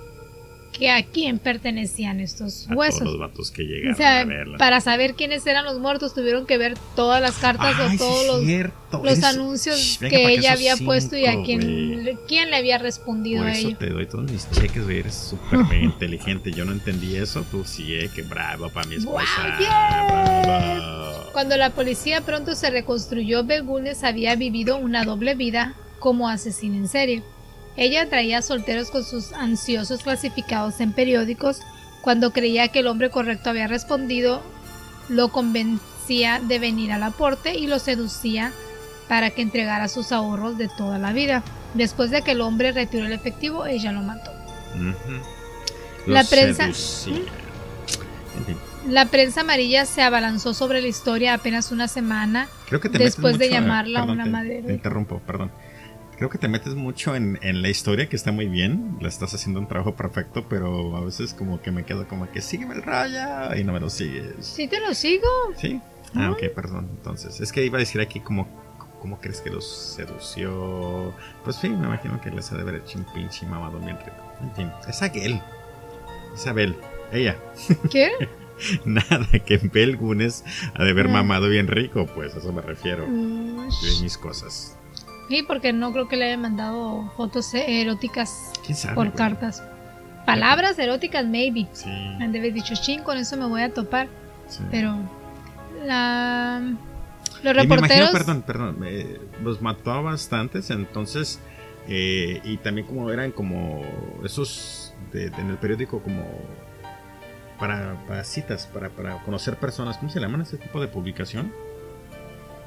que 0.76 0.90
a 0.90 1.04
quién 1.04 1.38
pertenecían 1.38 2.18
estos 2.20 2.68
A 2.68 2.74
huesos. 2.74 2.98
todos 3.00 3.12
los 3.12 3.20
vatos 3.20 3.50
que 3.52 3.62
O 3.62 3.66
llegaron 3.66 3.96
sea, 3.96 4.20
a 4.20 4.24
verla. 4.24 4.58
para 4.58 4.80
saber 4.80 5.14
quiénes 5.14 5.46
eran 5.46 5.64
los 5.64 5.78
muertos 5.78 6.14
tuvieron 6.14 6.46
que 6.46 6.58
ver 6.58 6.74
todas 6.96 7.22
las 7.22 7.34
cartas 7.36 7.74
Ay, 7.78 7.94
o 7.94 7.98
todos 7.98 8.26
los, 8.26 9.04
los 9.04 9.22
anuncios 9.24 9.78
Shh, 9.78 9.98
venga 10.00 10.16
que 10.16 10.32
ella 10.34 10.52
había 10.52 10.76
puesto 10.76 11.16
y 11.16 11.26
a 11.26 11.42
quién, 11.44 12.18
quién 12.26 12.50
le 12.50 12.56
había 12.56 12.78
respondido 12.78 13.42
Por 13.42 13.50
a 13.50 13.52
eso 13.52 13.68
ello. 13.68 13.78
te 13.78 13.90
doy 13.90 14.06
todos 14.06 14.30
mis 14.30 14.50
cheques, 14.50 14.82
güey. 14.84 14.98
Eres 14.98 15.14
súper 15.14 15.60
inteligente. 15.82 16.50
Yo 16.52 16.64
no 16.64 16.72
entendí 16.72 17.16
eso. 17.16 17.44
Tú 17.50 17.64
sí, 17.64 17.94
eh, 17.94 18.10
que 18.14 18.22
bravo 18.22 18.68
para 18.70 18.86
mi 18.88 18.96
esposa. 18.96 19.24
Bravo. 19.58 21.30
Cuando 21.32 21.56
la 21.56 21.70
policía 21.70 22.20
pronto 22.20 22.54
se 22.54 22.70
reconstruyó, 22.70 23.44
Belgunes 23.44 24.04
había 24.04 24.36
vivido 24.36 24.76
una 24.76 25.04
doble 25.04 25.34
vida 25.34 25.74
como 25.98 26.28
asesina 26.28 26.76
en 26.76 26.88
serie. 26.88 27.22
Ella 27.76 28.08
traía 28.08 28.40
solteros 28.42 28.90
con 28.90 29.04
sus 29.04 29.32
ansiosos 29.32 30.02
clasificados 30.02 30.80
en 30.80 30.92
periódicos. 30.92 31.60
Cuando 32.02 32.32
creía 32.32 32.68
que 32.68 32.80
el 32.80 32.86
hombre 32.86 33.10
correcto 33.10 33.50
había 33.50 33.66
respondido, 33.66 34.42
lo 35.08 35.28
convencía 35.32 36.40
de 36.40 36.58
venir 36.58 36.92
al 36.92 37.02
aporte 37.02 37.54
y 37.56 37.66
lo 37.66 37.78
seducía 37.78 38.52
para 39.08 39.30
que 39.30 39.42
entregara 39.42 39.88
sus 39.88 40.12
ahorros 40.12 40.56
de 40.58 40.68
toda 40.68 40.98
la 40.98 41.12
vida. 41.12 41.42
Después 41.74 42.10
de 42.10 42.22
que 42.22 42.32
el 42.32 42.40
hombre 42.42 42.72
retiró 42.72 43.06
el 43.06 43.12
efectivo, 43.12 43.66
ella 43.66 43.90
lo 43.92 44.02
mató. 44.02 44.30
La 46.06 46.22
prensa- 46.24 46.70
fin, 46.72 47.24
La 48.88 49.06
prensa 49.06 49.40
amarilla 49.40 49.86
se 49.86 50.02
abalanzó 50.02 50.52
sobre 50.52 50.82
la 50.82 50.88
historia 50.88 51.32
apenas 51.34 51.72
una 51.72 51.88
semana 51.88 52.48
creo 52.68 52.80
que 52.80 52.90
te 52.90 52.98
Después 52.98 53.38
de 53.38 53.48
llamarla 53.48 54.00
perdón, 54.00 54.14
una 54.16 54.24
te- 54.24 54.30
madre 54.30 54.62
Te 54.62 54.72
interrumpo, 54.74 55.20
perdón. 55.26 55.50
Creo 56.24 56.30
que 56.32 56.38
te 56.38 56.48
metes 56.48 56.74
mucho 56.74 57.14
en, 57.14 57.38
en 57.42 57.60
la 57.60 57.68
historia, 57.68 58.08
que 58.08 58.16
está 58.16 58.32
muy 58.32 58.46
bien. 58.46 58.96
La 59.02 59.08
estás 59.08 59.34
haciendo 59.34 59.60
un 59.60 59.68
trabajo 59.68 59.94
perfecto, 59.94 60.46
pero 60.48 60.96
a 60.96 61.04
veces 61.04 61.34
como 61.34 61.60
que 61.60 61.70
me 61.70 61.84
quedo 61.84 62.08
como 62.08 62.30
que 62.32 62.40
sígueme 62.40 62.76
el 62.76 62.82
raya 62.82 63.54
y 63.58 63.62
no 63.62 63.74
me 63.74 63.80
lo 63.80 63.90
sigues. 63.90 64.34
Si 64.40 64.66
te 64.66 64.80
lo 64.80 64.94
sigo. 64.94 65.28
¿Sí? 65.58 65.82
Ah, 66.14 66.30
ok, 66.30 66.44
perdón. 66.54 66.88
Entonces, 66.96 67.42
es 67.42 67.52
que 67.52 67.62
iba 67.62 67.76
a 67.76 67.80
decir 67.80 68.00
aquí 68.00 68.20
como, 68.20 68.48
¿cómo 69.02 69.20
crees 69.20 69.42
que 69.42 69.50
los 69.50 69.70
sedució? 69.70 71.12
Pues 71.44 71.56
sí, 71.56 71.68
me 71.68 71.84
imagino 71.88 72.18
que 72.22 72.30
les 72.30 72.50
ha 72.52 72.54
de 72.56 72.62
haber 72.62 72.76
hecho 72.76 72.98
un 72.98 73.04
pinche 73.12 73.44
mamado 73.44 73.78
bien 73.78 73.98
rico. 73.98 74.16
En 74.40 74.54
fin, 74.54 74.70
es 74.88 75.02
Aguel. 75.02 75.42
Isabel, 76.34 76.74
ella. 77.12 77.36
¿Qué? 77.90 78.12
Nada, 78.86 79.26
que 79.44 79.58
Bel 79.58 79.98
Gunes 79.98 80.42
ha 80.74 80.84
de 80.84 80.90
haber 80.92 81.08
Ah. 81.08 81.10
mamado 81.10 81.50
bien 81.50 81.68
rico, 81.68 82.06
pues 82.14 82.34
a 82.34 82.38
eso 82.38 82.50
me 82.50 82.62
refiero. 82.62 83.04
Yo 83.06 83.88
y 83.98 84.02
mis 84.02 84.16
cosas. 84.16 84.78
Sí, 85.28 85.42
porque 85.42 85.72
no 85.72 85.92
creo 85.92 86.06
que 86.08 86.16
le 86.16 86.26
hayan 86.26 86.42
mandado 86.42 87.10
fotos 87.16 87.52
eróticas 87.54 88.52
por 88.94 89.06
güey? 89.08 89.12
cartas. 89.16 89.62
Palabras 90.26 90.78
eróticas, 90.78 91.24
maybe. 91.26 91.66
Sí, 91.72 91.88
Han 91.88 92.32
de 92.32 92.38
haber 92.38 92.52
dicho, 92.52 92.74
ching, 92.74 93.02
con 93.02 93.16
eso 93.18 93.36
me 93.36 93.46
voy 93.46 93.62
a 93.62 93.72
topar. 93.72 94.08
sí. 94.48 94.62
Pero 94.70 94.96
la... 95.84 96.60
Los 97.42 97.54
me 97.54 97.62
imagino, 97.64 97.76
reporteros... 97.82 98.10
perdón, 98.10 98.42
perdón, 98.42 98.78
eh, 98.86 99.20
los 99.42 99.60
mató 99.60 99.92
a 99.92 100.00
bastantes, 100.00 100.70
entonces, 100.70 101.40
eh, 101.88 102.40
y 102.42 102.56
también 102.58 102.86
como 102.86 103.10
eran 103.10 103.32
como 103.32 103.82
esos 104.24 104.94
de, 105.12 105.28
de- 105.28 105.40
en 105.42 105.50
el 105.50 105.58
periódico 105.58 106.00
como 106.02 106.24
para, 107.58 107.96
para 108.08 108.24
citas, 108.24 108.66
para, 108.72 108.88
para 108.88 109.18
conocer 109.24 109.56
personas, 109.56 109.98
¿cómo 109.98 110.10
se 110.10 110.20
llaman 110.20 110.40
ese 110.40 110.56
tipo 110.56 110.80
de 110.80 110.88
publicación? 110.88 111.52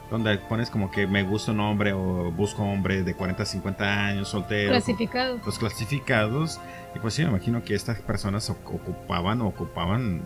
Donde 0.10 0.38
pones 0.38 0.70
como 0.70 0.90
que 0.90 1.06
me 1.06 1.24
gusta 1.24 1.52
un 1.52 1.60
hombre 1.60 1.92
o 1.92 2.32
busco 2.32 2.64
hombre 2.64 3.04
de 3.04 3.14
40 3.14 3.44
a 3.44 3.46
50 3.46 4.06
años, 4.06 4.30
soltero. 4.30 4.72
clasificados. 4.72 5.46
Los 5.46 5.60
clasificados, 5.60 6.62
y 6.96 7.00
pues 7.00 7.14
sí, 7.14 7.24
me 7.24 7.30
imagino 7.30 7.62
que 7.64 7.76
estas 7.76 8.00
personas 8.00 8.50
oc- 8.50 8.74
ocupaban, 8.74 9.42
ocupaban, 9.42 10.22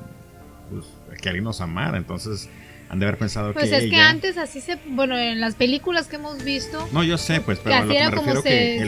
pues, 0.69 0.86
que 1.19 1.29
alguien 1.29 1.45
los 1.45 1.61
amara, 1.61 1.97
entonces 1.97 2.47
han 2.91 2.99
de 2.99 3.05
haber 3.07 3.17
pensado 3.17 3.53
Pues 3.53 3.69
que 3.69 3.75
es 3.75 3.82
que 3.84 3.88
ella- 3.88 4.09
antes 4.09 4.38
así 4.38 4.61
se... 4.61 4.77
Bueno, 4.86 5.17
en 5.17 5.39
las 5.41 5.55
películas 5.55 6.07
que 6.07 6.17
hemos 6.17 6.43
visto... 6.43 6.88
no, 6.91 7.03
yo 7.03 7.17
sé, 7.17 7.41
pues, 7.41 7.57
pero 7.59 7.71
Que 7.71 7.75
así 7.79 7.88
que 7.88 7.93
me 7.93 7.99
era 8.01 8.09
como 8.17 8.34
refiero 8.34 8.41
se- 8.43 8.49
que 8.49 8.82
el, 8.82 8.88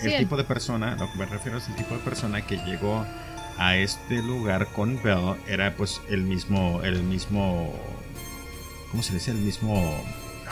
se 0.00 0.06
el- 0.08 0.12
el 0.14 0.18
tipo 0.18 0.36
de 0.36 0.44
persona, 0.44 0.96
lo 0.96 1.12
que 1.12 1.18
me 1.18 1.26
refiero 1.26 1.58
es 1.58 1.68
el 1.68 1.76
tipo 1.76 1.94
de 1.94 2.00
persona 2.00 2.40
que 2.44 2.56
llegó 2.64 3.06
a 3.58 3.76
este 3.76 4.16
lugar 4.22 4.66
con 4.74 5.00
Bell 5.04 5.36
era 5.46 5.76
pues 5.76 6.00
el 6.08 6.22
mismo, 6.22 6.80
el 6.82 7.02
mismo, 7.04 7.72
¿cómo 8.90 9.02
se 9.04 9.12
dice? 9.14 9.30
El 9.32 9.36
mismo, 9.38 10.02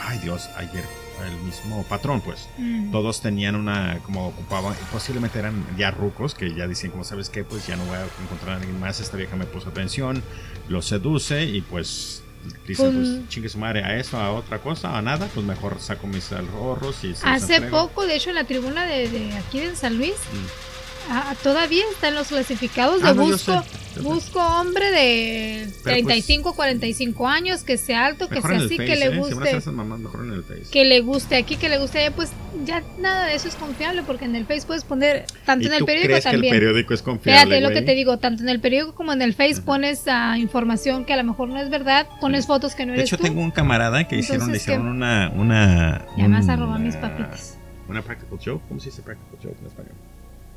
ay 0.07 0.19
Dios, 0.19 0.49
ayer, 0.57 0.83
el 1.25 1.37
mismo 1.45 1.83
patrón, 1.83 2.21
pues. 2.21 2.47
mm, 2.57 2.91
Todos 2.91 3.21
tenían 3.21 3.55
una, 3.55 3.99
como 4.03 4.27
ocupaban, 4.27 4.73
posiblemente 4.91 5.39
eran 5.39 5.63
ya 5.77 5.91
rucos, 5.91 6.33
que 6.33 6.53
ya 6.53 6.67
dicen, 6.67 6.91
como 6.91 7.03
sabes 7.03 7.29
qué, 7.29 7.43
pues 7.43 7.67
ya 7.67 7.75
no 7.75 7.85
voy 7.85 7.97
a 7.97 8.03
encontrar 8.23 8.55
a 8.55 8.57
alguien 8.57 8.79
más, 8.79 8.99
esta 8.99 9.17
vieja 9.17 9.35
me 9.35 9.45
puso 9.45 9.69
atención, 9.69 10.23
lo 10.67 10.81
seduce 10.81 11.43
y 11.45 11.61
pues 11.61 12.23
dicen, 12.67 12.91
Pues- 12.93 13.09
pues 13.19 13.29
chingue 13.29 13.49
su 13.49 13.59
madre 13.59 13.83
a 13.83 13.97
eso, 13.97 14.17
a 14.17 14.31
otra 14.31 14.59
cosa, 14.59 14.97
a 14.97 15.01
nada, 15.01 15.27
pues 15.33 15.45
mejor 15.45 15.79
saco 15.79 16.07
mis 16.07 16.31
ahorros 16.31 17.03
y 17.03 17.13
se 17.13 17.27
Hace 17.27 17.61
poco, 17.63 18.05
de 18.07 18.15
hecho, 18.15 18.29
en 18.29 18.35
la 18.37 18.45
tribuna 18.45 18.85
de, 18.85 19.07
de 19.09 19.33
aquí 19.37 19.59
de 19.59 19.75
San 19.75 19.97
Luis, 19.97 20.13
Mm. 20.13 21.11
ah, 21.11 21.35
todavía 21.43 21.83
están 21.93 22.15
los 22.15 22.27
clasificados 22.29 23.01
de 23.03 23.09
Ah, 23.09 23.13
no, 23.13 23.23
busco. 23.25 23.63
Busco 24.01 24.39
hombre 24.39 24.89
de 24.91 25.67
Pero, 25.83 25.95
35, 25.95 26.53
45 26.55 27.27
años, 27.27 27.63
que 27.63 27.77
sea 27.77 28.05
alto, 28.05 28.29
que 28.29 28.35
Mejor 28.35 28.51
sea 28.51 28.59
así, 28.65 28.77
Face, 28.77 28.85
que 28.85 28.95
le 28.95 29.05
¿eh? 29.07 29.17
Guste, 29.17 29.57
esas 29.57 29.73
mamás, 29.73 29.99
mejor 29.99 30.25
en 30.25 30.33
el 30.33 30.43
Face. 30.43 30.71
que 30.71 30.85
le 30.85 31.01
guste 31.01 31.35
aquí, 31.35 31.57
que 31.57 31.67
le 31.69 31.77
guste 31.77 31.99
allá, 31.99 32.15
pues 32.15 32.31
ya 32.65 32.81
nada 32.99 33.25
de 33.27 33.35
eso 33.35 33.47
es 33.47 33.55
confiable, 33.55 34.03
porque 34.03 34.25
en 34.25 34.35
el 34.35 34.45
Face 34.45 34.65
puedes 34.65 34.83
poner, 34.83 35.25
tanto 35.45 35.63
¿Y 35.63 35.67
en 35.67 35.73
el 35.73 35.79
tú 35.79 35.85
periódico 35.85 36.09
crees 36.11 36.23
también. 36.23 36.41
que 36.51 36.57
el 36.57 36.61
periódico 36.63 36.93
es 36.93 37.01
confiable, 37.01 37.41
Espérate, 37.55 37.61
lo 37.61 37.69
que 37.79 37.81
te 37.85 37.93
digo, 37.95 38.17
tanto 38.17 38.43
en 38.43 38.49
el 38.49 38.59
periódico 38.61 38.95
como 38.95 39.13
en 39.13 39.21
el 39.21 39.33
Face 39.33 39.55
Ujú. 39.55 39.63
pones 39.65 40.03
ah, 40.07 40.37
información 40.37 41.05
que 41.05 41.13
a 41.13 41.17
lo 41.17 41.23
mejor 41.23 41.49
no 41.49 41.59
es 41.59 41.69
verdad, 41.69 42.07
pones 42.19 42.43
Sí. 42.45 42.47
fotos 42.47 42.75
que 42.75 42.85
no 42.85 42.93
De 42.93 42.99
eres 42.99 43.09
hecho, 43.09 43.17
tú. 43.17 43.23
tengo 43.23 43.41
un 43.41 43.51
camarada 43.51 44.07
que 44.07 44.17
hicieron, 44.17 44.53
hicieron 44.55 44.87
una, 44.87 45.31
una... 45.35 46.05
Ya 46.17 46.27
me 46.27 46.37
vas 46.37 46.47
a 46.49 46.55
robar 46.55 46.79
mis 46.79 46.95
ah, 46.95 47.01
papitas. 47.01 47.57
Una 47.87 48.01
practical 48.01 48.39
joke, 48.43 48.61
¿cómo 48.69 48.79
se 48.79 48.89
dice 48.89 49.01
practical 49.01 49.37
joke 49.43 49.57
en 49.59 49.67
español? 49.67 49.95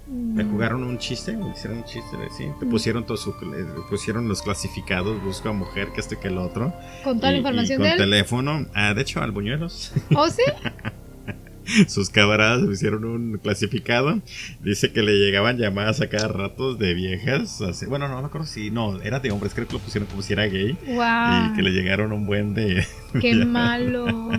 Mm. 0.07 0.35
Me 0.37 0.45
jugaron 0.45 0.83
un 0.85 0.99
chiste, 0.99 1.35
me 1.37 1.51
hicieron 1.53 1.79
un 1.79 1.85
chiste, 1.85 2.17
¿sí? 2.37 2.47
Te 2.61 2.67
pusieron 2.67 3.07
todo 3.07 3.17
su, 3.17 3.35
le 3.51 3.65
pusieron 3.89 4.29
los 4.29 4.43
clasificados, 4.43 5.23
busco 5.23 5.49
a 5.49 5.53
mujer, 5.53 5.89
que 5.95 6.01
este 6.01 6.19
que 6.19 6.29
el 6.29 6.39
otro. 6.39 6.73
Con 7.05 7.19
toda 7.21 7.33
la 7.33 7.33
Y- 7.33 7.37
y 7.37 7.39
información 7.41 7.79
con 7.79 7.85
de 7.87 7.93
él. 7.93 7.99
teléfono. 7.99 8.67
Ah, 8.75 8.93
de 8.95 9.03
hecho, 9.03 9.23
al 9.23 9.31
Buñuelos, 9.33 9.93
¿Oh, 10.15 10.29
sí? 10.29 10.43
sus 11.89 12.11
camaradas 12.11 12.61
le 12.61 12.75
hicieron 12.75 13.07
un 13.07 13.39
clasificado. 13.39 14.21
Dice 14.61 14.93
que 14.93 15.03
le 15.03 15.13
llegaban 15.15 15.57
llamadas 15.57 16.03
a 16.03 16.11
cada 16.11 16.29
rato 16.29 16.75
de 16.75 16.93
viejas. 16.93 17.63
así- 17.63 17.87
bueno, 17.87 18.07
no 18.07 18.21
me 18.21 18.27
acuerdo 18.27 18.47
si, 18.47 18.71
no, 18.71 19.01
era 19.01 19.21
de 19.21 19.31
hombres, 19.31 19.55
creo 19.55 19.67
que 19.67 19.73
lo 19.73 19.79
pusieron 19.79 20.07
como 20.09 20.21
si 20.21 20.35
era 20.35 20.45
gay. 20.47 20.77
¡Wow! 20.87 21.53
Y 21.53 21.57
que 21.57 21.63
le 21.63 21.71
llegaron 21.71 22.13
un 22.13 22.27
buen 22.27 22.53
de... 22.53 22.87
¡Qué 23.21 23.35
malos! 23.47 24.13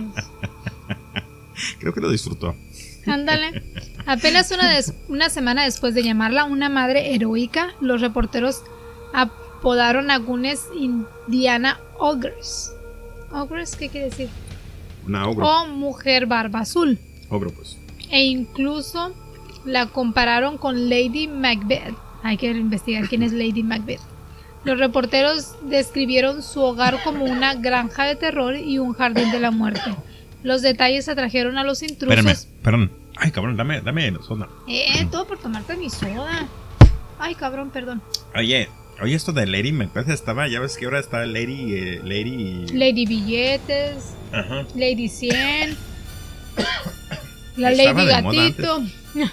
Creo 1.80 1.92
que 1.94 2.00
lo 2.00 2.10
disfrutó. 2.10 2.54
Ándale. 3.06 3.62
Apenas 4.06 4.50
una, 4.52 4.70
des- 4.74 4.94
una 5.08 5.28
semana 5.30 5.64
después 5.64 5.94
de 5.94 6.02
llamarla 6.02 6.44
una 6.44 6.68
madre 6.68 7.14
heroica, 7.14 7.70
los 7.80 8.00
reporteros 8.00 8.62
apodaron 9.12 10.10
a 10.10 10.18
Gunes 10.18 10.66
Indiana 10.78 11.80
Ogres. 11.98 12.72
¿Ogres 13.32 13.74
qué 13.76 13.88
quiere 13.88 14.10
decir? 14.10 14.28
Una 15.06 15.28
ogro. 15.28 15.46
O 15.46 15.66
mujer 15.68 16.26
barba 16.26 16.60
azul. 16.60 16.98
Ogro, 17.30 17.50
pues. 17.50 17.76
E 18.10 18.24
incluso 18.24 19.12
la 19.64 19.86
compararon 19.86 20.58
con 20.58 20.88
Lady 20.88 21.26
Macbeth. 21.26 21.94
Hay 22.22 22.36
que 22.36 22.46
investigar 22.50 23.08
quién 23.08 23.22
es 23.22 23.32
Lady 23.32 23.62
Macbeth. 23.62 24.00
Los 24.64 24.78
reporteros 24.78 25.54
describieron 25.68 26.42
su 26.42 26.60
hogar 26.60 27.02
como 27.04 27.24
una 27.24 27.54
granja 27.54 28.04
de 28.04 28.16
terror 28.16 28.56
y 28.56 28.78
un 28.78 28.94
jardín 28.94 29.30
de 29.30 29.38
la 29.40 29.50
muerte. 29.52 29.94
Los 30.42 30.62
detalles 30.62 31.08
atrajeron 31.08 31.56
a 31.58 31.64
los 31.64 31.82
intrusos. 31.82 32.16
Espérame, 32.18 32.62
perdón. 32.62 32.90
Ay, 33.16 33.30
cabrón, 33.30 33.56
dame, 33.56 33.80
dame 33.80 34.12
soda. 34.26 34.48
Eh, 34.68 35.06
todo 35.10 35.26
por 35.26 35.38
tomarte 35.38 35.76
mi 35.76 35.88
soda. 35.90 36.46
Ay, 37.18 37.34
cabrón, 37.34 37.70
perdón. 37.70 38.02
Oye, 38.34 38.68
Oye, 39.02 39.14
esto 39.14 39.32
de 39.32 39.44
Lady 39.46 39.72
Macbeth 39.72 40.08
estaba, 40.08 40.48
ya 40.48 40.58
ves 40.58 40.78
que 40.78 40.86
ahora 40.86 40.98
está 41.00 41.26
Lady. 41.26 41.74
eh, 41.74 42.00
Lady. 42.02 42.66
Lady 42.68 43.04
Billetes, 43.04 44.14
Ajá. 44.32 44.64
Lady 44.74 45.08
100, 45.10 45.76
la 47.56 47.70
Lady 47.72 48.06
Gatito, 48.06 48.82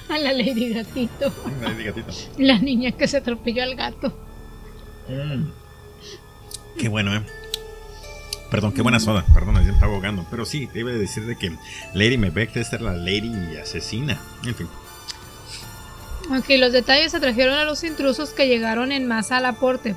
la 0.10 0.34
Lady 0.34 0.74
Gatito, 0.74 1.34
Lady 1.62 1.84
Gatito. 1.86 2.12
la 2.40 2.58
niña 2.60 2.92
que 2.92 3.08
se 3.08 3.16
atropelló 3.18 3.64
al 3.64 3.76
gato. 3.76 4.10
Mm. 5.08 5.46
Qué 6.78 6.90
bueno, 6.90 7.16
eh. 7.16 7.22
Perdón, 8.54 8.72
qué 8.72 8.84
buena 8.84 9.00
soda. 9.00 9.26
Perdón, 9.34 9.56
me 9.56 9.68
estaba 9.68 9.92
ahogando. 9.92 10.28
Pero 10.30 10.46
sí, 10.46 10.68
te 10.68 10.82
iba 10.82 10.92
a 10.92 10.94
decir 10.94 11.26
de 11.26 11.36
que 11.36 11.58
Lady 11.96 12.20
Macbeth 12.20 12.56
es 12.56 12.72
la 12.80 12.94
Lady 12.94 13.58
asesina. 13.58 14.22
En 14.46 14.54
fin. 14.54 14.68
Aunque 16.30 16.60
los 16.60 16.72
detalles 16.72 17.16
atrajeron 17.16 17.56
a 17.56 17.64
los 17.64 17.84
intrusos 17.84 18.30
que 18.30 18.48
llegaron 18.48 18.92
en 18.92 19.08
masa 19.08 19.38
al 19.38 19.48
aporte. 19.48 19.96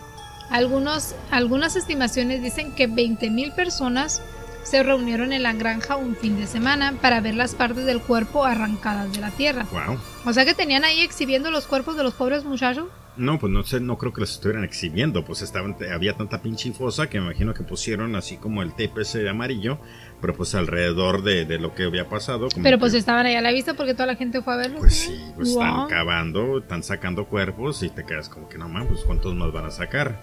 Algunos, 0.49 1.15
algunas 1.31 1.77
estimaciones 1.77 2.43
dicen 2.43 2.73
que 2.75 2.89
20.000 2.89 3.55
personas 3.55 4.23
se 4.67 4.83
reunieron 4.83 5.33
en 5.33 5.43
la 5.45 5.53
granja 5.53 5.97
un 5.97 6.17
fin 6.17 6.37
de 6.39 6.47
semana 6.47 6.93
para 7.01 7.21
ver 7.21 7.35
las 7.37 7.55
partes 7.55 7.85
del 7.87 8.01
cuerpo 8.01 8.45
arrancadas 8.45 9.13
de 9.13 9.21
la 9.21 9.31
tierra. 9.31 9.65
Wow. 9.71 9.97
O 10.27 10.33
sea 10.33 10.45
que 10.45 10.55
tenían 10.55 10.85
ahí 10.85 11.01
exhibiendo 11.03 11.51
los 11.51 11.67
cuerpos 11.67 11.97
de 11.97 12.03
los 12.03 12.15
pobres 12.15 12.45
muchachos. 12.45 12.87
No, 13.17 13.39
pues 13.39 13.51
no 13.51 13.63
sé, 13.63 13.81
no 13.81 13.97
creo 13.97 14.13
que 14.13 14.21
los 14.21 14.33
estuvieran 14.33 14.63
exhibiendo, 14.65 15.25
pues 15.25 15.41
estaban, 15.41 15.75
había 15.91 16.13
tanta 16.19 16.43
pinche 16.43 16.71
fosa 16.73 17.09
que 17.09 17.19
me 17.19 17.27
imagino 17.27 17.55
que 17.55 17.63
pusieron 17.63 18.15
así 18.15 18.37
como 18.37 18.61
el 18.63 18.73
tape 18.73 19.01
ese 19.01 19.27
amarillo, 19.27 19.79
pero 20.21 20.35
pues 20.35 20.55
alrededor 20.55 21.23
de, 21.23 21.47
de 21.47 21.59
lo 21.59 21.75
que 21.75 21.85
había 21.85 22.11
pasado. 22.11 22.49
como 22.51 22.63
Pero 22.63 22.79
pues 22.79 22.93
que- 22.93 22.99
estaban 22.99 23.25
ahí 23.25 23.35
a 23.35 23.41
la 23.41 23.53
vista 23.53 23.73
porque 23.73 23.95
toda 23.95 24.05
la 24.07 24.17
gente 24.17 24.43
fue 24.43 24.53
a 24.53 24.57
verlos. 24.59 24.81
Pues 24.81 25.09
¿no? 25.09 25.17
sí, 25.17 25.25
pues 25.35 25.49
están 25.49 25.89
cavando, 25.89 26.59
están 26.59 26.83
sacando 26.83 27.25
cuerpos 27.27 27.83
y 27.83 27.89
te 27.89 28.05
quedas 28.05 28.29
como 28.29 28.51
que 28.51 28.59
no 28.59 28.69
mames, 28.69 28.89
pues 28.91 29.05
cuántos 29.05 29.35
más 29.35 29.51
van 29.51 29.65
a 29.65 29.71
sacar. 29.71 30.21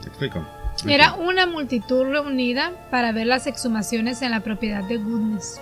¿Me 0.00 0.08
explico? 0.08 0.44
Era 0.86 1.14
una 1.14 1.46
multitud 1.46 2.04
reunida 2.04 2.72
para 2.90 3.12
ver 3.12 3.26
las 3.26 3.46
exhumaciones 3.46 4.22
en 4.22 4.30
la 4.30 4.40
propiedad 4.40 4.82
de 4.84 4.96
Goodness. 4.96 5.60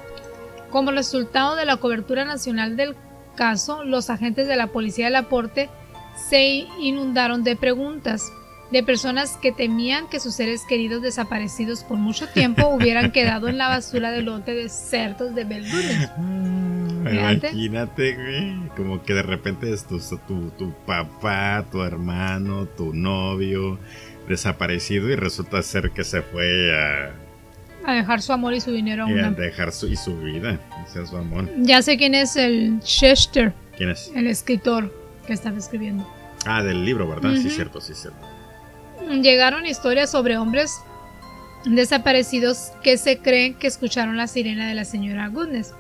Como 0.71 0.93
resultado 0.93 1.57
de 1.57 1.66
la 1.66 1.77
cobertura 1.77 2.25
nacional 2.25 2.77
del 2.77 2.95
caso, 3.37 3.85
los 3.85 4.09
agentes 4.11 4.47
de 4.49 4.57
la 4.57 4.68
policía 4.68 5.07
del 5.07 5.16
aporte 5.16 5.68
se 6.29 6.66
inundaron 6.81 7.45
de 7.45 7.57
preguntas 7.57 8.31
de 8.71 8.83
personas 8.85 9.37
que 9.37 9.51
temían 9.51 10.09
que 10.09 10.21
sus 10.21 10.35
seres 10.35 10.62
queridos 10.68 11.03
desaparecidos 11.03 11.83
por 11.83 11.99
mucho 11.99 12.29
tiempo 12.29 12.68
hubieran 12.75 13.11
quedado 13.11 13.49
en 13.49 13.59
la 13.59 13.68
basura 13.68 14.11
del 14.12 14.27
lote 14.27 14.55
de 14.55 14.68
cerdos 14.68 15.35
de 15.35 15.45
Goodness. 15.45 16.11
Fíjate. 17.03 17.49
Imagínate, 17.49 18.14
güey, 18.14 18.68
como 18.77 19.03
que 19.03 19.14
de 19.14 19.23
repente 19.23 19.73
es 19.73 19.87
tu, 19.87 19.99
tu, 20.29 20.51
tu 20.51 20.73
papá, 20.87 21.64
tu 21.71 21.83
hermano, 21.83 22.66
tu 22.66 22.93
novio 22.93 23.79
desaparecido 24.31 25.11
y 25.11 25.16
resulta 25.16 25.61
ser 25.62 25.91
que 25.91 26.05
se 26.05 26.22
fue 26.22 26.74
a, 26.74 27.11
A 27.85 27.95
dejar 27.95 28.22
su 28.22 28.33
amor 28.33 28.55
y 28.55 28.61
su 28.61 28.70
dinero 28.72 29.05
a 29.07 29.31
dejar 29.31 29.72
su, 29.72 29.89
y 29.89 29.97
su 29.97 30.18
vida. 30.18 30.59
Ese 30.89 31.03
es 31.03 31.11
su 31.11 31.16
amor. 31.16 31.51
Ya 31.59 31.83
sé 31.83 31.99
quién 31.99 32.14
es 32.14 32.37
el 32.37 32.81
Chester, 32.81 33.53
¿Quién 33.76 33.91
es? 33.91 34.11
el 34.14 34.26
escritor 34.26 34.95
que 35.26 35.33
estaba 35.35 35.59
escribiendo. 35.59 36.07
Ah, 36.47 36.62
del 36.62 36.85
libro, 36.85 37.07
¿verdad? 37.09 37.35
Sí, 37.35 37.51
cierto, 37.51 37.81
sí, 37.81 37.93
cierto. 37.95 38.26
Llegaron 39.20 39.66
historias 39.66 40.11
sobre 40.11 40.39
hombres 40.39 40.81
desaparecidos 41.64 42.72
que 42.83 42.97
se 42.97 43.18
creen 43.18 43.55
que 43.55 43.66
escucharon 43.66 44.16
la 44.16 44.26
sirena 44.26 44.68
de 44.68 44.74
la 44.74 44.85
señora 44.85 45.28
Goodness. 45.28 45.74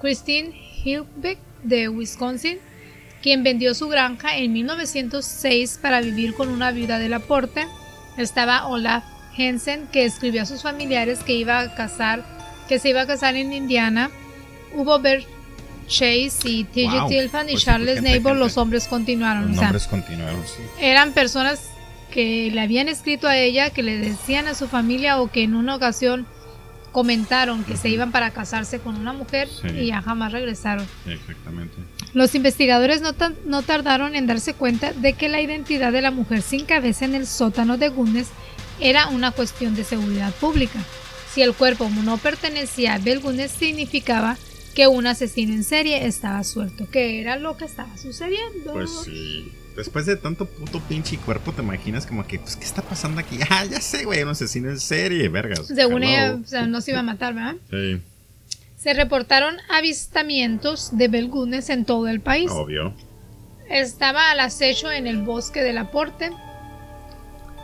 Christine 0.00 0.54
Hilbeck 0.84 1.38
de 1.64 1.88
Wisconsin, 1.88 2.58
quien 3.22 3.42
vendió 3.42 3.74
su 3.74 3.88
granja 3.88 4.36
en 4.36 4.52
1906 4.52 5.78
para 5.82 6.00
vivir 6.00 6.34
con 6.34 6.48
una 6.48 6.70
viuda 6.70 6.98
del 6.98 7.14
aporte. 7.14 7.66
Estaba 8.16 8.66
Olaf 8.66 9.04
Hensen, 9.36 9.86
que 9.92 10.04
escribió 10.04 10.42
a 10.42 10.46
sus 10.46 10.62
familiares 10.62 11.20
que 11.22 11.34
iba 11.34 11.60
a 11.60 11.74
casar, 11.74 12.24
que 12.68 12.78
se 12.78 12.90
iba 12.90 13.02
a 13.02 13.06
casar 13.06 13.36
en 13.36 13.52
Indiana. 13.52 14.10
Hubo 14.74 14.98
Bert 15.00 15.26
Chase 15.86 16.40
y 16.44 16.64
T.J. 16.64 17.00
Wow. 17.00 17.08
Tilfan 17.08 17.48
y 17.48 17.52
Pues 17.52 17.64
Charles 17.64 18.02
Neighbor, 18.02 18.36
los 18.36 18.56
hombres 18.58 18.86
continuaron. 18.86 19.48
Los 19.48 19.52
o 19.52 19.54
sea, 19.54 19.62
nombres 19.64 19.86
continuaron, 19.86 20.42
sí. 20.46 20.62
eran 20.80 21.12
personas 21.12 21.70
que 22.12 22.50
le 22.52 22.60
habían 22.60 22.88
escrito 22.88 23.26
a 23.28 23.36
ella, 23.36 23.70
que 23.70 23.82
le 23.82 23.96
decían 23.98 24.48
a 24.48 24.54
su 24.54 24.68
familia 24.68 25.20
o 25.20 25.30
que 25.30 25.42
en 25.42 25.54
una 25.54 25.74
ocasión 25.76 26.26
comentaron 26.92 27.64
que 27.64 27.76
se 27.76 27.88
iban 27.90 28.12
para 28.12 28.30
casarse 28.32 28.80
con 28.80 28.96
una 28.96 29.12
mujer 29.12 29.48
Sí. 29.48 29.68
y 29.68 29.86
ya 29.86 30.02
jamás 30.02 30.32
regresaron. 30.32 30.86
Exactamente. 31.06 31.76
Los 32.14 32.34
investigadores 32.34 33.00
no, 33.00 33.12
tan- 33.12 33.36
no 33.44 33.62
tardaron 33.62 34.14
en 34.16 34.26
darse 34.26 34.54
cuenta 34.54 34.92
de 34.92 35.12
que 35.12 35.28
la 35.28 35.40
identidad 35.40 35.92
de 35.92 36.02
la 36.02 36.10
mujer 36.10 36.42
sin 36.42 36.64
cabeza 36.64 37.04
en 37.04 37.14
el 37.14 37.26
sótano 37.26 37.76
de 37.76 37.88
Gunes 37.90 38.28
era 38.80 39.08
una 39.08 39.30
cuestión 39.32 39.74
de 39.74 39.84
seguridad 39.84 40.32
pública. 40.34 40.78
Si 41.34 41.42
el 41.42 41.52
cuerpo 41.54 41.88
no 42.04 42.16
pertenecía 42.16 42.94
a 42.94 42.98
Bel 42.98 43.20
Gunes 43.20 43.50
significaba 43.50 44.36
que 44.74 44.86
un 44.86 45.06
asesino 45.06 45.52
en 45.52 45.64
serie 45.64 46.06
estaba 46.06 46.42
suelto, 46.44 46.88
que 46.90 47.20
era 47.20 47.36
lo 47.36 47.56
que 47.56 47.64
estaba 47.66 47.96
sucediendo. 47.98 48.72
Pues 48.72 48.90
sí. 49.04 49.52
Después 49.76 50.06
de 50.06 50.16
tanto 50.16 50.46
puto 50.46 50.80
pinche 50.88 51.16
cuerpo, 51.18 51.52
te 51.52 51.62
imaginas 51.62 52.06
como 52.06 52.26
que, 52.26 52.38
pues, 52.40 52.56
¿qué 52.56 52.64
está 52.64 52.82
pasando 52.82 53.20
aquí? 53.20 53.38
Ah, 53.50 53.64
ya 53.64 53.80
sé, 53.80 54.04
güey, 54.04 54.22
un 54.22 54.30
asesino 54.30 54.70
en 54.70 54.80
serie, 54.80 55.28
vergas. 55.28 55.66
Según 55.66 56.02
ella, 56.04 56.38
o 56.42 56.46
sea, 56.48 56.66
no 56.66 56.80
se 56.80 56.92
iba 56.92 57.00
a 57.00 57.04
matar, 57.04 57.34
¿verdad? 57.34 57.54
Sí, 57.70 58.00
Se 58.78 58.94
reportaron 58.94 59.56
avistamientos 59.68 60.96
de 60.96 61.08
belgunes 61.08 61.68
en 61.68 61.84
todo 61.84 62.06
el 62.06 62.20
país. 62.20 62.48
obvio. 62.52 62.94
Estaba 63.68 64.30
al 64.30 64.38
acecho 64.38 64.92
en 64.92 65.08
el 65.08 65.22
bosque 65.22 65.62
del 65.62 65.78
aporte, 65.78 66.30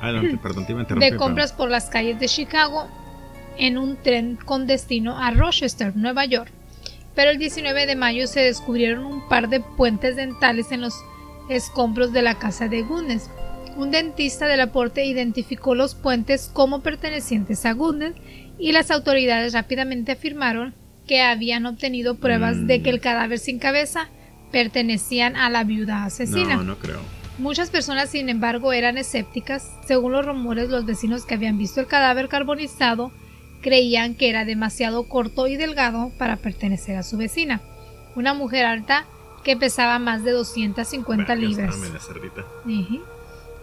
Adelante, 0.00 0.36
perdón, 0.42 0.66
te 0.66 0.72
iba 0.72 0.80
a 0.80 0.82
interrumpir. 0.82 1.12
de 1.12 1.16
compras 1.16 1.52
por 1.52 1.70
las 1.70 1.88
calles 1.88 2.18
de 2.18 2.26
Chicago, 2.26 2.88
en 3.56 3.78
un 3.78 3.96
tren 3.96 4.36
con 4.44 4.66
destino 4.66 5.16
a 5.16 5.30
Rochester, 5.30 5.96
Nueva 5.96 6.24
York. 6.24 6.50
Pero 7.14 7.30
el 7.30 7.38
19 7.38 7.86
de 7.86 7.94
mayo 7.94 8.26
se 8.26 8.40
descubrieron 8.40 9.04
un 9.04 9.28
par 9.28 9.48
de 9.48 9.60
puentes 9.60 10.16
dentales 10.16 10.72
en 10.72 10.80
los 10.80 10.94
escombros 11.48 12.12
de 12.12 12.22
la 12.22 12.40
casa 12.40 12.66
de 12.66 12.82
Gunes. 12.82 13.30
Un 13.76 13.92
dentista 13.92 14.46
del 14.48 14.60
aporte 14.60 15.04
identificó 15.04 15.76
los 15.76 15.94
puentes 15.94 16.50
como 16.52 16.80
pertenecientes 16.80 17.64
a 17.66 17.72
Gunes 17.72 18.14
y 18.58 18.72
las 18.72 18.90
autoridades 18.90 19.52
rápidamente 19.52 20.12
afirmaron 20.12 20.74
que 21.06 21.20
habían 21.22 21.66
obtenido 21.66 22.16
pruebas 22.16 22.56
Mm. 22.56 22.66
de 22.66 22.82
que 22.82 22.90
el 22.90 23.00
cadáver 23.00 23.38
sin 23.38 23.58
cabeza 23.58 24.08
pertenecían 24.52 25.36
a 25.36 25.50
la 25.50 25.64
viuda 25.64 26.04
asesina. 26.04 26.56
No, 26.56 26.62
no 26.64 26.76
creo. 26.78 27.00
Muchas 27.38 27.70
personas, 27.70 28.10
sin 28.10 28.28
embargo, 28.28 28.72
eran 28.72 28.96
escépticas. 28.96 29.68
Según 29.86 30.12
los 30.12 30.24
rumores, 30.24 30.68
los 30.68 30.86
vecinos 30.86 31.24
que 31.24 31.34
habían 31.34 31.58
visto 31.58 31.80
el 31.80 31.86
cadáver 31.88 32.28
carbonizado 32.28 33.10
creían 33.60 34.14
que 34.14 34.28
era 34.28 34.44
demasiado 34.44 35.08
corto 35.08 35.46
y 35.48 35.56
delgado 35.56 36.12
para 36.18 36.36
pertenecer 36.36 36.96
a 36.96 37.02
su 37.02 37.16
vecina, 37.16 37.60
una 38.14 38.34
mujer 38.34 38.66
alta 38.66 39.06
que 39.42 39.56
pesaba 39.56 39.98
más 39.98 40.22
de 40.22 40.30
250 40.30 41.34
Vergas, 41.34 41.38
libras. 41.50 41.76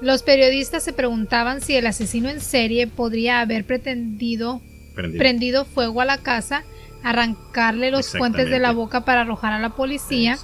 Los 0.01 0.23
periodistas 0.23 0.83
se 0.83 0.93
preguntaban 0.93 1.61
si 1.61 1.75
el 1.75 1.85
asesino 1.87 2.29
en 2.29 2.41
serie 2.41 2.87
podría 2.87 3.39
haber 3.41 3.65
pretendido 3.65 4.61
Prendido. 4.95 5.19
prendido 5.19 5.65
fuego 5.65 6.01
a 6.01 6.05
la 6.05 6.17
casa, 6.17 6.63
arrancarle 7.03 7.91
los 7.91 8.09
puentes 8.15 8.49
de 8.49 8.59
la 8.59 8.71
boca 8.71 9.01
para 9.05 9.21
arrojar 9.21 9.53
a 9.53 9.59
la 9.59 9.69
policía 9.69 10.37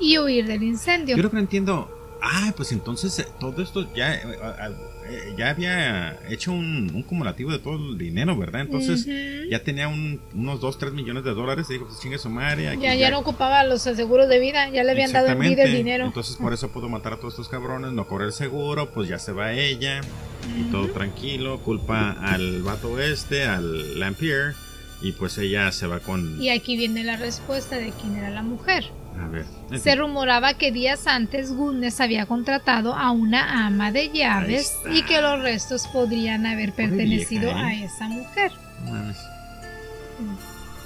y 0.00 0.18
huir 0.18 0.46
del 0.46 0.62
incendio. 0.62 1.16
Yo 1.16 1.22
lo 1.22 1.30
que 1.30 1.36
no 1.36 1.42
entiendo. 1.42 1.94
Ah, 2.20 2.52
pues 2.56 2.72
entonces 2.72 3.16
eh, 3.20 3.26
todo 3.38 3.62
esto 3.62 3.94
ya, 3.94 4.12
eh, 4.12 4.22
eh, 5.08 5.34
ya 5.38 5.50
había 5.50 6.18
hecho 6.28 6.50
un, 6.50 6.90
un 6.92 7.02
cumulativo 7.04 7.52
de 7.52 7.60
todo 7.60 7.76
el 7.76 7.96
dinero, 7.96 8.36
¿verdad? 8.36 8.62
Entonces 8.62 9.02
Ujú. 9.06 9.48
ya 9.48 9.62
tenía 9.62 9.86
un- 9.86 10.20
unos 10.34 10.60
2, 10.60 10.78
3 10.78 10.92
millones 10.94 11.22
de 11.22 11.32
dólares. 11.32 11.66
Y 11.70 11.74
dijo, 11.74 11.86
pues 11.86 12.00
chingue 12.00 12.18
su 12.18 12.28
madre. 12.28 12.70
aquí 12.70 12.80
Ya, 12.82 12.96
ya 12.96 13.12
no 13.12 13.20
ocupaba 13.20 13.62
los 13.62 13.82
seguros 13.82 14.28
de 14.28 14.40
vida, 14.40 14.68
ya 14.70 14.82
le 14.82 14.90
habían 14.90 15.12
dado 15.12 15.28
en 15.28 15.38
vida 15.38 15.62
el 15.62 15.72
dinero. 15.76 16.06
Entonces 16.06 16.34
por 16.34 16.52
eso 16.52 16.70
pudo 16.72 16.88
matar 16.88 17.12
a 17.12 17.16
todos 17.18 17.34
estos 17.34 17.48
cabrones, 17.48 17.92
no 17.92 18.08
cobra 18.08 18.24
el 18.26 18.32
seguro, 18.32 18.90
pues 18.90 19.08
ya 19.08 19.20
se 19.20 19.30
va 19.30 19.52
ella 19.52 20.00
y 20.58 20.64
todo 20.72 20.88
tranquilo, 20.88 21.60
culpa 21.60 22.10
al 22.20 22.62
vato 22.62 22.98
este, 22.98 23.44
al 23.44 24.00
Lampier 24.00 24.54
y 25.00 25.12
pues 25.12 25.38
ella 25.38 25.70
se 25.72 25.86
va 25.86 26.00
con... 26.00 26.40
Y 26.40 26.50
aquí 26.50 26.76
viene 26.76 27.04
la 27.04 27.16
respuesta 27.16 27.76
de 27.76 27.92
quién 27.92 28.16
era 28.16 28.30
la 28.30 28.42
mujer. 28.42 28.90
A 29.20 29.28
ver. 29.28 29.46
Se 29.78 29.94
rumoraba 29.94 30.54
que 30.54 30.72
días 30.72 31.06
antes 31.06 31.52
Goodness 31.52 32.00
había 32.00 32.26
contratado 32.26 32.94
a 32.94 33.10
una 33.10 33.66
ama 33.66 33.90
de 33.92 34.10
llaves 34.10 34.72
y 34.92 35.02
que 35.02 35.20
los 35.20 35.40
restos 35.40 35.86
podrían 35.88 36.46
haber 36.46 36.72
pertenecido 36.72 37.52
vieja, 37.52 37.66
a 37.66 37.74
¿eh? 37.74 37.84
esa 37.84 38.08
mujer. 38.08 38.52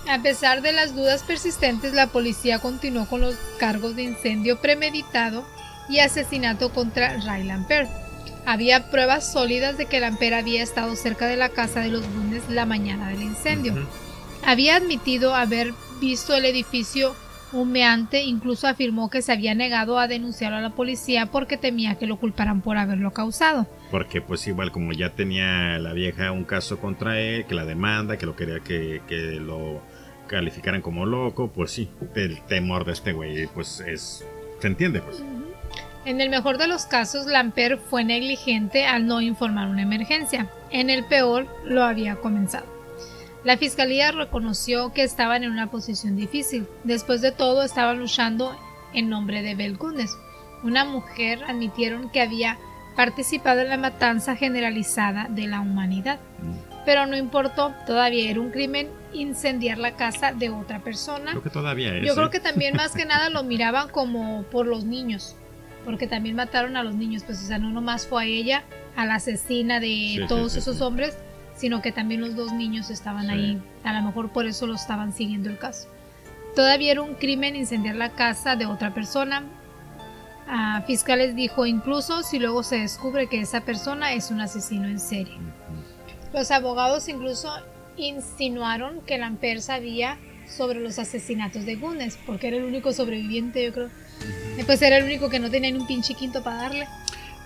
A 0.09 0.23
pesar 0.23 0.63
de 0.63 0.73
las 0.73 0.95
dudas 0.95 1.23
persistentes, 1.23 1.93
la 1.95 2.09
policía 2.09 2.59
continuó 2.59 3.07
con 3.07 3.21
los 3.21 3.37
cargos 3.59 3.97
de 3.97 4.03
incendio 4.03 4.61
premeditado 4.61 5.47
y 5.89 5.99
asesinato 5.99 6.73
contra 6.73 7.19
Ray 7.21 7.45
Lamper. 7.45 7.87
Había 8.45 8.90
pruebas 8.90 9.32
sólidas 9.32 9.78
de 9.78 9.86
que 9.86 10.01
Lamper 10.01 10.34
había 10.34 10.62
estado 10.62 10.95
cerca 10.97 11.26
de 11.26 11.36
la 11.36 11.49
casa 11.49 11.80
de 11.80 11.88
los 11.88 12.03
Goodness 12.03 12.49
la 12.49 12.66
mañana 12.66 13.09
del 13.09 13.22
incendio. 13.22 13.74
Había 14.45 14.76
admitido 14.76 15.34
haber 15.34 15.72
visto 16.01 16.34
el 16.34 16.45
edificio 16.45 17.14
Humeante 17.53 18.22
incluso 18.22 18.66
afirmó 18.66 19.11
que 19.11 19.20
se 19.20 19.30
había 19.30 19.55
negado 19.55 19.99
a 19.99 20.09
denunciarlo 20.09 20.57
a 20.57 20.62
la 20.62 20.70
policía 20.70 21.26
porque 21.26 21.59
temía 21.59 21.97
que 21.97 22.07
lo 22.07 22.16
culparan 22.16 22.62
por 22.62 22.78
haberlo 22.78 23.12
causado. 23.12 23.66
Porque 23.90 24.22
pues 24.22 24.47
igual 24.47 24.72
como 24.72 24.93
ya 24.93 25.11
tenía 25.11 25.78
la 25.78 25.93
vieja 25.93 26.32
un 26.32 26.45
caso 26.45 26.78
contra 26.78 27.20
él, 27.20 27.45
que 27.45 27.55
la 27.55 27.66
demanda, 27.66 28.16
que 28.16 28.26
lo 28.26 28.36
quería 28.36 28.61
que, 28.61 29.03
que 29.07 29.38
lo 29.38 29.82
calificaran 30.28 30.80
como 30.80 31.05
loco, 31.05 31.53
pues 31.53 31.72
sí, 31.72 31.90
el 32.14 32.40
temor 32.43 32.86
de 32.86 32.93
este 32.93 33.12
güey 33.12 33.47
pues 33.49 33.80
es... 33.80 34.24
Se 34.61 34.68
entiende 34.68 35.03
pues. 35.03 35.22
En 36.05 36.21
el 36.21 36.31
mejor 36.31 36.59
de 36.59 36.67
los 36.67 36.87
casos, 36.87 37.27
Lamper 37.27 37.79
fue 37.79 38.03
negligente 38.03 38.87
al 38.87 39.07
no 39.07 39.21
informar 39.21 39.69
una 39.69 39.83
emergencia. 39.83 40.49
En 40.71 40.91
el 40.91 41.05
peor, 41.05 41.47
lo 41.65 41.85
había 41.85 42.17
comenzado. 42.17 42.67
La 43.45 43.57
fiscalía 43.57 44.11
reconoció 44.11 44.93
que 44.93 45.05
estaban 45.05 45.45
en 45.45 45.53
una 45.53 45.71
posición 45.71 46.17
difícil. 46.17 46.67
Después 46.83 47.21
de 47.21 47.31
todo, 47.31 47.63
estaban 47.63 48.01
luchando 48.01 48.57
en 48.93 49.11
nombre 49.11 49.43
de 49.43 49.55
Belgunes. 49.55 50.17
Una 50.65 50.85
mujer 50.85 51.45
admitieron 51.45 52.11
que 52.11 52.21
había 52.21 52.59
participado 52.97 53.61
en 53.61 53.69
la 53.69 53.79
matanza 53.79 54.35
generalizada 54.35 55.29
de 55.31 55.47
la 55.47 55.61
humanidad. 55.61 56.19
Pero 56.85 57.07
no 57.07 57.17
importó, 57.17 57.73
todavía 57.87 58.29
era 58.29 58.41
un 58.41 58.51
crimen 58.51 58.89
incendiar 59.13 59.79
la 59.79 59.93
casa 59.95 60.33
de 60.33 60.51
otra 60.51 60.81
persona. 60.81 61.31
Creo 61.31 61.43
que 61.45 61.51
todavía 61.51 61.97
es. 61.97 62.07
Yo 62.07 62.15
creo 62.15 62.27
¿eh? 62.27 62.31
que 62.31 62.41
también 62.41 62.75
más 62.75 62.93
que 62.93 63.05
nada 63.05 63.31
lo 63.31 63.43
miraban 63.45 63.89
como 63.89 64.43
por 64.51 64.67
los 64.67 64.85
niños 64.85 65.37
porque 65.85 66.07
también 66.07 66.37
mataron 66.37 66.76
a 66.76 66.83
los 66.83 66.95
niños, 66.95 67.22
pues 67.24 67.43
o 67.43 67.47
sea, 67.47 67.59
no 67.59 67.70
nomás 67.70 68.07
fue 68.07 68.22
a 68.22 68.26
ella, 68.26 68.64
a 68.97 69.07
la 69.07 69.16
asesina 69.16 69.80
de 69.80 69.87
Sí, 69.89 70.20
todos 70.28 70.53
sí, 70.53 70.59
esos 70.59 70.76
sí. 70.76 70.83
hombres, 70.83 71.16
sino 71.57 71.83
que 71.83 71.93
también 71.93 72.20
los 72.20 72.35
dos 72.37 72.53
niños 72.53 72.91
estaban 72.91 73.30
ahí, 73.30 73.61
a 73.85 73.93
lo 73.93 74.03
mejor 74.03 74.30
por 74.30 74.47
eso 74.47 74.66
lo 74.66 74.74
estaban 74.74 75.12
siguiendo 75.12 75.49
el 75.51 75.59
caso. 75.59 75.89
Todavía 76.55 76.93
era 76.93 77.03
un 77.03 77.14
crimen 77.14 77.57
incendiar 77.57 77.97
la 77.97 78.11
casa 78.11 78.57
de 78.57 78.66
otra 78.66 78.93
persona. 78.95 79.43
A 80.47 80.83
fiscales 80.87 81.35
dijo 81.35 81.64
incluso 81.66 82.22
si 82.22 82.39
luego 82.39 82.62
se 82.62 82.78
descubre 82.80 83.26
que 83.26 83.41
esa 83.41 83.62
persona 83.62 84.12
es 84.12 84.30
un 84.30 84.41
asesino 84.41 84.87
en 84.87 85.01
serie. 85.01 85.39
Los 86.35 86.51
abogados 86.51 87.09
incluso 87.09 87.51
insinuaron 87.97 89.01
que 89.03 89.18
Lamper 89.18 89.62
sabía 89.62 90.18
sobre 90.47 90.80
los 90.80 90.99
asesinatos 90.99 91.64
de 91.64 91.76
Gunes, 91.76 92.18
porque 92.26 92.49
era 92.49 92.57
el 92.57 92.64
único 92.64 92.93
sobreviviente, 92.93 93.64
yo 93.64 93.72
creo. 93.72 93.91
Y 94.59 94.62
Pues 94.64 94.81
era 94.83 94.99
el 94.99 95.05
único 95.05 95.29
que 95.29 95.39
no 95.39 95.51
tenía 95.51 95.70
ni 95.70 95.79
un 95.79 95.87
pinche 95.87 96.14
quinto 96.14 96.43
para 96.43 96.57
darle. 96.57 96.89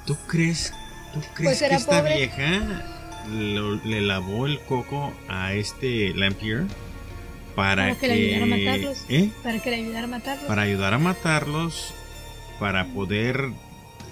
¿Tú 0.07 0.16
crees, 0.27 0.72
tú 1.14 1.20
crees 1.35 1.59
Pues 1.59 1.68
que 1.70 1.74
esta 1.77 1.99
pobre. 2.01 2.16
vieja 2.16 2.85
lo- 3.31 3.74
le 3.85 4.01
lavó 4.01 4.47
el 4.47 4.61
coco 4.61 5.12
a 5.29 5.53
este 5.55 6.12
Lampier 6.14 6.64
para, 7.55 7.83
Para 7.89 7.95
que 7.97 8.09
le 8.09 8.14
ayudara 8.14 8.43
a 8.45 8.47
matarlos. 8.47 9.05
¿Eh? 9.09 9.31
Para 9.43 9.59
que 9.61 9.70
le 9.70 9.77
ayudara 9.77 10.05
a 10.05 10.09
matarlos. 10.09 10.45
para 10.47 10.62
ayudar 10.62 10.95
a 10.95 10.99
matarlos, 10.99 11.95
para 12.61 12.87
poder, 12.87 13.51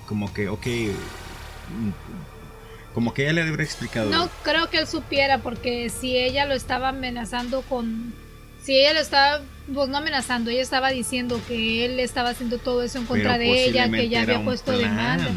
como 0.06 0.32
que, 0.32 0.48
ok, 0.48 0.66
como 2.94 3.12
que 3.12 3.22
ella 3.24 3.32
le 3.34 3.42
habría 3.42 3.64
explicado. 3.64 4.10
No 4.10 4.28
creo 4.42 4.70
que 4.70 4.78
él 4.78 4.86
supiera, 4.86 5.38
porque 5.38 5.90
si 5.90 6.16
ella 6.16 6.46
lo 6.46 6.54
estaba 6.54 6.90
amenazando 6.90 7.62
con. 7.62 8.14
Si 8.64 8.78
ella 8.78 8.94
lo 8.94 9.00
estaba, 9.00 9.42
pues 9.72 9.88
no 9.90 9.98
amenazando, 9.98 10.50
ella 10.50 10.62
estaba 10.62 10.90
diciendo 10.90 11.38
que 11.46 11.84
él 11.84 12.00
estaba 12.00 12.30
haciendo 12.30 12.56
todo 12.56 12.82
eso 12.82 12.98
en 12.98 13.04
contra 13.04 13.36
pero 13.36 13.52
de 13.52 13.64
ella, 13.66 13.90
que 13.90 14.00
ella 14.00 14.22
había 14.22 14.42
puesto 14.42 14.76
demanda. 14.76 15.30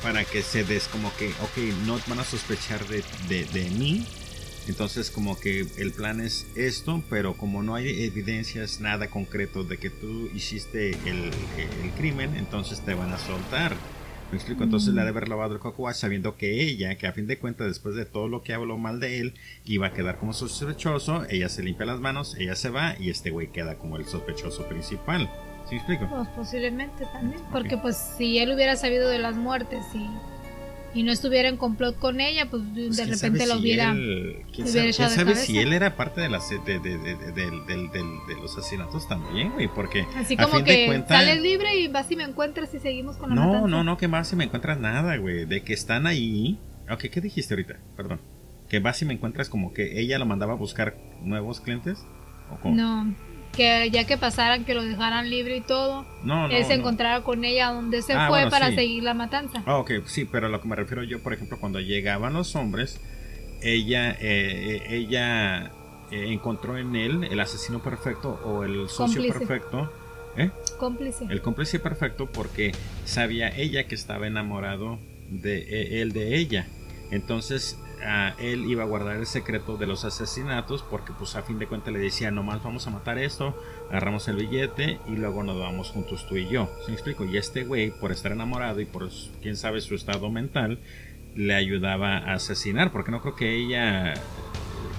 Para 0.00 0.24
que 0.24 0.42
se 0.42 0.62
des, 0.62 0.86
como 0.86 1.12
que, 1.16 1.28
ok, 1.28 1.58
no 1.86 1.98
van 2.06 2.20
a 2.20 2.24
sospechar 2.24 2.86
de, 2.86 3.02
de, 3.28 3.44
de 3.46 3.70
mí. 3.70 4.06
Entonces, 4.68 5.10
como 5.10 5.40
que 5.40 5.66
el 5.78 5.92
plan 5.92 6.20
es 6.20 6.46
esto, 6.54 7.02
pero 7.10 7.34
como 7.34 7.64
no 7.64 7.74
hay 7.74 8.04
evidencias, 8.04 8.80
nada 8.80 9.10
concreto 9.10 9.64
de 9.64 9.78
que 9.78 9.90
tú 9.90 10.30
hiciste 10.32 10.90
el, 10.90 11.32
el 11.82 11.90
crimen, 11.96 12.36
entonces 12.36 12.80
te 12.80 12.94
van 12.94 13.12
a 13.12 13.18
soltar. 13.18 13.74
¿Me 14.30 14.36
explico? 14.36 14.62
Entonces 14.62 14.94
le 14.94 15.00
ha 15.00 15.04
de 15.04 15.10
haber 15.10 15.28
lavado 15.28 15.54
el 15.54 15.60
coco 15.60 15.92
sabiendo 15.92 16.36
que 16.36 16.62
ella, 16.62 16.96
que 16.96 17.08
a 17.08 17.12
fin 17.12 17.26
de 17.26 17.38
cuentas, 17.38 17.66
después 17.66 17.96
de 17.96 18.04
todo 18.04 18.28
lo 18.28 18.42
que 18.42 18.54
habló 18.54 18.78
mal 18.78 19.00
de 19.00 19.18
él, 19.18 19.34
iba 19.64 19.88
a 19.88 19.92
quedar 19.92 20.18
como 20.18 20.32
sospechoso. 20.32 21.24
Ella 21.28 21.48
se 21.48 21.64
limpia 21.64 21.84
las 21.84 21.98
manos, 21.98 22.36
ella 22.38 22.54
se 22.54 22.70
va 22.70 22.94
y 22.98 23.10
este 23.10 23.30
güey 23.30 23.48
queda 23.48 23.76
como 23.76 23.96
el 23.96 24.04
sospechoso 24.04 24.68
principal. 24.68 25.28
¿Sí 25.68 25.74
me 25.74 25.76
explico? 25.78 26.08
Pues 26.08 26.28
posiblemente 26.28 27.06
también, 27.06 27.42
porque 27.50 27.76
pues 27.76 27.96
si 27.96 28.38
él 28.38 28.52
hubiera 28.52 28.76
sabido 28.76 29.08
de 29.08 29.18
las 29.18 29.36
muertes 29.36 29.84
y, 29.94 30.08
y 30.94 31.02
no 31.04 31.12
estuviera 31.12 31.48
en 31.48 31.56
complot 31.56 31.98
con 31.98 32.20
ella, 32.20 32.46
pues 32.50 32.62
de 32.74 32.86
Pues, 32.86 32.96
¿quién 32.98 33.10
repente 33.10 33.46
si 33.46 33.52
hubiera... 33.52 33.90
él- 33.92 34.42
¿Quién 34.52 34.68
hubiera 34.68 34.92
sabe, 34.92 35.08
echado 35.12 35.24
de 35.30 35.34
si 35.36 35.58
él 35.58 35.72
era 35.72 35.96
parte 35.96 36.20
de, 36.20 36.28
las, 36.28 36.48
de, 36.50 36.58
de, 36.58 36.80
de, 36.80 36.88
de- 36.88 37.90
de 38.28 38.34
los 38.40 38.56
asesinatos 38.58 39.06
también, 39.08 39.52
güey? 39.52 39.68
Porque 39.68 40.04
Así 40.16 40.34
a 40.38 40.46
fin 40.48 40.64
de 40.64 40.64
que 40.64 40.86
cuentas- 40.86 41.16
sales 41.24 41.40
libre 41.42 41.78
y 41.78 41.88
vas 41.88 42.10
y 42.10 42.16
me 42.16 42.24
encuentras 42.24 42.72
y 42.74 42.78
seguimos 42.80 43.16
con 43.16 43.30
la 43.30 43.34
No, 43.36 43.46
matanza. 43.46 43.68
no, 43.68 43.84
no, 43.84 43.96
que 43.98 44.08
más 44.08 44.28
si 44.28 44.36
me 44.36 44.44
encuentras 44.44 44.78
nada, 44.80 45.16
güey. 45.16 45.44
De 45.46 45.62
que 45.62 45.72
están 45.72 46.06
ahí. 46.06 46.58
Ok, 46.90 47.04
¿qué 47.12 47.20
dijiste 47.20 47.54
ahorita? 47.54 47.76
Perdón. 47.96 48.20
Que 48.68 48.78
vas 48.80 49.00
y 49.02 49.04
me 49.04 49.14
encuentras 49.14 49.48
como 49.48 49.72
que 49.72 50.00
ella 50.00 50.18
lo 50.18 50.26
mandaba 50.26 50.52
a 50.52 50.56
buscar 50.56 50.96
nuevos 51.22 51.60
clientes. 51.60 52.04
¿O 52.52 52.56
cómo? 52.60 52.74
No, 52.74 53.14
que 53.52 53.90
ya 53.90 54.04
que 54.06 54.16
pasaran, 54.16 54.64
que 54.64 54.74
lo 54.74 54.82
dejaran 54.84 55.28
libre 55.28 55.56
y 55.56 55.60
todo, 55.60 56.06
no, 56.22 56.48
no. 56.48 56.54
él 56.54 56.64
se 56.64 56.74
no. 56.74 56.80
encontrara 56.80 57.22
con 57.22 57.44
ella 57.44 57.72
donde 57.72 58.00
se 58.02 58.12
Ah, 58.12 58.28
fue 58.28 58.38
bueno, 58.38 58.50
para 58.50 58.68
sí. 58.70 58.74
seguir 58.76 59.02
la 59.02 59.14
matanza. 59.14 59.62
Ah, 59.66 59.76
ok, 59.78 59.90
sí, 60.06 60.24
pero 60.24 60.46
a 60.46 60.50
lo 60.50 60.60
que 60.60 60.68
me 60.68 60.76
refiero 60.76 61.02
yo, 61.02 61.20
por 61.22 61.32
ejemplo, 61.32 61.58
cuando 61.58 61.80
llegaban 61.80 62.32
los 62.32 62.54
hombres, 62.56 63.00
ella, 63.62 64.16
eh, 64.20 64.82
ella 64.88 65.72
eh, 66.10 66.32
encontró 66.32 66.78
en 66.78 66.96
él 66.96 67.24
el 67.24 67.40
asesino 67.40 67.82
perfecto 67.82 68.40
o 68.44 68.64
el 68.64 68.88
socio 68.88 69.20
Cómplice. 69.20 69.38
perfecto. 69.38 69.92
¿Eh? 70.36 70.50
Cómplice. 70.78 71.26
El 71.28 71.42
cómplice 71.42 71.78
perfecto 71.80 72.26
porque 72.26 72.72
sabía 73.04 73.48
ella 73.48 73.84
que 73.88 73.96
estaba 73.96 74.26
enamorado 74.28 74.98
de 75.28 75.58
eh, 75.58 76.00
él 76.02 76.12
de 76.12 76.36
ella. 76.36 76.66
Entonces 77.10 77.78
ah, 78.04 78.34
él 78.38 78.64
iba 78.66 78.82
a 78.82 78.86
guardar 78.86 79.16
el 79.16 79.26
secreto 79.26 79.76
de 79.76 79.86
los 79.86 80.04
asesinatos 80.04 80.82
porque 80.82 81.12
pues 81.12 81.36
a 81.36 81.42
fin 81.42 81.58
de 81.58 81.66
cuentas 81.66 81.92
le 81.92 81.98
decía 81.98 82.30
nomás 82.30 82.62
vamos 82.62 82.86
a 82.86 82.90
matar 82.90 83.18
esto, 83.18 83.54
agarramos 83.90 84.26
el 84.28 84.36
billete 84.36 84.98
y 85.06 85.12
luego 85.16 85.42
nos 85.42 85.58
vamos 85.58 85.90
juntos 85.90 86.26
tú 86.28 86.36
y 86.36 86.48
yo. 86.48 86.68
¿Sí 86.84 86.88
me 86.88 86.94
explico? 86.94 87.24
Y 87.24 87.36
este 87.36 87.64
güey 87.64 87.90
por 87.90 88.12
estar 88.12 88.32
enamorado 88.32 88.80
y 88.80 88.84
por 88.84 89.08
quién 89.42 89.56
sabe 89.56 89.80
su 89.80 89.94
estado 89.94 90.30
mental 90.30 90.78
le 91.34 91.54
ayudaba 91.54 92.18
a 92.18 92.34
asesinar 92.34 92.90
porque 92.92 93.10
no 93.10 93.20
creo 93.20 93.36
que 93.36 93.54
ella 93.56 94.14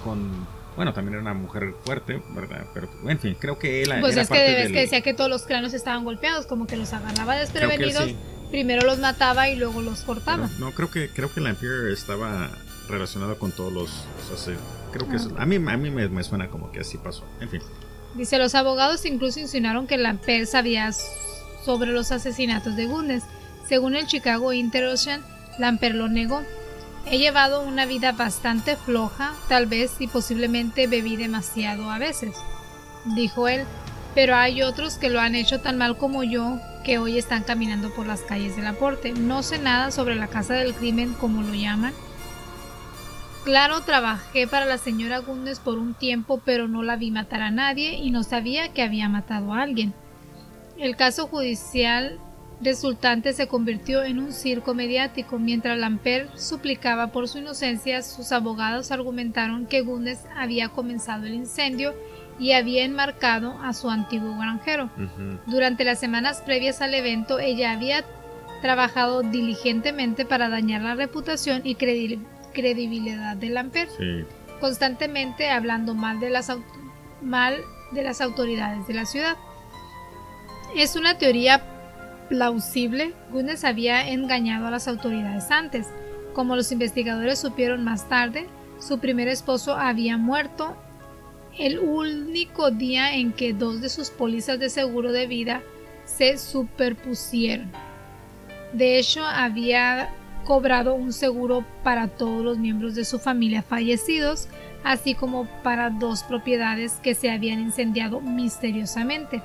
con 0.04 0.48
bueno, 0.76 0.94
también 0.94 1.16
era 1.16 1.22
una 1.22 1.34
mujer 1.34 1.74
fuerte, 1.84 2.22
¿verdad? 2.30 2.66
Pero, 2.74 2.90
en 3.06 3.20
fin, 3.20 3.36
creo 3.38 3.60
que 3.60 3.84
él 3.84 3.90
Pues 4.00 4.14
era 4.14 4.22
es 4.22 4.30
que 4.30 4.38
debes 4.40 4.64
del- 4.64 4.72
que 4.74 4.80
decía 4.80 5.02
que 5.02 5.14
todos 5.14 5.30
los 5.30 5.44
cráneos 5.46 5.74
estaban 5.74 6.06
golpeados, 6.06 6.48
como 6.48 6.66
que 6.66 6.78
los 6.78 6.94
agarraba 6.94 7.36
desprevenidos, 7.36 8.06
sí. 8.06 8.16
primero 8.50 8.82
los 8.86 8.98
mataba 8.98 9.50
y 9.50 9.58
luego 9.58 9.82
los 9.82 10.02
cortaba. 10.04 10.48
Pero 10.48 10.60
no, 10.66 10.72
creo 10.74 10.90
que 10.90 11.10
creo 11.10 11.32
que 11.32 11.42
la 11.42 11.50
Empire 11.50 11.92
estaba 11.92 12.50
relacionado 12.92 13.38
con 13.40 13.52
todos 13.52 13.72
los. 13.74 13.90
o 13.90 14.36
sea, 14.36 14.54
sí, 14.56 14.60
creo 14.92 15.08
que 15.08 15.14
Ah. 15.14 15.18
eso- 15.18 15.34
a 15.38 15.46
mí, 15.46 15.56
a 15.56 15.78
mí 15.78 15.90
me, 15.90 16.08
me 16.10 16.24
suena 16.24 16.50
como 16.50 16.72
que 16.72 16.82
así 16.82 16.98
pasó. 16.98 17.24
En 17.40 17.50
fin. 17.50 17.62
Dice, 18.16 18.38
los 18.38 18.56
abogados 18.56 19.06
incluso 19.06 19.40
insinuaron 19.40 19.88
que 19.88 19.98
Lamper 19.98 20.46
sabía 20.46 20.92
sobre 21.66 21.92
los 21.92 22.12
asesinatos 22.12 22.76
de 22.76 22.88
Gundes. 22.88 23.24
Según 23.68 23.96
el 23.96 24.06
Chicago 24.08 24.52
Inter-Ocean, 24.52 25.22
Lamper 25.60 25.96
lo 25.96 26.10
negó. 26.10 26.44
He 27.06 27.18
llevado 27.18 27.62
una 27.64 27.86
vida 27.86 28.12
bastante 28.12 28.76
floja, 28.76 29.34
tal 29.48 29.66
vez 29.66 29.94
y 30.00 30.08
posiblemente 30.08 30.88
bebí 30.88 31.16
demasiado 31.16 31.90
a 31.90 31.98
veces, 31.98 32.36
dijo 33.16 33.48
él, 33.48 33.64
pero 34.14 34.36
hay 34.36 34.62
otros 34.62 34.98
que 34.98 35.10
lo 35.10 35.20
han 35.20 35.34
hecho 35.36 35.62
tan 35.62 35.78
mal 35.78 35.98
como 35.98 36.24
yo 36.24 36.60
que 36.84 36.98
hoy 37.00 37.18
están 37.18 37.44
caminando 37.44 37.92
por 37.94 38.06
las 38.08 38.22
calles 38.22 38.56
del 38.56 38.68
aporte. 38.68 39.14
No 39.14 39.42
sé 39.42 39.58
nada 39.58 39.90
sobre 39.92 40.16
la 40.16 40.28
casa 40.28 40.54
del 40.54 40.74
crimen 40.74 41.14
como 41.14 41.42
lo 41.44 41.54
llaman. 41.54 41.94
Claro, 43.44 43.82
trabajé 43.82 44.48
para 44.48 44.66
la 44.66 44.78
señora 44.78 45.18
Gundes 45.20 45.60
por 45.60 45.80
un 45.80 45.96
tiempo, 45.96 46.42
pero 46.46 46.68
no 46.68 46.84
la 46.84 46.96
vi 46.96 47.10
matar 47.10 47.42
a 47.42 47.50
nadie 47.52 47.96
y 47.96 48.12
no 48.12 48.22
sabía 48.24 48.72
que 48.72 48.84
había 48.84 49.10
matado 49.10 49.54
a 49.54 49.62
alguien. 49.64 49.94
El 50.78 50.96
caso 50.96 51.28
judicial 51.28 52.20
resultante 52.62 53.34
se 53.34 53.48
convirtió 53.48 54.04
en 54.04 54.20
un 54.20 54.32
circo 54.32 54.76
mediático. 54.76 55.40
Mientras 55.40 55.80
Lamper 55.80 56.30
suplicaba 56.38 57.08
por 57.08 57.28
su 57.28 57.40
inocencia, 57.40 58.04
sus 58.04 58.32
abogados 58.32 58.92
argumentaron 58.92 59.66
que 59.66 59.82
Gundes 59.82 60.20
había 60.38 60.70
comenzado 60.70 61.26
el 61.26 61.34
incendio 61.34 61.96
y 62.40 62.52
había 62.52 62.84
enmarcado 62.84 63.60
a 63.64 63.74
su 63.74 63.90
antiguo 63.90 64.38
granjero. 64.38 64.92
Durante 65.48 65.84
las 65.84 66.00
semanas 66.00 66.44
previas 66.46 66.82
al 66.82 66.94
evento, 66.94 67.40
ella 67.40 67.72
había 67.72 68.06
trabajado 68.62 69.24
diligentemente 69.24 70.26
para 70.26 70.48
dañar 70.48 70.82
la 70.84 70.94
reputación 70.94 71.62
y 71.64 71.76
credi- 71.76 72.20
credibilidad 72.52 73.36
de 73.36 73.50
Lamper 73.50 73.90
Sí. 73.98 74.26
constantemente 74.60 75.50
hablando 75.50 75.94
mal 75.94 76.20
de 76.20 76.30
las 76.30 76.52
mal 77.22 77.56
de 77.92 78.04
las 78.04 78.22
autoridades 78.22 78.88
de 78.88 78.94
la 78.94 79.06
ciudad. 79.06 79.38
Es 80.76 80.96
una 80.96 81.18
teoría 81.18 81.62
plausible. 82.30 83.14
Gunes 83.32 83.64
había 83.66 84.10
engañado 84.10 84.68
a 84.68 84.72
las 84.72 84.88
autoridades 84.88 85.52
antes. 85.52 85.88
Como 86.34 86.56
los 86.56 86.72
investigadores 86.72 87.40
supieron 87.40 87.84
más 87.84 88.08
tarde, 88.08 88.48
su 88.80 89.00
primer 89.00 89.28
esposo 89.28 89.76
había 89.76 90.18
muerto 90.18 90.76
el 91.60 91.80
único 91.80 92.72
día 92.72 93.16
en 93.16 93.34
que 93.34 93.52
dos 93.52 93.82
de 93.82 93.90
sus 93.90 94.10
pólizas 94.10 94.58
de 94.60 94.70
seguro 94.70 95.12
de 95.12 95.28
vida 95.28 95.62
se 96.06 96.38
superpusieron. 96.38 97.70
De 98.72 98.98
hecho, 98.98 99.26
había 99.26 100.10
cobrado 100.44 100.94
un 100.94 101.14
seguro 101.14 101.66
para 101.84 102.08
todos 102.08 102.44
los 102.44 102.58
miembros 102.58 102.96
de 102.96 103.06
su 103.06 103.20
familia 103.20 103.62
fallecidos, 103.62 104.48
así 104.84 105.16
como 105.16 105.46
para 105.64 105.90
dos 105.90 106.24
propiedades 106.24 106.94
que 107.04 107.14
se 107.16 107.30
habían 107.30 107.60
incendiado 107.60 108.22
misteriosamente. 108.22 109.42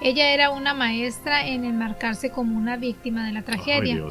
Ella 0.00 0.32
era 0.32 0.50
una 0.50 0.74
maestra 0.74 1.46
en 1.46 1.64
enmarcarse 1.64 2.30
como 2.30 2.56
una 2.56 2.76
víctima 2.76 3.26
de 3.26 3.32
la 3.32 3.42
tragedia. 3.42 4.02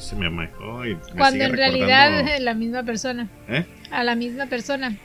cuando 1.18 1.44
en 1.44 1.54
realidad 1.54 2.26
la 2.40 2.54
misma 2.54 2.84
persona. 2.84 3.28
¿Eh? 3.48 3.66
A 3.92 4.04
la 4.04 4.16
misma 4.16 4.46
persona. 4.46 4.98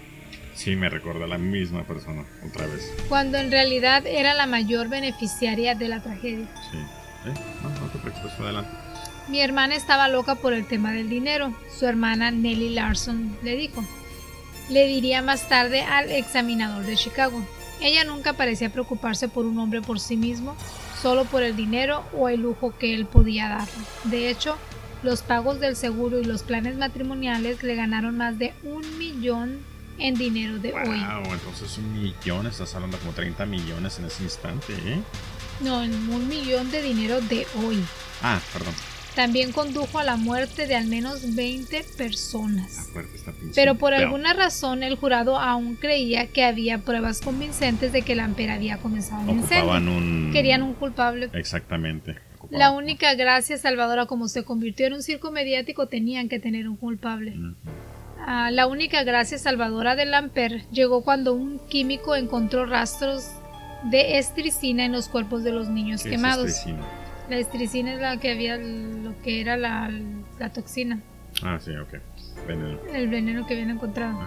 Sí, 0.54 0.74
me 0.74 0.88
recuerda 0.88 1.24
a 1.26 1.28
la 1.28 1.38
misma 1.38 1.84
persona 1.84 2.24
otra 2.46 2.66
vez. 2.66 2.90
Cuando 3.08 3.36
en 3.36 3.50
realidad 3.50 4.06
era 4.06 4.32
la 4.32 4.46
mayor 4.46 4.88
beneficiaria 4.88 5.74
de 5.74 5.88
la 5.88 6.00
tragedia. 6.00 6.46
Sí. 6.70 6.78
¿Eh? 7.26 7.34
No, 7.62 7.68
no 7.68 7.88
te 7.88 7.98
preocupes, 7.98 8.32
adelante. 8.40 8.85
Mi 9.28 9.40
hermana 9.40 9.74
estaba 9.74 10.08
loca 10.08 10.36
por 10.36 10.52
el 10.52 10.66
tema 10.66 10.92
del 10.92 11.08
dinero. 11.08 11.52
Su 11.76 11.86
hermana 11.86 12.30
Nellie 12.30 12.70
Larson 12.70 13.36
le 13.42 13.56
dijo. 13.56 13.84
Le 14.68 14.86
diría 14.86 15.20
más 15.20 15.48
tarde 15.48 15.82
al 15.82 16.10
examinador 16.12 16.84
de 16.84 16.96
Chicago. 16.96 17.42
Ella 17.80 18.04
nunca 18.04 18.34
parecía 18.34 18.70
preocuparse 18.70 19.28
por 19.28 19.44
un 19.44 19.58
hombre 19.58 19.82
por 19.82 20.00
sí 20.00 20.16
mismo, 20.16 20.56
solo 21.02 21.24
por 21.24 21.42
el 21.42 21.56
dinero 21.56 22.04
o 22.16 22.28
el 22.28 22.40
lujo 22.40 22.76
que 22.78 22.94
él 22.94 23.06
podía 23.06 23.48
darle. 23.48 23.84
De 24.04 24.30
hecho, 24.30 24.56
los 25.02 25.22
pagos 25.22 25.60
del 25.60 25.76
seguro 25.76 26.20
y 26.20 26.24
los 26.24 26.42
planes 26.42 26.76
matrimoniales 26.76 27.62
le 27.62 27.74
ganaron 27.74 28.16
más 28.16 28.38
de 28.38 28.54
un 28.62 28.98
millón 28.98 29.58
en 29.98 30.14
dinero 30.14 30.58
de 30.58 30.72
hoy. 30.72 31.00
Wow, 31.00 31.32
entonces 31.32 31.76
un 31.78 31.92
millón, 31.92 32.46
estás 32.46 32.74
hablando 32.74 32.98
como 32.98 33.12
30 33.12 33.44
millones 33.46 33.98
en 33.98 34.06
ese 34.06 34.22
instante, 34.22 34.72
¿eh? 34.72 35.00
No, 35.60 35.80
un 35.80 36.28
millón 36.28 36.70
de 36.70 36.82
dinero 36.82 37.20
de 37.22 37.46
hoy. 37.62 37.82
Ah, 38.22 38.40
perdón. 38.52 38.74
También 39.16 39.50
condujo 39.50 39.98
a 39.98 40.04
la 40.04 40.16
muerte 40.16 40.66
de 40.66 40.76
al 40.76 40.86
menos 40.88 41.34
20 41.34 41.84
personas. 41.96 42.90
Pero 43.54 43.76
por 43.76 43.94
alguna 43.94 44.34
razón 44.34 44.82
el 44.82 44.96
jurado 44.96 45.38
aún 45.38 45.76
creía 45.76 46.26
que 46.26 46.44
había 46.44 46.78
pruebas 46.78 47.22
convincentes 47.22 47.92
de 47.92 48.02
que 48.02 48.14
Lamper 48.14 48.50
había 48.50 48.76
comenzado 48.76 49.22
el 49.22 49.38
incendio. 49.38 50.32
Querían 50.32 50.62
un 50.62 50.74
culpable. 50.74 51.30
Exactamente. 51.32 52.16
La 52.50 52.70
única 52.72 53.14
gracia 53.14 53.56
salvadora 53.56 54.04
como 54.04 54.28
se 54.28 54.44
convirtió 54.44 54.86
en 54.86 54.92
un 54.92 55.02
circo 55.02 55.32
mediático 55.32 55.86
tenían 55.86 56.28
que 56.28 56.38
tener 56.38 56.68
un 56.68 56.76
culpable. 56.76 57.34
Ah, 58.20 58.50
la 58.50 58.66
única 58.66 59.02
gracia 59.02 59.38
salvadora 59.38 59.96
de 59.96 60.04
Lamper 60.04 60.68
llegó 60.70 61.02
cuando 61.02 61.32
un 61.32 61.58
químico 61.70 62.16
encontró 62.16 62.66
rastros 62.66 63.30
de 63.84 64.18
estricina 64.18 64.84
en 64.84 64.92
los 64.92 65.08
cuerpos 65.08 65.42
de 65.42 65.52
los 65.52 65.68
niños 65.68 66.02
quemados. 66.02 66.66
La 67.28 67.38
estricina 67.38 67.94
es 67.94 68.00
la 68.00 68.18
que 68.18 68.30
había, 68.30 68.56
lo 68.56 69.20
que 69.22 69.40
era 69.40 69.56
la, 69.56 69.90
toxina. 70.54 71.00
Ah, 71.42 71.58
sí, 71.60 71.72
ok. 71.76 71.94
Veneno. 72.46 72.78
El 72.92 73.08
veneno 73.08 73.46
que 73.46 73.54
habían 73.54 73.70
encontrado. 73.70 74.18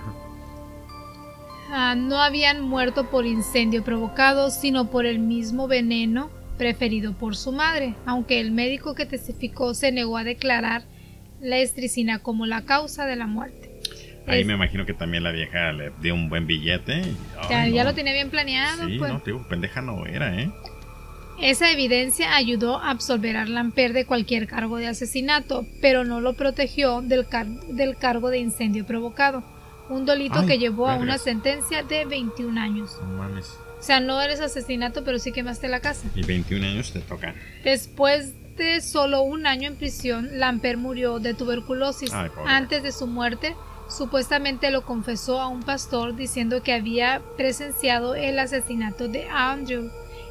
Ah, 1.71 1.95
no 1.95 2.21
habían 2.21 2.61
muerto 2.61 3.09
por 3.09 3.25
incendio 3.25 3.83
provocado, 3.83 4.49
sino 4.49 4.89
por 4.89 5.05
el 5.05 5.19
mismo 5.19 5.67
veneno 5.67 6.29
preferido 6.57 7.13
por 7.13 7.37
su 7.37 7.51
madre, 7.53 7.95
aunque 8.05 8.41
el 8.41 8.51
médico 8.51 8.95
que 8.95 9.05
testificó 9.05 9.73
se 9.73 9.91
negó 9.91 10.17
a 10.17 10.23
declarar 10.23 10.83
la 11.39 11.57
estricina 11.57 12.19
como 12.19 12.45
la 12.45 12.65
causa 12.65 13.05
de 13.05 13.15
la 13.15 13.27
muerte. 13.27 13.69
Ahí 14.27 14.43
me 14.43 14.53
imagino 14.53 14.85
que 14.85 14.93
también 14.93 15.23
la 15.23 15.31
vieja 15.31 15.71
le 15.71 15.91
dio 16.01 16.13
un 16.13 16.29
buen 16.29 16.45
billete. 16.45 17.01
ya, 17.49 17.67
ya, 17.67 17.83
lo 17.83 17.95
tenía 17.95 18.13
bien 18.13 18.29
planeado. 18.29 18.87
Sí, 18.87 18.97
pues. 18.99 19.11
no, 19.11 19.21
digo, 19.25 19.47
pendeja 19.47 19.81
no 19.81 20.05
era, 20.05 20.39
¿eh? 20.39 20.51
Esa 21.41 21.71
evidencia 21.71 22.35
ayudó 22.35 22.77
a 22.79 22.91
absolver 22.91 23.37
a 23.37 23.45
Lamper 23.45 23.93
de 23.93 24.05
cualquier 24.05 24.45
cargo 24.47 24.77
de 24.77 24.87
asesinato, 24.87 25.65
pero 25.81 26.03
no 26.03 26.19
lo 26.19 26.33
protegió 26.33 27.01
del, 27.01 27.25
del 27.69 27.95
cargo 27.97 28.29
de 28.29 28.39
incendio 28.39 28.85
provocado, 28.85 29.43
un 29.89 30.05
delito 30.05 30.45
que 30.45 30.57
llevó 30.57 30.89
a 30.89 30.95
una 30.95 31.17
sentencia 31.17 31.83
de 31.83 32.05
21 32.05 32.59
años. 32.59 32.91
No 33.01 33.17
mames. 33.17 33.57
O 33.79 33.81
sea, 33.81 34.01
no 34.01 34.21
eres 34.21 34.41
asesinato, 34.41 35.05
pero 35.05 35.17
sí 35.17 35.31
quemaste 35.31 35.69
la 35.69 35.79
casa. 35.79 36.09
Y 36.13 36.23
21 36.23 36.65
años 36.65 36.91
te 36.91 36.99
tocan. 36.99 37.33
Después 37.63 38.33
de 38.57 38.81
solo 38.81 39.21
un 39.21 39.47
año 39.47 39.69
en 39.69 39.77
prisión, 39.77 40.37
Lamper 40.37 40.75
murió 40.75 41.19
de 41.19 41.33
tuberculosis. 41.33 42.11
Antes 42.45 42.83
de 42.83 42.91
su 42.91 43.07
muerte, 43.07 43.55
supuestamente 43.87 44.69
lo 44.71 44.83
confesó 44.83 45.39
a 45.39 45.47
un 45.47 45.63
pastor 45.63 46.17
diciendo 46.17 46.61
que 46.61 46.73
había 46.73 47.21
presenciado 47.37 48.15
el 48.15 48.37
asesinato 48.37 49.07
de 49.07 49.29
Andrew 49.29 49.89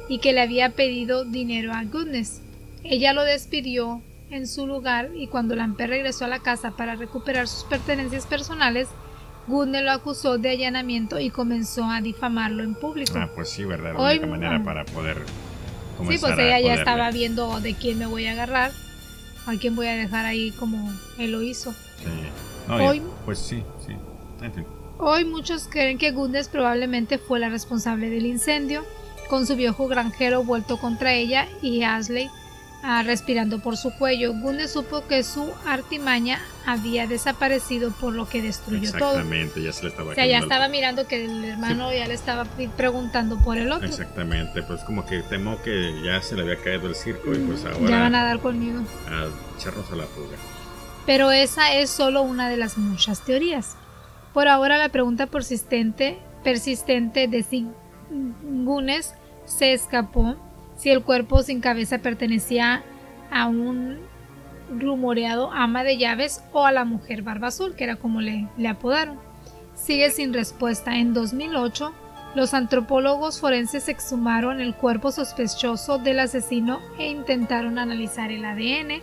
y 0.09 0.19
que 0.19 0.33
le 0.33 0.41
había 0.41 0.71
pedido 0.71 1.23
dinero 1.23 1.71
a 1.73 1.83
Goodness. 1.83 2.41
Ella 2.83 3.13
lo 3.13 3.23
despidió 3.23 4.01
en 4.31 4.47
su 4.47 4.67
lugar 4.67 5.11
y 5.15 5.27
cuando 5.27 5.55
Lamper 5.55 5.89
regresó 5.89 6.25
a 6.25 6.27
la 6.27 6.39
casa 6.39 6.71
para 6.71 6.95
recuperar 6.95 7.47
sus 7.47 7.63
pertenencias 7.63 8.25
personales, 8.25 8.89
Goodness 9.47 9.83
lo 9.83 9.91
acusó 9.91 10.37
de 10.37 10.49
allanamiento 10.49 11.19
y 11.19 11.29
comenzó 11.29 11.85
a 11.85 12.01
difamarlo 12.01 12.63
en 12.63 12.75
público. 12.75 13.13
Ah, 13.15 13.29
pues 13.33 13.49
sí, 13.49 13.63
¿verdad? 13.63 13.93
La 13.93 14.01
única 14.01 14.27
manera 14.27 14.63
para 14.63 14.83
poder 14.83 15.23
Sí, 16.07 16.17
pues 16.17 16.37
ella 16.37 16.59
ya 16.59 16.75
estaba 16.75 17.11
viendo 17.11 17.59
de 17.59 17.73
quién 17.73 17.99
me 17.99 18.05
voy 18.05 18.25
a 18.25 18.31
agarrar, 18.31 18.71
a 19.45 19.55
quién 19.55 19.75
voy 19.75 19.87
a 19.87 19.95
dejar 19.95 20.25
ahí 20.25 20.51
como 20.51 20.91
él 21.17 21.31
lo 21.31 21.41
hizo. 21.41 21.73
Sí. 21.73 22.71
Hoy, 22.71 23.01
pues 23.25 23.39
sí, 23.39 23.63
sí. 23.85 23.93
Hoy 24.97 25.25
muchos 25.25 25.67
creen 25.69 25.97
que 25.97 26.11
Goodness 26.11 26.47
probablemente 26.47 27.17
fue 27.17 27.39
la 27.39 27.49
responsable 27.49 28.09
del 28.09 28.25
incendio 28.25 28.85
con 29.29 29.45
su 29.45 29.55
viejo 29.55 29.87
granjero 29.87 30.43
vuelto 30.43 30.77
contra 30.77 31.13
ella 31.13 31.47
y 31.61 31.83
Ashley 31.83 32.29
ah, 32.83 33.03
respirando 33.03 33.59
por 33.59 33.77
su 33.77 33.91
cuello. 33.91 34.33
Gunde 34.33 34.67
supo 34.67 35.05
que 35.07 35.23
su 35.23 35.53
artimaña 35.65 36.41
había 36.65 37.07
desaparecido 37.07 37.91
por 37.91 38.13
lo 38.13 38.27
que 38.27 38.41
destruyó 38.41 38.91
todo. 38.91 39.11
Exactamente, 39.11 39.61
ya 39.61 39.71
se 39.71 39.83
le 39.83 39.89
estaba 39.89 40.11
O 40.11 40.15
sea, 40.15 40.25
ya 40.25 40.39
estaba 40.39 40.67
mirando 40.67 41.07
que 41.07 41.23
el 41.23 41.45
hermano 41.45 41.93
ya 41.93 42.07
le 42.07 42.15
estaba 42.15 42.45
preguntando 42.75 43.37
por 43.37 43.57
el 43.57 43.71
otro. 43.71 43.87
Exactamente, 43.87 44.63
pues 44.63 44.81
como 44.81 45.05
que 45.05 45.21
temo 45.21 45.61
que 45.61 46.01
ya 46.03 46.21
se 46.21 46.35
le 46.35 46.41
había 46.41 46.57
caído 46.57 46.87
el 46.87 46.95
circo 46.95 47.31
y 47.31 47.37
pues 47.37 47.63
ahora... 47.65 47.89
Ya 47.89 47.99
van 47.99 48.15
a 48.15 48.23
dar 48.23 48.39
conmigo. 48.39 48.81
A 49.07 49.27
echarnos 49.57 49.91
a 49.91 49.95
la 49.95 50.05
fuga. 50.05 50.37
Pero 51.05 51.31
esa 51.31 51.73
es 51.73 51.89
solo 51.89 52.23
una 52.23 52.49
de 52.49 52.57
las 52.57 52.77
muchas 52.77 53.23
teorías. 53.23 53.77
Por 54.33 54.47
ahora 54.47 54.77
la 54.77 54.89
pregunta 54.89 55.27
persistente, 55.27 56.19
persistente 56.43 57.27
de 57.27 57.43
si 57.43 57.67
Gunes 58.09 59.13
se 59.49 59.73
escapó, 59.73 60.35
si 60.77 60.89
el 60.91 61.03
cuerpo 61.03 61.43
sin 61.43 61.59
cabeza 61.59 61.97
pertenecía 61.97 62.83
a 63.31 63.47
un 63.47 63.97
rumoreado 64.77 65.51
ama 65.51 65.83
de 65.83 65.97
llaves 65.97 66.43
o 66.53 66.65
a 66.65 66.71
la 66.71 66.85
mujer 66.85 67.23
barba 67.23 67.47
azul, 67.47 67.75
que 67.75 67.83
era 67.83 67.95
como 67.97 68.21
le, 68.21 68.47
le 68.57 68.69
apodaron. 68.69 69.19
Sigue 69.73 70.11
sin 70.11 70.33
respuesta. 70.33 70.97
En 70.97 71.13
2008, 71.13 71.93
los 72.35 72.53
antropólogos 72.53 73.39
forenses 73.39 73.89
exhumaron 73.89 74.61
el 74.61 74.75
cuerpo 74.75 75.11
sospechoso 75.11 75.97
del 75.97 76.19
asesino 76.19 76.79
e 76.99 77.09
intentaron 77.09 77.79
analizar 77.79 78.31
el 78.31 78.45
ADN, 78.45 79.01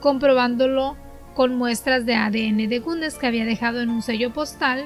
comprobándolo 0.00 0.96
con 1.34 1.56
muestras 1.56 2.04
de 2.04 2.14
ADN 2.14 2.68
de 2.68 2.78
Gundes 2.80 3.14
que 3.14 3.26
había 3.26 3.44
dejado 3.44 3.80
en 3.80 3.90
un 3.90 4.02
sello 4.02 4.32
postal 4.32 4.84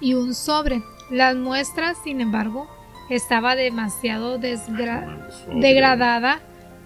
y 0.00 0.14
un 0.14 0.34
sobre. 0.34 0.82
Las 1.10 1.36
muestras, 1.36 1.96
sin 2.04 2.20
embargo, 2.20 2.68
estaba 3.10 3.56
demasiado 3.56 4.38
degradada 4.38 6.40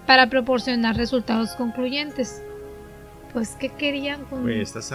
para 0.05 0.27
proporcionar 0.27 0.95
resultados 0.95 1.51
concluyentes. 1.51 2.41
Pues, 3.33 3.55
¿qué 3.59 3.69
querían 3.69 4.23
con 4.25 4.47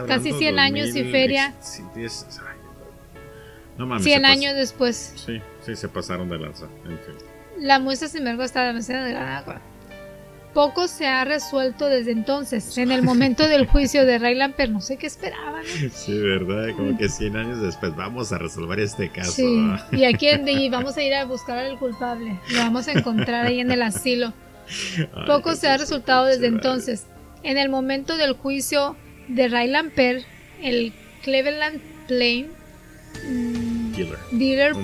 casi 0.07 0.33
100 0.33 0.59
años 0.59 0.97
y 0.97 1.05
feria? 1.05 1.55
100 1.61 4.25
años 4.25 4.55
después. 4.55 5.13
Sí, 5.17 5.41
sí, 5.65 5.77
se 5.77 5.89
pasaron 5.89 6.29
de 6.29 6.39
lanza. 6.39 6.67
La 7.59 7.79
muestra, 7.79 8.09
sin 8.09 8.21
embargo, 8.21 8.43
está 8.43 8.65
demasiado 8.65 9.05
degradada. 9.05 9.61
Poco 10.55 10.87
se 10.87 11.07
ha 11.07 11.25
resuelto 11.25 11.87
desde 11.87 12.13
entonces. 12.13 12.77
En 12.77 12.93
el 12.93 13.03
momento 13.03 13.49
del 13.49 13.67
juicio 13.67 14.05
de 14.05 14.19
Rayland, 14.19 14.55
pero 14.55 14.73
no 14.73 14.81
sé 14.81 14.99
qué 14.99 15.07
esperaban. 15.07 15.63
Sí, 15.95 16.19
verdad, 16.19 16.77
como 16.77 16.97
que 16.99 17.09
100 17.09 17.37
años 17.37 17.63
después 17.63 17.97
vamos 17.97 18.33
a 18.33 18.39
resolver 18.39 18.79
este 18.81 19.09
caso. 19.11 19.33
Sí. 19.33 19.71
Y 19.93 20.05
aquí 20.05 20.29
y 20.29 20.69
vamos 20.69 20.97
a 20.97 21.03
ir 21.03 21.15
a 21.15 21.25
buscar 21.25 21.59
al 21.59 21.79
culpable. 21.79 22.39
Lo 22.51 22.59
vamos 22.59 22.87
a 22.89 22.93
encontrar 22.93 23.47
ahí 23.47 23.61
en 23.61 23.71
el 23.71 23.81
asilo. 23.83 24.35
Poco 25.27 25.55
se 25.55 25.69
ha 25.69 25.77
resultado 25.77 26.27
desde 26.27 26.47
entonces. 26.47 27.07
En 27.43 27.57
el 27.57 27.69
momento 27.69 28.17
del 28.17 28.35
juicio 28.35 28.97
de 29.29 29.49
Rayland 29.49 29.93
Per, 29.93 30.23
el 30.63 30.93
Cleveland 31.23 31.81
Plain 32.07 32.49
mm, 33.27 33.93
dealer, 34.33 34.75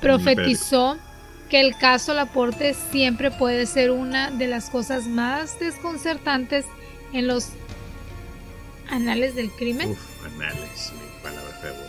profetizó 0.00 0.98
que 1.52 1.60
el 1.60 1.76
caso 1.76 2.14
Laporte 2.14 2.72
siempre 2.72 3.30
puede 3.30 3.66
ser 3.66 3.90
una 3.90 4.30
de 4.30 4.46
las 4.46 4.70
cosas 4.70 5.06
más 5.06 5.60
desconcertantes 5.60 6.64
en 7.12 7.26
los 7.26 7.50
anales 8.88 9.34
del 9.34 9.50
crimen. 9.50 9.90
Uf, 9.90 10.24
anales, 10.24 10.94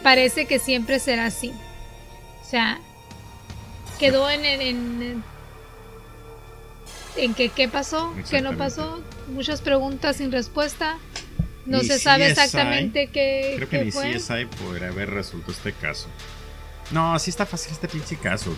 Parece 0.03 0.48
que 0.48 0.60
siempre 0.60 0.99
será 0.99 1.27
así. 1.27 1.53
O 2.41 2.45
sea, 2.45 2.81
quedó 3.99 4.30
en, 4.30 4.44
en, 4.44 4.61
en, 4.61 5.23
en 7.15 7.34
que 7.34 7.48
qué 7.48 7.69
pasó, 7.69 8.14
qué 8.30 8.41
no 8.41 8.57
pasó, 8.57 9.02
muchas 9.30 9.61
preguntas 9.61 10.18
sin 10.18 10.34
respuesta. 10.34 10.98
No 11.65 11.80
se 11.80 11.99
sabe 11.99 12.30
exactamente 12.30 13.07
qué, 13.07 13.53
Creo 13.56 13.69
que 13.69 13.85
ni 13.85 13.91
CSI 13.91 14.45
podría 14.61 14.90
haber 14.90 15.10
resuelto 15.10 15.53
este 15.53 15.72
caso. 15.72 16.10
No, 16.91 17.18
sí 17.18 17.30
está 17.30 17.45
fácil 17.45 17.72
este 17.72 17.88
pinche 17.88 18.18
caso. 18.18 18.55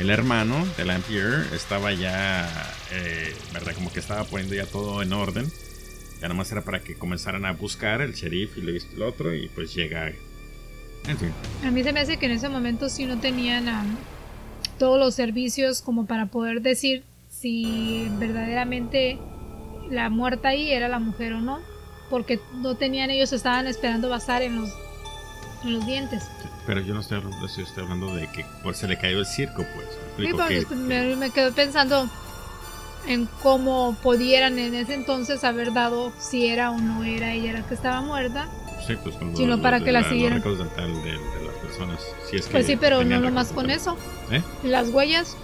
El, 0.00 0.10
hermano 0.10 0.66
de 0.76 0.84
Lampier 0.84 1.46
estaba 1.54 1.92
ya, 1.92 2.46
eh, 2.92 3.34
¿verdad? 3.52 3.74
Como 3.74 3.92
que 3.92 4.00
estaba 4.00 4.24
poniendo 4.24 4.54
ya 4.54 4.66
todo 4.66 5.02
en 5.02 5.12
orden. 5.12 5.50
Ya 6.20 6.28
nomás 6.28 6.50
era 6.50 6.62
para 6.62 6.80
que 6.80 6.96
comenzaran 6.96 7.44
a 7.46 7.52
buscar 7.52 8.00
el 8.00 8.12
sheriff 8.12 8.58
y 8.58 8.60
el 8.60 9.02
otro 9.02 9.34
y 9.34 9.48
pues 9.48 9.74
llega. 9.74 10.08
En 11.06 11.16
fin. 11.16 11.32
A 11.64 11.70
mí 11.70 11.82
se 11.82 11.92
me 11.92 12.00
hace 12.00 12.16
que 12.16 12.26
en 12.26 12.32
ese 12.32 12.48
momento 12.48 12.88
sí 12.88 13.06
no 13.06 13.18
tenían 13.18 13.66
todos 14.78 14.98
los 14.98 15.14
servicios 15.14 15.80
como 15.80 16.06
para 16.06 16.26
poder 16.26 16.60
decir 16.60 17.04
si 17.30 18.08
verdaderamente 18.18 19.18
la 19.90 20.10
muerta 20.10 20.48
ahí 20.48 20.72
era 20.72 20.88
la 20.88 20.98
mujer 20.98 21.34
o 21.34 21.40
no. 21.40 21.60
Porque 22.10 22.40
no 22.54 22.74
tenían, 22.74 23.10
ellos 23.10 23.32
estaban 23.32 23.66
esperando 23.66 24.08
basar 24.08 24.42
en 24.42 24.60
los, 24.60 24.70
en 25.62 25.74
los 25.74 25.86
dientes. 25.86 26.24
Pero 26.68 26.82
yo 26.82 26.92
no 26.92 27.00
estoy 27.00 27.16
hablando, 27.16 27.46
estoy 27.46 27.82
hablando 27.82 28.14
de 28.14 28.26
que 28.26 28.44
por 28.62 28.74
se 28.74 28.86
le 28.86 28.98
cayó 28.98 29.20
el 29.20 29.24
circo, 29.24 29.64
pues. 29.74 29.88
Sí, 30.18 30.34
pues, 30.34 30.70
me, 30.72 31.16
me 31.16 31.30
quedo 31.30 31.50
pensando 31.54 32.10
en 33.06 33.26
cómo 33.42 33.96
pudieran 34.02 34.58
en 34.58 34.74
ese 34.74 34.92
entonces 34.92 35.44
haber 35.44 35.72
dado 35.72 36.12
si 36.18 36.46
era 36.46 36.70
o 36.70 36.76
no 36.76 37.04
era 37.04 37.32
ella 37.32 37.54
la 37.54 37.66
que 37.66 37.72
estaba 37.72 38.02
muerta. 38.02 38.50
Sí, 38.86 38.96
pues 39.02 39.16
con 39.16 39.34
sino 39.34 39.62
para 39.62 39.80
que 39.80 39.92
la, 39.92 40.06
siguieran. 40.06 40.42
Los 40.44 40.58
de, 40.58 40.64
de, 40.66 41.46
las 41.46 41.54
personas. 41.62 42.02
Si 42.28 42.36
es 42.36 42.44
que 42.44 42.52
pues 42.52 42.66
sí, 42.66 42.76
pero 42.76 43.02
no 43.02 43.18
nomás 43.18 43.50
con 43.50 43.70
eso. 43.70 43.96
¿Eh? 44.30 44.42
Las 44.62 44.90
huellas. 44.90 45.38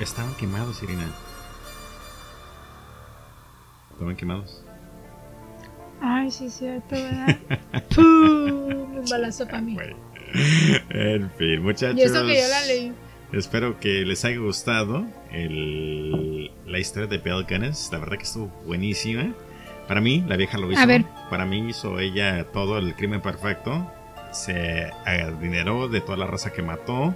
Estaban 0.00 0.34
quemados, 0.36 0.82
Irina. 0.82 1.04
Estaban 3.92 4.16
quemados. 4.16 4.62
Ay, 6.00 6.30
sí, 6.30 6.48
cierto, 6.48 6.94
¿verdad? 6.94 7.36
¡Pum! 7.94 8.96
Un 8.96 9.04
balazo 9.10 9.44
para 9.44 9.60
mí. 9.60 9.76
En 10.90 11.30
fin, 11.32 11.62
muchachos. 11.62 11.98
Y 11.98 12.02
eso 12.02 12.26
que 12.26 12.40
yo 12.40 12.48
la 12.48 12.64
leí. 12.66 12.92
Espero 13.32 13.78
que 13.80 14.04
les 14.04 14.24
haya 14.24 14.38
gustado 14.38 15.04
el, 15.32 16.50
la 16.66 16.78
historia 16.78 17.08
de 17.08 17.18
Belle 17.18 17.44
Gunness. 17.48 17.90
La 17.92 17.98
verdad 17.98 18.16
que 18.16 18.24
estuvo 18.24 18.46
buenísima. 18.64 19.34
Para 19.88 20.00
mí, 20.00 20.24
la 20.26 20.36
vieja 20.36 20.58
lo 20.58 20.70
hizo. 20.70 20.80
A 20.80 20.86
ver. 20.86 21.04
Para 21.30 21.44
mí 21.44 21.68
hizo 21.68 21.98
ella 21.98 22.44
todo 22.52 22.78
el 22.78 22.94
crimen 22.94 23.20
perfecto. 23.20 23.90
Se 24.32 24.90
adineró 25.04 25.88
de 25.88 26.00
toda 26.00 26.18
la 26.18 26.26
raza 26.26 26.52
que 26.52 26.62
mató. 26.62 27.14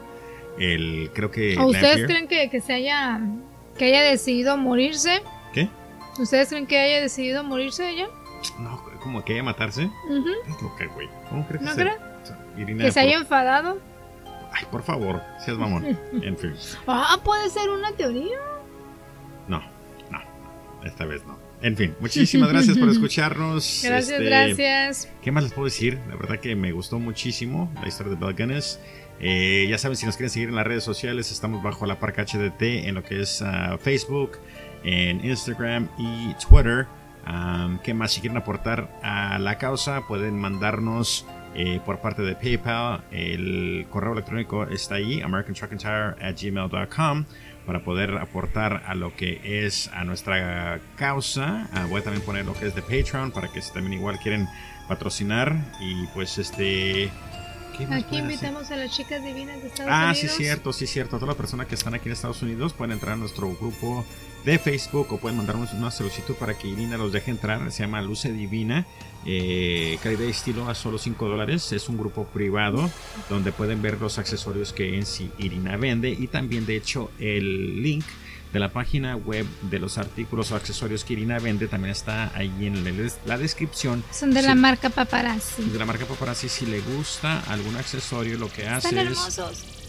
El, 0.59 1.11
creo 1.15 1.31
que. 1.31 1.57
ustedes 1.59 2.07
creen 2.07 2.29
que, 2.29 2.51
que, 2.51 2.61
se 2.61 2.73
haya. 2.73 3.21
que 3.79 3.87
haya 3.87 4.03
decidido 4.03 4.57
morirse? 4.57 5.23
¿Qué? 5.53 5.69
¿Ustedes 6.19 6.49
creen 6.49 6.67
que 6.67 6.79
haya 6.79 7.01
decidido 7.01 7.45
morirse 7.45 7.89
ella? 7.89 8.09
No, 8.59 8.83
como 9.03 9.25
que 9.25 9.35
haya 9.35 9.43
matarse. 9.43 9.85
Es 9.85 10.57
que, 10.79 10.87
güey. 10.89 11.09
¿Cómo 11.29 11.47
crees 11.47 11.63
¿No 11.63 11.75
que 11.75 12.10
creen? 12.65 12.79
¿Que 12.79 12.93
se 12.93 13.01
haya 13.01 13.17
enfadado? 13.17 13.79
Ay, 14.53 14.65
por 14.71 14.83
favor, 14.83 15.23
seas 15.45 15.59
mamón. 15.59 15.85
En 16.23 16.37
fin. 16.37 16.55
Ah, 16.87 17.19
puede 17.23 17.49
ser 17.51 17.71
una 17.71 17.93
teoría. 17.93 18.39
No, 19.49 19.63
no, 20.11 20.21
esta 20.85 21.05
vez 21.05 21.25
no. 21.27 21.39
En 21.63 21.77
fin, 21.77 21.95
muchísimas 22.01 22.49
gracias 22.51 22.79
por 22.79 22.89
escucharnos. 22.91 23.83
Gracias, 23.85 24.11
este, 24.11 24.25
gracias. 24.25 25.09
¿Qué 25.23 25.31
más 25.31 25.45
les 25.45 25.53
puedo 25.53 25.67
decir? 25.67 25.99
La 26.09 26.17
verdad 26.17 26.39
que 26.39 26.57
me 26.57 26.73
gustó 26.73 26.99
muchísimo 26.99 27.71
la 27.81 27.89
historia 27.89 28.15
de 28.15 28.33
Bell 28.33 28.63
eh, 29.23 29.67
ya 29.69 29.77
saben, 29.77 29.97
si 29.99 30.07
nos 30.07 30.17
quieren 30.17 30.31
seguir 30.31 30.49
en 30.49 30.57
las 30.57 30.67
redes 30.67 30.83
sociales, 30.83 31.31
estamos 31.31 31.63
bajo 31.63 31.85
la 31.85 32.01
parca 32.01 32.25
HDT 32.25 32.63
en 32.63 32.95
lo 32.95 33.03
que 33.03 33.21
es 33.21 33.43
uh, 33.43 33.77
Facebook, 33.77 34.39
en 34.83 35.23
Instagram 35.25 35.91
y 35.99 36.35
Twitter. 36.35 36.87
Um, 37.29 37.79
¿Qué 37.81 37.93
más? 37.93 38.13
Si 38.13 38.23
quieren 38.23 38.39
aportar 38.39 38.99
a 39.03 39.39
la 39.39 39.59
causa, 39.59 40.07
pueden 40.09 40.39
mandarnos 40.39 41.27
eh, 41.55 41.81
por 41.85 42.01
parte 42.01 42.23
de 42.23 42.35
PayPal. 42.35 43.03
El 43.11 43.87
correo 43.91 44.13
electrónico 44.13 44.65
está 44.65 44.95
ahí, 44.97 45.21
americantruckandtire@gmail.com 45.21 47.25
para 47.67 47.85
poder 47.85 48.17
aportar 48.19 48.83
a 48.87 48.95
lo 48.95 49.15
que 49.15 49.65
es 49.65 49.89
a 49.89 50.05
nuestra 50.05 50.81
causa. 50.97 51.69
Ah, 51.73 51.87
voy 51.89 52.01
a 52.01 52.05
también 52.05 52.25
poner 52.25 52.47
lo 52.47 52.55
que 52.55 52.67
es 52.67 52.75
de 52.75 52.83
Patreon 52.83 53.33
para 53.33 53.49
que 53.49 53.61
si 53.63 53.73
también 53.73 53.95
igual 53.95 54.19
quieren 54.19 54.49
patrocinar 54.89 55.55
y 55.81 56.07
pues 56.09 56.37
este 56.39 57.11
Aquí 57.91 58.19
invitamos 58.19 58.71
a 58.71 58.77
las 58.77 58.91
chicas 58.91 59.25
divinas 59.25 59.63
de 59.63 59.69
Estados 59.69 59.93
ah, 59.93 60.11
Unidos. 60.11 60.25
Ah, 60.25 60.29
sí, 60.29 60.31
cierto, 60.37 60.73
sí, 60.73 60.87
cierto. 60.87 61.17
Todas 61.17 61.29
las 61.29 61.37
personas 61.37 61.67
que 61.67 61.75
están 61.75 61.95
aquí 61.95 62.09
en 62.09 62.13
Estados 62.13 62.43
Unidos 62.43 62.73
pueden 62.73 62.93
entrar 62.93 63.15
a 63.15 63.17
nuestro 63.17 63.49
grupo 63.57 64.05
de 64.45 64.59
Facebook 64.59 65.13
o 65.13 65.19
pueden 65.19 65.37
mandarnos 65.37 65.73
una 65.73 65.91
solicitud 65.91 66.35
para 66.35 66.57
que 66.57 66.69
Irina 66.69 66.97
los 66.97 67.13
deje 67.13 67.31
entrar. 67.31 67.71
Se 67.73 67.83
llama 67.83 68.01
Luce 68.03 68.33
Divina. 68.33 68.87
Eh, 69.27 69.99
calidad 70.03 70.25
y 70.25 70.31
estilo 70.31 70.69
a 70.69 70.75
solo 70.75 70.99
5 70.99 71.29
dólares. 71.29 71.73
Es 71.73 71.89
un 71.89 71.99
grupo 71.99 72.25
privado 72.25 72.91
donde 73.29 73.53
pueden 73.53 73.83
ver 73.83 74.01
los 74.01 74.19
accesorios 74.19 74.73
que 74.73 74.97
en 74.97 75.05
sí 75.05 75.31
Irina 75.39 75.77
vende 75.77 76.11
y 76.11 76.27
también 76.27 76.65
de 76.67 76.77
hecho 76.77 77.11
el 77.19 77.83
link 77.83 78.05
de 78.53 78.59
la 78.59 78.71
página 78.71 79.17
web 79.17 79.47
de 79.63 79.79
los 79.79 79.99
artículos 79.99 80.51
o 80.51 80.57
accesorios 80.57 81.05
que 81.05 81.13
Irina 81.13 81.39
vende 81.39 81.69
también 81.69 81.93
está 81.93 82.33
ahí 82.35 82.67
en 82.67 82.85
la 83.27 83.39
descripción. 83.39 84.03
Son 84.11 84.33
de 84.33 84.43
la 84.43 84.55
marca 84.55 84.91
Paparazzi. 84.91 85.65
De 85.65 85.79
la 85.79 85.87
marca 85.87 86.07
Paparazzi, 86.07 86.49
si 86.49 86.67
le 86.67 86.81
gusta 86.81 87.41
algún 87.49 87.77
accesorio, 87.77 88.39
lo 88.39 88.51
que 88.51 88.67
hace 88.67 88.89
Están 88.89 89.07
es... 89.07 89.80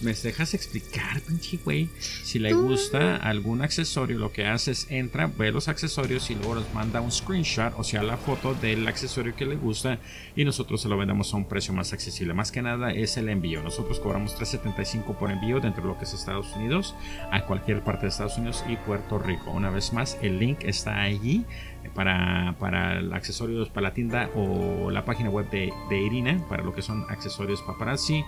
¿Me 0.00 0.12
dejas 0.12 0.54
explicar, 0.54 1.20
pinche 1.22 1.58
güey? 1.64 1.88
Si 1.98 2.38
le 2.38 2.52
gusta 2.52 3.16
algún 3.16 3.62
accesorio, 3.62 4.18
lo 4.18 4.32
que 4.32 4.46
hace 4.46 4.72
es 4.72 4.86
entra, 4.90 5.26
ve 5.26 5.52
los 5.52 5.68
accesorios 5.68 6.30
y 6.30 6.34
luego 6.34 6.56
nos 6.56 6.74
manda 6.74 7.00
un 7.00 7.10
screenshot, 7.10 7.72
o 7.76 7.84
sea, 7.84 8.02
la 8.02 8.16
foto 8.16 8.54
del 8.54 8.86
accesorio 8.86 9.34
que 9.34 9.46
le 9.46 9.56
gusta 9.56 9.98
y 10.36 10.44
nosotros 10.44 10.82
se 10.82 10.88
lo 10.88 10.96
vendemos 10.96 11.32
a 11.32 11.36
un 11.36 11.46
precio 11.46 11.72
más 11.72 11.92
accesible. 11.92 12.34
Más 12.34 12.50
que 12.50 12.62
nada 12.62 12.92
es 12.92 13.16
el 13.16 13.28
envío. 13.28 13.62
Nosotros 13.62 14.00
cobramos 14.00 14.36
3.75 14.38 15.16
por 15.16 15.30
envío 15.30 15.60
dentro 15.60 15.82
de 15.82 15.88
lo 15.88 15.98
que 15.98 16.04
es 16.04 16.12
Estados 16.12 16.54
Unidos 16.56 16.94
a 17.30 17.46
cualquier 17.46 17.82
parte 17.82 18.02
de 18.02 18.08
Estados 18.08 18.36
Unidos 18.36 18.64
y 18.68 18.76
Puerto 18.76 19.18
Rico. 19.18 19.50
Una 19.52 19.70
vez 19.70 19.92
más, 19.92 20.18
el 20.22 20.38
link 20.38 20.64
está 20.64 21.00
allí 21.00 21.44
para, 21.94 22.56
para 22.58 22.98
accesorios 23.14 23.68
para 23.68 23.88
la 23.88 23.94
tienda 23.94 24.30
o 24.34 24.90
la 24.90 25.04
página 25.04 25.30
web 25.30 25.48
de, 25.50 25.72
de 25.88 26.00
Irina 26.00 26.44
para 26.48 26.62
lo 26.62 26.74
que 26.74 26.82
son 26.82 27.04
accesorios 27.08 27.62
paparazzi 27.62 28.24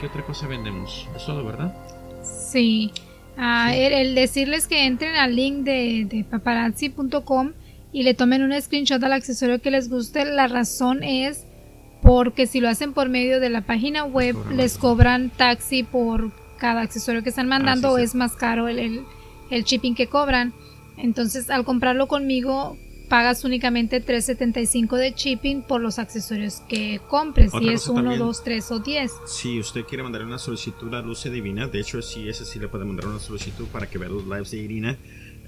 ¿Qué 0.00 0.06
otra 0.06 0.24
cosa 0.24 0.46
vendemos? 0.46 1.08
Es 1.16 1.26
todo, 1.26 1.44
¿verdad? 1.44 1.74
Sí. 2.22 2.92
Ah, 3.36 3.74
el, 3.74 4.14
decirles 4.14 4.66
que 4.66 4.86
entren 4.86 5.14
al 5.14 5.34
link 5.34 5.64
de, 5.64 6.26
paparazzi.com 6.30 7.52
y 7.92 8.02
le 8.02 8.14
tomen 8.14 8.42
un 8.42 8.60
screenshot 8.60 9.02
al 9.02 9.12
accesorio 9.12 9.60
que 9.60 9.70
les 9.70 9.88
guste. 9.88 10.24
La 10.24 10.48
razón 10.48 11.02
es 11.02 11.46
porque 12.02 12.46
si 12.46 12.60
lo 12.60 12.68
hacen 12.68 12.92
por 12.92 13.08
medio 13.08 13.40
de 13.40 13.48
la 13.48 13.62
página 13.62 14.04
web, 14.04 14.36
les 14.50 14.76
cobran 14.76 15.30
taxi 15.30 15.82
por 15.82 16.32
cada 16.58 16.82
accesorio 16.82 17.22
que 17.22 17.30
están 17.30 17.48
mandando 17.48 17.96
ah, 17.96 18.02
es 18.02 18.14
más 18.14 18.34
caro 18.34 18.68
el, 18.68 18.78
el, 18.78 19.04
el 19.50 19.64
shipping 19.64 19.94
que 19.94 20.08
cobran. 20.08 20.52
Entonces, 20.96 21.48
al 21.50 21.64
comprarlo 21.64 22.06
conmigo, 22.06 22.76
pagas 23.08 23.44
únicamente 23.44 24.04
3.75 24.04 24.96
de 24.96 25.12
shipping 25.12 25.62
por 25.62 25.80
los 25.80 25.98
accesorios 25.98 26.60
que 26.68 27.00
compres, 27.08 27.52
si 27.58 27.68
es 27.68 27.88
1, 27.88 28.16
2, 28.16 28.44
3 28.44 28.70
o 28.72 28.78
10. 28.78 29.12
Si 29.26 29.58
usted 29.58 29.84
quiere 29.84 30.02
mandar 30.02 30.24
una 30.24 30.38
solicitud 30.38 30.92
a 30.94 31.02
Luce 31.02 31.30
Divina, 31.30 31.66
de 31.66 31.80
hecho, 31.80 32.00
sí, 32.02 32.28
ese 32.28 32.44
sí 32.44 32.58
le 32.58 32.68
puede 32.68 32.84
mandar 32.84 33.06
una 33.06 33.18
solicitud 33.18 33.66
para 33.68 33.88
que 33.88 33.98
vea 33.98 34.08
los 34.08 34.24
lives 34.24 34.50
de 34.50 34.58
Irina. 34.58 34.98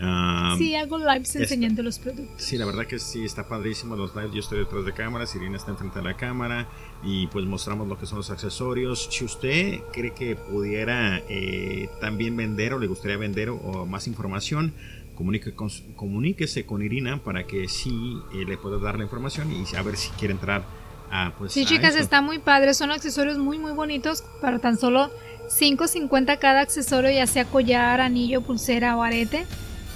Um, 0.01 0.59
sí, 0.59 0.75
hago 0.75 0.99
lives 0.99 1.37
enseñando 1.37 1.83
los 1.83 2.01
productos. 2.01 2.43
Sí, 2.43 2.59
la 2.59 2.67
verdad 2.67 2.85
que 2.87 2.99
sí, 2.99 3.25
está 3.25 3.47
padrísimo 3.47 3.95
los 3.95 4.15
lives. 4.17 4.33
Yo 4.33 4.41
estoy 4.41 4.59
detrás 4.59 4.85
de 4.85 4.93
cámaras, 4.93 5.35
Irina 5.37 5.57
está 5.57 5.71
enfrente 5.71 6.01
de 6.01 6.05
la 6.05 6.17
cámara 6.17 6.69
y 7.05 7.29
pues 7.29 7.45
mostramos 7.45 7.87
lo 7.87 7.97
que 7.97 8.07
son 8.07 8.19
los 8.19 8.31
accesorios. 8.31 9.09
Si 9.11 9.25
usted 9.25 9.81
cree 9.93 10.13
que 10.13 10.35
pudiera 10.35 11.23
eh, 11.29 11.89
también 12.01 12.37
vender 12.37 12.75
o 12.75 12.79
le 12.79 12.89
gustaría 12.89 13.17
vender 13.17 13.51
o 13.51 13.87
más 13.87 14.09
información, 14.09 14.75
con, 15.15 15.71
comuníquese 15.97 16.67
con 16.67 16.83
Irina 16.83 17.23
para 17.23 17.47
que 17.47 17.69
sí 17.69 18.19
eh, 18.35 18.45
le 18.47 18.57
pueda 18.57 18.79
dar 18.79 18.99
la 18.99 19.05
información 19.05 19.51
y 19.53 19.77
a 19.77 19.83
ver 19.83 19.97
si 19.97 20.11
quiere 20.11 20.33
entrar 20.33 20.65
a 21.11 21.33
pues 21.39 21.53
sí 21.53 21.65
chicas 21.65 21.95
está 21.97 22.21
muy 22.21 22.39
padre. 22.39 22.75
Son 22.75 22.91
accesorios 22.91 23.39
muy 23.39 23.59
muy 23.59 23.73
bonitos 23.73 24.23
para 24.41 24.59
tan 24.59 24.79
solo 24.79 25.11
5.50 25.49 26.39
cada 26.39 26.61
accesorio 26.61 27.11
ya 27.11 27.27
sea 27.27 27.45
collar 27.45 28.01
anillo 28.01 28.43
pulsera 28.43 28.97
o 28.97 29.03
arete. 29.03 29.47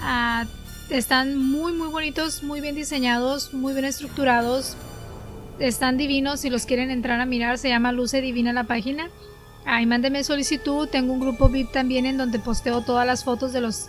Ah, 0.00 0.46
están 0.90 1.36
muy 1.36 1.72
muy 1.72 1.88
bonitos 1.88 2.42
muy 2.42 2.60
bien 2.60 2.74
diseñados 2.74 3.52
muy 3.52 3.72
bien 3.72 3.84
estructurados. 3.84 4.76
Están 5.58 5.96
divinos 5.96 6.40
si 6.40 6.50
los 6.50 6.66
quieren 6.66 6.90
entrar 6.90 7.20
a 7.20 7.26
mirar 7.26 7.58
se 7.58 7.68
llama 7.68 7.92
Luce 7.92 8.20
Divina 8.20 8.52
la 8.52 8.64
página. 8.64 9.10
Ahí 9.64 9.86
mándeme 9.86 10.24
solicitud. 10.24 10.88
Tengo 10.88 11.12
un 11.12 11.20
grupo 11.20 11.48
VIP 11.48 11.72
también 11.72 12.06
en 12.06 12.16
donde 12.16 12.38
posteo 12.38 12.82
todas 12.82 13.06
las 13.06 13.24
fotos 13.24 13.52
de 13.52 13.60
los 13.60 13.88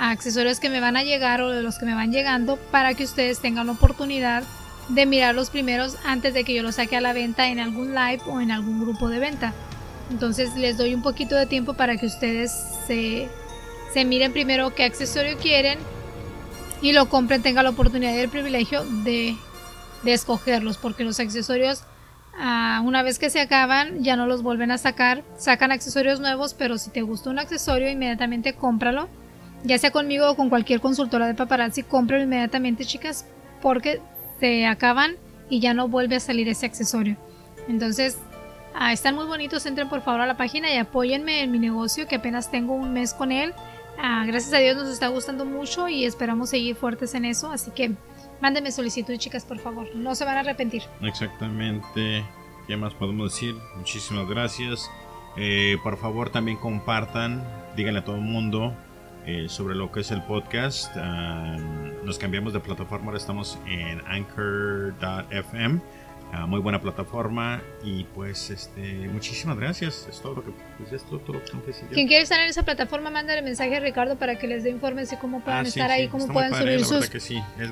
accesorios 0.00 0.60
que 0.60 0.70
me 0.70 0.80
van 0.80 0.96
a 0.96 1.04
llegar 1.04 1.42
o 1.42 1.50
de 1.50 1.62
los 1.62 1.78
que 1.78 1.84
me 1.84 1.94
van 1.94 2.10
llegando 2.10 2.56
para 2.56 2.94
que 2.94 3.04
ustedes 3.04 3.40
tengan 3.40 3.66
la 3.66 3.72
oportunidad 3.72 4.44
de 4.88 5.06
mirar 5.06 5.34
los 5.34 5.50
primeros 5.50 5.96
antes 6.04 6.32
de 6.32 6.42
que 6.42 6.54
yo 6.54 6.62
los 6.62 6.76
saque 6.76 6.96
a 6.96 7.00
la 7.00 7.12
venta 7.12 7.48
en 7.48 7.60
algún 7.60 7.94
live 7.94 8.22
o 8.26 8.40
en 8.40 8.50
algún 8.50 8.80
grupo 8.80 9.08
de 9.08 9.18
venta. 9.18 9.52
Entonces 10.10 10.56
les 10.56 10.78
doy 10.78 10.94
un 10.94 11.02
poquito 11.02 11.36
de 11.36 11.46
tiempo 11.46 11.74
para 11.74 11.96
que 11.98 12.06
ustedes 12.06 12.50
se, 12.86 13.28
se 13.92 14.04
miren 14.06 14.32
primero 14.32 14.74
qué 14.74 14.84
accesorio 14.84 15.36
quieren 15.36 15.78
y 16.80 16.92
lo 16.92 17.08
compren, 17.08 17.42
tengan 17.42 17.64
la 17.64 17.70
oportunidad 17.70 18.14
y 18.14 18.20
el 18.20 18.30
privilegio 18.30 18.84
de, 19.04 19.36
de 20.02 20.12
escogerlos, 20.12 20.78
porque 20.78 21.04
los 21.04 21.20
accesorios 21.20 21.84
ah, 22.38 22.80
una 22.84 23.02
vez 23.02 23.18
que 23.18 23.28
se 23.28 23.38
acaban 23.38 24.02
ya 24.02 24.16
no 24.16 24.26
los 24.26 24.42
vuelven 24.42 24.70
a 24.70 24.78
sacar, 24.78 25.22
sacan 25.36 25.72
accesorios 25.72 26.20
nuevos, 26.20 26.54
pero 26.54 26.78
si 26.78 26.90
te 26.90 27.02
gusta 27.02 27.28
un 27.28 27.38
accesorio 27.38 27.90
inmediatamente 27.90 28.54
cómpralo, 28.54 29.08
ya 29.64 29.78
sea 29.78 29.90
conmigo 29.90 30.30
o 30.30 30.36
con 30.36 30.48
cualquier 30.48 30.80
consultora 30.80 31.26
de 31.26 31.34
paparazzi, 31.34 31.82
cómpralo 31.82 32.24
inmediatamente 32.24 32.84
chicas, 32.84 33.26
porque 33.60 34.00
se 34.38 34.66
acaban 34.66 35.16
y 35.48 35.60
ya 35.60 35.74
no 35.74 35.88
vuelve 35.88 36.16
a 36.16 36.20
salir 36.20 36.48
ese 36.48 36.66
accesorio. 36.66 37.16
Entonces, 37.68 38.18
ah, 38.74 38.92
están 38.92 39.14
muy 39.14 39.26
bonitos, 39.26 39.66
entren 39.66 39.88
por 39.88 40.02
favor 40.02 40.22
a 40.22 40.26
la 40.26 40.36
página 40.36 40.72
y 40.72 40.76
apóyenme 40.76 41.42
en 41.42 41.50
mi 41.50 41.58
negocio 41.58 42.06
que 42.08 42.16
apenas 42.16 42.50
tengo 42.50 42.74
un 42.74 42.92
mes 42.92 43.12
con 43.12 43.32
él. 43.32 43.52
Ah, 43.98 44.24
gracias 44.26 44.54
a 44.54 44.58
Dios 44.58 44.76
nos 44.76 44.88
está 44.88 45.08
gustando 45.08 45.44
mucho 45.44 45.88
y 45.88 46.06
esperamos 46.06 46.50
seguir 46.50 46.74
fuertes 46.74 47.14
en 47.14 47.26
eso, 47.26 47.50
así 47.50 47.70
que 47.70 47.92
mándenme 48.40 48.72
solicitud 48.72 49.14
chicas 49.16 49.44
por 49.44 49.58
favor, 49.58 49.94
no 49.94 50.14
se 50.14 50.24
van 50.24 50.38
a 50.38 50.40
arrepentir. 50.40 50.82
Exactamente, 51.02 52.24
¿qué 52.66 52.76
más 52.78 52.94
podemos 52.94 53.34
decir? 53.34 53.54
Muchísimas 53.76 54.26
gracias. 54.26 54.90
Eh, 55.36 55.76
por 55.82 55.98
favor 55.98 56.30
también 56.30 56.56
compartan, 56.56 57.44
díganle 57.76 58.00
a 58.00 58.04
todo 58.04 58.16
el 58.16 58.22
mundo 58.22 58.74
eh, 59.26 59.46
sobre 59.48 59.74
lo 59.74 59.90
que 59.92 60.00
es 60.00 60.10
el 60.10 60.22
podcast. 60.22 60.90
Ah, 60.96 61.56
nos 62.04 62.18
cambiamos 62.18 62.52
de 62.52 62.60
plataforma, 62.60 63.06
ahora 63.06 63.18
estamos 63.18 63.58
en 63.66 64.00
anchor.fm. 64.06 65.80
Ah, 66.32 66.46
muy 66.46 66.60
buena 66.60 66.80
plataforma 66.80 67.60
y 67.82 68.04
pues 68.04 68.50
este 68.50 69.08
muchísimas 69.08 69.58
gracias. 69.58 70.06
Es 70.08 70.20
todo 70.20 70.36
lo 70.36 70.44
que 70.44 70.52
pues, 70.78 70.92
es 70.92 71.02
todo, 71.04 71.20
lo 71.26 71.42
que 71.42 71.50
tengo 71.50 71.64
que 71.64 71.72
decir 71.72 71.88
quien 71.88 72.06
quiere 72.06 72.22
estar 72.22 72.38
en 72.38 72.48
esa 72.48 72.62
plataforma 72.62 73.10
mándale 73.10 73.42
mensaje 73.42 73.76
a 73.76 73.80
Ricardo 73.80 74.16
para 74.16 74.38
que 74.38 74.46
les 74.46 74.62
dé 74.62 74.70
informes 74.70 75.10
de 75.10 75.18
cómo 75.18 75.40
pueden 75.40 75.66
estar 75.66 75.90
ahí 75.90 76.06
cómo 76.06 76.28
pueden 76.28 76.54
subir 76.54 76.84
sus 76.84 77.10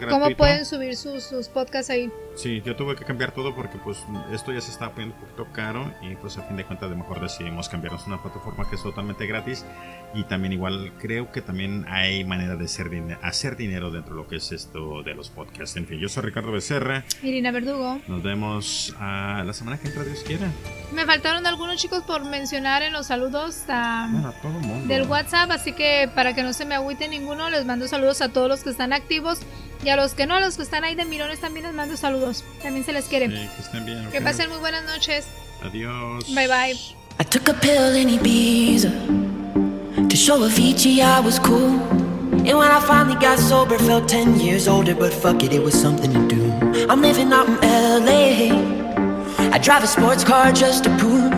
cómo 0.09 0.31
pueden 0.37 0.67
subir 0.67 0.97
sus, 0.97 1.23
sus, 1.23 1.49
podcasts 1.49 1.91
ahí. 1.91 2.11
Sí 2.35 2.61
yo 2.65 2.75
tuve 2.75 2.97
que 2.97 3.05
cambiar 3.05 3.31
todo 3.31 3.55
porque 3.55 3.79
pues 3.79 4.05
esto 4.33 4.53
ya 4.53 4.61
se 4.61 4.73
estaba 4.73 4.93
poniendo 4.93 5.15
un 5.15 5.21
poquito 5.23 5.47
caro 5.53 5.93
y 6.03 6.17
pues 6.17 6.37
a 6.37 6.43
fin 6.43 6.57
de 6.57 6.65
cuentas 6.65 6.91
de 6.91 6.97
mejor 6.97 7.21
decidimos 7.21 7.69
cambiarnos 7.69 8.03
a 8.05 8.07
una 8.07 8.23
plataforma 8.23 8.69
que 8.69 8.75
es 8.75 8.83
totalmente 8.83 9.25
gratis 9.27 9.65
y 10.15 10.25
también 10.25 10.53
igual 10.53 10.93
creo 10.99 11.31
que 11.31 11.43
también 11.43 11.85
hay 11.89 12.25
manera 12.25 12.57
de 12.57 12.65
hacer, 12.65 12.91
hacer 13.23 13.57
dinero 13.57 13.93
dentro 13.93 14.17
de 14.17 14.23
lo 14.23 14.29
que 14.29 14.37
es 14.37 14.51
esto 14.51 15.03
de 15.05 15.15
los 15.15 15.31
podcasts. 15.31 15.77
En 15.77 15.87
fin 15.87 16.01
yo 16.01 16.09
soy 16.09 16.25
Ricardo 16.25 16.51
Becerra. 16.51 17.05
Irina 17.23 17.53
Verdugo. 17.53 18.01
Nos 18.09 18.23
vemos 18.23 18.48
a 18.99 19.43
la 19.45 19.53
semana 19.53 19.79
que 19.79 19.89
entra, 19.89 20.05
Dios 20.05 20.21
quiera. 20.27 20.51
Me 20.93 21.05
faltaron 21.05 21.47
algunos 21.47 21.77
chicos 21.77 22.03
por 22.05 22.25
mencionar 22.25 22.83
en 22.83 22.93
los 22.93 23.07
saludos 23.07 23.65
a, 23.69 24.33
todo 24.43 24.53
mundo. 24.53 24.87
del 24.87 25.07
WhatsApp, 25.07 25.51
así 25.51 25.73
que 25.73 26.11
para 26.15 26.35
que 26.35 26.43
no 26.43 26.53
se 26.53 26.65
me 26.65 26.75
agüite 26.75 27.09
ninguno, 27.09 27.51
les 27.51 27.65
mando 27.65 27.87
saludos 27.89 28.23
a 28.23 28.31
todos 28.31 28.49
los 28.49 28.63
que 28.63 28.71
están 28.71 28.93
activos 28.93 29.41
y 29.85 29.91
a 29.91 29.97
los 29.97 30.15
que 30.15 30.27
no, 30.27 30.35
a 30.35 30.41
los 30.41 30.57
que 30.57 30.63
están 30.63 30.85
ahí 30.85 30.95
de 30.95 31.05
mirones 31.05 31.41
también 31.41 31.67
les 31.67 31.75
mando 31.75 31.97
saludos. 31.97 32.45
También 32.63 32.85
se 32.85 32.93
les 32.93 33.07
quiere. 33.07 33.29
que 33.29 33.49
estén 33.61 33.85
bien. 33.85 34.09
Que 34.11 34.21
pasen 34.21 34.49
muy 34.49 34.59
buenas 34.59 34.85
noches. 34.85 35.27
Adiós. 35.63 36.25
Bye 36.35 36.49
bye. 36.49 36.79
I 37.21 37.25
took 37.25 37.49
a 37.49 37.55
pill 37.55 37.97
in 37.97 38.09
Ibiza 38.09 38.91
to 40.09 40.17
show 40.17 40.39
Avicii 40.39 41.01
I 41.01 41.21
was 41.21 41.39
cool. 41.39 41.81
And 42.49 42.57
when 42.57 42.71
I 42.71 42.81
finally 42.81 43.17
got 43.17 43.39
sober, 43.39 43.79
felt 43.79 44.09
10 44.09 44.41
years 44.41 44.69
older, 44.69 44.95
but 44.95 45.13
fuck 45.13 45.43
it, 45.43 45.53
it 45.53 45.63
was 45.63 45.75
something 45.75 46.13
to 46.13 46.29
do. 46.29 46.38
I'm 46.91 47.01
living 47.01 47.33
out 47.33 47.49
in 47.49 47.57
LA. 48.05 49.53
I 49.55 49.59
drive 49.59 49.83
a 49.83 49.87
sports 49.87 50.23
car 50.23 50.53
just 50.53 50.85
to 50.85 50.91
prove 50.99 51.33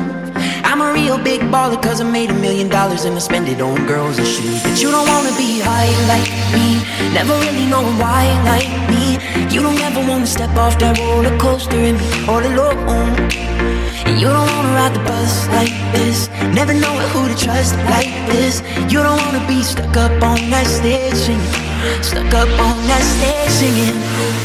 I'm 0.65 0.81
a 0.81 0.93
real 0.93 1.19
big 1.19 1.41
baller, 1.53 1.81
cause 1.81 2.01
I 2.01 2.05
made 2.05 2.31
a 2.31 2.35
million 2.35 2.69
dollars 2.69 3.05
and 3.05 3.15
I 3.15 3.21
spend 3.21 3.49
it 3.49 3.61
on 3.61 3.87
girls 3.87 4.19
and 4.19 4.27
shoes. 4.27 4.63
But 4.63 4.83
you 4.83 4.91
don't 4.91 5.07
wanna 5.07 5.37
be 5.37 5.61
high 5.61 5.91
like 6.11 6.31
me, 6.55 6.83
never 7.15 7.33
really 7.45 7.67
knowing 7.67 7.97
why 7.99 8.27
like 8.53 8.71
me. 8.91 9.19
You 9.55 9.63
don't 9.63 9.81
ever 9.81 10.01
wanna 10.01 10.27
step 10.27 10.51
off 10.57 10.79
that 10.81 10.99
roller 10.99 11.37
coaster 11.39 11.77
and 11.77 11.99
be 11.99 12.11
all 12.27 12.45
alone. 12.45 13.61
And 14.07 14.21
you 14.21 14.27
don't 14.27 14.51
wanna 14.51 14.75
ride 14.75 14.95
the 14.95 15.05
bus 15.05 15.47
like 15.49 15.71
this 15.93 16.29
Never 16.55 16.75
know 16.75 16.97
who 17.13 17.29
to 17.29 17.37
trust 17.45 17.77
like 17.95 18.11
this 18.27 18.61
You 18.91 19.03
don't 19.05 19.21
wanna 19.23 19.47
be 19.47 19.63
stuck 19.63 19.97
up 19.97 20.23
on 20.23 20.51
that 20.51 20.67
stage 20.67 21.70
Stuck 22.03 22.35
up 22.35 22.49
on 22.67 22.77
that 22.89 23.05
stage 23.15 23.53
singing. 23.61 23.97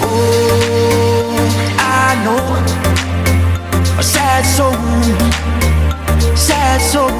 Oh, 0.01 1.35
I 1.79 2.15
know. 2.23 2.43
A 3.99 4.03
sad 4.03 4.43
soul. 4.45 5.45
Sad 6.35 6.81
souls 6.81 7.11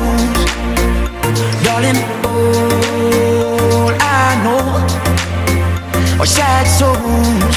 Darling, 1.63 1.95
all 2.25 3.91
I 3.99 4.35
know. 4.43 6.19
Are 6.19 6.25
sad 6.25 6.65
souls 6.67 7.55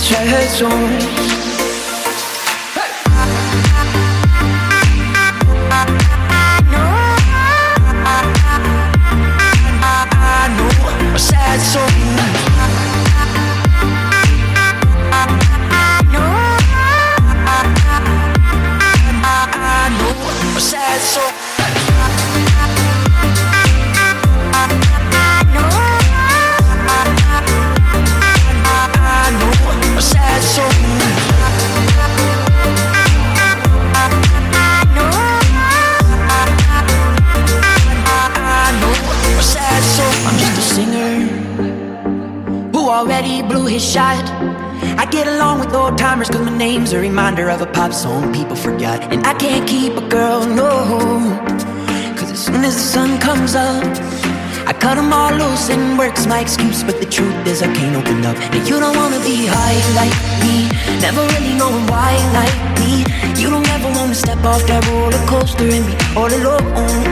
Sad 0.00 0.48
souls 0.48 1.15
excuse. 56.46 56.84
But 56.84 57.00
the 57.02 57.06
truth 57.06 57.34
is, 57.50 57.62
I 57.62 57.68
can't 57.74 57.96
open 57.96 58.24
up. 58.24 58.36
And 58.54 58.62
you 58.68 58.78
don't 58.78 58.96
wanna 58.96 59.20
be 59.30 59.36
high 59.50 59.78
like 59.98 60.14
me. 60.44 60.70
Never 61.02 61.22
really 61.34 61.54
knowing 61.60 61.86
why 61.90 62.14
like 62.38 62.56
me. 62.80 62.92
You 63.40 63.50
don't 63.50 63.68
ever 63.76 63.90
wanna 63.98 64.14
step 64.14 64.38
off 64.50 64.62
that 64.70 64.82
roller 64.86 65.22
coaster 65.26 65.66
and 65.76 65.84
be 65.90 65.94
all 66.18 66.30
alone. 66.40 67.02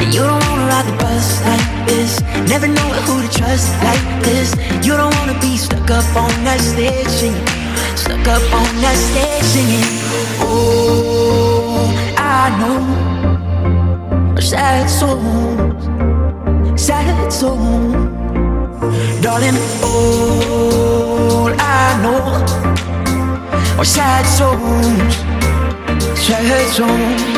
And 0.00 0.08
you 0.14 0.22
don't 0.30 0.44
wanna 0.48 0.66
ride 0.72 0.86
the 0.90 0.96
bus 1.00 1.26
like 1.48 1.68
this. 1.88 2.20
Never 2.52 2.68
know 2.68 2.88
who 3.06 3.14
to 3.24 3.30
trust 3.38 3.72
like 3.88 4.04
this. 4.26 4.48
You 4.86 4.92
don't 5.00 5.14
wanna 5.18 5.38
be 5.40 5.56
stuck 5.56 5.88
up 5.90 6.08
on 6.24 6.32
that 6.44 6.60
stage 6.60 7.08
singing. 7.08 7.48
Stuck 7.96 8.26
up 8.36 8.44
on 8.60 8.70
that 8.80 8.96
stage 9.08 9.46
singing 9.52 9.90
Oh, 10.40 11.92
I 12.16 12.48
know 12.60 12.80
Sad 14.40 14.88
souls 14.88 15.84
Sad 16.80 17.32
souls 17.32 18.21
Darling, 19.22 19.54
all 19.84 21.54
I 21.56 22.00
know 22.02 22.18
Are 23.78 23.84
sad 23.84 24.26
souls 24.26 25.14
Sad 26.18 26.68
souls 26.74 27.31